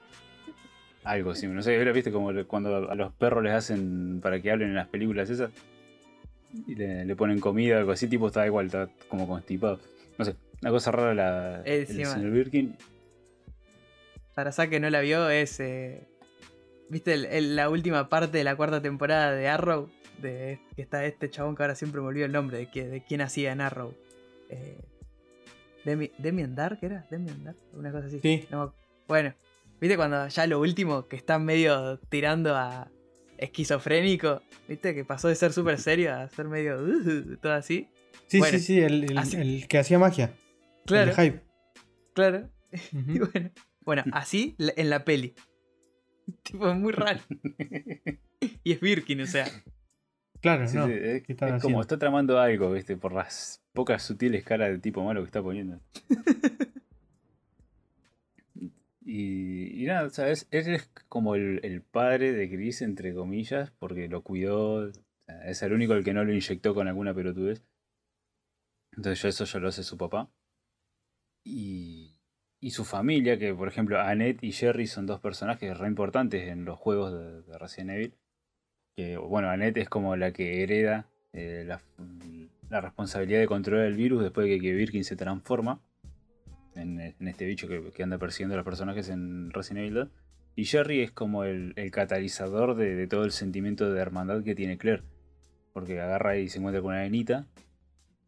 Algo 1.05 1.31
así. 1.31 1.47
No 1.47 1.63
sé, 1.63 1.79
¿viste? 1.93 2.13
Como 2.13 2.31
cuando 2.47 2.91
a 2.91 2.95
los 2.95 3.13
perros 3.15 3.43
les 3.43 3.53
hacen 3.55 4.21
para 4.23 4.41
que 4.41 4.51
hablen 4.51 4.69
en 4.71 4.75
las 4.75 4.89
películas 4.89 5.31
esas. 5.31 5.51
Y 6.67 6.75
le, 6.75 7.05
le 7.07 7.17
ponen 7.17 7.41
comida, 7.41 7.79
algo 7.79 7.93
así. 7.93 8.09
Tipo, 8.09 8.27
estaba 8.27 8.47
igual, 8.47 8.67
estaba 8.67 8.89
como 9.09 9.27
constipado. 9.27 9.81
No 10.19 10.25
sé, 10.27 10.35
una 10.63 10.71
cosa 10.71 10.91
rara 10.93 11.15
la, 11.15 11.63
el 11.65 11.87
señor 11.87 12.31
Birkin. 12.31 12.77
Para 14.35 14.51
Sa 14.53 14.69
que 14.69 14.81
no 14.81 14.89
la 14.91 15.01
vio, 15.01 15.29
es. 15.29 15.61
eh, 15.61 16.07
¿Viste 16.89 17.13
el- 17.15 17.25
el- 17.27 17.57
la 17.57 17.69
última 17.69 18.09
parte 18.09 18.39
de 18.39 18.45
la 18.45 18.57
cuarta 18.57 18.81
temporada 18.81 19.33
de 19.33 19.49
Arrow? 19.49 19.91
De, 20.21 20.61
que 20.77 20.83
está 20.83 21.05
este 21.05 21.29
chabón 21.31 21.57
que 21.57 21.63
ahora 21.63 21.75
siempre 21.75 22.01
me 22.01 22.07
olvido 22.07 22.27
el 22.27 22.33
nombre, 22.33 22.57
de, 22.59 22.71
que, 22.71 22.85
de 22.87 23.03
quién 23.03 23.21
hacía 23.23 23.53
en 23.53 23.61
Arrow. 23.61 23.95
Eh, 24.51 24.79
Demi, 25.85 26.11
¿Demian 26.19 26.55
Dark 26.55 26.79
era? 26.83 27.07
¿Demian 27.11 27.43
Dark? 27.45 27.57
Una 27.73 27.91
cosa 27.91 28.07
así. 28.07 28.21
Sí. 28.23 28.47
No 28.51 28.73
bueno, 29.09 29.35
¿Viste 29.81 29.97
cuando 29.97 30.29
ya 30.29 30.47
lo 30.47 30.61
último, 30.61 31.09
que 31.09 31.17
está 31.17 31.39
medio 31.41 31.99
tirando 32.09 32.55
a 32.57 32.89
esquizofrénico? 33.37 34.43
¿Viste? 34.69 34.95
Que 34.95 35.05
pasó 35.05 35.27
de 35.29 35.35
ser 35.35 35.53
súper 35.53 35.79
serio 35.79 36.15
a 36.15 36.29
ser 36.29 36.47
medio... 36.47 36.77
uh, 36.81 37.37
todo 37.43 37.53
así. 37.55 37.89
Sí, 38.29 38.39
Bueno, 38.39 38.59
sí, 38.59 38.65
sí, 38.65 38.81
el, 38.81 39.05
el- 39.11 39.19
así- 39.19 39.37
el 39.37 39.67
que 39.67 39.79
hacía 39.79 39.99
magia. 39.99 40.33
Claro, 40.87 41.11
El 41.11 41.17
de 41.17 41.23
hype. 41.23 41.41
claro. 42.15 42.51
Y 42.93 43.19
bueno, 43.19 43.51
bueno, 43.83 44.05
así 44.13 44.57
en 44.59 44.89
la 44.91 45.05
peli. 45.05 45.35
tipo, 46.43 46.69
es 46.71 46.77
muy 46.77 46.93
raro. 46.93 47.21
y 48.65 48.73
es 48.73 48.81
Birkin, 48.81 49.21
o 49.21 49.27
sea. 49.27 49.47
Claro, 50.41 50.67
Sí, 50.67 50.77
no. 50.77 50.87
sí, 50.87 50.93
es, 50.95 51.23
¿qué 51.23 51.33
están 51.33 51.51
es 51.51 51.55
haciendo? 51.57 51.63
como 51.63 51.81
está 51.83 51.99
tramando 51.99 52.41
algo, 52.41 52.73
¿viste? 52.73 52.97
Por 52.97 53.13
las 53.13 53.63
pocas 53.73 54.03
sutiles 54.03 54.43
caras 54.45 54.71
de 54.71 54.79
tipo 54.79 55.05
malo 55.05 55.21
que 55.21 55.27
está 55.27 55.43
poniendo. 55.43 55.81
y, 59.05 59.83
y 59.83 59.87
nada, 59.87 60.11
¿sabes? 60.11 60.47
Él 60.51 60.75
es 60.75 60.91
como 61.09 61.35
el, 61.35 61.61
el 61.63 61.83
padre 61.83 62.33
de 62.33 62.49
Chris, 62.49 62.83
entre 62.83 63.15
comillas, 63.15 63.71
porque 63.79 64.09
lo 64.09 64.23
cuidó. 64.23 64.89
o 64.89 64.93
sea, 65.27 65.45
es 65.49 65.63
el 65.63 65.73
único 65.73 65.95
el 65.95 66.05
que 66.05 66.15
no 66.15 66.25
lo 66.25 66.33
inyectó 66.33 66.75
con 66.75 66.89
alguna 66.89 67.15
pelotudez. 67.15 67.63
Entonces 68.97 69.23
yo 69.23 69.29
eso 69.29 69.45
ya 69.45 69.59
lo 69.59 69.69
hace 69.69 69.83
su 69.83 69.97
papá. 69.97 70.31
Y, 71.45 72.17
y 72.61 72.71
su 72.71 72.85
familia, 72.85 73.39
que 73.39 73.53
por 73.55 73.69
ejemplo 73.69 74.01
Annette 74.01 74.43
y 74.45 74.53
Jerry 74.53 74.87
son 74.87 75.07
dos 75.07 75.21
personajes 75.21 75.77
re 75.77 75.89
importantes 75.89 76.49
en 76.49 76.65
los 76.65 76.79
juegos 76.79 77.13
de, 77.13 77.43
de 77.43 77.59
Resident 77.59 77.91
Evil. 77.91 78.15
Que 78.97 79.17
bueno, 79.17 79.49
Annette 79.51 79.79
es 79.79 79.89
como 79.89 80.17
la 80.17 80.33
que 80.33 80.63
hereda 80.63 81.09
eh, 81.33 81.65
la, 81.67 82.81
responsabilidad 82.81 83.41
de 83.41 83.47
controlar 83.47 83.87
el 83.87 83.95
virus 83.95 84.23
después 84.23 84.49
de 84.49 84.61
que, 84.61 84.73
Birkin 84.73 85.05
se 85.05 85.17
transforma 85.17 85.81
en, 86.75 87.01
este 87.01 87.47
bicho 87.47 87.69
que, 87.69 88.03
anda 88.03 88.19
persiguiendo 88.19 88.55
a 88.55 88.59
los 88.59 88.65
personajes 88.65 89.09
en 89.09 89.51
Resident 89.51 89.81
Evil 89.81 89.95
2. 89.95 90.09
Y 90.55 90.65
Jerry 90.67 91.01
es 91.01 91.11
como 91.11 91.45
el, 91.45 91.75
catalizador 91.91 92.77
de, 92.77 92.95
de 92.95 93.07
todo 93.07 93.25
el 93.25 93.33
sentimiento 93.33 93.91
de 93.91 94.01
hermandad 94.01 94.43
que 94.43 94.55
tiene 94.55 94.79
Claire. 94.79 95.03
Porque 95.73 96.01
agarra 96.01 96.37
y 96.37 96.49
se 96.49 96.59
encuentra 96.59 96.83
con 96.83 96.93
una 96.93 97.03
nenita 97.03 97.47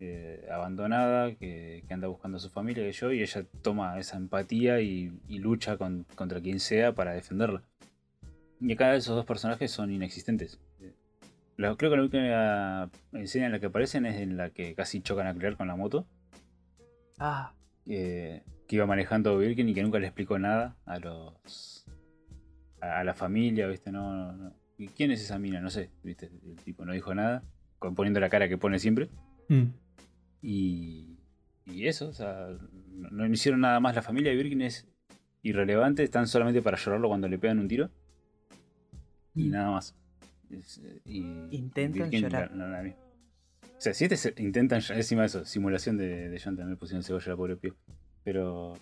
eh, 0.06 0.46
abandonada 0.50 1.34
que, 1.34 1.84
que 1.86 1.94
anda 1.94 2.08
buscando 2.08 2.36
a 2.36 2.40
su 2.40 2.50
familia 2.50 2.84
que 2.84 2.92
yo, 2.92 3.12
y 3.12 3.22
ella 3.22 3.44
toma 3.62 3.98
esa 3.98 4.16
empatía 4.16 4.80
y, 4.80 5.12
y 5.28 5.38
lucha 5.38 5.76
con- 5.76 6.04
contra 6.14 6.40
quien 6.40 6.60
sea 6.60 6.92
para 6.94 7.12
defenderla. 7.12 7.62
Y 8.60 8.72
acá 8.72 8.94
esos 8.94 9.16
dos 9.16 9.26
personajes 9.26 9.70
son 9.70 9.90
inexistentes. 9.92 10.60
Eh, 10.80 10.94
la- 11.56 11.76
creo 11.76 11.90
que 11.90 11.96
la 11.96 12.02
última 12.02 12.90
escena 13.12 13.46
en 13.46 13.52
la 13.52 13.60
que 13.60 13.66
aparecen 13.66 14.06
es 14.06 14.20
en 14.20 14.36
la 14.36 14.50
que 14.50 14.74
casi 14.74 15.00
chocan 15.00 15.26
a 15.26 15.34
Claire 15.34 15.56
con 15.56 15.68
la 15.68 15.76
moto. 15.76 16.06
Ah, 17.18 17.52
eh, 17.86 18.42
que 18.66 18.76
iba 18.76 18.86
manejando 18.86 19.36
Birkin 19.38 19.68
y 19.68 19.74
que 19.74 19.82
nunca 19.82 19.98
le 19.98 20.06
explicó 20.06 20.38
nada 20.38 20.76
a 20.86 20.98
los. 20.98 21.84
a, 22.80 23.00
a 23.00 23.04
la 23.04 23.14
familia, 23.14 23.66
¿viste? 23.68 23.92
No, 23.92 24.14
no, 24.14 24.32
no. 24.32 24.52
¿Y 24.78 24.88
¿Quién 24.88 25.10
es 25.12 25.20
esa 25.22 25.38
mina? 25.38 25.60
No 25.60 25.70
sé, 25.70 25.90
¿viste? 26.02 26.30
El 26.44 26.56
tipo 26.56 26.84
no 26.84 26.92
dijo 26.92 27.14
nada, 27.14 27.42
poniendo 27.94 28.18
la 28.20 28.28
cara 28.30 28.48
que 28.48 28.58
pone 28.58 28.78
siempre. 28.80 29.08
Mm. 29.48 29.64
Y, 30.46 31.16
y 31.64 31.86
eso, 31.88 32.08
o 32.08 32.12
sea, 32.12 32.48
no, 32.92 33.08
no 33.10 33.26
hicieron 33.26 33.60
nada 33.62 33.80
más. 33.80 33.94
La 33.94 34.02
familia 34.02 34.30
de 34.30 34.36
Birkin 34.36 34.60
es 34.60 34.86
irrelevante, 35.42 36.02
están 36.02 36.26
solamente 36.26 36.60
para 36.60 36.76
llorarlo 36.76 37.08
cuando 37.08 37.28
le 37.28 37.38
pegan 37.38 37.58
un 37.60 37.68
tiro. 37.68 37.88
Y 39.34 39.44
Mm. 39.44 39.50
nada 39.50 39.70
más. 39.70 39.94
Es, 40.50 40.78
eh, 40.84 41.00
y 41.06 41.18
Intentan 41.56 42.10
llorar. 42.10 42.52
no- 42.52 42.68
no. 42.68 42.90
O 42.90 43.80
sea, 43.80 43.94
si 43.94 44.04
este 44.04 44.16
se- 44.18 44.34
intentan 44.36 44.80
llorar, 44.80 44.98
encima 44.98 45.22
de 45.22 45.26
eso, 45.28 45.44
simulación 45.46 45.96
de, 45.96 46.28
de 46.28 46.38
llanta, 46.38 46.64
me 46.66 46.76
pusieron 46.76 47.02
cebolla 47.02 47.30
la 47.30 47.36
pobre 47.36 47.56
pío. 47.56 47.74
Pero. 48.22 48.74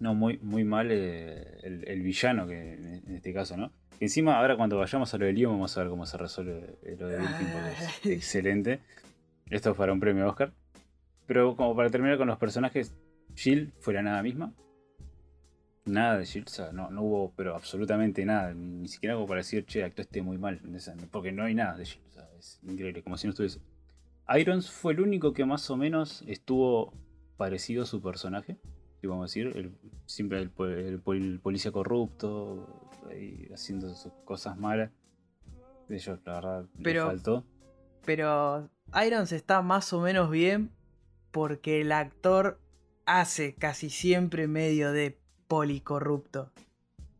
No, 0.00 0.14
muy, 0.14 0.38
muy 0.38 0.64
mal 0.64 0.88
eh, 0.90 1.58
el, 1.62 1.86
el 1.86 2.02
villano 2.02 2.46
que 2.46 2.72
en 2.74 3.14
este 3.14 3.32
caso, 3.34 3.56
¿no? 3.56 3.70
Encima, 4.00 4.38
ahora 4.38 4.56
cuando 4.56 4.78
vayamos 4.78 5.12
a 5.12 5.18
lo 5.18 5.26
del 5.26 5.34
lío, 5.34 5.50
vamos 5.50 5.76
a 5.76 5.82
ver 5.82 5.90
cómo 5.90 6.06
se 6.06 6.16
resuelve 6.16 6.78
eh, 6.82 6.96
lo 6.98 7.06
de 7.08 7.18
Birkin, 7.18 7.46
porque 7.52 7.70
es 7.70 8.00
Ay. 8.06 8.12
excelente. 8.12 8.80
Esto 9.50 9.70
es 9.72 9.76
para 9.76 9.92
un 9.92 10.00
premio 10.00 10.26
Oscar. 10.28 10.52
Pero 11.26 11.54
como 11.56 11.76
para 11.76 11.90
terminar 11.90 12.18
con 12.18 12.28
los 12.28 12.38
personajes, 12.38 12.94
Jill 13.36 13.72
fue 13.80 13.94
la 13.94 14.02
nada 14.02 14.22
misma. 14.22 14.52
Nada 15.86 16.18
de 16.18 16.26
Jill, 16.26 16.44
o 16.46 16.50
sea, 16.50 16.72
no, 16.72 16.90
no 16.90 17.02
hubo, 17.02 17.32
pero 17.36 17.54
absolutamente 17.54 18.24
nada. 18.24 18.52
Ni, 18.54 18.66
ni 18.66 18.88
siquiera 18.88 19.14
como 19.14 19.26
para 19.26 19.38
decir, 19.38 19.64
che, 19.64 19.82
actuaste 19.84 20.22
muy 20.22 20.38
mal. 20.38 20.60
Porque 21.10 21.32
no 21.32 21.44
hay 21.44 21.54
nada 21.54 21.76
de 21.76 21.84
Jill, 21.84 22.02
o 22.08 22.12
sea, 22.12 22.28
es 22.38 22.60
increíble, 22.62 23.02
como 23.02 23.16
si 23.16 23.26
no 23.26 23.30
estuviese. 23.30 23.60
Irons 24.38 24.70
fue 24.70 24.92
el 24.92 25.00
único 25.00 25.32
que 25.32 25.44
más 25.44 25.68
o 25.70 25.76
menos 25.76 26.22
estuvo 26.26 26.92
parecido 27.36 27.82
a 27.82 27.86
su 27.86 28.00
personaje. 28.00 28.58
Si 29.00 29.06
vamos 29.06 29.22
a 29.22 29.26
decir, 29.26 29.56
el, 29.56 29.72
siempre 30.06 30.38
el, 30.40 30.50
po- 30.50 30.66
el 30.66 31.00
pol- 31.00 31.16
el 31.16 31.40
policía 31.40 31.72
corrupto, 31.72 32.90
ahí 33.10 33.48
haciendo 33.52 33.88
sus 33.94 34.12
cosas 34.24 34.56
malas. 34.58 34.90
De 35.88 35.96
ellos, 35.96 36.20
la 36.24 36.34
verdad, 36.34 36.66
Pero- 36.82 37.04
le 37.04 37.10
faltó. 37.10 37.44
Pero 38.04 38.68
Irons 39.04 39.32
está 39.32 39.62
más 39.62 39.92
o 39.92 40.00
menos 40.00 40.30
bien 40.30 40.70
porque 41.30 41.80
el 41.80 41.92
actor 41.92 42.60
hace 43.06 43.54
casi 43.54 43.90
siempre 43.90 44.46
medio 44.48 44.92
de 44.92 45.18
policorrupto. 45.48 46.52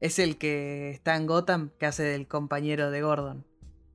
Es 0.01 0.19
el 0.19 0.39
que 0.39 0.91
está 0.91 1.17
en 1.17 1.27
Gotham, 1.27 1.71
que 1.79 1.87
hace 1.87 2.03
del 2.03 2.27
compañero 2.27 2.91
de 2.91 3.03
Gordon. 3.03 3.45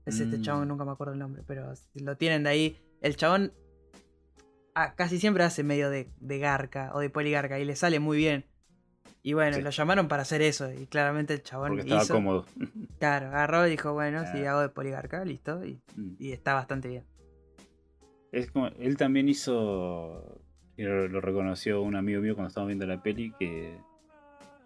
Es 0.06 0.20
este 0.20 0.38
Mm. 0.38 0.42
chabón, 0.42 0.68
nunca 0.68 0.86
me 0.86 0.92
acuerdo 0.92 1.14
el 1.14 1.20
nombre, 1.20 1.42
pero 1.48 1.74
lo 1.96 2.16
tienen 2.18 2.44
de 2.44 2.50
ahí. 2.50 2.80
El 3.02 3.16
chabón 3.16 3.54
ah, 4.76 4.94
casi 4.96 5.20
siempre 5.20 5.44
hace 5.44 5.64
medio 5.64 5.90
de, 5.90 6.10
de 6.20 6.38
garca 6.40 6.92
o 6.94 7.00
de 7.00 7.10
poligarca 7.10 7.60
y 7.60 7.66
le 7.66 7.76
sale 7.76 8.00
muy 8.00 8.18
bien. 8.18 8.46
Y 9.28 9.34
bueno, 9.34 9.58
Sí. 9.58 9.64
lo 9.64 9.72
llamaron 9.72 10.08
para 10.08 10.22
hacer 10.22 10.44
eso 10.44 10.72
y 10.72 10.86
claramente 10.86 11.34
el 11.34 11.42
chabón 11.42 11.70
Porque 11.70 11.82
estaba 11.82 12.04
hizo. 12.04 12.14
cómodo. 12.14 12.46
Claro, 13.00 13.26
agarró 13.30 13.66
y 13.66 13.72
dijo, 13.72 13.92
bueno, 13.92 14.24
si 14.32 14.46
Ah. 14.46 14.52
hago 14.52 14.62
de 14.62 14.70
poligarca, 14.70 15.26
listo. 15.26 15.66
Y, 15.66 15.82
Mm. 15.96 16.16
y 16.20 16.32
está 16.32 16.54
bastante 16.54 16.90
bien. 16.90 17.04
Es 18.32 18.52
como, 18.52 18.68
él 18.68 18.98
también 18.98 19.28
hizo, 19.28 20.40
lo, 20.78 21.08
lo 21.08 21.22
reconoció 21.22 21.82
un 21.82 21.96
amigo 21.96 22.22
mío 22.22 22.36
cuando 22.36 22.50
estábamos 22.50 22.68
viendo 22.68 22.86
la 22.86 23.02
peli, 23.02 23.32
que, 23.40 23.80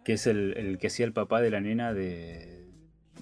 que 0.03 0.13
es 0.13 0.27
el, 0.27 0.57
el 0.57 0.77
que 0.77 0.87
hacía 0.87 1.05
el 1.05 1.13
papá 1.13 1.39
de 1.39 1.51
la 1.51 1.61
nena 1.61 1.93
de, 1.93 2.67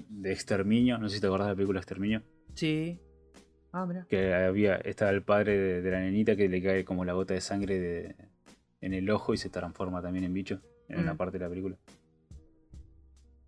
de 0.09 0.31
Exterminio, 0.31 0.97
no 0.97 1.07
sé 1.07 1.15
si 1.17 1.21
te 1.21 1.27
acordás 1.27 1.47
de 1.47 1.51
la 1.51 1.55
película 1.57 1.79
Exterminio, 1.79 2.23
Sí. 2.55 2.99
Ah, 3.73 3.85
mira. 3.85 4.07
que 4.09 4.33
había, 4.33 4.77
estaba 4.77 5.11
el 5.11 5.21
padre 5.21 5.55
de, 5.55 5.81
de 5.83 5.91
la 5.91 5.99
nenita 5.99 6.35
que 6.35 6.49
le 6.49 6.63
cae 6.63 6.83
como 6.83 7.05
la 7.05 7.13
gota 7.13 7.35
de 7.35 7.41
sangre 7.41 7.77
de- 7.79 8.15
en 8.81 8.93
el 8.95 9.07
ojo 9.11 9.35
y 9.35 9.37
se 9.37 9.49
transforma 9.51 10.01
también 10.01 10.23
en 10.25 10.33
bicho 10.33 10.61
en 10.87 10.99
una 10.99 11.13
Mm. 11.13 11.17
parte 11.17 11.37
de 11.37 11.43
la 11.45 11.49
película. 11.49 11.75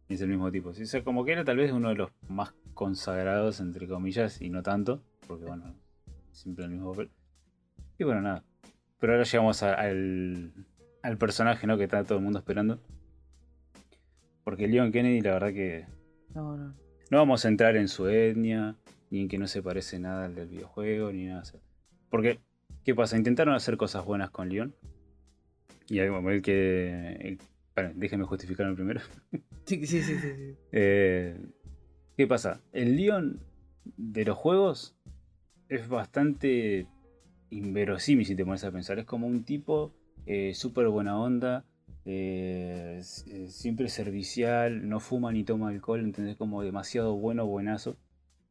Y 0.07 0.15
es 0.15 0.21
el 0.21 0.29
mismo 0.29 0.51
tipo. 0.51 0.73
Sí, 0.73 0.83
o 0.83 0.85
sea, 0.87 1.03
como 1.03 1.23
que 1.23 1.33
era 1.33 1.43
tal 1.45 1.57
vez 1.57 1.71
uno 1.71 1.89
de 1.89 1.95
los 1.95 2.09
más 2.27 2.53
consagrados, 2.73 3.59
entre 3.59 3.87
comillas, 3.87 4.41
y 4.41 4.49
no 4.49 4.63
tanto, 4.63 5.03
porque 5.27 5.45
bueno, 5.45 5.75
siempre 6.31 6.65
el 6.65 6.71
mismo 6.71 6.91
papel. 6.91 7.09
Y 7.97 8.03
bueno, 8.03 8.21
nada. 8.21 8.43
Pero 8.99 9.13
ahora 9.13 9.23
llegamos 9.25 9.61
a- 9.63 9.73
al, 9.75 10.51
al 11.03 11.17
personaje 11.17 11.67
¿no? 11.67 11.77
que 11.77 11.83
está 11.85 12.03
todo 12.03 12.17
el 12.17 12.23
mundo 12.23 12.39
esperando. 12.39 12.81
Porque 14.43 14.67
Leon 14.67 14.91
Kennedy, 14.91 15.21
la 15.21 15.33
verdad 15.33 15.53
que 15.53 15.85
No, 16.33 16.57
no. 16.57 16.73
no 17.11 17.17
vamos 17.17 17.45
a 17.45 17.47
entrar 17.49 17.75
en 17.75 17.87
su 17.87 18.07
etnia, 18.07 18.75
ni 19.11 19.21
en 19.21 19.27
que 19.27 19.37
no 19.37 19.47
se 19.47 19.61
parece 19.61 19.99
nada 19.99 20.25
al 20.25 20.33
del 20.35 20.47
videojuego, 20.47 21.11
ni 21.11 21.25
nada. 21.27 21.41
así. 21.41 21.57
Porque, 22.09 22.39
¿qué 22.83 22.95
pasa? 22.95 23.15
Intentaron 23.17 23.53
hacer 23.53 23.77
cosas 23.77 24.03
buenas 24.05 24.31
con 24.31 24.49
Leon. 24.49 24.73
Y 25.89 25.99
hay 25.99 26.09
como 26.09 26.29
el 26.29 26.41
que. 26.41 27.13
el- 27.19 27.39
espera, 27.69 27.91
déjenme 27.95 28.25
justificarme 28.25 28.75
primero. 28.75 29.01
Sí, 29.65 29.85
sí, 29.85 30.01
sí, 30.01 30.15
sí, 30.15 30.33
sí. 30.35 30.55
Eh, 30.71 31.37
¿Qué 32.17 32.25
pasa? 32.25 32.59
El 32.73 32.97
Leon 32.97 33.39
de 33.97 34.25
los 34.25 34.35
juegos 34.35 34.95
es 35.67 35.87
bastante 35.87 36.87
inverosímil 37.51 38.25
si 38.25 38.35
te 38.35 38.43
pones 38.43 38.63
a 38.63 38.71
pensar. 38.71 38.97
Es 38.97 39.05
como 39.05 39.27
un 39.27 39.43
tipo 39.43 39.93
eh, 40.25 40.55
súper 40.55 40.87
buena 40.87 41.19
onda, 41.19 41.65
eh, 42.05 42.99
eh, 43.27 43.47
siempre 43.49 43.89
servicial, 43.89 44.89
no 44.89 44.99
fuma 44.99 45.31
ni 45.31 45.43
toma 45.43 45.69
alcohol, 45.69 45.99
¿entendés? 45.99 46.35
Como 46.35 46.63
demasiado 46.63 47.15
bueno, 47.15 47.45
buenazo. 47.45 47.95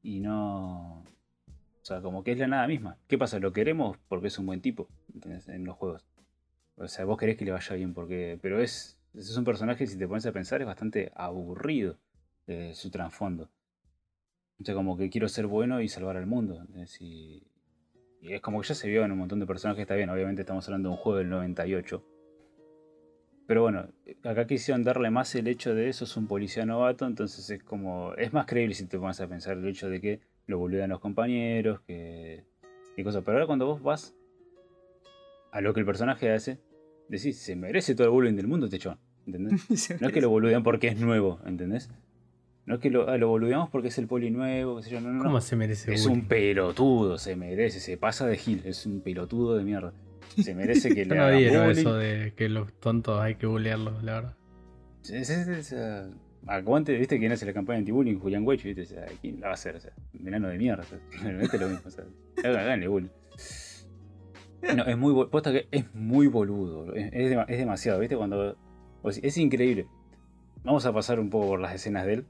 Y 0.01 0.21
no... 0.21 1.01
O 1.03 1.85
sea, 1.85 2.01
como 2.01 2.23
que 2.23 2.33
es 2.33 2.39
la 2.39 2.47
nada 2.47 2.69
misma. 2.69 2.97
¿Qué 3.09 3.19
pasa? 3.19 3.41
Lo 3.41 3.53
queremos 3.53 3.99
porque 4.09 4.29
es 4.29 4.39
un 4.39 4.47
buen 4.47 4.61
tipo, 4.61 4.89
¿entendés? 5.13 5.49
En 5.49 5.65
los 5.65 5.77
juegos. 5.77 6.07
O 6.79 6.89
sea, 6.89 7.05
vos 7.05 7.19
querés 7.19 7.37
que 7.37 7.45
le 7.45 7.53
vaya 7.53 7.77
bien 7.77 7.95
porque... 7.95 8.39
Pero 8.41 8.61
es... 8.61 8.95
Es 9.15 9.37
un 9.37 9.45
personaje, 9.45 9.87
si 9.87 9.99
te 9.99 10.07
pones 10.07 10.27
a 10.27 10.33
pensar, 10.33 10.61
es 10.61 10.67
bastante 10.67 11.11
aburrido 11.15 11.99
eh, 12.47 12.73
su 12.75 12.91
trasfondo. 12.91 13.51
O 14.61 14.65
sea, 14.65 14.75
como 14.75 14.97
que 14.97 15.11
quiero 15.11 15.29
ser 15.29 15.47
bueno 15.47 15.81
y 15.81 15.89
salvar 15.89 16.17
al 16.17 16.27
mundo. 16.27 16.61
¿entendés? 16.61 17.01
Y, 17.01 17.49
y 18.21 18.35
es 18.35 18.41
como 18.41 18.61
que 18.61 18.69
ya 18.69 18.75
se 18.75 18.89
vio 18.89 19.05
en 19.05 19.13
un 19.13 19.19
montón 19.19 19.41
de 19.41 19.47
personajes, 19.47 19.83
está 19.83 19.95
bien, 19.95 20.11
obviamente 20.11 20.43
estamos 20.43 20.67
hablando 20.69 20.91
de 20.91 20.95
un 20.95 21.01
juego 21.01 21.19
del 21.19 21.31
98. 21.31 22.05
Pero 23.47 23.63
bueno, 23.63 23.89
acá 24.25 24.47
quisieron 24.47 24.85
darle 24.85 25.11
más 25.11 25.35
el 25.35 25.49
hecho 25.49 25.75
de 25.75 25.89
eso, 25.89 26.05
es 26.05 26.17
un 26.17 26.27
policía 26.27 26.67
novato, 26.67 27.07
entonces 27.07 27.49
es 27.49 27.63
como. 27.63 28.13
Es 28.15 28.33
más 28.33 28.45
creíble 28.45 28.75
si 28.75 28.87
te 28.87 28.99
pones 28.99 29.21
a 29.23 29.27
pensar 29.27 29.57
el 29.57 29.67
hecho 29.67 29.89
de 29.89 30.03
que 30.03 30.21
lo 30.47 30.59
boludean 30.59 30.91
los 30.91 31.01
compañeros, 31.01 31.81
que. 31.87 32.45
y 32.97 33.03
cosas. 33.03 33.23
Pero 33.25 33.39
ahora 33.39 33.47
cuando 33.47 33.67
vos 33.67 33.83
vas 33.83 34.15
a 35.51 35.63
lo 35.63 35.73
que 35.73 35.81
el 35.81 35.87
personaje 35.87 36.31
hace, 36.31 36.59
decís, 37.09 37.39
se 37.39 37.57
merece 37.57 37.95
todo 37.95 38.07
el 38.07 38.13
bullying 38.13 38.35
del 38.35 38.47
mundo 38.49 38.67
este 38.67 38.79
chabón. 38.79 38.99
¿entendés? 39.27 39.61
No 40.01 40.07
es 40.09 40.13
que 40.13 40.21
lo 40.21 40.31
boludean 40.31 40.63
porque 40.63 40.89
es 40.89 40.99
nuevo, 40.99 41.41
¿entendés? 41.47 41.91
No 42.67 42.75
es 42.75 42.81
que 42.81 42.91
lo, 42.91 43.09
ah, 43.09 43.17
lo 43.17 43.29
boludeamos 43.29 43.71
porque 43.71 43.89
es 43.89 43.97
el 43.99 44.07
poli 44.07 44.31
nuevo, 44.31 44.77
qué 44.77 44.83
sé 44.85 44.91
yo, 44.91 45.01
no, 45.01 45.09
no, 45.09 45.15
no. 45.19 45.25
¿Cómo 45.25 45.41
se 45.41 45.57
merece 45.57 45.93
Es 45.95 46.03
bullying? 46.05 46.21
un 46.23 46.29
pelotudo, 46.29 47.17
se 47.19 47.35
merece, 47.35 47.81
se 47.81 47.97
pasa 47.97 48.27
de 48.27 48.37
gil, 48.37 48.61
es 48.65 48.85
un 48.87 49.01
pelotudo 49.01 49.57
de 49.57 49.65
mierda. 49.65 49.93
Se 50.43 50.55
merece 50.55 50.91
que 50.95 51.05
le 51.07 51.15
no 51.17 51.23
hagan 51.25 51.43
bullying. 51.43 51.81
eso 51.81 51.95
de 51.95 52.33
que 52.37 52.49
los 52.51 52.73
tontos 52.75 53.21
hay 53.21 53.37
que 53.37 53.47
bullearlos, 53.47 54.03
la 54.05 54.15
verdad. 54.15 54.37
Es, 55.05 55.31
es- 55.31 55.73
es, 55.73 55.75
aguante, 56.47 56.97
viste 56.97 57.19
quién 57.19 57.33
hace 57.33 57.47
la 57.47 57.53
campaña 57.55 57.79
anti-bullying, 57.79 58.19
Julián 58.19 58.47
Weich, 58.47 58.63
viste, 58.65 58.83
o 58.83 58.87
sea, 58.87 59.07
¿quién 59.21 59.41
la 59.41 59.47
va 59.47 59.53
a 59.53 59.55
hacer? 59.55 59.77
O 59.77 59.81
sea, 59.81 59.93
un 60.21 60.29
enano 60.29 60.49
de 60.49 60.59
mierda, 60.59 60.83
o 60.83 60.87
sea, 60.87 60.99
realmente 61.23 61.59
lo 61.59 61.69
mismo, 61.69 61.85
o 61.87 61.91
sea, 61.91 62.05
háganle 62.45 62.87
bullying. 62.89 63.09
No, 64.75 64.85
es 64.85 64.99
muy, 64.99 65.27
posta 65.27 65.53
que 65.53 65.69
es 65.71 65.93
muy 65.95 66.27
boludo, 66.27 66.93
es, 66.95 67.11
es 67.13 67.31
dema- 67.31 67.47
es 67.49 67.59
demasiado, 67.59 68.01
viste, 68.01 68.17
cuando, 68.17 68.57
es 69.05 69.39
increíble. 69.39 69.87
Vamos 70.65 70.85
a 70.87 70.93
pasar 70.93 71.21
un 71.21 71.31
poco 71.31 71.47
por 71.49 71.61
las 71.61 71.75
escenas 71.75 72.05
de 72.07 72.15
él. 72.15 72.27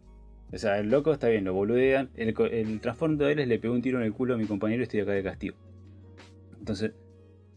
O 0.53 0.59
sea, 0.59 0.79
el 0.79 0.91
loco 0.91 1.13
está 1.13 1.29
bien, 1.29 1.45
lo 1.45 1.55
boludean. 1.55 2.11
El, 2.15 2.35
el 2.53 2.81
trasfondo 2.81 3.25
de 3.25 3.33
él 3.33 3.39
es 3.41 3.49
le 3.49 3.59
pegó 3.59 3.75
un 3.75 3.83
tiro 3.83 3.99
en 3.99 4.05
el 4.05 4.13
culo 4.13 4.35
a 4.35 4.37
mi 4.37 4.47
compañero 4.47 4.81
y 4.81 4.85
estoy 4.85 5.01
acá 5.01 5.13
de 5.13 5.23
castigo. 5.23 5.57
Entonces, 6.59 6.93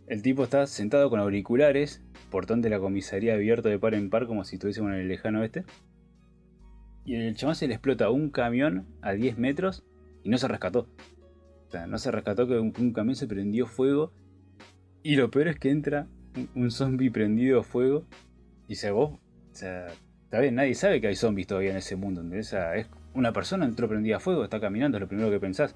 el 0.08 0.22
tipo 0.22 0.44
está 0.44 0.66
sentado 0.68 1.10
con 1.10 1.20
auriculares, 1.20 2.02
portón 2.30 2.62
de 2.62 2.70
la 2.70 2.80
comisaría 2.80 3.34
abierto 3.34 3.70
de 3.70 3.78
par 3.80 3.94
en 3.94 4.10
par 4.10 4.26
como 4.28 4.44
si 4.46 4.56
estuviésemos 4.56 4.92
en 4.92 5.00
el 5.00 5.08
lejano 5.10 5.42
oeste. 5.42 5.64
Y 7.06 7.16
el 7.16 7.36
chabón 7.36 7.56
se 7.56 7.68
le 7.68 7.74
explota 7.74 8.10
un 8.10 8.30
camión 8.30 8.86
a 9.02 9.12
10 9.14 9.38
metros 9.38 9.84
y 10.24 10.30
no 10.30 10.38
se 10.38 10.48
rescató. 10.48 10.88
O 11.68 11.72
sea, 11.72 11.88
no 11.88 11.98
se 11.98 12.12
rescató 12.12 12.48
que 12.48 12.60
un 12.60 12.94
camión 12.94 13.16
se 13.16 13.28
prendió 13.28 13.68
fuego. 13.68 14.12
Y 15.04 15.16
lo 15.16 15.32
peor 15.32 15.48
es 15.48 15.60
que 15.60 15.70
entra 15.70 16.08
un, 16.56 16.72
zombie 16.72 17.10
prendido 17.10 17.60
a 17.60 17.64
fuego. 17.64 18.06
Y 18.68 18.76
se 18.76 18.92
vos, 18.92 19.12
o 19.12 19.20
sea, 19.56 19.88
está 20.24 20.40
bien, 20.40 20.56
nadie 20.56 20.76
sabe 20.76 21.02
que 21.02 21.08
hay 21.08 21.16
zombies 21.16 21.48
todavía 21.48 21.72
en 21.72 21.78
ese 21.78 21.96
mundo. 21.96 22.22
¿entendés? 22.22 22.48
O 22.48 22.50
sea, 22.52 22.76
es 22.76 22.88
una 23.14 23.34
persona 23.34 23.66
entró 23.66 23.90
prendida 23.90 24.18
a 24.18 24.20
fuego, 24.20 24.44
está 24.44 24.60
caminando, 24.60 24.98
es 24.98 25.02
lo 25.02 25.08
primero 25.08 25.30
que 25.30 25.40
pensás. 25.40 25.76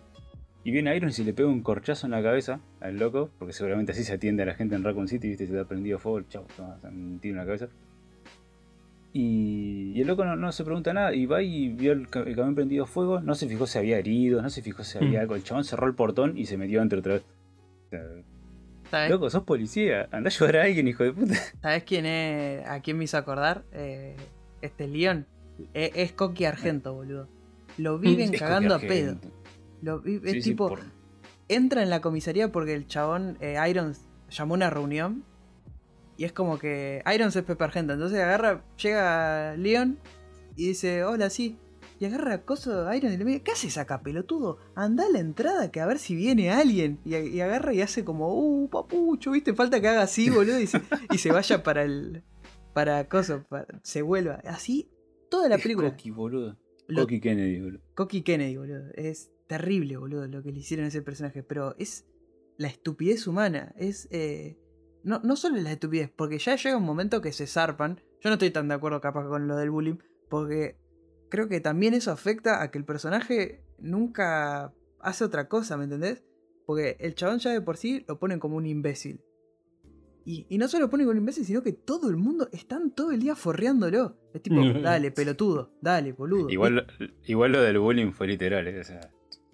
Y 0.64 0.72
viene 0.72 0.96
Iron 0.96 1.12
y 1.16 1.24
le 1.24 1.34
pega 1.34 1.48
un 1.48 1.62
corchazo 1.62 2.08
en 2.08 2.12
la 2.12 2.24
cabeza 2.24 2.60
al 2.80 2.98
loco, 2.98 3.30
porque 3.38 3.54
seguramente 3.54 3.92
así 3.92 4.04
se 4.04 4.14
atiende 4.14 4.44
a 4.44 4.46
la 4.48 4.56
gente 4.56 4.76
en 4.76 4.84
Raccoon 4.84 5.08
City, 5.08 5.28
viste, 5.30 5.46
se 5.46 5.54
te 5.54 5.60
ha 5.60 5.66
prendido 5.66 6.00
fuego, 6.00 6.22
chau, 6.28 6.46
toma, 6.58 6.80
un 6.84 7.20
tiro 7.20 7.34
en 7.34 7.38
la 7.38 7.46
cabeza. 7.46 7.68
Y, 9.14 9.94
y 9.96 10.02
el 10.02 10.08
loco 10.08 10.26
no, 10.26 10.36
no 10.36 10.52
se 10.52 10.64
pregunta 10.64 10.92
nada, 10.94 11.14
y 11.14 11.26
va 11.26 11.42
y 11.42 11.70
vio 11.70 11.92
el, 11.94 12.02
el 12.02 12.36
camión 12.36 12.56
prendido 12.56 12.84
a 12.84 12.88
fuego, 12.88 13.22
no 13.22 13.36
se 13.36 13.48
fijó 13.48 13.68
si 13.68 13.78
había 13.78 13.98
herido, 14.00 14.42
no 14.42 14.50
se 14.50 14.62
fijó 14.62 14.84
si 14.84 14.98
había 14.98 15.20
Mm. 15.20 15.22
algo. 15.22 15.36
El 15.36 15.44
chabón 15.44 15.64
cerró 15.64 15.88
el 15.88 15.94
portón 15.94 16.38
y 16.38 16.46
se 16.46 16.58
metió 16.58 16.80
dentro 16.80 17.00
otra 17.00 17.14
vez. 17.14 17.24
O 17.86 17.90
sea, 17.92 18.02
¿Sabes, 18.96 19.12
loco, 19.12 19.30
sos 19.30 19.44
policía, 19.44 20.08
anda 20.12 20.30
a 20.30 20.34
ayudar 20.34 20.58
a 20.58 20.64
alguien, 20.64 20.88
hijo 20.88 21.04
de 21.04 21.14
puta. 21.14 21.36
¿Sabes 21.62 21.84
quién 21.84 22.06
es? 22.06 22.68
¿A 22.68 22.80
quién 22.82 22.98
me 22.98 23.04
hizo 23.04 23.18
acordar? 23.18 23.64
Eh, 23.72 24.16
este 24.62 24.88
León. 24.88 25.28
Eh, 25.74 25.92
es 25.96 26.12
Coqui 26.12 26.46
Argento, 26.46 26.94
boludo. 26.94 27.28
Lo 27.78 28.00
viven 28.00 28.34
Es 28.34 28.40
cagando 28.40 28.76
a 28.76 28.80
pedo. 28.80 29.18
Lo 29.82 30.02
es 30.06 30.32
sí, 30.32 30.42
tipo, 30.42 30.70
por- 30.70 30.84
entra 31.48 31.84
en 31.84 31.90
la 31.90 32.02
comisaría 32.02 32.52
porque 32.52 32.74
el 32.74 32.88
chabón 32.88 33.38
eh, 33.42 33.58
Irons 33.70 34.02
llamó 34.30 34.54
a 34.54 34.58
una 34.58 34.70
reunión. 34.70 35.24
Y 36.18 36.24
es 36.24 36.32
como 36.32 36.58
que 36.58 37.04
Irons 37.14 37.36
es 37.36 37.44
Pepe 37.44 37.64
Argento. 37.64 37.92
Entonces 37.94 38.20
agarra, 38.20 38.64
llega 38.82 39.56
Leon 39.58 40.00
y 40.56 40.68
dice, 40.70 41.04
hola, 41.04 41.30
sí. 41.30 41.58
Y 42.00 42.06
agarra 42.06 42.34
a 42.34 42.42
coso 42.46 42.88
a 42.88 42.96
Irons 42.98 43.14
y 43.14 43.18
le 43.18 43.24
dice, 43.26 43.42
¿qué 43.44 43.52
haces 43.52 43.78
acá, 43.78 44.02
pelotudo? 44.02 44.58
Anda 44.76 45.06
a 45.06 45.10
la 45.10 45.20
entrada 45.20 45.72
que 45.72 45.80
a 45.80 45.86
ver 45.86 45.98
si 45.98 46.16
viene 46.16 46.52
alguien. 46.52 47.00
Y, 47.06 47.16
y 47.16 47.40
agarra 47.42 47.74
y 47.74 47.82
hace 47.82 48.04
como, 48.04 48.34
uh, 48.38 48.70
papucho, 48.70 49.32
¿viste? 49.32 49.54
Falta 49.54 49.80
que 49.80 49.88
haga 49.88 50.02
así, 50.02 50.30
boludo. 50.32 50.60
Y 50.60 50.68
se, 50.68 50.82
y 51.12 51.18
se 51.18 51.32
vaya 51.32 51.64
para 51.64 51.84
el. 51.84 52.24
Para 52.74 53.08
coso, 53.08 53.46
para- 53.48 53.80
se 53.84 54.02
vuelva. 54.02 54.42
Así 54.46 54.90
toda 55.30 55.48
la 55.48 55.56
es 55.56 55.62
película. 55.64 55.92
Coqui, 55.92 56.12
boludo. 56.12 56.58
Lo- 56.88 57.04
Coqui 57.04 57.22
Kennedy, 57.22 57.62
boludo. 57.62 57.82
Coqui 57.96 58.22
Kennedy, 58.24 58.58
boludo. 58.58 58.84
Es 58.96 59.32
terrible, 59.48 59.96
boludo, 59.98 60.28
lo 60.28 60.44
que 60.44 60.52
le 60.52 60.60
hicieron 60.60 60.84
a 60.86 60.90
ese 60.90 61.02
personaje. 61.02 61.44
Pero 61.44 61.76
es 61.80 62.06
la 62.58 62.68
estupidez 62.68 63.26
humana. 63.28 63.74
Es. 63.78 64.08
eh, 64.12 64.58
no, 65.04 65.20
no 65.24 65.36
solo 65.36 65.56
la 65.62 65.72
estupidez, 65.72 66.10
porque 66.14 66.40
ya 66.40 66.56
llega 66.58 66.76
un 66.78 66.84
momento 66.84 67.22
que 67.22 67.32
se 67.32 67.48
zarpan. 67.48 68.02
Yo 68.22 68.30
no 68.30 68.34
estoy 68.34 68.50
tan 68.52 68.68
de 68.68 68.74
acuerdo 68.74 69.00
capaz 69.00 69.28
con 69.30 69.48
lo 69.48 69.56
del 69.56 69.70
bullying. 69.72 69.98
Porque 70.30 70.78
creo 71.30 71.48
que 71.48 71.60
también 71.60 71.94
eso 71.94 72.12
afecta 72.12 72.62
a 72.62 72.72
que 72.72 72.78
el 72.78 72.86
personaje 72.86 73.62
nunca 73.80 74.74
hace 75.00 75.24
otra 75.24 75.48
cosa, 75.48 75.78
¿me 75.78 75.86
entendés? 75.86 76.24
Porque 76.66 76.98
el 77.00 77.16
chabón 77.16 77.40
ya 77.40 77.52
de 77.52 77.62
por 77.62 77.78
sí 77.78 78.04
lo 78.08 78.20
ponen 78.20 78.40
como 78.40 78.58
un 78.58 78.66
imbécil. 78.66 79.22
Y, 80.28 80.48
y 80.50 80.58
no 80.58 80.68
solo 80.68 80.86
lo 80.86 80.90
ponen 80.90 81.06
como 81.06 81.12
un 81.12 81.20
imbécil, 81.20 81.46
sino 81.46 81.62
que 81.62 81.72
todo 81.72 82.10
el 82.10 82.18
mundo 82.18 82.50
están 82.52 82.92
todo 82.92 83.12
el 83.12 83.20
día 83.20 83.36
forreándolo. 83.36 84.18
Es 84.34 84.42
tipo, 84.42 84.56
dale, 84.82 85.12
pelotudo, 85.12 85.72
dale, 85.82 86.14
boludo. 86.14 86.50
Igual, 86.50 86.88
igual 87.26 87.52
lo 87.52 87.62
del 87.62 87.78
bullying 87.78 88.12
fue 88.12 88.28
literal, 88.28 88.68
¿eh? 88.68 88.80
o 88.80 88.84
sea, 88.84 89.00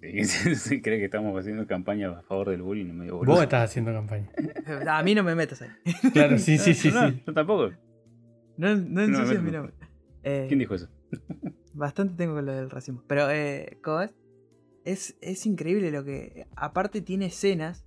cree 0.00 0.80
que 0.82 1.04
estamos 1.04 1.38
haciendo 1.38 1.66
campaña 1.66 2.10
a 2.10 2.22
favor 2.22 2.50
del 2.50 2.62
bullying, 2.62 2.86
no 2.86 2.94
me 2.94 3.04
digo 3.04 3.18
boludo. 3.18 3.34
Vos 3.34 3.42
estás 3.44 3.70
haciendo 3.70 3.92
campaña. 3.92 4.30
A 4.88 5.02
mí 5.02 5.14
no 5.14 5.22
me 5.22 5.34
metas 5.34 5.62
ahí. 5.62 5.70
Claro, 6.12 6.38
sí, 6.38 6.58
sí, 6.58 6.74
sí, 6.74 6.90
no, 6.90 7.10
sí. 7.10 7.22
Yo 7.26 7.34
tampoco. 7.34 7.70
No, 8.56 8.74
no 8.74 9.02
ensucias 9.02 9.28
meto. 9.28 9.42
mi 9.42 9.50
nombre. 9.50 9.74
Eh, 10.24 10.46
¿Quién 10.48 10.58
dijo 10.58 10.74
eso? 10.74 10.88
Bastante 11.74 12.14
tengo 12.16 12.34
con 12.34 12.46
lo 12.46 12.52
del 12.52 12.70
racismo. 12.70 13.02
Pero, 13.06 13.30
eh, 13.30 13.78
¿cómo 13.82 14.00
es? 14.02 14.10
Es, 14.84 15.16
es 15.20 15.46
increíble 15.46 15.90
lo 15.90 16.04
que. 16.04 16.46
Aparte, 16.56 17.00
tiene 17.00 17.26
escenas 17.26 17.84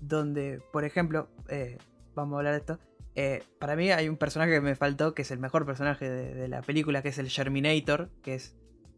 donde, 0.00 0.60
por 0.72 0.84
ejemplo, 0.84 1.28
eh, 1.48 1.78
vamos 2.14 2.34
a 2.34 2.38
hablar 2.38 2.52
de 2.54 2.58
esto. 2.60 2.78
eh, 3.14 3.42
para 3.58 3.76
mí 3.76 3.90
hay 3.90 4.08
un 4.08 4.16
personaje 4.16 4.52
que 4.52 4.60
me 4.60 4.74
faltó, 4.74 5.14
que 5.14 5.22
es 5.22 5.30
el 5.30 5.38
mejor 5.38 5.64
personaje 5.66 6.08
de, 6.08 6.48
la 6.48 6.62
película, 6.62 7.02
que 7.02 7.08
es 7.08 7.18
el 7.18 7.28
Germinator, 7.30 8.10
que 8.22 8.34
es, 8.34 8.54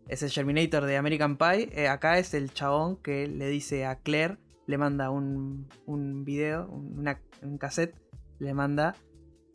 es 0.08 0.22
el 0.22 0.30
Germinator 0.30 0.84
de 0.84 0.96
American 0.96 1.36
Pie. 1.38 1.88
Acá 1.88 2.18
es 2.18 2.34
el 2.34 2.52
chabón 2.52 2.96
que 2.96 3.26
le 3.28 3.48
dice 3.48 3.86
a 3.86 3.96
Claire, 4.00 4.36
le 4.66 4.76
manda 4.78 5.10
un, 5.10 5.68
un 5.86 6.24
video, 6.24 6.68
un, 6.68 6.98
una- 6.98 7.20
un 7.42 7.58
cassette, 7.58 7.94
le 8.38 8.54
manda 8.54 8.94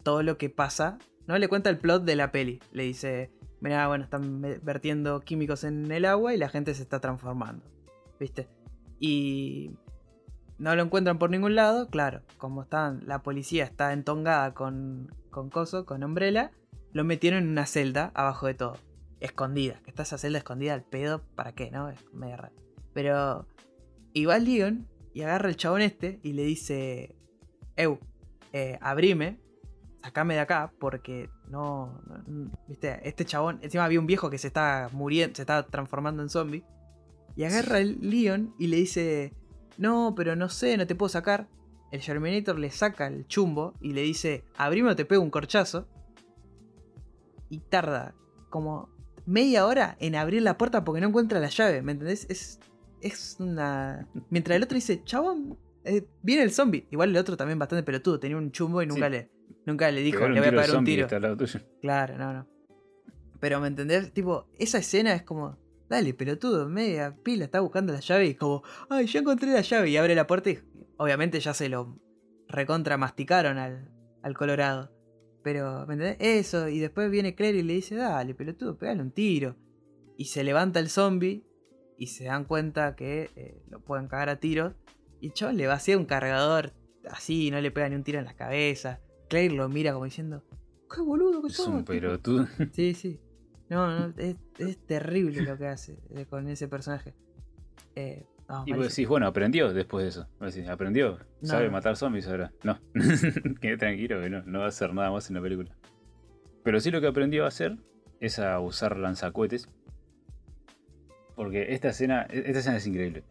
todo 0.03 0.23
lo 0.23 0.37
que 0.37 0.49
pasa. 0.49 0.97
No 1.27 1.37
le 1.37 1.47
cuenta 1.47 1.69
el 1.69 1.77
plot 1.77 2.03
de 2.05 2.15
la 2.15 2.31
peli. 2.31 2.59
Le 2.71 2.83
dice, 2.83 3.31
mira, 3.63 3.87
bueno, 3.87 4.03
están 4.03 4.41
vertiendo 4.61 5.21
químicos 5.21 5.63
en 5.63 5.89
el 5.89 6.03
agua 6.03 6.33
y 6.33 6.37
la 6.37 6.49
gente 6.49 6.73
se 6.75 6.83
está 6.83 6.99
transformando. 6.99 7.65
¿Viste? 8.19 8.49
Y 8.99 9.71
no 10.57 10.75
lo 10.75 10.83
encuentran 10.83 11.17
por 11.17 11.29
ningún 11.29 11.55
lado, 11.55 11.89
claro, 11.89 12.21
como 12.37 12.63
están, 12.63 13.01
la 13.07 13.23
policía 13.23 13.63
está 13.63 13.93
entongada 13.93 14.53
con, 14.53 15.15
con 15.29 15.49
Coso, 15.49 15.85
con 15.85 16.03
Umbrella, 16.03 16.51
lo 16.91 17.05
metieron 17.05 17.43
en 17.43 17.49
una 17.49 17.65
celda 17.65 18.11
abajo 18.13 18.47
de 18.47 18.53
todo, 18.53 18.77
escondida, 19.21 19.79
que 19.83 19.91
está 19.91 20.03
esa 20.03 20.17
celda 20.17 20.39
escondida 20.39 20.73
al 20.73 20.83
pedo, 20.83 21.23
¿para 21.35 21.53
qué? 21.53 21.71
¿No? 21.71 21.89
Es 21.89 21.99
medio 22.13 22.37
raro. 22.37 22.53
Pero 22.93 23.47
y 24.11 24.25
va 24.25 24.37
Leon 24.39 24.87
y 25.13 25.21
agarra 25.21 25.49
el 25.49 25.55
chabón 25.55 25.81
este 25.81 26.19
y 26.21 26.33
le 26.33 26.43
dice, 26.43 27.15
Eu, 27.77 27.99
eh, 28.51 28.77
abrime, 28.81 29.39
sacame 30.03 30.33
de 30.33 30.41
acá, 30.41 30.73
porque 30.79 31.29
no, 31.53 32.01
no- 32.27 32.51
viste, 32.67 32.99
este 33.07 33.25
chabón, 33.25 33.59
encima 33.61 33.85
había 33.85 33.99
un 33.99 34.07
viejo 34.07 34.29
que 34.31 34.37
se 34.39 34.47
está 34.47 34.89
muriendo, 34.91 35.35
se 35.35 35.43
está 35.43 35.63
transformando 35.67 36.23
en 36.23 36.29
zombie. 36.29 36.63
Y 37.35 37.43
agarra 37.43 37.79
el 37.79 37.97
Leon 38.01 38.53
y 38.59 38.67
le 38.67 38.77
dice, 38.77 39.33
no, 39.77 40.13
pero 40.15 40.35
no 40.35 40.49
sé, 40.49 40.75
no 40.77 40.85
te 40.87 40.95
puedo 40.95 41.09
sacar. 41.09 41.47
El 41.91 42.01
Germinator 42.01 42.57
le 42.57 42.71
saca 42.71 43.05
el 43.07 43.27
chumbo 43.27 43.73
y 43.79 43.93
le 43.93 44.01
dice, 44.01 44.43
abrime 44.57 44.89
o 44.89 44.95
te 44.95 45.05
pego 45.05 45.21
un 45.21 45.29
corchazo. 45.29 45.87
Y 47.49 47.59
tarda 47.59 48.15
como 48.49 48.89
media 49.25 49.65
hora 49.67 49.95
en 49.99 50.15
abrir 50.15 50.41
la 50.41 50.57
puerta 50.57 50.83
porque 50.83 51.01
no 51.01 51.07
encuentra 51.07 51.39
la 51.39 51.49
llave, 51.49 51.81
¿me 51.83 51.91
entendés? 51.93 52.25
Es, 52.29 52.59
es 53.01 53.35
una... 53.39 54.07
Mientras 54.29 54.55
el 54.57 54.63
otro 54.63 54.75
dice, 54.75 55.03
chabón, 55.03 55.57
eh, 55.83 56.05
viene 56.23 56.41
el 56.43 56.51
zombie. 56.51 56.87
Igual 56.91 57.11
el 57.11 57.17
otro 57.17 57.37
también 57.37 57.59
bastante 57.59 57.83
pelotudo, 57.83 58.19
tenía 58.19 58.37
un 58.37 58.51
chumbo 58.51 58.81
y 58.81 58.87
nunca, 58.87 59.05
Sí. 59.07 59.11
le, 59.11 59.29
nunca 59.65 59.91
le 59.91 60.01
dijo, 60.01 60.27
le 60.27 60.39
voy 60.39 60.49
a 60.49 60.51
pegar 60.51 60.75
un 60.75 60.85
tiro. 60.85 61.07
Claro, 61.81 62.17
no, 62.17 62.33
no. 62.33 62.47
Pero 63.39 63.59
¿me 63.59 63.67
entendés? 63.67 64.13
Tipo, 64.13 64.47
esa 64.57 64.77
escena 64.77 65.13
es 65.13 65.23
como, 65.23 65.57
dale, 65.89 66.13
pelotudo, 66.13 66.69
media 66.69 67.15
pila, 67.23 67.45
está 67.45 67.59
buscando 67.59 67.93
la 67.93 67.99
llave 67.99 68.27
y 68.27 68.35
como, 68.35 68.63
ay, 68.89 69.05
ya 69.07 69.19
encontré 69.19 69.51
la 69.51 69.61
llave 69.61 69.89
y 69.89 69.97
abre 69.97 70.15
la 70.15 70.27
puerta 70.27 70.49
y 70.49 70.59
obviamente 70.97 71.39
ya 71.39 71.53
se 71.53 71.69
lo 71.69 71.99
recontra 72.47 72.97
masticaron 72.97 73.57
al, 73.57 73.91
al 74.21 74.37
Colorado. 74.37 74.91
Pero, 75.43 75.85
¿me 75.87 75.95
entendés? 75.95 76.17
Eso, 76.19 76.69
y 76.69 76.79
después 76.79 77.11
viene 77.11 77.35
Claire 77.35 77.59
y 77.59 77.63
le 77.63 77.73
dice, 77.73 77.95
dale, 77.95 78.33
pelotudo, 78.33 78.77
pegale 78.77 79.01
un 79.01 79.11
tiro. 79.11 79.57
Y 80.17 80.25
se 80.25 80.43
levanta 80.43 80.79
el 80.79 80.89
zombie 80.89 81.43
y 81.97 82.07
se 82.07 82.25
dan 82.25 82.45
cuenta 82.45 82.95
que 82.95 83.29
eh, 83.35 83.61
lo 83.69 83.81
pueden 83.81 84.07
cagar 84.07 84.29
a 84.29 84.37
tiros. 84.37 84.73
Y 85.19 85.31
chaval 85.31 85.57
le 85.57 85.67
vacía 85.67 85.97
un 85.97 86.05
cargador 86.05 86.71
así, 87.09 87.51
no 87.51 87.59
le 87.59 87.71
pega 87.71 87.89
ni 87.89 87.95
un 87.95 88.03
tiro 88.03 88.19
en 88.19 88.25
la 88.25 88.35
cabeza. 88.35 89.01
Claire 89.33 89.55
lo 89.55 89.67
mira 89.67 89.93
como 89.93 90.05
diciendo, 90.05 90.43
qué 90.93 91.01
boludo 91.01 91.41
que 91.41 91.47
Es 91.47 91.55
sos. 91.55 91.67
un 91.69 91.77
tipo". 91.79 91.93
pelotudo. 91.93 92.47
Sí, 92.71 92.93
sí. 92.93 93.19
No, 93.67 93.87
no, 94.07 94.13
es, 94.17 94.37
es 94.59 94.77
terrible 94.85 95.41
lo 95.41 95.57
que 95.57 95.65
hace 95.67 95.97
eh, 96.11 96.27
con 96.29 96.47
ese 96.47 96.67
personaje. 96.67 97.15
Eh, 97.95 98.25
no, 98.47 98.63
Y 98.67 98.73
vos 98.73 98.89
decís, 98.89 99.07
bueno, 99.07 99.25
aprendió 99.25 99.73
después 99.73 100.03
de 100.03 100.09
eso. 100.09 100.27
Decís, 100.39 100.67
aprendió. 100.67 101.17
No, 101.41 101.47
Sabe 101.47 101.65
no. 101.65 101.71
matar 101.71 101.95
zombies 101.97 102.27
ahora. 102.27 102.51
No. 102.63 102.79
Quede 103.59 103.77
tranquilo 103.77 104.21
que 104.21 104.29
no, 104.29 104.43
no 104.43 104.59
va 104.59 104.65
a 104.65 104.67
hacer 104.67 104.93
nada 104.93 105.09
más 105.09 105.27
en 105.29 105.35
la 105.37 105.41
película. 105.41 105.75
Pero 106.63 106.79
sí 106.79 106.91
lo 106.91 107.01
que 107.01 107.07
aprendió 107.07 107.45
a 107.45 107.47
hacer 107.47 107.77
es 108.19 108.37
a 108.37 108.59
usar 108.59 108.97
lanzacohetes. 108.97 109.67
Porque 111.35 111.73
esta 111.73 111.89
escena, 111.89 112.21
esta 112.29 112.59
escena 112.59 112.77
es 112.77 112.85
increíble. 112.85 113.23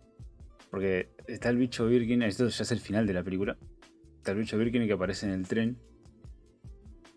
Porque 0.71 1.11
está 1.29 1.51
el 1.51 1.59
bicho 1.59 1.87
Birkin, 1.87 2.23
esto 2.23 2.49
ya 2.49 2.63
es 2.65 2.73
el 2.73 2.81
final 2.81 3.07
de 3.07 3.13
la 3.13 3.23
película. 3.23 3.57
Está 4.17 4.33
el 4.33 4.39
bicho 4.39 4.59
Birkin 4.59 4.87
que 4.87 4.93
aparece 4.95 5.27
en 5.27 5.33
el 5.33 5.47
tren. 5.47 5.77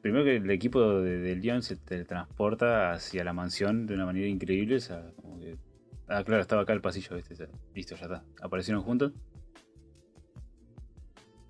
Primero 0.05 0.23
que 0.23 0.35
el 0.35 0.51
equipo 0.51 0.99
de, 1.01 1.17
de 1.17 1.35
Leon 1.35 1.63
se 1.63 1.77
teletransporta 1.77 2.91
hacia 2.91 3.23
la 3.23 3.33
mansión 3.33 3.87
de 3.87 3.95
una 3.95 4.05
manera 4.05 4.27
increíble. 4.27 4.75
O 4.75 4.79
sea, 4.79 5.03
como 5.19 5.39
que- 5.39 5.57
ah, 6.07 6.23
claro, 6.23 6.43
estaba 6.43 6.61
acá 6.61 6.73
el 6.73 6.81
pasillo. 6.81 7.15
Este, 7.15 7.47
listo, 7.73 7.95
ya 7.95 8.03
está. 8.03 8.23
Aparecieron 8.39 8.83
juntos. 8.83 9.13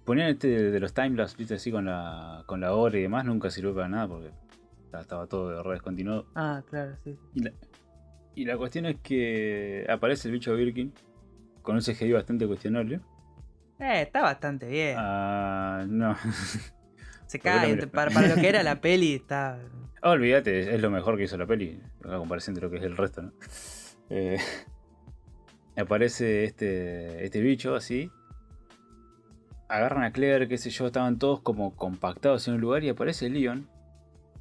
Ponían 0.05 0.29
este 0.29 0.47
de, 0.47 0.71
de 0.71 0.79
los 0.79 0.93
timelapse, 0.93 1.35
viste, 1.37 1.55
así 1.55 1.69
con 1.69 1.83
la, 1.83 2.43
con 2.45 2.61
la 2.61 2.73
hora 2.73 2.97
y 2.97 3.01
demás. 3.01 3.25
Nunca 3.25 3.49
sirvió 3.49 3.75
para 3.75 3.89
nada 3.89 4.07
porque 4.07 4.31
estaba, 4.97 5.27
todo 5.27 5.61
re 5.61 5.73
descontinuado. 5.73 6.25
Ah, 6.33 6.63
claro, 6.69 6.95
sí. 7.03 7.13
Y 7.33 7.41
la, 7.41 7.51
y 8.35 8.45
la 8.45 8.55
cuestión 8.57 8.85
es 8.85 8.95
que 9.01 9.85
aparece 9.89 10.29
el 10.29 10.31
bicho 10.31 10.55
Birkin 10.55 10.93
con 11.61 11.75
un 11.75 11.81
CGI 11.81 12.13
bastante 12.13 12.47
cuestionable. 12.47 13.01
Eh, 13.79 14.03
está 14.03 14.21
bastante 14.21 14.69
bien. 14.69 14.95
Ah, 14.97 15.83
no. 15.89 16.15
Se 17.37 17.39
¿por 17.39 17.51
qué 17.51 17.57
cae. 17.57 17.75
no 17.75 17.81
me- 17.81 17.87
Para, 17.87 18.11
para 18.11 18.27
lo 18.27 18.35
que 18.35 18.47
era 18.49 18.63
la 18.63 18.75
peli, 18.81 19.13
está. 19.15 19.59
Ah, 20.01 20.11
olvídate, 20.11 20.73
es 20.75 20.81
lo 20.81 20.89
mejor 20.91 21.17
que 21.17 21.23
hizo 21.23 21.37
la 21.37 21.47
peli, 21.47 21.79
a 22.03 22.17
comparación 22.17 22.53
de 22.55 22.61
lo 22.61 22.69
que 22.69 22.77
es 22.77 22.83
el 22.83 22.95
resto, 22.97 23.21
¿no? 23.23 23.31
Eh, 24.09 24.37
aparece 25.77 26.43
este, 26.43 27.23
este 27.25 27.41
bicho 27.41 27.75
así. 27.75 28.11
Agarran 29.67 30.03
a 30.03 30.11
Claire, 30.11 30.47
qué 30.47 30.57
sé 30.57 30.69
yo, 30.69 30.85
estaban 30.87 31.17
todos 31.17 31.41
como 31.41 31.75
compactados 31.75 32.47
en 32.47 32.53
un 32.55 32.61
lugar 32.61 32.83
y 32.83 32.89
aparece 32.89 33.29
Leon. 33.29 33.67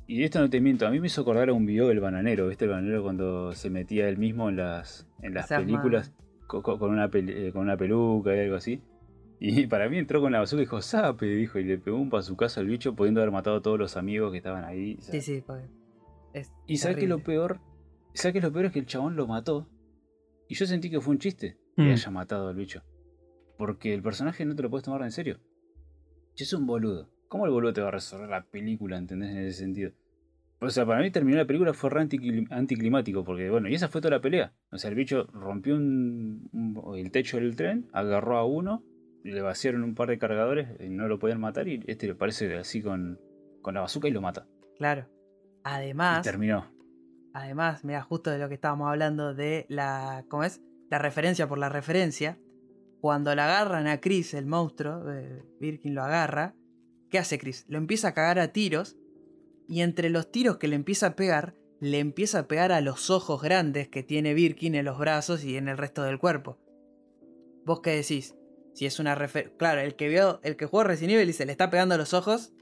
Y 0.07 0.23
esto 0.23 0.39
no 0.39 0.51
te 0.51 0.61
miento, 0.61 0.87
a 0.87 0.91
mí 0.91 1.01
me 1.01 1.07
hizo 1.07 1.23
acordar 1.23 1.49
a 1.49 1.55
un 1.55 1.65
video 1.65 1.89
del 1.89 1.99
bananero, 2.01 2.49
¿viste? 2.49 2.67
El 2.67 2.73
bananero 2.73 3.03
cuando 3.03 3.53
se 3.53 3.71
metía 3.71 4.07
él 4.07 4.19
mismo 4.19 4.51
en 4.51 4.57
las, 4.57 5.07
en 5.23 5.33
las 5.33 5.47
Esas 5.47 5.63
películas 5.63 6.13
co- 6.47 6.63
co- 6.63 6.79
con, 6.79 6.91
una 6.91 7.09
peli- 7.09 7.33
eh, 7.47 7.53
con 7.53 7.63
una 7.63 7.79
peluca 7.79 8.37
y 8.37 8.41
algo 8.41 8.57
así. 8.57 8.83
Y 9.41 9.67
para 9.67 9.89
mí 9.89 9.99
entró 9.99 10.21
con 10.21 10.33
la 10.33 10.39
bazooka 10.39 10.63
y 10.63 10.65
dijo, 10.65 10.81
¡Sape! 10.81 11.27
Dijo, 11.27 11.59
y 11.59 11.65
le 11.65 11.79
pegó 11.79 11.99
un 11.99 12.09
pazucazo 12.11 12.61
al 12.61 12.67
bicho, 12.67 12.95
pudiendo 12.95 13.21
haber 13.21 13.33
matado 13.33 13.57
a 13.57 13.63
todos 13.63 13.79
los 13.79 13.97
amigos 13.97 14.31
que 14.33 14.39
estaban 14.39 14.65
ahí. 14.65 14.97
Sí, 15.01 15.21
sí, 15.21 15.43
porque 15.47 15.67
es 16.33 16.53
y 16.67 16.77
sabes 16.79 16.97
que 16.97 17.07
lo 17.07 17.19
peor, 17.19 17.61
sabes 18.15 18.33
que 18.35 18.41
lo 18.41 18.53
peor 18.53 18.67
es 18.67 18.73
que 18.73 18.79
el 18.79 18.87
chabón 18.87 19.17
lo 19.17 19.27
mató. 19.27 19.69
Y 20.49 20.55
yo 20.55 20.67
sentí 20.67 20.91
que 20.91 21.01
fue 21.01 21.13
un 21.13 21.19
chiste 21.19 21.57
que 21.77 21.83
Mm. 21.83 21.91
haya 21.93 22.11
matado 22.11 22.49
al 22.49 22.55
bicho. 22.55 22.83
Porque 23.59 23.93
el 23.95 24.03
personaje 24.03 24.45
no 24.45 24.55
te 24.55 24.63
lo 24.63 24.71
puedes 24.71 24.85
tomar 24.85 25.03
en 25.03 25.11
serio. 25.13 25.39
Es 26.37 26.53
un 26.53 26.67
boludo. 26.67 27.09
¿Cómo 27.29 27.47
el 27.47 27.53
boludo 27.53 27.73
te 27.73 27.81
va 27.81 27.89
a 27.89 27.93
resolver 27.93 28.29
la 28.29 28.45
película, 28.45 28.97
entendés, 28.97 29.31
en 29.31 29.39
ese 29.39 29.59
sentido? 29.59 29.93
O 30.61 30.71
sea, 30.71 30.87
para 30.87 31.01
mí 31.01 31.11
terminar 31.11 31.41
la 31.43 31.47
película 31.47 31.73
fue 31.75 31.91
re 31.91 32.01
anticlim- 32.03 32.47
anticlimático, 32.51 33.25
porque 33.25 33.51
bueno, 33.51 33.69
y 33.69 33.75
esa 33.75 33.89
fue 33.89 34.01
toda 34.01 34.17
la 34.17 34.21
pelea. 34.21 34.53
O 34.73 34.79
sea, 34.79 34.91
el 34.91 34.97
bicho 34.97 35.25
rompió 35.33 35.75
un- 35.77 36.49
un- 36.53 36.97
el 36.99 37.11
techo 37.11 37.37
del 37.39 37.55
tren, 37.57 37.87
agarró 37.93 38.39
a 38.39 38.45
uno, 38.47 38.83
le 39.25 39.43
vaciaron 39.43 39.83
un 39.83 39.95
par 39.95 40.09
de 40.09 40.19
cargadores, 40.19 40.69
y 40.81 40.89
no 40.89 41.09
lo 41.09 41.19
podían 41.19 41.41
matar, 41.41 41.67
y 41.67 41.83
este 41.87 42.07
le 42.07 42.15
parece 42.15 42.57
así 42.57 42.83
con, 42.83 43.19
con 43.63 43.75
la 43.75 43.81
bazooka 43.81 44.07
y 44.09 44.13
lo 44.13 44.21
mata. 44.21 44.47
Claro. 44.77 45.09
Y 45.11 45.61
Además, 45.65 46.23
terminó. 46.23 46.71
además, 47.33 47.85
mira, 47.85 48.03
justo 48.03 48.31
de 48.31 48.39
lo 48.39 48.49
que 48.49 48.55
estábamos 48.55 48.89
hablando 48.89 49.35
de 49.35 49.67
la. 49.69 50.25
¿Cómo 50.29 50.45
es? 50.45 50.61
La 50.91 50.99
referencia 50.99 51.49
por 51.49 51.59
la 51.59 51.69
referencia. 51.71 52.39
Cuando 53.01 53.35
la 53.35 53.45
agarran 53.47 53.87
a 53.87 54.01
Chris, 54.01 54.35
el 54.35 54.47
monstruo, 54.47 55.11
eh, 55.11 55.43
Birkin 55.61 55.95
lo 55.95 56.03
agarra. 56.03 56.55
¿Qué 57.11 57.19
hace 57.19 57.39
Chris? 57.39 57.65
Lo 57.69 57.79
empieza 57.79 58.09
a 58.09 58.15
cagar 58.15 58.39
a 58.39 58.49
tiros. 58.53 58.97
Y 59.69 59.81
entre 59.81 60.11
los 60.11 60.31
tiros 60.31 60.59
que 60.59 60.69
le 60.69 60.77
empieza 60.77 61.09
a 61.09 61.17
pegar, 61.17 61.55
le 61.81 61.99
empieza 61.99 62.41
a 62.41 62.47
pegar 62.49 62.73
a 62.73 62.81
los 62.83 63.09
ojos 63.11 63.43
grandes 63.43 63.89
que 63.89 64.03
tiene 64.03 64.35
Birkin 64.35 64.75
en 64.75 64.85
los 64.85 64.99
brazos 64.99 65.45
y 65.45 65.57
en 65.57 65.69
el 65.69 65.79
resto 65.79 66.03
del 66.03 66.19
cuerpo. 66.19 66.59
¿Vos 67.65 67.81
qué 67.81 67.91
decís? 67.91 68.37
Si 68.75 68.87
es 68.87 68.99
una 68.99 69.15
referencia. 69.15 69.57
Claro, 69.57 69.81
el 69.81 69.95
que 69.95 70.09
vio, 70.09 70.41
el 70.43 70.57
que 70.57 70.67
jugó 70.67 70.85
Resident 70.85 71.15
Evil 71.15 71.31
y 71.31 71.33
se 71.33 71.47
le 71.47 71.53
está 71.53 71.71
pegando 71.71 71.95
a 71.95 71.99
los 71.99 72.13
ojos, 72.13 72.53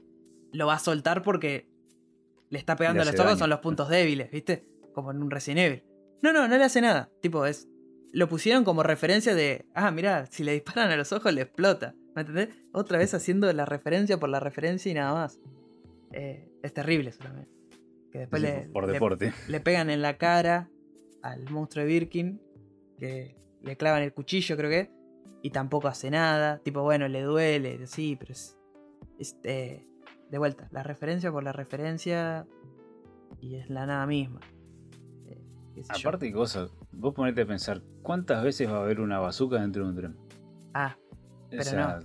lo 0.51 0.67
va 0.67 0.75
a 0.75 0.79
soltar 0.79 1.21
porque 1.23 1.67
le 2.49 2.59
está 2.59 2.75
pegando 2.75 3.01
a 3.01 3.05
los 3.05 3.15
ojos, 3.15 3.25
daño. 3.25 3.39
son 3.39 3.49
los 3.49 3.59
puntos 3.59 3.89
débiles, 3.89 4.29
¿viste? 4.31 4.65
Como 4.93 5.11
en 5.11 5.21
un 5.23 5.31
Resident 5.31 5.59
Evil. 5.59 5.83
No, 6.21 6.31
no, 6.31 6.47
no 6.47 6.57
le 6.57 6.63
hace 6.63 6.79
nada. 6.81 7.09
Tipo, 7.21 7.45
es. 7.45 7.67
Lo 8.11 8.29
pusieron 8.29 8.63
como 8.63 8.83
referencia 8.83 9.33
de. 9.33 9.65
Ah, 9.73 9.89
mirá, 9.91 10.27
si 10.27 10.43
le 10.43 10.53
disparan 10.53 10.91
a 10.91 10.95
los 10.95 11.11
ojos 11.11 11.33
le 11.33 11.41
explota. 11.41 11.95
¿Me 12.15 12.21
entendés? 12.21 12.49
Otra 12.71 12.99
vez 12.99 13.15
haciendo 13.15 13.51
la 13.51 13.65
referencia 13.65 14.19
por 14.19 14.29
la 14.29 14.39
referencia 14.39 14.91
y 14.91 14.93
nada 14.93 15.13
más. 15.15 15.39
Eh, 16.11 16.47
es 16.61 16.71
terrible 16.73 17.11
también. 17.13 17.49
Que 18.11 18.19
después 18.19 18.39
Sí, 18.43 18.47
le, 18.47 18.53
por 18.71 18.85
le- 18.85 18.93
deporte. 18.93 19.33
le 19.47 19.59
pegan 19.59 19.89
en 19.89 20.03
la 20.03 20.17
cara 20.19 20.69
al 21.23 21.49
monstruo 21.49 21.83
de 21.83 21.89
Birkin. 21.91 22.39
Que 22.99 23.35
le 23.63 23.75
clavan 23.77 24.03
el 24.03 24.13
cuchillo, 24.13 24.55
creo 24.55 24.69
que. 24.69 24.91
Y 25.43 25.51
tampoco 25.51 25.89
hace 25.89 26.09
nada. 26.09 26.59
Tipo, 26.59 26.81
bueno, 26.81 27.07
le 27.07 27.21
duele, 27.21 27.85
sí, 27.85 28.15
pero 28.17 28.31
es. 28.31 28.57
es, 29.19 29.37
eh, 29.43 29.85
de 30.31 30.37
vuelta, 30.39 30.69
la 30.71 30.81
referencia 30.81 31.31
por 31.31 31.43
la 31.43 31.51
referencia. 31.51 32.47
Y 33.41 33.55
es 33.55 33.69
la 33.69 33.85
nada 33.85 34.07
misma. 34.07 34.39
Eh. 35.27 35.83
Aparte, 35.89 36.27
de 36.27 36.31
cosa, 36.31 36.69
vos 36.93 37.13
ponete 37.13 37.41
a 37.41 37.45
pensar, 37.45 37.81
¿cuántas 38.01 38.41
veces 38.41 38.69
va 38.69 38.77
a 38.77 38.83
haber 38.83 39.01
una 39.01 39.19
bazooka 39.19 39.59
dentro 39.59 39.83
de 39.83 39.89
un 39.89 39.95
tren? 39.95 40.17
Ah, 40.73 40.95
O 40.97 41.49
Pero 41.49 41.63
sea, 41.63 41.99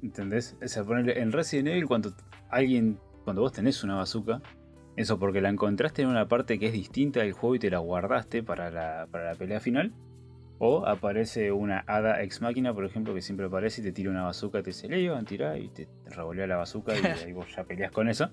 ¿entendés? 0.00 0.56
O 0.64 0.68
sea, 0.68 0.84
ponerle 0.84 1.20
en 1.20 1.32
Resident 1.32 1.68
Evil 1.68 1.86
cuando 1.86 2.12
alguien, 2.48 3.00
cuando 3.24 3.42
vos 3.42 3.52
tenés 3.52 3.82
una 3.82 3.96
bazooka, 3.96 4.40
eso 4.96 5.18
porque 5.18 5.40
la 5.40 5.48
encontraste 5.48 6.02
en 6.02 6.08
una 6.08 6.28
parte 6.28 6.58
que 6.58 6.66
es 6.66 6.72
distinta 6.72 7.20
del 7.20 7.32
juego 7.32 7.56
y 7.56 7.58
te 7.58 7.70
la 7.70 7.78
guardaste 7.78 8.42
para 8.42 8.70
la, 8.70 9.08
para 9.10 9.32
la 9.32 9.34
pelea 9.34 9.58
final. 9.58 9.92
O 10.64 10.86
aparece 10.86 11.50
una 11.50 11.80
hada 11.88 12.22
ex 12.22 12.40
máquina, 12.40 12.72
por 12.72 12.84
ejemplo, 12.84 13.12
que 13.12 13.20
siempre 13.20 13.46
aparece 13.46 13.80
y 13.80 13.84
te 13.84 13.90
tira 13.90 14.10
una 14.10 14.22
bazooka, 14.22 14.62
te 14.62 14.70
dice, 14.70 14.88
Leon, 14.88 15.24
tirá, 15.24 15.58
y 15.58 15.68
te, 15.70 15.88
revolea 16.06 16.46
la 16.46 16.54
bazooka 16.54 16.92
y 16.94 16.98
ahí 17.26 17.32
vos 17.32 17.48
ya 17.56 17.64
peleas 17.64 17.90
con 17.90 18.08
eso. 18.08 18.30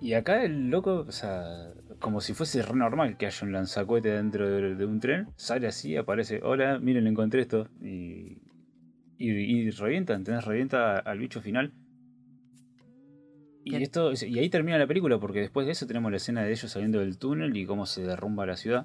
Y 0.00 0.14
acá 0.14 0.42
el 0.42 0.70
loco, 0.70 1.04
o 1.06 1.12
sea, 1.12 1.72
como 2.00 2.20
si 2.20 2.34
fuese 2.34 2.62
re 2.62 2.74
normal 2.74 3.16
que 3.16 3.26
haya 3.26 3.46
un 3.46 3.52
lanzacohete 3.52 4.08
dentro 4.08 4.50
de, 4.50 4.74
de 4.74 4.84
un 4.86 4.98
tren, 4.98 5.28
sale 5.36 5.68
así, 5.68 5.96
aparece, 5.96 6.40
hola, 6.42 6.80
miren, 6.80 7.06
encontré 7.06 7.42
esto, 7.42 7.68
y, 7.80 8.42
y, 9.18 9.30
y 9.30 9.70
revienta, 9.70 10.14
¿entendés? 10.14 10.46
Revienta 10.46 10.98
al 10.98 11.20
bicho 11.20 11.40
final. 11.40 11.72
Y, 13.62 13.76
esto, 13.76 14.10
y 14.20 14.36
ahí 14.40 14.50
termina 14.50 14.78
la 14.78 14.88
película, 14.88 15.20
porque 15.20 15.38
después 15.38 15.64
de 15.64 15.70
eso 15.70 15.86
tenemos 15.86 16.10
la 16.10 16.16
escena 16.16 16.42
de 16.42 16.50
ellos 16.50 16.72
saliendo 16.72 16.98
del 16.98 17.18
túnel 17.18 17.56
y 17.56 17.66
cómo 17.66 17.86
se 17.86 18.02
derrumba 18.02 18.46
la 18.46 18.56
ciudad, 18.56 18.84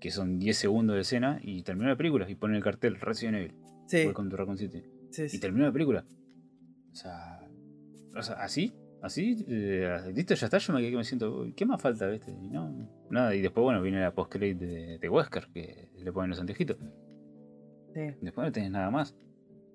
que 0.00 0.10
son 0.10 0.38
10 0.38 0.56
segundos 0.56 0.94
de 0.96 1.02
escena, 1.02 1.38
y 1.42 1.62
terminó 1.62 1.88
la 1.88 1.96
película, 1.96 2.28
y 2.28 2.34
pone 2.34 2.56
el 2.56 2.62
cartel 2.62 2.96
Resident 3.00 3.36
Evil, 3.36 3.54
sí, 3.86 4.10
to 4.12 4.36
Raccoon 4.36 4.56
City. 4.58 4.82
sí, 5.10 5.26
Y 5.32 5.38
terminó 5.38 5.66
la 5.66 5.72
película. 5.72 6.04
O 6.92 6.94
sea, 6.94 7.40
o 8.16 8.22
sea 8.22 8.34
así, 8.36 8.72
así, 9.02 9.44
eh, 9.48 10.12
listo, 10.14 10.34
ya 10.34 10.46
está, 10.46 10.58
yo 10.58 10.72
me 10.72 10.80
quedé 10.80 10.90
que 10.90 10.96
me 10.96 11.04
siento, 11.04 11.40
"Uy, 11.42 11.52
¿qué 11.52 11.64
más 11.66 11.80
falta? 11.80 12.06
¿viste? 12.08 12.32
Y 12.32 12.48
no, 12.48 12.88
nada, 13.10 13.34
y 13.34 13.40
después, 13.42 13.62
bueno, 13.62 13.80
viene 13.82 14.00
la 14.00 14.12
post-credit 14.14 14.58
de, 14.58 14.98
de 14.98 15.08
Wesker, 15.08 15.48
que 15.54 15.88
le 15.98 16.12
ponen 16.12 16.30
los 16.30 16.40
antejitos. 16.40 16.76
sí. 17.94 18.00
Después 18.20 18.46
no 18.46 18.52
tenés 18.52 18.70
nada 18.70 18.90
más. 18.90 19.14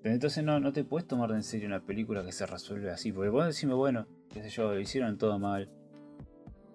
Entonces 0.03 0.43
no, 0.43 0.59
no 0.59 0.71
te 0.71 0.83
puedes 0.83 1.07
tomar 1.07 1.29
de 1.31 1.37
en 1.37 1.43
serio 1.43 1.67
una 1.67 1.79
película 1.83 2.23
que 2.23 2.31
se 2.31 2.45
resuelve 2.45 2.91
así. 2.91 3.11
Porque 3.11 3.29
vos 3.29 3.45
decime, 3.45 3.73
bueno, 3.73 4.05
qué 4.29 4.43
sé 4.43 4.49
yo, 4.49 4.77
hicieron 4.79 5.17
todo 5.17 5.39
mal. 5.39 5.69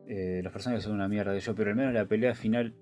eh, 0.08 0.40
los 0.42 0.52
personajes 0.52 0.82
son 0.84 0.94
una 0.94 1.06
mierda 1.08 1.32
de 1.32 1.38
yo, 1.40 1.54
pero 1.54 1.70
al 1.70 1.76
menos 1.76 1.94
la 1.94 2.04
pelea 2.06 2.34
final 2.34 2.74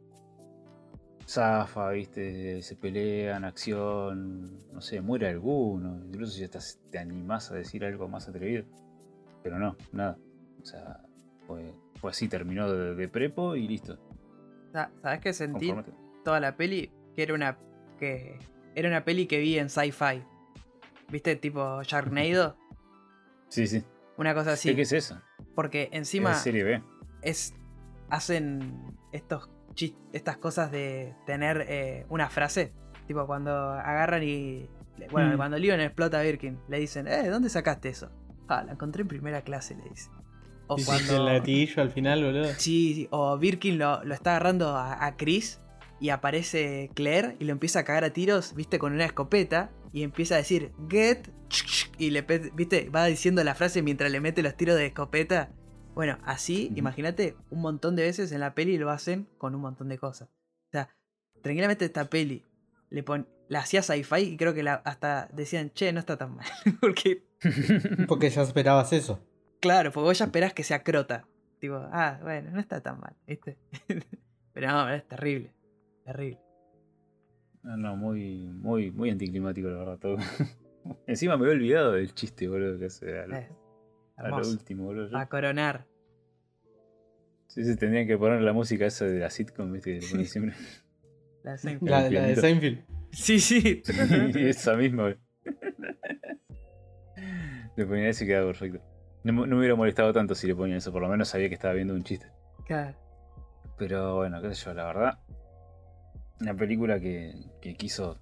zafa, 1.28 1.90
viste, 1.90 2.62
se 2.62 2.76
pelean, 2.76 3.44
acción, 3.44 4.58
no 4.72 4.80
sé, 4.80 5.00
muere 5.00 5.28
alguno, 5.28 6.02
incluso 6.06 6.32
si 6.32 6.44
estás, 6.44 6.80
te 6.90 6.98
animás 6.98 7.50
a 7.50 7.54
decir 7.56 7.84
algo 7.84 8.08
más 8.08 8.28
atrevido. 8.28 8.64
Pero 9.42 9.58
no, 9.58 9.76
nada. 9.92 10.16
O 10.62 10.64
sea, 10.64 11.00
fue, 11.46 11.72
fue 12.00 12.10
así, 12.10 12.28
terminó 12.28 12.70
de, 12.72 12.94
de 12.94 13.08
prepo 13.08 13.56
y 13.56 13.68
listo. 13.68 13.98
Sa- 14.72 14.90
¿Sabes 15.02 15.20
qué 15.20 15.32
sentí? 15.32 15.68
Conformate. 15.68 15.92
toda 16.24 16.40
la 16.40 16.56
peli 16.56 16.90
que 17.14 17.22
era 17.22 17.34
una 17.34 17.58
que 17.98 18.38
era 18.74 18.88
una 18.88 19.04
peli 19.04 19.26
que 19.26 19.38
vi 19.38 19.58
en 19.58 19.68
sci-fi. 19.70 20.22
¿Viste? 21.10 21.36
Tipo 21.36 21.82
Sharknado, 21.82 22.56
Sí, 23.48 23.66
sí. 23.66 23.82
una 24.18 24.34
cosa 24.34 24.52
así. 24.52 24.74
¿Qué 24.74 24.82
es 24.82 24.92
eso? 24.92 25.20
Porque 25.54 25.84
Es 25.84 25.98
encima 25.98 26.34
serie 26.34 26.64
B. 26.64 26.82
es 27.22 27.54
hacen 28.10 28.96
estos 29.12 29.48
estas 30.12 30.36
cosas 30.38 30.70
de 30.70 31.14
tener 31.26 31.64
eh, 31.68 32.06
una 32.08 32.28
frase, 32.28 32.72
tipo 33.06 33.26
cuando 33.26 33.50
agarran 33.72 34.22
y 34.22 34.68
bueno, 35.12 35.34
Mm. 35.34 35.36
cuando 35.36 35.58
Leon 35.58 35.80
explota 35.80 36.18
a 36.18 36.22
Birkin, 36.22 36.58
le 36.68 36.78
dicen, 36.80 37.06
"Eh, 37.06 37.28
¿dónde 37.28 37.48
sacaste 37.48 37.88
eso?" 37.88 38.10
Ah, 38.48 38.64
la 38.64 38.72
encontré 38.72 39.02
en 39.02 39.08
primera 39.08 39.42
clase, 39.42 39.76
le 39.76 39.88
dice. 39.88 40.10
O 40.66 40.76
Y 40.78 40.84
cuando 40.84 41.16
el 41.16 41.24
latillo 41.26 41.80
al 41.82 41.90
final, 41.90 42.24
boludo. 42.24 42.44
Sí, 42.56 42.94
sí, 42.94 43.08
o 43.10 43.38
Birkin 43.38 43.78
lo, 43.78 44.02
lo 44.04 44.12
está 44.14 44.30
agarrando 44.32 44.76
a, 44.76 45.06
a 45.06 45.16
Chris 45.16 45.60
y 46.00 46.10
aparece 46.10 46.90
Claire 46.94 47.36
y 47.38 47.44
lo 47.44 47.52
empieza 47.52 47.80
a 47.80 47.84
cagar 47.84 48.04
a 48.04 48.10
tiros, 48.10 48.54
viste, 48.54 48.78
con 48.78 48.92
una 48.92 49.04
escopeta 49.04 49.70
y 49.92 50.02
empieza 50.02 50.34
a 50.34 50.38
decir 50.38 50.72
get 50.90 51.28
y 51.98 52.10
le 52.10 52.22
viste, 52.54 52.90
va 52.90 53.06
diciendo 53.06 53.42
la 53.44 53.54
frase 53.54 53.82
mientras 53.82 54.10
le 54.10 54.20
mete 54.20 54.42
los 54.42 54.56
tiros 54.56 54.76
de 54.76 54.86
escopeta 54.86 55.50
Bueno, 55.94 56.18
así, 56.24 56.72
imagínate, 56.76 57.36
un 57.50 57.60
montón 57.60 57.96
de 57.96 58.02
veces 58.02 58.30
en 58.32 58.40
la 58.40 58.54
peli 58.54 58.78
lo 58.78 58.90
hacen 58.90 59.28
con 59.38 59.54
un 59.54 59.60
montón 59.60 59.88
de 59.88 59.98
cosas. 59.98 60.28
O 60.28 60.70
sea, 60.70 60.88
tranquilamente 61.42 61.84
esta 61.84 62.04
peli 62.08 62.44
le 62.90 63.02
pon, 63.02 63.28
la 63.48 63.60
hacía 63.60 63.82
sci-fi 63.82 64.20
y 64.20 64.36
creo 64.36 64.54
que 64.54 64.62
la, 64.62 64.74
hasta 64.74 65.28
decían, 65.32 65.70
che, 65.70 65.92
no 65.92 66.00
está 66.00 66.16
tan 66.16 66.36
mal. 66.36 66.46
porque, 66.80 67.24
Porque 68.08 68.30
ya 68.30 68.42
esperabas 68.42 68.92
eso. 68.92 69.20
claro, 69.60 69.92
porque 69.92 70.04
vos 70.04 70.18
ya 70.18 70.26
esperás 70.26 70.52
que 70.52 70.64
sea 70.64 70.82
crota. 70.82 71.26
Tipo, 71.60 71.76
ah, 71.92 72.18
bueno, 72.22 72.50
no 72.52 72.60
está 72.60 72.80
tan 72.80 73.00
mal, 73.00 73.16
¿viste? 73.26 73.58
Pero 74.52 74.68
no, 74.68 74.88
es 74.90 75.06
terrible. 75.06 75.52
Terrible. 76.04 76.40
No, 77.62 77.76
no, 77.76 77.96
muy, 77.96 78.46
muy, 78.46 78.90
muy 78.90 79.10
anticlimático, 79.10 79.68
la 79.68 79.78
verdad, 79.78 79.98
todo. 79.98 80.16
Encima 81.06 81.36
me 81.36 81.44
había 81.44 81.56
olvidado 81.56 81.92
del 81.92 82.14
chiste, 82.14 82.48
boludo, 82.48 82.78
que 82.78 82.86
hace 82.86 83.26
a 84.18 84.28
lo, 84.28 84.36
último, 84.48 84.84
boludo. 84.84 85.16
A 85.16 85.26
coronar. 85.28 85.86
Sí, 87.46 87.64
sí, 87.64 87.76
tendrían 87.76 88.06
que 88.06 88.18
poner 88.18 88.42
la 88.42 88.52
música 88.52 88.84
esa 88.86 89.06
de 89.06 89.18
la 89.20 89.30
sitcom, 89.30 89.72
viste, 89.72 89.98
que 89.98 90.00
le 90.04 90.10
ponen 90.10 90.26
siempre. 90.26 90.54
La 91.42 91.52
hacen- 91.56 91.78
La, 91.82 92.10
la 92.10 92.22
de. 92.26 92.36
Seinfeld. 92.36 92.84
Sí, 93.12 93.40
sí. 93.40 93.82
esa 94.36 94.74
misma, 94.76 95.02
boludo. 95.04 95.18
Le 97.76 97.86
ponía 97.86 98.08
eso 98.08 98.24
y 98.24 98.26
quedaba 98.26 98.46
perfecto. 98.46 98.80
No, 99.24 99.32
me- 99.32 99.40
no 99.46 99.54
me 99.54 99.58
hubiera 99.58 99.74
molestado 99.76 100.12
tanto 100.12 100.34
si 100.34 100.46
le 100.46 100.54
ponía 100.54 100.76
eso, 100.76 100.92
por 100.92 101.00
lo 101.02 101.08
menos 101.08 101.28
sabía 101.28 101.48
que 101.48 101.54
estaba 101.54 101.74
viendo 101.74 101.94
un 101.94 102.02
chiste. 102.02 102.26
Claro. 102.66 102.96
Pero 103.78 104.16
bueno, 104.16 104.42
qué 104.42 104.54
sé 104.54 104.64
yo, 104.66 104.74
la 104.74 104.86
verdad. 104.86 105.18
Una 106.40 106.54
película 106.54 107.00
que, 107.00 107.32
que 107.60 107.74
quiso. 107.74 108.18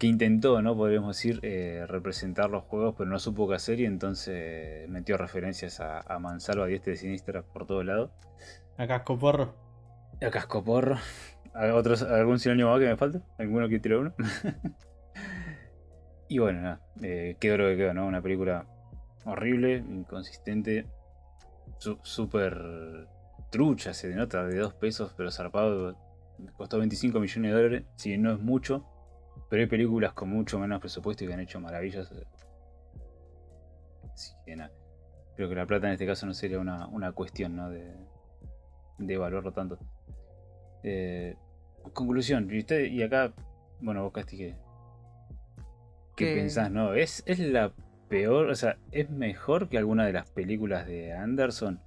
Que 0.00 0.06
intentó, 0.08 0.60
¿no? 0.62 0.74
Podríamos 0.74 1.16
decir, 1.16 1.38
eh, 1.42 1.84
representar 1.86 2.50
los 2.50 2.64
juegos, 2.64 2.94
pero 2.96 3.08
no 3.10 3.18
supo 3.18 3.46
qué 3.48 3.54
hacer 3.54 3.78
y 3.80 3.84
entonces 3.84 4.88
metió 4.88 5.16
referencias 5.18 5.78
a, 5.78 6.00
a 6.00 6.18
Mansalva, 6.18 6.66
Diestra 6.66 6.94
y 6.94 6.96
Sinistra 6.96 7.42
por 7.42 7.66
todos 7.66 7.84
lados. 7.84 8.10
A 8.78 8.86
casco 8.88 9.18
porro. 9.18 9.54
A 10.22 10.30
Cascoporro. 10.30 10.96
¿A 11.54 11.74
otros, 11.74 12.02
¿Algún 12.02 12.38
sinónimo 12.38 12.70
más 12.70 12.80
que 12.80 12.86
me 12.86 12.96
falta? 12.96 13.20
¿Alguno 13.38 13.68
que 13.68 13.78
tire 13.78 13.98
uno? 13.98 14.14
y 16.28 16.38
bueno, 16.38 16.62
nada. 16.62 16.80
Eh, 17.02 17.36
quedó 17.38 17.58
lo 17.58 17.68
que 17.68 17.76
quedó, 17.76 17.94
¿no? 17.94 18.06
Una 18.06 18.22
película 18.22 18.66
horrible, 19.24 19.76
inconsistente, 19.78 20.86
su- 21.78 21.98
súper 22.02 23.06
trucha, 23.50 23.92
se 23.92 24.08
denota, 24.08 24.46
de 24.46 24.58
dos 24.58 24.74
pesos, 24.74 25.12
pero 25.16 25.30
zarpado. 25.30 25.96
Costó 26.54 26.78
25 26.78 27.20
millones 27.20 27.50
de 27.50 27.56
dólares, 27.56 27.84
si 27.96 28.16
no 28.16 28.32
es 28.32 28.40
mucho, 28.40 28.86
pero 29.50 29.62
hay 29.62 29.68
películas 29.68 30.12
con 30.14 30.30
mucho 30.30 30.58
menos 30.58 30.80
presupuesto 30.80 31.24
y 31.24 31.26
que 31.26 31.34
han 31.34 31.40
hecho 31.40 31.60
maravillas. 31.60 32.10
Así 34.14 34.32
que 34.46 34.56
nada. 34.56 34.72
Creo 35.34 35.48
que 35.48 35.54
la 35.56 35.66
plata 35.66 35.88
en 35.88 35.94
este 35.94 36.06
caso 36.06 36.24
no 36.24 36.32
sería 36.32 36.60
una, 36.60 36.86
una 36.86 37.12
cuestión, 37.12 37.56
¿no? 37.56 37.68
De, 37.68 37.92
de 38.98 39.14
evaluarlo 39.14 39.52
tanto. 39.52 39.78
Eh, 40.82 41.36
conclusión, 41.92 42.48
y, 42.52 42.58
usted, 42.58 42.84
y 42.84 43.02
acá, 43.02 43.32
bueno, 43.80 44.04
vos 44.04 44.12
Casti, 44.12 44.54
¿qué, 46.16 46.34
pensás? 46.34 46.70
No, 46.70 46.94
¿Es, 46.94 47.22
¿Es 47.26 47.40
la 47.40 47.72
peor, 48.08 48.50
o 48.50 48.54
sea, 48.54 48.78
es 48.92 49.10
mejor 49.10 49.68
que 49.68 49.78
alguna 49.78 50.06
de 50.06 50.12
las 50.12 50.30
películas 50.30 50.86
de 50.86 51.12
Anderson? 51.12 51.80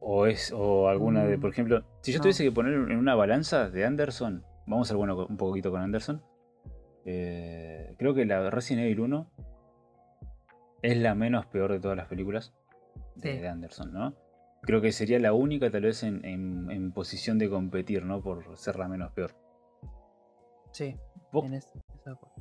¿O 0.00 0.26
es, 0.26 0.52
o 0.52 0.88
alguna 0.88 1.24
de, 1.24 1.36
Mm, 1.36 1.40
por 1.40 1.50
ejemplo, 1.50 1.84
si 2.00 2.12
yo 2.12 2.18
no. 2.18 2.22
tuviese 2.22 2.42
que 2.42 2.50
poner 2.50 2.72
en 2.74 2.96
una 2.96 3.14
balanza 3.14 3.70
de 3.70 3.84
Anderson, 3.84 4.44
vamos 4.66 4.90
a 4.90 4.94
ver 4.94 4.98
bueno, 4.98 5.26
un 5.26 5.36
poquito 5.36 5.70
con 5.70 5.80
Anderson. 5.80 6.22
Eh, 7.04 7.94
creo 7.98 8.14
que 8.14 8.24
la 8.24 8.50
Resident 8.50 8.84
Evil 8.86 9.00
1 9.00 9.30
es 10.82 10.96
la 10.96 11.14
menos 11.14 11.46
peor 11.46 11.72
de 11.72 11.80
todas 11.80 11.96
las 11.96 12.08
películas 12.08 12.52
de, 13.16 13.34
Sí. 13.34 13.38
de 13.40 13.48
Anderson, 13.48 13.92
¿no? 13.92 14.14
Creo 14.62 14.80
que 14.80 14.92
sería 14.92 15.18
la 15.18 15.32
única 15.32 15.70
tal 15.70 15.82
vez 15.82 16.02
en, 16.02 16.24
en- 16.24 16.70
en 16.70 16.92
posición 16.92 17.38
de 17.38 17.50
competir, 17.50 18.04
¿no? 18.04 18.22
Por 18.22 18.56
ser 18.56 18.76
la 18.78 18.88
menos 18.88 19.12
peor. 19.12 19.32
Sí. 20.72 20.96
¿Vos 21.32 21.44
en 21.46 21.54
eso- 21.54 21.68
eso 21.74 22.02
de 22.04 22.12
acuerdo. 22.12 22.34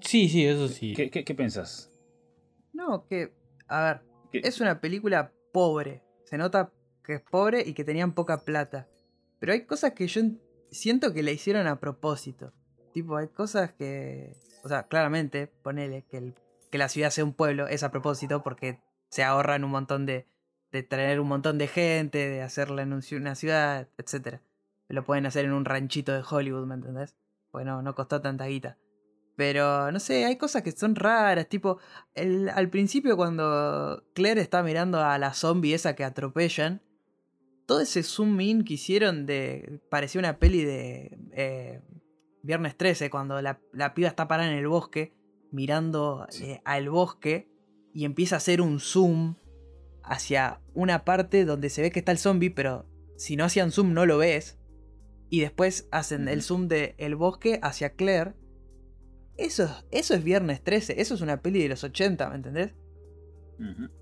Sí, 0.00 0.28
sí, 0.28 0.44
eso 0.46 0.68
sí. 0.68 0.92
¿Qué, 0.94 1.10
qué, 1.10 1.24
qué 1.24 1.34
pensás? 1.34 1.92
No, 2.72 3.06
que. 3.06 3.32
A 3.68 3.84
ver. 3.84 4.00
¿Qué- 4.32 4.40
Es 4.42 4.60
una 4.60 4.80
película 4.80 5.32
pobre. 5.52 6.02
Se 6.24 6.36
nota 6.36 6.72
que 7.04 7.14
es 7.14 7.20
pobre 7.22 7.62
y 7.64 7.74
que 7.74 7.84
tenían 7.84 8.12
poca 8.14 8.38
plata. 8.44 8.88
Pero 9.38 9.52
hay 9.52 9.64
cosas 9.66 9.92
que 9.92 10.06
yo 10.08 10.20
en- 10.20 10.40
siento 10.70 11.12
que 11.12 11.22
la 11.22 11.30
hicieron 11.30 11.66
a 11.68 11.78
propósito. 11.78 12.52
Tipo, 12.94 13.16
hay 13.16 13.26
cosas 13.26 13.72
que. 13.72 14.36
O 14.62 14.68
sea, 14.68 14.84
claramente, 14.84 15.48
ponele 15.48 16.04
que, 16.08 16.32
la 16.78 16.88
ciudad 16.88 17.10
sea 17.10 17.24
un 17.24 17.34
pueblo 17.34 17.66
es 17.66 17.82
a 17.82 17.90
propósito 17.90 18.42
porque 18.44 18.80
se 19.10 19.24
ahorran 19.24 19.64
un 19.64 19.72
montón 19.72 20.06
de. 20.06 20.28
de 20.70 20.84
traer 20.84 21.18
un 21.18 21.26
montón 21.26 21.58
de 21.58 21.66
gente, 21.66 22.18
de 22.28 22.40
hacerla 22.40 22.82
en 22.82 22.92
una 22.92 23.34
ciudad, 23.34 23.88
etc. 23.98 24.38
Lo 24.88 25.04
pueden 25.04 25.26
hacer 25.26 25.44
en 25.44 25.52
un 25.52 25.64
ranchito 25.64 26.12
de 26.12 26.22
Hollywood, 26.28 26.66
¿me 26.66 26.76
entendés? 26.76 27.16
Porque 27.50 27.64
no, 27.64 27.82
no 27.82 27.96
costó 27.96 28.20
tanta 28.20 28.46
guita. 28.46 28.78
Pero 29.34 29.90
no 29.90 29.98
sé, 29.98 30.24
hay 30.24 30.36
cosas 30.36 30.62
que 30.62 30.70
son 30.70 30.94
raras, 30.94 31.48
tipo, 31.48 31.78
al 32.14 32.70
principio 32.70 33.16
cuando 33.16 34.04
Claire 34.14 34.40
está 34.40 34.62
mirando 34.62 35.00
a 35.00 35.18
la 35.18 35.34
zombie 35.34 35.74
esa 35.74 35.96
que 35.96 36.04
atropellan, 36.04 36.80
todo 37.66 37.80
ese 37.80 38.04
zoom 38.04 38.40
in 38.40 38.64
que 38.64 38.74
hicieron 38.74 39.26
de... 39.26 39.80
parecía 39.90 40.20
una 40.20 40.38
peli 40.38 40.64
de 40.64 41.18
eh, 41.32 41.82
Viernes 42.44 42.76
13, 42.76 43.08
cuando 43.08 43.40
la, 43.40 43.58
la 43.72 43.94
piba 43.94 44.06
está 44.08 44.28
parada 44.28 44.50
en 44.52 44.58
el 44.58 44.68
bosque, 44.68 45.14
mirando 45.50 46.26
Sí. 46.28 46.44
eh, 46.44 46.62
al 46.66 46.90
bosque, 46.90 47.48
y 47.94 48.04
empieza 48.04 48.36
a 48.36 48.38
hacer 48.38 48.60
un 48.60 48.80
zoom 48.80 49.36
hacia 50.02 50.60
una 50.74 51.04
parte 51.06 51.46
donde 51.46 51.70
se 51.70 51.80
ve 51.80 51.90
que 51.90 52.00
está 52.00 52.12
el 52.12 52.18
zombie, 52.18 52.50
pero 52.50 52.86
si 53.16 53.36
no 53.36 53.44
hacían 53.44 53.70
zoom 53.72 53.94
no 53.94 54.04
lo 54.04 54.18
ves. 54.18 54.58
Y 55.30 55.40
después 55.40 55.88
hacen 55.90 56.28
el 56.28 56.42
zoom 56.42 56.68
de 56.68 56.94
el 56.98 57.16
bosque 57.16 57.58
hacia 57.62 57.94
Claire. 57.94 58.34
Eso, 59.38 59.68
eso 59.90 60.14
es 60.14 60.22
Viernes 60.22 60.62
13, 60.62 61.00
eso 61.00 61.14
es 61.14 61.22
una 61.22 61.40
peli 61.40 61.62
de 61.62 61.70
los 61.70 61.82
80, 61.82 62.28
¿me 62.28 62.36
entendés? 62.36 62.74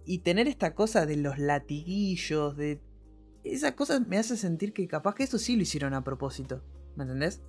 Y 0.04 0.18
tener 0.18 0.48
esta 0.48 0.74
cosa 0.74 1.06
de 1.06 1.16
los 1.16 1.38
latiguillos, 1.38 2.56
de... 2.56 2.80
Esa 3.44 3.76
cosa 3.76 4.00
me 4.00 4.18
hace 4.18 4.36
sentir 4.36 4.72
que 4.72 4.88
capaz 4.88 5.14
que 5.14 5.22
eso 5.24 5.38
sí 5.38 5.54
lo 5.56 5.62
hicieron 5.62 5.94
a 5.94 6.02
propósito, 6.04 6.62
¿me 6.96 7.04
entendés? 7.04 7.42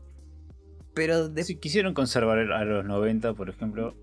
Pero 0.94 1.30
de- 1.30 1.44
Sí, 1.44 1.56
quisieron 1.58 1.94
conservar 1.94 2.40
a 2.40 2.64
los 2.66 2.86
90, 2.86 3.34
por 3.34 3.50
ejemplo, 3.50 3.96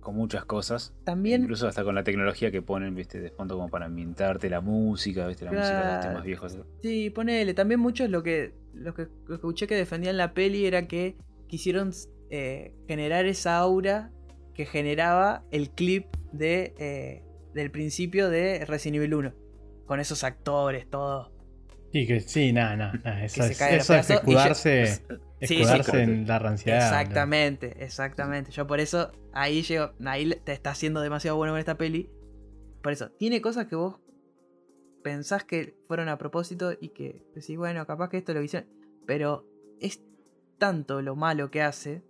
con 0.00 0.14
muchas 0.14 0.44
cosas. 0.44 0.94
también... 1.04 1.42
Incluso 1.42 1.68
hasta 1.68 1.84
con 1.84 1.94
la 1.94 2.04
tecnología 2.04 2.50
que 2.50 2.62
ponen, 2.62 2.94
viste, 2.94 3.20
de 3.20 3.30
fondo 3.30 3.56
como 3.56 3.68
para 3.68 3.86
ambientarte 3.86 4.48
la 4.48 4.60
música, 4.60 5.26
viste, 5.26 5.44
la 5.44 5.52
música 5.52 5.84
de 5.86 5.92
los 5.96 6.00
temas 6.06 6.24
viejos. 6.24 6.58
Sí, 6.82 7.10
ponele. 7.10 7.52
También 7.54 7.80
muchos 7.80 8.08
lo 8.08 8.22
que, 8.22 8.54
lo 8.72 8.94
que 8.94 9.02
lo 9.02 9.26
que 9.26 9.34
escuché 9.34 9.66
que 9.66 9.74
defendían 9.74 10.16
la 10.16 10.32
peli 10.32 10.64
era 10.66 10.86
que 10.86 11.16
quisieron 11.48 11.90
eh, 12.30 12.74
generar 12.86 13.26
esa 13.26 13.58
aura 13.58 14.10
que 14.54 14.64
generaba 14.66 15.44
el 15.50 15.70
clip 15.70 16.06
de, 16.32 16.74
eh, 16.78 17.22
del 17.54 17.70
principio 17.70 18.28
de 18.30 18.64
Resident 18.64 18.96
Evil 18.96 19.14
1. 19.14 19.34
Con 19.86 20.00
esos 20.00 20.24
actores, 20.24 20.88
todo. 20.88 21.32
Sí, 21.92 22.06
que 22.06 22.20
sí, 22.20 22.52
nada, 22.52 22.76
nada. 22.76 22.92
Nah, 23.04 23.24
eso 23.24 23.42
se 23.42 23.52
es, 23.52 23.60
eso 23.60 23.94
es 23.94 24.10
y 24.26 24.32
ya- 24.34 24.54
escudarse, 25.40 25.90
Sí, 25.90 25.96
sí, 25.96 26.02
en 26.02 26.26
la 26.26 26.38
ranciedad. 26.38 26.78
Exactamente, 26.78 27.84
exactamente. 27.84 28.50
Yo 28.50 28.66
por 28.66 28.80
eso 28.80 29.12
ahí 29.32 29.62
llego, 29.62 29.92
ahí 30.04 30.28
te 30.44 30.52
está 30.52 30.70
haciendo 30.70 31.00
demasiado 31.00 31.36
bueno 31.36 31.52
con 31.52 31.60
esta 31.60 31.76
peli. 31.76 32.10
Por 32.82 32.92
eso, 32.92 33.10
tiene 33.10 33.40
cosas 33.40 33.66
que 33.66 33.76
vos 33.76 34.00
pensás 35.02 35.44
que 35.44 35.76
fueron 35.86 36.08
a 36.08 36.18
propósito 36.18 36.72
y 36.78 36.90
que 36.90 37.24
decís, 37.34 37.56
bueno, 37.56 37.86
capaz 37.86 38.10
que 38.10 38.18
esto 38.18 38.34
lo 38.34 38.42
hicieron. 38.42 38.68
Pero 39.06 39.46
es 39.80 40.02
tanto 40.58 41.02
lo 41.02 41.16
malo 41.16 41.50
que 41.50 41.62
hace. 41.62 42.02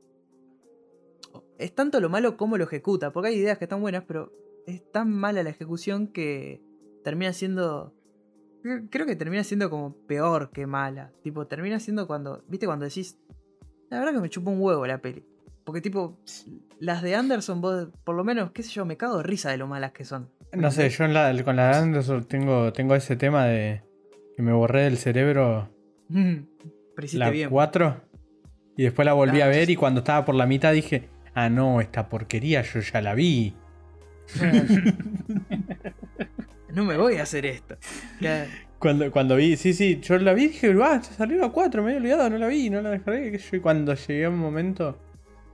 Es 1.58 1.74
tanto 1.74 2.00
lo 2.00 2.08
malo 2.08 2.36
como 2.36 2.56
lo 2.56 2.64
ejecuta. 2.64 3.12
Porque 3.12 3.28
hay 3.28 3.36
ideas 3.36 3.58
que 3.58 3.64
están 3.64 3.80
buenas, 3.80 4.04
pero 4.04 4.32
es 4.66 4.90
tan 4.90 5.10
mala 5.10 5.42
la 5.42 5.50
ejecución 5.50 6.08
que 6.08 6.62
termina 7.04 7.32
siendo. 7.32 7.94
Creo 8.90 9.06
que 9.06 9.16
termina 9.16 9.44
siendo 9.44 9.70
como 9.70 9.94
peor 10.06 10.50
que 10.50 10.66
mala. 10.66 11.12
Tipo, 11.22 11.46
termina 11.46 11.78
siendo 11.80 12.06
cuando. 12.06 12.42
¿Viste 12.48 12.66
cuando 12.66 12.84
decís? 12.84 13.18
La 13.90 13.98
verdad 14.00 14.12
que 14.14 14.20
me 14.20 14.28
chupó 14.30 14.50
un 14.50 14.60
huevo 14.60 14.86
la 14.86 14.98
peli. 14.98 15.24
Porque 15.64 15.80
tipo, 15.80 16.18
las 16.80 17.02
de 17.02 17.14
Anderson, 17.14 17.60
vos, 17.60 17.88
por 18.04 18.14
lo 18.16 18.24
menos, 18.24 18.50
qué 18.52 18.62
sé 18.62 18.70
yo, 18.70 18.84
me 18.84 18.96
cago 18.96 19.18
de 19.18 19.22
risa 19.22 19.50
de 19.50 19.58
lo 19.58 19.66
malas 19.66 19.92
que 19.92 20.04
son. 20.04 20.30
No 20.52 20.70
sé, 20.70 20.88
yo 20.88 21.04
en 21.04 21.12
la- 21.14 21.42
con 21.44 21.56
la 21.56 21.68
de 21.70 21.76
Anderson 21.76 22.24
tengo, 22.24 22.72
tengo 22.72 22.94
ese 22.94 23.16
tema 23.16 23.44
de 23.44 23.82
que 24.36 24.42
me 24.42 24.52
borré 24.52 24.82
del 24.84 24.96
cerebro 24.96 25.68
la 27.12 27.30
bien. 27.30 27.50
4 27.50 28.00
y 28.76 28.84
después 28.84 29.04
la 29.04 29.12
volví 29.12 29.40
a 29.40 29.46
ver 29.48 29.66
sí. 29.66 29.72
y 29.72 29.76
cuando 29.76 30.00
estaba 30.00 30.24
por 30.24 30.34
la 30.36 30.46
mitad 30.46 30.72
dije, 30.72 31.08
ah 31.34 31.50
no, 31.50 31.80
esta 31.80 32.08
porquería 32.08 32.62
yo 32.62 32.80
ya 32.80 33.00
la 33.02 33.14
vi. 33.14 33.54
No 36.78 36.84
me 36.84 36.96
voy 36.96 37.16
a 37.16 37.24
hacer 37.24 37.44
esto. 37.44 37.76
Cuando, 38.78 39.10
cuando 39.10 39.34
vi, 39.34 39.56
sí, 39.56 39.74
sí, 39.74 39.98
yo 40.00 40.16
la 40.18 40.32
vi 40.34 40.46
dije, 40.48 40.72
ah, 40.84 41.02
salió 41.02 41.44
a 41.44 41.50
4, 41.52 41.82
me 41.82 41.88
había 41.88 41.98
olvidado, 42.00 42.30
no 42.30 42.38
la 42.38 42.46
vi, 42.46 42.70
no 42.70 42.80
la 42.80 42.90
descargué. 42.90 43.36
sé 43.38 43.50
yo, 43.50 43.56
Y 43.56 43.60
cuando 43.60 43.94
llegué 43.94 44.24
a 44.26 44.28
un 44.30 44.38
momento, 44.38 44.96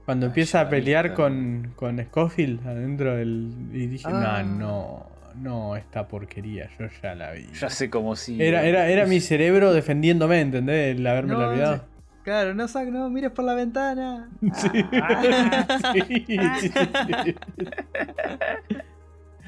cuando 0.05 0.27
empieza 0.27 0.61
a 0.61 0.69
pelear 0.69 1.09
vi, 1.09 1.15
con, 1.15 1.73
con 1.75 1.99
Scofield 2.05 2.67
adentro 2.67 3.15
del. 3.15 3.51
Y 3.73 3.87
dije, 3.87 4.05
Ah. 4.07 4.43
no, 4.45 4.59
no, 4.59 5.09
no, 5.41 5.75
esta 5.75 6.07
porquería, 6.07 6.69
yo 6.79 6.85
ya 7.01 7.15
la 7.15 7.31
vi. 7.31 7.47
Ya 7.59 7.69
sé 7.71 7.89
cómo 7.89 8.15
sí. 8.15 8.37
Era, 8.39 8.63
era, 8.63 8.87
era 8.89 9.07
mi 9.07 9.19
cerebro 9.19 9.73
defendiéndome, 9.73 10.41
¿entendés? 10.41 10.95
El 10.95 11.07
haberme 11.07 11.33
No, 11.33 11.39
olvidado. 11.49 11.75
sí. 11.77 11.81
Claro, 12.23 12.53
no 12.55 12.67
sac, 12.67 12.87
no 12.89 13.09
mires 13.09 13.31
por 13.31 13.45
la 13.45 13.55
ventana. 13.55 14.29
Sí. 14.53 14.69
Ah. 15.01 15.79
Sí, 15.93 16.01
sí, 16.27 16.37
sí. 16.37 17.35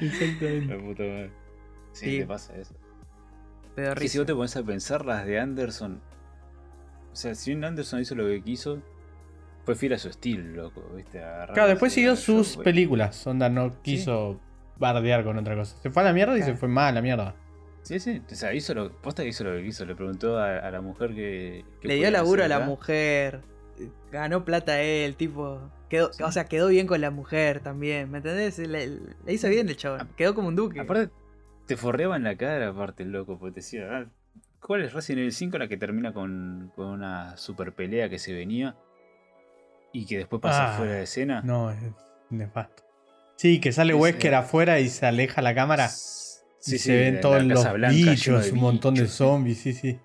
Exactamente. 0.00 0.74
La 0.76 0.80
puta 0.82 1.02
madre. 1.02 1.30
Sí, 1.98 2.06
Sí. 2.12 2.18
te 2.20 2.26
pasa 2.26 2.56
eso. 2.56 2.74
Pero 3.74 3.92
Es 3.92 3.98
que 3.98 4.08
si 4.08 4.18
vos 4.18 4.26
te 4.26 4.34
pones 4.34 4.56
a 4.56 4.62
pensar 4.62 5.04
las 5.04 5.24
de 5.26 5.38
Anderson. 5.38 6.00
O 7.12 7.16
sea, 7.16 7.34
si 7.34 7.50
bien 7.50 7.64
Anderson 7.64 8.00
hizo 8.00 8.14
lo 8.14 8.26
que 8.26 8.42
quiso, 8.42 8.80
fue 9.64 9.74
fiel 9.74 9.92
a 9.94 9.98
su 9.98 10.08
estilo, 10.08 10.44
loco, 10.62 10.82
¿viste? 10.96 11.18
Agarrar 11.22 11.52
Claro, 11.54 11.68
la 11.68 11.74
después 11.74 11.92
siguió 11.92 12.16
sus 12.16 12.56
películas. 12.56 13.26
Onda, 13.26 13.48
no 13.48 13.80
quiso 13.82 14.40
bardear 14.78 15.24
con 15.24 15.36
otra 15.38 15.54
cosa. 15.56 15.76
Se 15.82 15.90
fue 15.90 16.02
a 16.02 16.06
la 16.06 16.12
mierda 16.12 16.34
y 16.34 16.38
Claro. 16.38 16.52
se 16.54 16.58
fue 16.58 16.68
mal 16.68 16.88
a 16.88 16.92
la 16.92 17.02
mierda. 17.02 17.34
Sí, 17.82 17.98
sí. 18.00 18.20
O 18.30 18.34
sea, 18.34 18.52
hizo 18.54 18.74
lo, 18.74 18.92
posta 18.92 19.22
que 19.22 19.28
hizo 19.30 19.44
lo 19.44 19.52
que 19.56 19.64
quiso. 19.64 19.84
Le 19.84 19.94
preguntó 19.94 20.38
a, 20.38 20.58
a 20.58 20.70
la 20.70 20.80
mujer 20.80 21.14
que. 21.14 21.64
que 21.80 21.88
Le 21.88 21.94
dio 21.96 22.10
laburo 22.10 22.42
a 22.42 22.46
hacer 22.46 22.50
la 22.50 22.56
acá. 22.56 22.66
mujer. 22.66 23.40
Ganó 24.12 24.44
plata 24.44 24.72
a 24.72 24.80
él, 24.82 25.14
tipo. 25.16 25.60
Quedó, 25.88 26.12
Sí. 26.12 26.22
O 26.22 26.30
sea, 26.32 26.44
quedó 26.46 26.68
bien 26.68 26.86
con 26.86 27.00
la 27.00 27.10
mujer 27.10 27.60
también. 27.60 28.10
¿Me 28.10 28.18
entendés? 28.18 28.58
Le, 28.58 28.88
le 29.24 29.32
hizo 29.32 29.48
bien 29.48 29.68
el 29.68 29.76
chabón. 29.76 30.08
Quedó 30.16 30.34
como 30.34 30.48
un 30.48 30.56
duque. 30.56 30.80
Aparte, 30.80 31.10
te 31.68 31.76
forreaba 31.76 32.16
en 32.16 32.24
la 32.24 32.36
cara, 32.36 32.68
aparte, 32.68 33.04
el 33.04 33.12
loco, 33.12 33.38
porque 33.38 33.54
te 33.54 33.60
decía. 33.60 33.88
ah, 33.92 34.06
¿Cuál 34.60 34.82
es 34.82 34.92
Resident 34.92 35.20
Evil 35.20 35.32
5? 35.32 35.58
La 35.58 35.68
que 35.68 35.76
termina 35.76 36.12
con, 36.12 36.72
con 36.74 36.86
una 36.86 37.36
super 37.36 37.72
pelea 37.74 38.08
que 38.08 38.18
se 38.18 38.32
venía. 38.32 38.74
Y 39.92 40.04
que 40.06 40.18
después 40.18 40.42
pasa 40.42 40.74
Ah, 40.74 40.76
fuera 40.76 40.94
de 40.94 41.02
escena. 41.04 41.42
No, 41.42 41.70
es 41.70 41.78
nefasto. 42.30 42.82
Sí, 43.36 43.60
que 43.60 43.70
sale 43.70 43.92
Es, 43.94 44.00
Wesker 44.00 44.32
eh, 44.32 44.36
afuera 44.36 44.80
y 44.80 44.88
se 44.88 45.06
aleja 45.06 45.40
la 45.42 45.54
cámara. 45.54 45.88
Sí, 45.88 46.74
y 46.74 46.78
sí, 46.78 46.78
se 46.78 46.96
ven 46.96 47.20
todos 47.20 47.44
los 47.44 47.72
Blanca 47.72 47.94
bichos, 47.96 48.50
un 48.50 48.58
montón 48.58 48.94
de 48.94 49.06
zombies, 49.06 49.58
sí, 49.60 49.72
sí. 49.72 50.00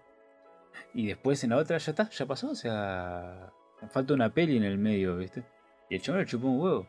Y 0.93 1.07
después 1.07 1.43
en 1.43 1.49
la 1.49 1.57
otra 1.57 1.79
ya 1.79 1.91
está, 1.91 2.09
ya 2.09 2.25
pasó, 2.27 2.51
o 2.51 2.55
sea. 2.55 3.51
Falta 3.89 4.13
una 4.13 4.29
peli 4.33 4.57
en 4.57 4.63
el 4.63 4.77
medio, 4.77 5.17
¿viste? 5.17 5.43
Y 5.89 5.95
el 5.95 6.01
chaval 6.01 6.21
le 6.21 6.27
chupó 6.27 6.47
un 6.47 6.61
huevo. 6.61 6.87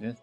El, 0.00 0.16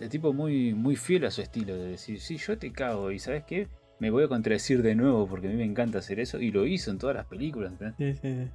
el 0.00 0.08
tipo 0.08 0.32
muy, 0.32 0.74
muy 0.74 0.96
fiel 0.96 1.24
a 1.24 1.30
su 1.30 1.40
estilo, 1.42 1.76
de 1.76 1.88
decir, 1.88 2.20
sí, 2.20 2.36
yo 2.36 2.58
te 2.58 2.72
cago, 2.72 3.10
y 3.10 3.18
¿sabes 3.18 3.44
qué? 3.44 3.68
Me 3.98 4.10
voy 4.10 4.24
a 4.24 4.28
contradecir 4.28 4.82
de 4.82 4.94
nuevo 4.94 5.26
porque 5.28 5.46
a 5.46 5.50
mí 5.50 5.56
me 5.56 5.64
encanta 5.64 5.98
hacer 5.98 6.18
eso, 6.20 6.40
y 6.40 6.50
lo 6.50 6.66
hizo 6.66 6.90
en 6.90 6.98
todas 6.98 7.16
las 7.16 7.26
películas. 7.26 7.72
Sí, 7.98 8.14
sí, 8.14 8.20
sí. 8.22 8.50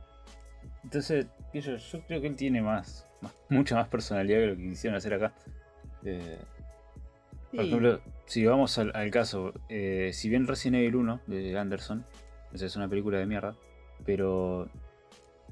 Entonces, 0.83 1.27
yo, 1.53 1.77
yo 1.77 2.01
creo 2.07 2.21
que 2.21 2.27
él 2.27 2.35
tiene 2.35 2.61
más, 2.61 3.05
más- 3.21 3.33
mucha 3.49 3.75
más 3.75 3.87
personalidad 3.87 4.39
que 4.39 4.47
lo 4.47 4.55
que 4.57 4.69
quisieron 4.69 4.97
hacer 4.97 5.13
acá. 5.13 5.33
Eh, 6.03 6.37
por 7.51 7.61
ejemplo, 7.65 8.01
si 8.25 8.45
vamos 8.45 8.77
al, 8.77 8.91
al 8.93 9.09
caso, 9.09 9.53
eh, 9.69 10.11
si 10.13 10.29
bien 10.29 10.47
Resident 10.47 10.77
Evil 10.77 10.97
1 10.97 11.21
de 11.27 11.57
Anderson, 11.57 12.05
es 12.53 12.75
una 12.75 12.87
película 12.87 13.17
de 13.19 13.25
mierda, 13.25 13.55
pero 14.05 14.69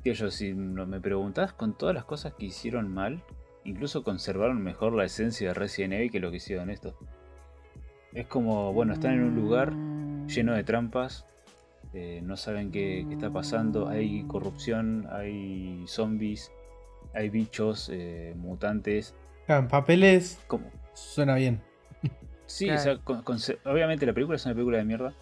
yo, 0.04 0.30
si 0.30 0.54
me 0.54 1.00
preguntás 1.00 1.54
con 1.54 1.76
todas 1.78 1.96
las 1.96 2.06
cosas 2.06 2.34
que 2.34 2.46
hicieron 2.46 2.94
mal, 2.94 3.24
incluso 3.66 4.04
conservaron 4.04 4.62
mejor 4.64 4.94
la 4.94 5.04
esencia 5.06 5.50
de 5.50 5.54
Resident 5.54 5.94
Evil 5.94 6.12
que 6.12 6.20
lo 6.20 6.32
que 6.32 6.38
hicieron 6.38 6.70
esto. 6.70 6.98
Es 8.14 8.28
como, 8.28 8.72
bueno, 8.74 8.94
están 8.94 9.14
en 9.16 9.24
un 9.24 9.36
lugar 9.36 9.74
lleno 10.28 10.54
de 10.54 10.64
trampas, 10.64 11.26
eh, 11.94 12.22
no 12.24 12.38
saben 12.38 12.72
qué, 12.72 13.06
qué 13.08 13.14
está 13.16 13.30
pasando, 13.32 13.88
hay 13.90 14.24
corrupción, 14.28 15.08
hay 15.12 15.84
zombies, 15.88 16.52
hay 17.14 17.30
bichos, 17.30 17.90
eh, 17.92 18.34
mutantes. 18.38 19.14
En 19.48 19.68
papeles 19.68 20.40
¿Cómo? 20.48 20.72
suena 20.94 21.36
bien. 21.36 21.62
Sí, 22.48 22.66
Claro. 22.66 22.80
o 22.80 22.84
sea, 22.84 22.98
con- 23.00 23.24
con- 23.24 23.38
obviamente 23.66 24.06
la 24.06 24.14
película 24.14 24.36
es 24.36 24.46
una 24.46 24.54
película 24.54 24.78
de 24.78 24.86
mierda, 24.86 25.14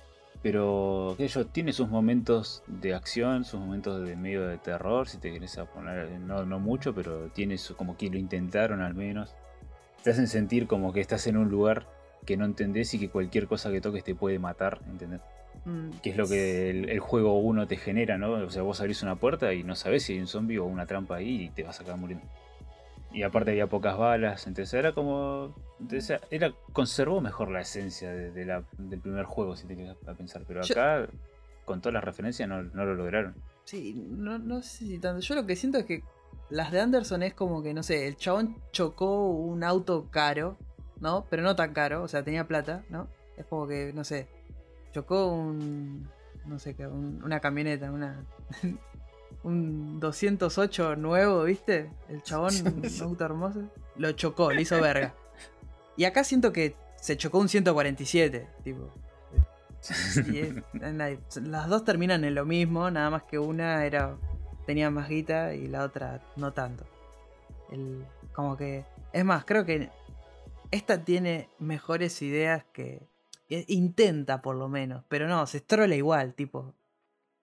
pero 0.43 1.15
tiene 1.53 1.71
sus 1.71 1.87
momentos 1.87 2.63
de 2.67 2.93
acción, 2.93 3.45
sus 3.45 3.61
momentos 3.61 4.05
de 4.05 4.17
medio 4.17 4.45
de 4.45 4.57
terror, 4.57 5.07
si 5.07 5.17
te 5.17 5.31
querés 5.31 5.57
poner, 5.73 6.11
no, 6.19 6.45
no 6.45 6.59
mucho, 6.59 6.93
pero 6.93 7.29
tiene 7.29 7.57
su, 7.57 7.77
como 7.77 7.95
que 7.95 8.09
lo 8.09 8.17
intentaron 8.17 8.81
al 8.81 8.93
menos. 8.93 9.33
Te 10.03 10.11
hacen 10.11 10.27
sentir 10.27 10.67
como 10.67 10.91
que 10.91 10.99
estás 10.99 11.27
en 11.27 11.37
un 11.37 11.49
lugar 11.49 11.87
que 12.25 12.35
no 12.35 12.43
entendés 12.43 12.93
y 12.93 12.99
que 12.99 13.09
cualquier 13.09 13.47
cosa 13.47 13.71
que 13.71 13.79
toques 13.79 14.03
te 14.03 14.15
puede 14.15 14.37
matar, 14.37 14.81
¿entendés? 14.89 15.21
Mm, 15.63 15.91
Que 16.01 16.09
es 16.09 16.17
lo 16.17 16.27
que 16.27 16.69
el, 16.69 16.89
el 16.89 16.99
juego 16.99 17.39
1 17.39 17.65
te 17.67 17.77
genera, 17.77 18.17
¿no? 18.17 18.33
O 18.33 18.49
sea, 18.49 18.63
vos 18.63 18.81
abrís 18.81 19.01
una 19.01 19.15
puerta 19.15 19.53
y 19.53 19.63
no 19.63 19.75
sabés 19.75 20.03
si 20.03 20.13
hay 20.13 20.19
un 20.19 20.27
zombie 20.27 20.59
o 20.59 20.65
una 20.65 20.85
trampa 20.85 21.15
ahí 21.15 21.43
y 21.43 21.49
te 21.51 21.63
vas 21.63 21.79
a 21.79 21.83
acabar 21.83 22.01
muriendo. 22.01 22.25
Y 23.13 23.21
aparte 23.23 23.51
había 23.51 23.67
pocas 23.67 23.97
balas, 23.97 24.47
entonces 24.47 24.73
era 24.73 24.93
como. 24.93 25.53
Entonces 25.79 26.19
era, 26.31 26.51
conservó 26.73 27.21
mejor 27.21 27.51
la 27.51 27.61
esencia 27.61 28.11
de, 28.11 28.31
de 28.31 28.45
la- 28.45 28.63
del 28.77 28.99
primer 28.99 29.25
juego, 29.25 29.55
si 29.55 29.67
te 29.67 29.75
quedas 29.75 29.95
a 30.07 30.13
pensar. 30.15 30.43
Pero 30.47 30.61
Yo- 30.63 30.73
acá, 30.73 31.07
con 31.65 31.79
todas 31.79 31.93
las 31.93 32.03
referencias, 32.03 32.49
no, 32.49 32.63
no 32.63 32.85
lo 32.85 32.95
lograron. 32.95 33.35
Sí, 33.65 33.93
no, 34.09 34.39
no 34.39 34.61
sé 34.63 34.85
si 34.85 34.97
tanto. 34.99 35.21
Yo 35.21 35.35
lo 35.35 35.45
que 35.45 35.55
siento 35.55 35.77
es 35.77 35.85
que 35.85 36.03
las 36.49 36.71
de 36.71 36.81
Anderson 36.81 37.21
es 37.23 37.33
como 37.35 37.61
que, 37.63 37.73
no 37.73 37.83
sé, 37.83 38.07
el 38.07 38.17
chabón 38.17 38.57
chocó 38.71 39.27
un 39.29 39.63
auto 39.63 40.07
caro, 40.09 40.57
¿no? 40.99 41.25
Pero 41.29 41.43
no 41.43 41.55
tan 41.55 41.71
caro, 41.73 42.01
o 42.03 42.07
sea, 42.07 42.23
tenía 42.23 42.47
plata, 42.47 42.83
¿no? 42.89 43.07
Es 43.37 43.45
como 43.45 43.67
que, 43.67 43.93
no 43.93 44.03
sé, 44.03 44.27
chocó 44.91 45.27
un. 45.27 46.07
No 46.45 46.57
sé 46.59 46.75
qué, 46.75 46.87
un- 46.87 47.21
una 47.23 47.39
camioneta, 47.39 47.91
una. 47.91 48.25
un 49.43 49.99
208 49.99 50.95
nuevo, 50.95 51.43
¿viste? 51.43 51.91
El 52.09 52.21
chabón, 52.23 52.53
un 52.83 53.01
auto 53.01 53.25
hermoso. 53.25 53.61
Lo 53.97 54.11
chocó, 54.13 54.51
le 54.51 54.61
hizo 54.61 54.79
verga. 54.81 55.13
Y 55.95 56.05
acá 56.05 56.23
siento 56.23 56.51
que 56.51 56.75
se 56.99 57.17
chocó 57.17 57.37
un 57.37 57.47
147, 57.49 58.47
tipo. 58.63 58.89
Y 60.31 60.39
es- 60.39 60.53
la- 60.73 61.15
las 61.41 61.67
dos 61.69 61.83
terminan 61.85 62.23
en 62.23 62.33
lo 62.33 62.45
mismo, 62.45 62.89
nada 62.89 63.11
más 63.11 63.23
que 63.23 63.37
una 63.37 63.85
era 63.85 64.15
tenía 64.65 64.89
más 64.89 65.07
guita 65.09 65.53
y 65.53 65.67
la 65.67 65.83
otra 65.83 66.21
no 66.35 66.51
tanto. 66.51 66.85
El- 67.71 68.03
como 68.33 68.57
que 68.57 68.85
es 69.11 69.23
más, 69.23 69.45
creo 69.45 69.65
que 69.65 69.91
esta 70.71 71.03
tiene 71.05 71.47
mejores 71.59 72.19
ideas 72.23 72.63
que 72.73 73.05
e- 73.49 73.65
intenta 73.67 74.41
por 74.41 74.55
lo 74.55 74.69
menos, 74.69 75.03
pero 75.09 75.27
no, 75.27 75.45
se 75.45 75.57
estrola 75.57 75.93
igual, 75.93 76.33
tipo 76.33 76.73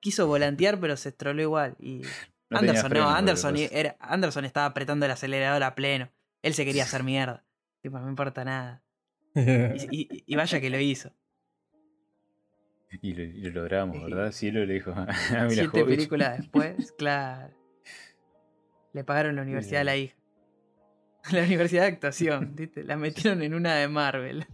quiso 0.00 0.26
volantear 0.26 0.80
pero 0.80 0.96
se 0.96 1.10
estroló 1.10 1.40
igual 1.42 1.76
y 1.78 2.02
No 2.50 2.58
Anderson 2.58 2.90
freno, 2.90 3.04
no, 3.06 3.14
Anderson 3.14 3.56
era 3.56 3.96
Anderson 4.00 4.44
estaba 4.44 4.66
apretando 4.66 5.06
el 5.06 5.12
acelerador 5.12 5.62
a 5.62 5.74
pleno. 5.74 6.10
Él 6.42 6.54
se 6.54 6.64
quería 6.64 6.82
hacer 6.84 7.02
mierda. 7.04 7.44
Tipo, 7.82 7.98
no 7.98 8.04
me 8.04 8.10
importa 8.10 8.44
nada. 8.44 8.82
Y, 9.34 9.86
y- 10.02 10.24
y 10.26 10.36
vaya 10.36 10.60
que 10.60 10.70
lo 10.70 10.78
hizo. 10.80 11.12
Y 13.02 13.12
lo, 13.14 13.22
y 13.22 13.40
lo 13.42 13.60
logramos, 13.62 13.96
Sí. 13.96 14.02
¿verdad? 14.02 14.32
Cielo 14.32 14.64
le 14.66 14.74
dijo 14.74 14.90
a 14.96 15.04
Mila 15.04 15.48
Siete 15.50 15.84
películas 15.84 16.38
después, 16.38 16.92
claro. 16.92 17.54
Le 18.92 19.04
pagaron 19.04 19.36
la 19.36 19.42
universidad 19.42 19.82
a 19.82 19.84
la 19.84 19.96
hija. 19.96 20.16
La 21.30 21.42
universidad 21.44 21.82
de 21.82 21.88
actuación, 21.88 22.56
¿viste? 22.56 22.82
La 22.82 22.96
metieron 22.96 23.42
en 23.42 23.54
una 23.54 23.76
de 23.76 23.86
Marvel. 23.86 24.46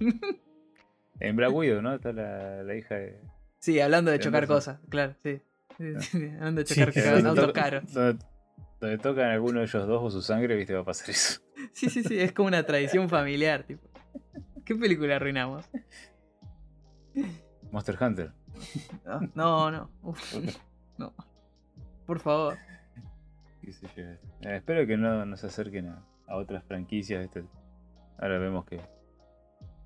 En 1.20 1.36
Black 1.36 1.54
Widow, 1.54 1.80
¿no? 1.80 1.94
Está 1.94 2.12
la, 2.12 2.62
la 2.62 2.74
hija 2.74 2.96
de. 2.96 3.18
Sí, 3.66 3.80
hablando 3.80 4.12
de 4.12 4.20
chocar 4.20 4.46
cosas, 4.46 4.78
claro, 4.88 5.14
sí. 5.24 5.42
Sí, 6.00 6.24
Hablando 6.38 6.60
de 6.60 6.64
chocar 6.64 6.94
cosas, 6.94 7.24
autos 7.24 7.46
to- 7.46 7.52
caros. 7.52 7.92
Donde, 7.92 8.98
tocan 8.98 9.26
alguno 9.30 9.58
de 9.58 9.64
ellos 9.66 9.86
dos 9.88 10.02
o 10.04 10.10
su 10.10 10.22
sangre, 10.22 10.54
viste, 10.54 10.72
va 10.72 10.82
a 10.82 10.84
pasar 10.84 11.10
eso. 11.10 11.40
Sí, 11.72 11.90
sí, 11.90 12.04
sí, 12.04 12.20
es 12.20 12.32
como 12.32 12.46
una 12.48 12.62
tradición 12.64 13.08
familiar, 13.16 13.64
tipo. 13.64 13.88
¿Qué 14.64 14.74
película 14.76 15.16
arruinamos? 15.16 15.64
Monster 17.72 17.96
Hunter. 18.00 18.32
No, 19.04 19.20
no, 19.34 19.70
no. 19.72 19.90
Uf, 20.02 20.34
no. 20.98 21.12
Por 22.06 22.20
favor. 22.20 22.56
qué 23.62 23.72
sé 23.72 23.86
yo. 23.96 24.02
Eh, 24.02 24.18
espero 24.56 24.86
que 24.86 24.96
no, 24.96 25.26
no 25.26 25.36
se 25.36 25.46
acerquen 25.48 25.88
a, 25.88 26.04
a 26.28 26.36
otras 26.36 26.62
franquicias. 26.64 27.20
¿viste? 27.22 27.44
Ahora 28.18 28.38
vemos 28.38 28.64
que, 28.64 28.80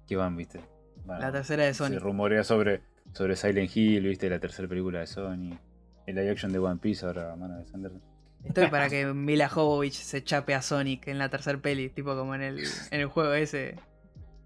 que 0.07 0.17
van, 0.17 0.37
¿viste? 0.37 0.61
Van- 1.07 1.21
La 1.21 1.33
tercera 1.33 1.65
de 1.65 1.73
Se 1.75 1.79
Sony. 1.87 1.99
rumorea 1.99 2.45
sobre, 2.45 2.83
sobre 3.13 3.37
Silent 3.37 3.77
Hill, 3.77 4.07
¿viste? 4.07 4.29
La 4.31 4.39
tercera 4.39 4.69
película 4.69 5.01
de 5.01 5.07
Sony. 5.07 5.59
El 6.07 6.17
live 6.17 6.31
action 6.31 6.53
de 6.53 6.59
One 6.59 6.81
Piece 6.81 7.05
ahora, 7.07 7.37
mano 7.37 7.59
de 7.59 7.67
Sanderson. 7.67 8.01
Estoy 8.45 8.69
para 8.69 8.89
que 8.89 9.07
Mila 9.07 9.49
Jovovich 9.49 9.93
se 9.95 10.25
chape 10.25 10.55
a 10.55 10.63
Sonic 10.63 11.09
en 11.09 11.19
la 11.19 11.29
tercer 11.29 11.61
peli, 11.61 11.91
tipo 11.91 12.17
como 12.17 12.35
en 12.35 12.41
el, 12.43 12.59
en 12.91 13.01
el 13.01 13.07
juego 13.07 13.35
ese 13.35 13.77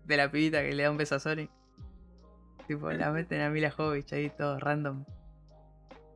de 0.05 0.17
la 0.17 0.31
pibita 0.31 0.63
que 0.63 0.75
le 0.75 0.83
da 0.83 0.91
un 0.91 0.97
beso 0.97 1.15
a 1.15 1.21
Sonic. 1.21 1.51
Tipo, 2.67 2.91
la 2.91 3.13
meten 3.13 3.41
a 3.41 3.51
Mila 3.51 3.71
Jovovich 3.71 4.13
ahí 4.13 4.31
todo 4.31 4.59
random. 4.59 5.05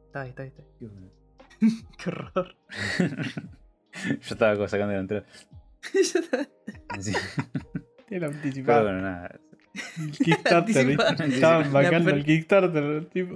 Estoy, 0.06 0.28
estoy, 0.30 0.46
estoy. 0.48 0.66
Qué 1.98 2.10
horror. 2.10 2.56
Yo 4.04 4.18
estaba 4.34 4.68
sacando 4.68 4.94
la 4.94 5.00
entrada. 5.00 5.26
Sí. 7.00 7.12
Era 7.12 7.22
Pero 8.08 8.26
anticipado. 8.26 8.82
bueno, 8.84 9.02
nada. 9.02 9.38
El 9.98 10.10
Kickstarter, 10.12 10.86
¿viste? 10.86 11.02
Anticipado. 11.04 11.62
Estaban 11.62 11.72
bacando 11.72 12.10
el 12.10 12.24
Kickstarter, 12.24 13.04
tipo. 13.06 13.34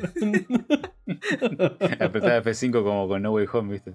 Apretaba 2.00 2.42
F5 2.42 2.72
como 2.82 3.09
con 3.09 3.22
No 3.22 3.32
Way 3.32 3.46
Home, 3.52 3.72
¿viste? 3.74 3.92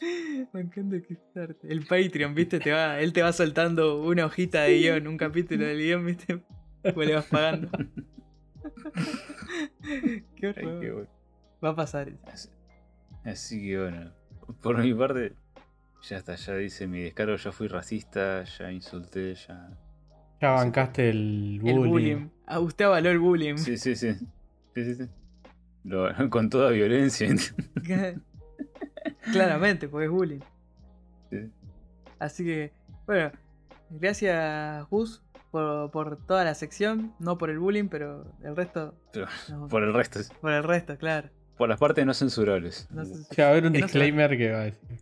Me 0.52 0.60
encanta 0.60 1.00
Kickstarter. 1.00 1.70
El 1.70 1.86
Patreon, 1.86 2.34
viste, 2.34 2.60
te 2.60 2.72
va, 2.72 3.00
él 3.00 3.12
te 3.12 3.22
va 3.22 3.32
soltando 3.32 4.00
una 4.02 4.26
hojita 4.26 4.62
de 4.62 4.78
guion, 4.78 5.08
un 5.08 5.16
capítulo 5.16 5.64
del 5.64 5.78
guion, 5.78 6.06
viste. 6.06 6.40
Pues 6.94 7.08
le 7.08 7.16
vas 7.16 7.26
pagando. 7.26 7.68
qué 9.82 10.22
Ay, 10.22 10.24
qué 10.36 10.46
horror. 10.46 10.94
bueno. 10.94 11.08
Va 11.62 11.70
a 11.70 11.74
pasar. 11.74 12.12
Así, 12.32 12.48
así 13.24 13.60
que 13.66 13.78
bueno, 13.80 14.12
por 14.62 14.78
mi 14.78 14.94
parte, 14.94 15.32
ya 16.02 16.18
está, 16.18 16.36
ya 16.36 16.54
dice 16.54 16.86
mi 16.86 17.02
descargo, 17.02 17.34
ya 17.34 17.50
fui 17.50 17.66
racista, 17.66 18.44
ya 18.44 18.70
insulté, 18.70 19.34
ya... 19.34 19.76
Ya 20.40 20.50
bancaste 20.52 21.10
el 21.10 21.58
bullying. 21.60 21.82
El 21.82 21.88
bullying. 21.88 22.28
A 22.46 22.60
usted 22.60 22.84
avaló 22.84 23.10
el 23.10 23.18
bullying. 23.18 23.56
Sí, 23.56 23.76
sí, 23.76 23.96
sí. 23.96 24.14
Sí, 24.74 24.84
sí, 24.84 24.94
sí. 24.94 25.04
Lo- 25.84 26.08
con 26.30 26.48
toda 26.50 26.70
violencia. 26.70 27.28
Claramente, 29.32 29.88
porque 29.88 30.06
es 30.06 30.10
bullying. 30.10 30.40
Sí. 31.30 31.50
Así 32.18 32.44
que, 32.44 32.72
bueno, 33.06 33.30
gracias 33.90 34.88
Gus 34.90 35.22
por, 35.50 35.90
por 35.90 36.16
toda 36.26 36.44
la 36.44 36.54
sección, 36.54 37.14
no 37.18 37.38
por 37.38 37.50
el 37.50 37.58
bullying, 37.58 37.88
pero 37.88 38.32
el 38.42 38.56
resto, 38.56 38.94
Pero 39.12 39.26
no, 39.50 39.60
por... 39.60 39.68
por 39.70 39.82
el 39.84 39.94
resto, 39.94 40.20
el 40.42 40.62
resto, 40.64 40.96
claro. 40.98 41.28
por 41.56 41.68
las 41.68 41.78
partes 41.78 42.04
no 42.06 42.14
censurables. 42.14 42.88
No 42.90 43.02
Ya 43.36 43.44
va 43.44 43.48
a 43.48 43.52
haber 43.52 43.66
un 43.66 43.72
Que 43.72 43.80
no 43.80 43.88
se 43.88 43.98
disclaimer 43.98 44.36
que 44.36 44.50
va 44.52 44.60
a 44.60 44.64
decir. 44.64 44.98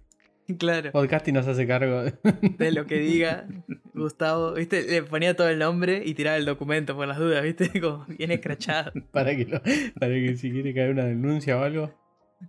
claro, 0.58 0.92
Podcasting 0.92 1.34
nos 1.34 1.46
hace 1.46 1.66
cargo. 1.66 2.02
de- 2.58 2.72
lo 2.72 2.86
que 2.86 2.98
diga 2.98 3.46
Gustavo, 3.94 4.54
viste, 4.54 4.82
le 4.82 5.02
ponía 5.02 5.34
todo 5.34 5.48
el 5.48 5.58
nombre 5.58 6.02
y 6.04 6.14
tiraba 6.14 6.36
el 6.36 6.44
documento 6.44 6.94
por 6.96 7.06
las 7.08 7.18
dudas, 7.18 7.42
viste, 7.42 7.80
como 7.80 8.04
bien 8.06 8.30
escrachado. 8.30 8.92
para 9.12 9.34
que 9.36 9.44
lo- 9.46 9.60
para 9.98 10.12
que 10.14 10.36
si 10.36 10.50
quiere 10.50 10.74
caer 10.74 10.90
una 10.90 11.04
denuncia 11.04 11.56
o 11.58 11.62
algo. 11.62 11.94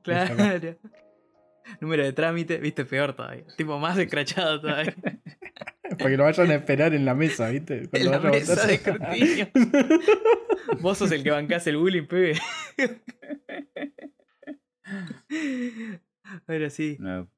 Claro. 0.04 0.36
Número 1.82 2.04
de 2.04 2.14
trámite, 2.14 2.58
viste, 2.60 2.86
peor 2.86 3.14
todavía. 3.14 3.44
Tipo 3.58 3.78
más 3.78 3.98
escrachado 3.98 4.62
todavía. 4.62 4.96
Para 5.98 6.10
que 6.10 6.18
lo 6.18 6.24
vayan 6.24 6.52
a 6.52 6.56
esperar 6.56 6.94
en 6.94 7.04
la 7.06 7.14
mesa, 7.14 7.50
¿viste? 7.50 7.80
En 7.80 7.88
Cuando 7.88 8.12
la 8.12 8.18
vaya 8.20 8.30
a 8.30 8.32
mesa 8.40 8.68
de 8.68 8.74
escrutinio. 8.76 9.48
Vos 10.82 10.98
sos 10.98 11.12
el 11.12 11.24
que 11.24 11.32
bancás 11.32 11.68
el 11.68 11.78
bullying, 11.78 12.06
pibe. 12.08 12.36
Pero 16.46 16.70
sí, 16.70 16.98
No, 17.00 17.30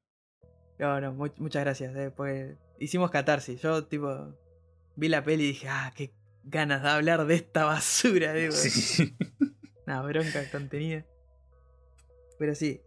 no, 0.80 1.00
no, 1.00 1.12
mu- 1.12 1.28
muchas 1.38 1.62
gracias, 1.64 1.94
eh, 1.96 2.10
porque 2.10 2.56
hicimos 2.78 3.10
catarsis. 3.10 3.60
Yo, 3.60 3.86
tipo, 3.86 4.34
vi 4.96 5.08
la 5.08 5.22
peli 5.22 5.44
y 5.44 5.48
dije, 5.48 5.68
ah, 5.68 5.92
qué 5.94 6.12
ganas 6.44 6.82
de 6.82 6.88
hablar 6.88 7.26
de 7.26 7.34
esta 7.34 7.64
basura, 7.64 8.32
digo. 8.32 8.52
sí. 8.52 9.16
Una 9.86 10.02
bronca 10.02 10.42
contenida. 10.50 11.04
Pero 12.38 12.54
sí, 12.54 12.80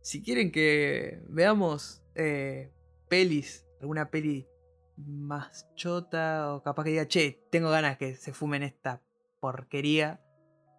si 0.00 0.22
quieren 0.22 0.52
que 0.52 1.20
veamos 1.28 2.02
eh, 2.14 2.70
pelis, 3.08 3.66
alguna 3.80 4.10
peli 4.10 4.46
más 4.96 5.66
chota 5.74 6.54
o 6.54 6.62
capaz 6.62 6.84
que 6.84 6.90
diga, 6.90 7.08
che, 7.08 7.42
tengo 7.50 7.70
ganas 7.70 7.96
que 7.96 8.14
se 8.14 8.32
fumen 8.32 8.62
esta 8.62 9.02
porquería. 9.40 10.20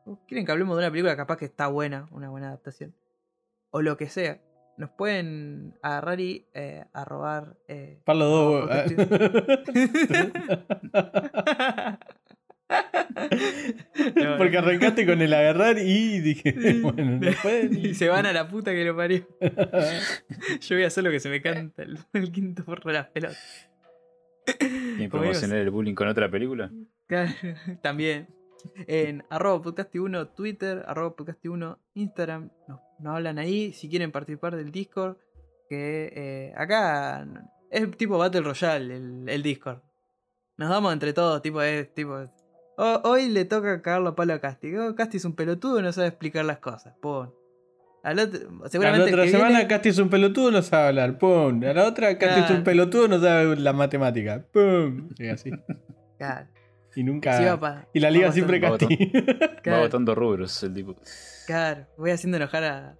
O 0.05 0.23
quieren 0.27 0.45
que 0.45 0.51
hablemos 0.51 0.77
de 0.77 0.83
una 0.83 0.91
película 0.91 1.17
capaz 1.17 1.37
que 1.37 1.45
está 1.45 1.67
buena, 1.67 2.07
una 2.11 2.29
buena 2.29 2.47
adaptación. 2.47 2.95
O 3.71 3.81
lo 3.81 3.97
que 3.97 4.07
sea. 4.09 4.41
Nos 4.81 4.89
pueden 4.89 5.75
agarrar 5.83 6.19
y 6.19 6.47
eh, 6.55 6.85
arrobar... 6.91 7.55
eh, 7.67 8.01
Parlo 8.03 8.25
dos. 8.25 8.69
No, 8.69 8.75
No, 14.15 14.37
Porque 14.39 14.57
arrancaste 14.57 15.05
con 15.05 15.21
el 15.21 15.31
agarrar 15.35 15.77
y 15.77 16.19
dije, 16.19 16.53
bueno, 16.81 17.19
no 17.19 17.31
pueden. 17.43 17.77
y 17.85 17.93
se 17.93 18.09
van 18.09 18.25
a 18.25 18.33
la 18.33 18.47
puta 18.47 18.71
que 18.71 18.83
lo 18.83 18.95
parió. 18.95 19.27
Yo 20.61 20.75
voy 20.75 20.83
a 20.83 20.87
hacer 20.87 21.03
lo 21.03 21.11
que 21.11 21.19
se 21.19 21.29
me 21.29 21.43
canta 21.43 21.83
el, 21.83 21.99
el 22.13 22.31
quinto 22.31 22.65
por 22.65 22.83
las 22.91 23.05
pelotas. 23.09 23.69
¿Quieren 24.57 25.09
Como 25.11 25.21
promocionar 25.21 25.59
el 25.59 25.69
bullying 25.69 25.93
con 25.93 26.07
otra 26.07 26.31
película? 26.31 26.71
Claro, 27.05 27.31
También. 27.83 28.27
En 28.87 29.23
arroba 29.29 29.63
podcasti1 29.63 30.33
Twitter, 30.35 30.83
arroba 30.87 31.15
podcasti1 31.15 31.77
Instagram. 31.93 32.49
Nos, 32.67 32.79
nos 33.01 33.15
hablan 33.15 33.39
ahí. 33.39 33.73
Si 33.73 33.89
quieren 33.89 34.11
participar 34.11 34.55
del 34.55 34.71
Discord. 34.71 35.17
Que 35.69 36.11
eh, 36.13 36.53
acá 36.57 37.25
es 37.69 37.89
tipo 37.97 38.17
Battle 38.17 38.41
Royale 38.41 38.95
el, 38.97 39.29
el 39.29 39.41
Discord. 39.43 39.79
Nos 40.57 40.69
damos 40.69 40.91
entre 40.91 41.13
todos, 41.13 41.41
tipo, 41.41 41.61
es 41.61 41.93
tipo. 41.93 42.25
"Oh, 42.77 43.01
hoy 43.05 43.29
le 43.29 43.45
toca 43.45 43.81
cagarlo 43.81 44.09
a 44.09 44.15
palo 44.15 44.33
a 44.33 44.39
Casti. 44.39 44.75
Oh, 44.75 44.93
Casti 44.95 45.17
es 45.17 45.25
un 45.25 45.33
pelotudo 45.35 45.79
y 45.79 45.81
no 45.83 45.91
sabe 45.93 46.07
explicar 46.09 46.43
las 46.45 46.57
cosas. 46.59 46.93
Al 48.03 48.17
otro, 48.19 48.39
A 48.81 48.97
la 48.97 49.03
otra 49.05 49.27
semana 49.27 49.47
viene- 49.49 49.67
Casti 49.67 49.89
es 49.89 49.97
un 49.99 50.09
pelotudo, 50.09 50.51
no 50.51 50.61
sabe 50.61 50.87
hablar. 50.89 51.17
Pum. 51.19 51.63
A 51.63 51.73
la 51.73 51.85
otra 51.87 52.17
Casti 52.17 52.41
es 52.41 52.57
un 52.57 52.63
pelotudo, 52.63 53.07
no 53.07 53.19
sabe 53.21 53.55
la 53.57 53.73
matemática. 53.73 54.43
Pum. 54.51 55.09
Y 55.17 55.27
así. 55.29 55.51
Claro, 56.17 56.47
Y 56.95 57.03
nunca. 57.03 57.37
sí 57.37 57.43
y 57.93 57.99
la 57.99 58.11
liga 58.11 58.31
siempre 58.31 58.59
Casti. 58.59 59.11
Va 59.69 59.79
botando 59.81 60.13
rubros 60.15 60.61
el 60.63 60.73
tipo. 60.73 60.95
Claro, 61.47 61.87
voy 61.97 62.11
haciendo 62.11 62.37
enojar 62.37 62.63
a, 62.65 62.97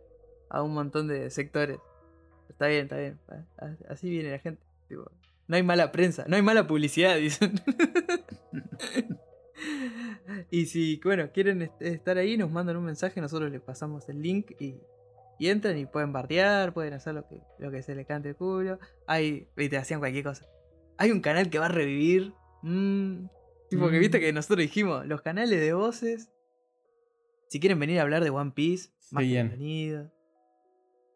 a 0.50 0.62
un 0.64 0.74
montón 0.74 1.08
de 1.08 1.30
sectores. 1.30 1.78
Está 2.50 2.68
bien, 2.68 2.84
está 2.84 2.98
bien. 2.98 3.20
Así 3.90 4.10
viene 4.10 4.32
la 4.32 4.40
gente. 4.40 4.62
tipo, 4.88 5.10
no 5.48 5.56
hay 5.58 5.64
mala 5.64 5.92
prensa, 5.92 6.24
no 6.28 6.36
hay 6.38 6.42
mala 6.42 6.68
publicidad, 6.68 7.16
dicen. 7.18 7.54
y 10.50 10.66
si, 10.68 11.00
bueno, 11.04 11.30
quieren 11.34 11.62
est- 11.64 11.82
estar 11.82 12.18
ahí, 12.18 12.38
nos 12.38 12.50
mandan 12.52 12.78
un 12.78 12.86
mensaje, 12.86 13.20
nosotros 13.22 13.52
les 13.52 13.62
pasamos 13.62 14.08
el 14.10 14.22
link 14.22 14.52
y, 14.60 14.76
y 15.40 15.50
entran 15.50 15.78
y 15.78 15.86
pueden 15.86 16.14
bardear, 16.14 16.74
pueden 16.74 16.94
hacer 16.94 17.14
lo 17.14 17.28
que, 17.28 17.40
lo 17.60 17.72
que 17.72 17.82
se 17.84 17.96
les 17.96 18.08
cante 18.08 18.30
el 18.30 18.36
culo. 18.36 18.80
Hay, 19.08 19.48
viste, 19.56 19.78
hacían 19.78 20.00
cualquier 20.00 20.24
cosa. 20.24 20.46
Hay 20.98 21.12
un 21.12 21.22
canal 21.22 21.50
que 21.50 21.60
va 21.60 21.66
a 21.66 21.70
revivir. 21.70 22.34
mm, 22.62 23.26
tipo 23.72 23.90
que 23.90 24.00
viste 24.00 24.18
Mm. 24.18 24.22
que 24.22 24.34
nosotros 24.34 24.60
dijimos, 24.60 25.06
los 25.08 25.22
canales 25.22 25.60
de 25.60 25.74
voces 25.74 26.30
si 27.48 27.60
quieren 27.60 27.80
venir 27.80 28.00
a 28.00 28.04
hablar 28.04 28.24
de 28.24 28.30
One 28.30 28.52
Piece, 28.52 28.92
más 29.12 29.24
bien. 29.24 29.50
contenido. 29.50 30.12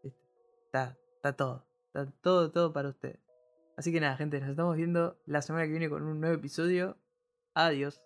Viste, 0.03 0.19
Está, 0.65 0.97
está 1.15 1.33
todo. 1.33 1.65
Está 1.87 2.11
todo, 2.21 2.51
todo 2.51 2.73
para 2.73 2.89
ustedes. 2.89 3.19
Así 3.77 3.91
que 3.93 3.99
nada, 4.01 4.17
gente, 4.17 4.39
nos 4.41 4.49
estamos 4.49 4.75
viendo 4.75 5.17
la 5.25 5.41
semana 5.41 5.65
que 5.65 5.71
viene 5.71 5.89
con 5.89 6.03
un 6.03 6.19
nuevo 6.19 6.35
episodio. 6.35 6.97
Adiós. 7.53 8.01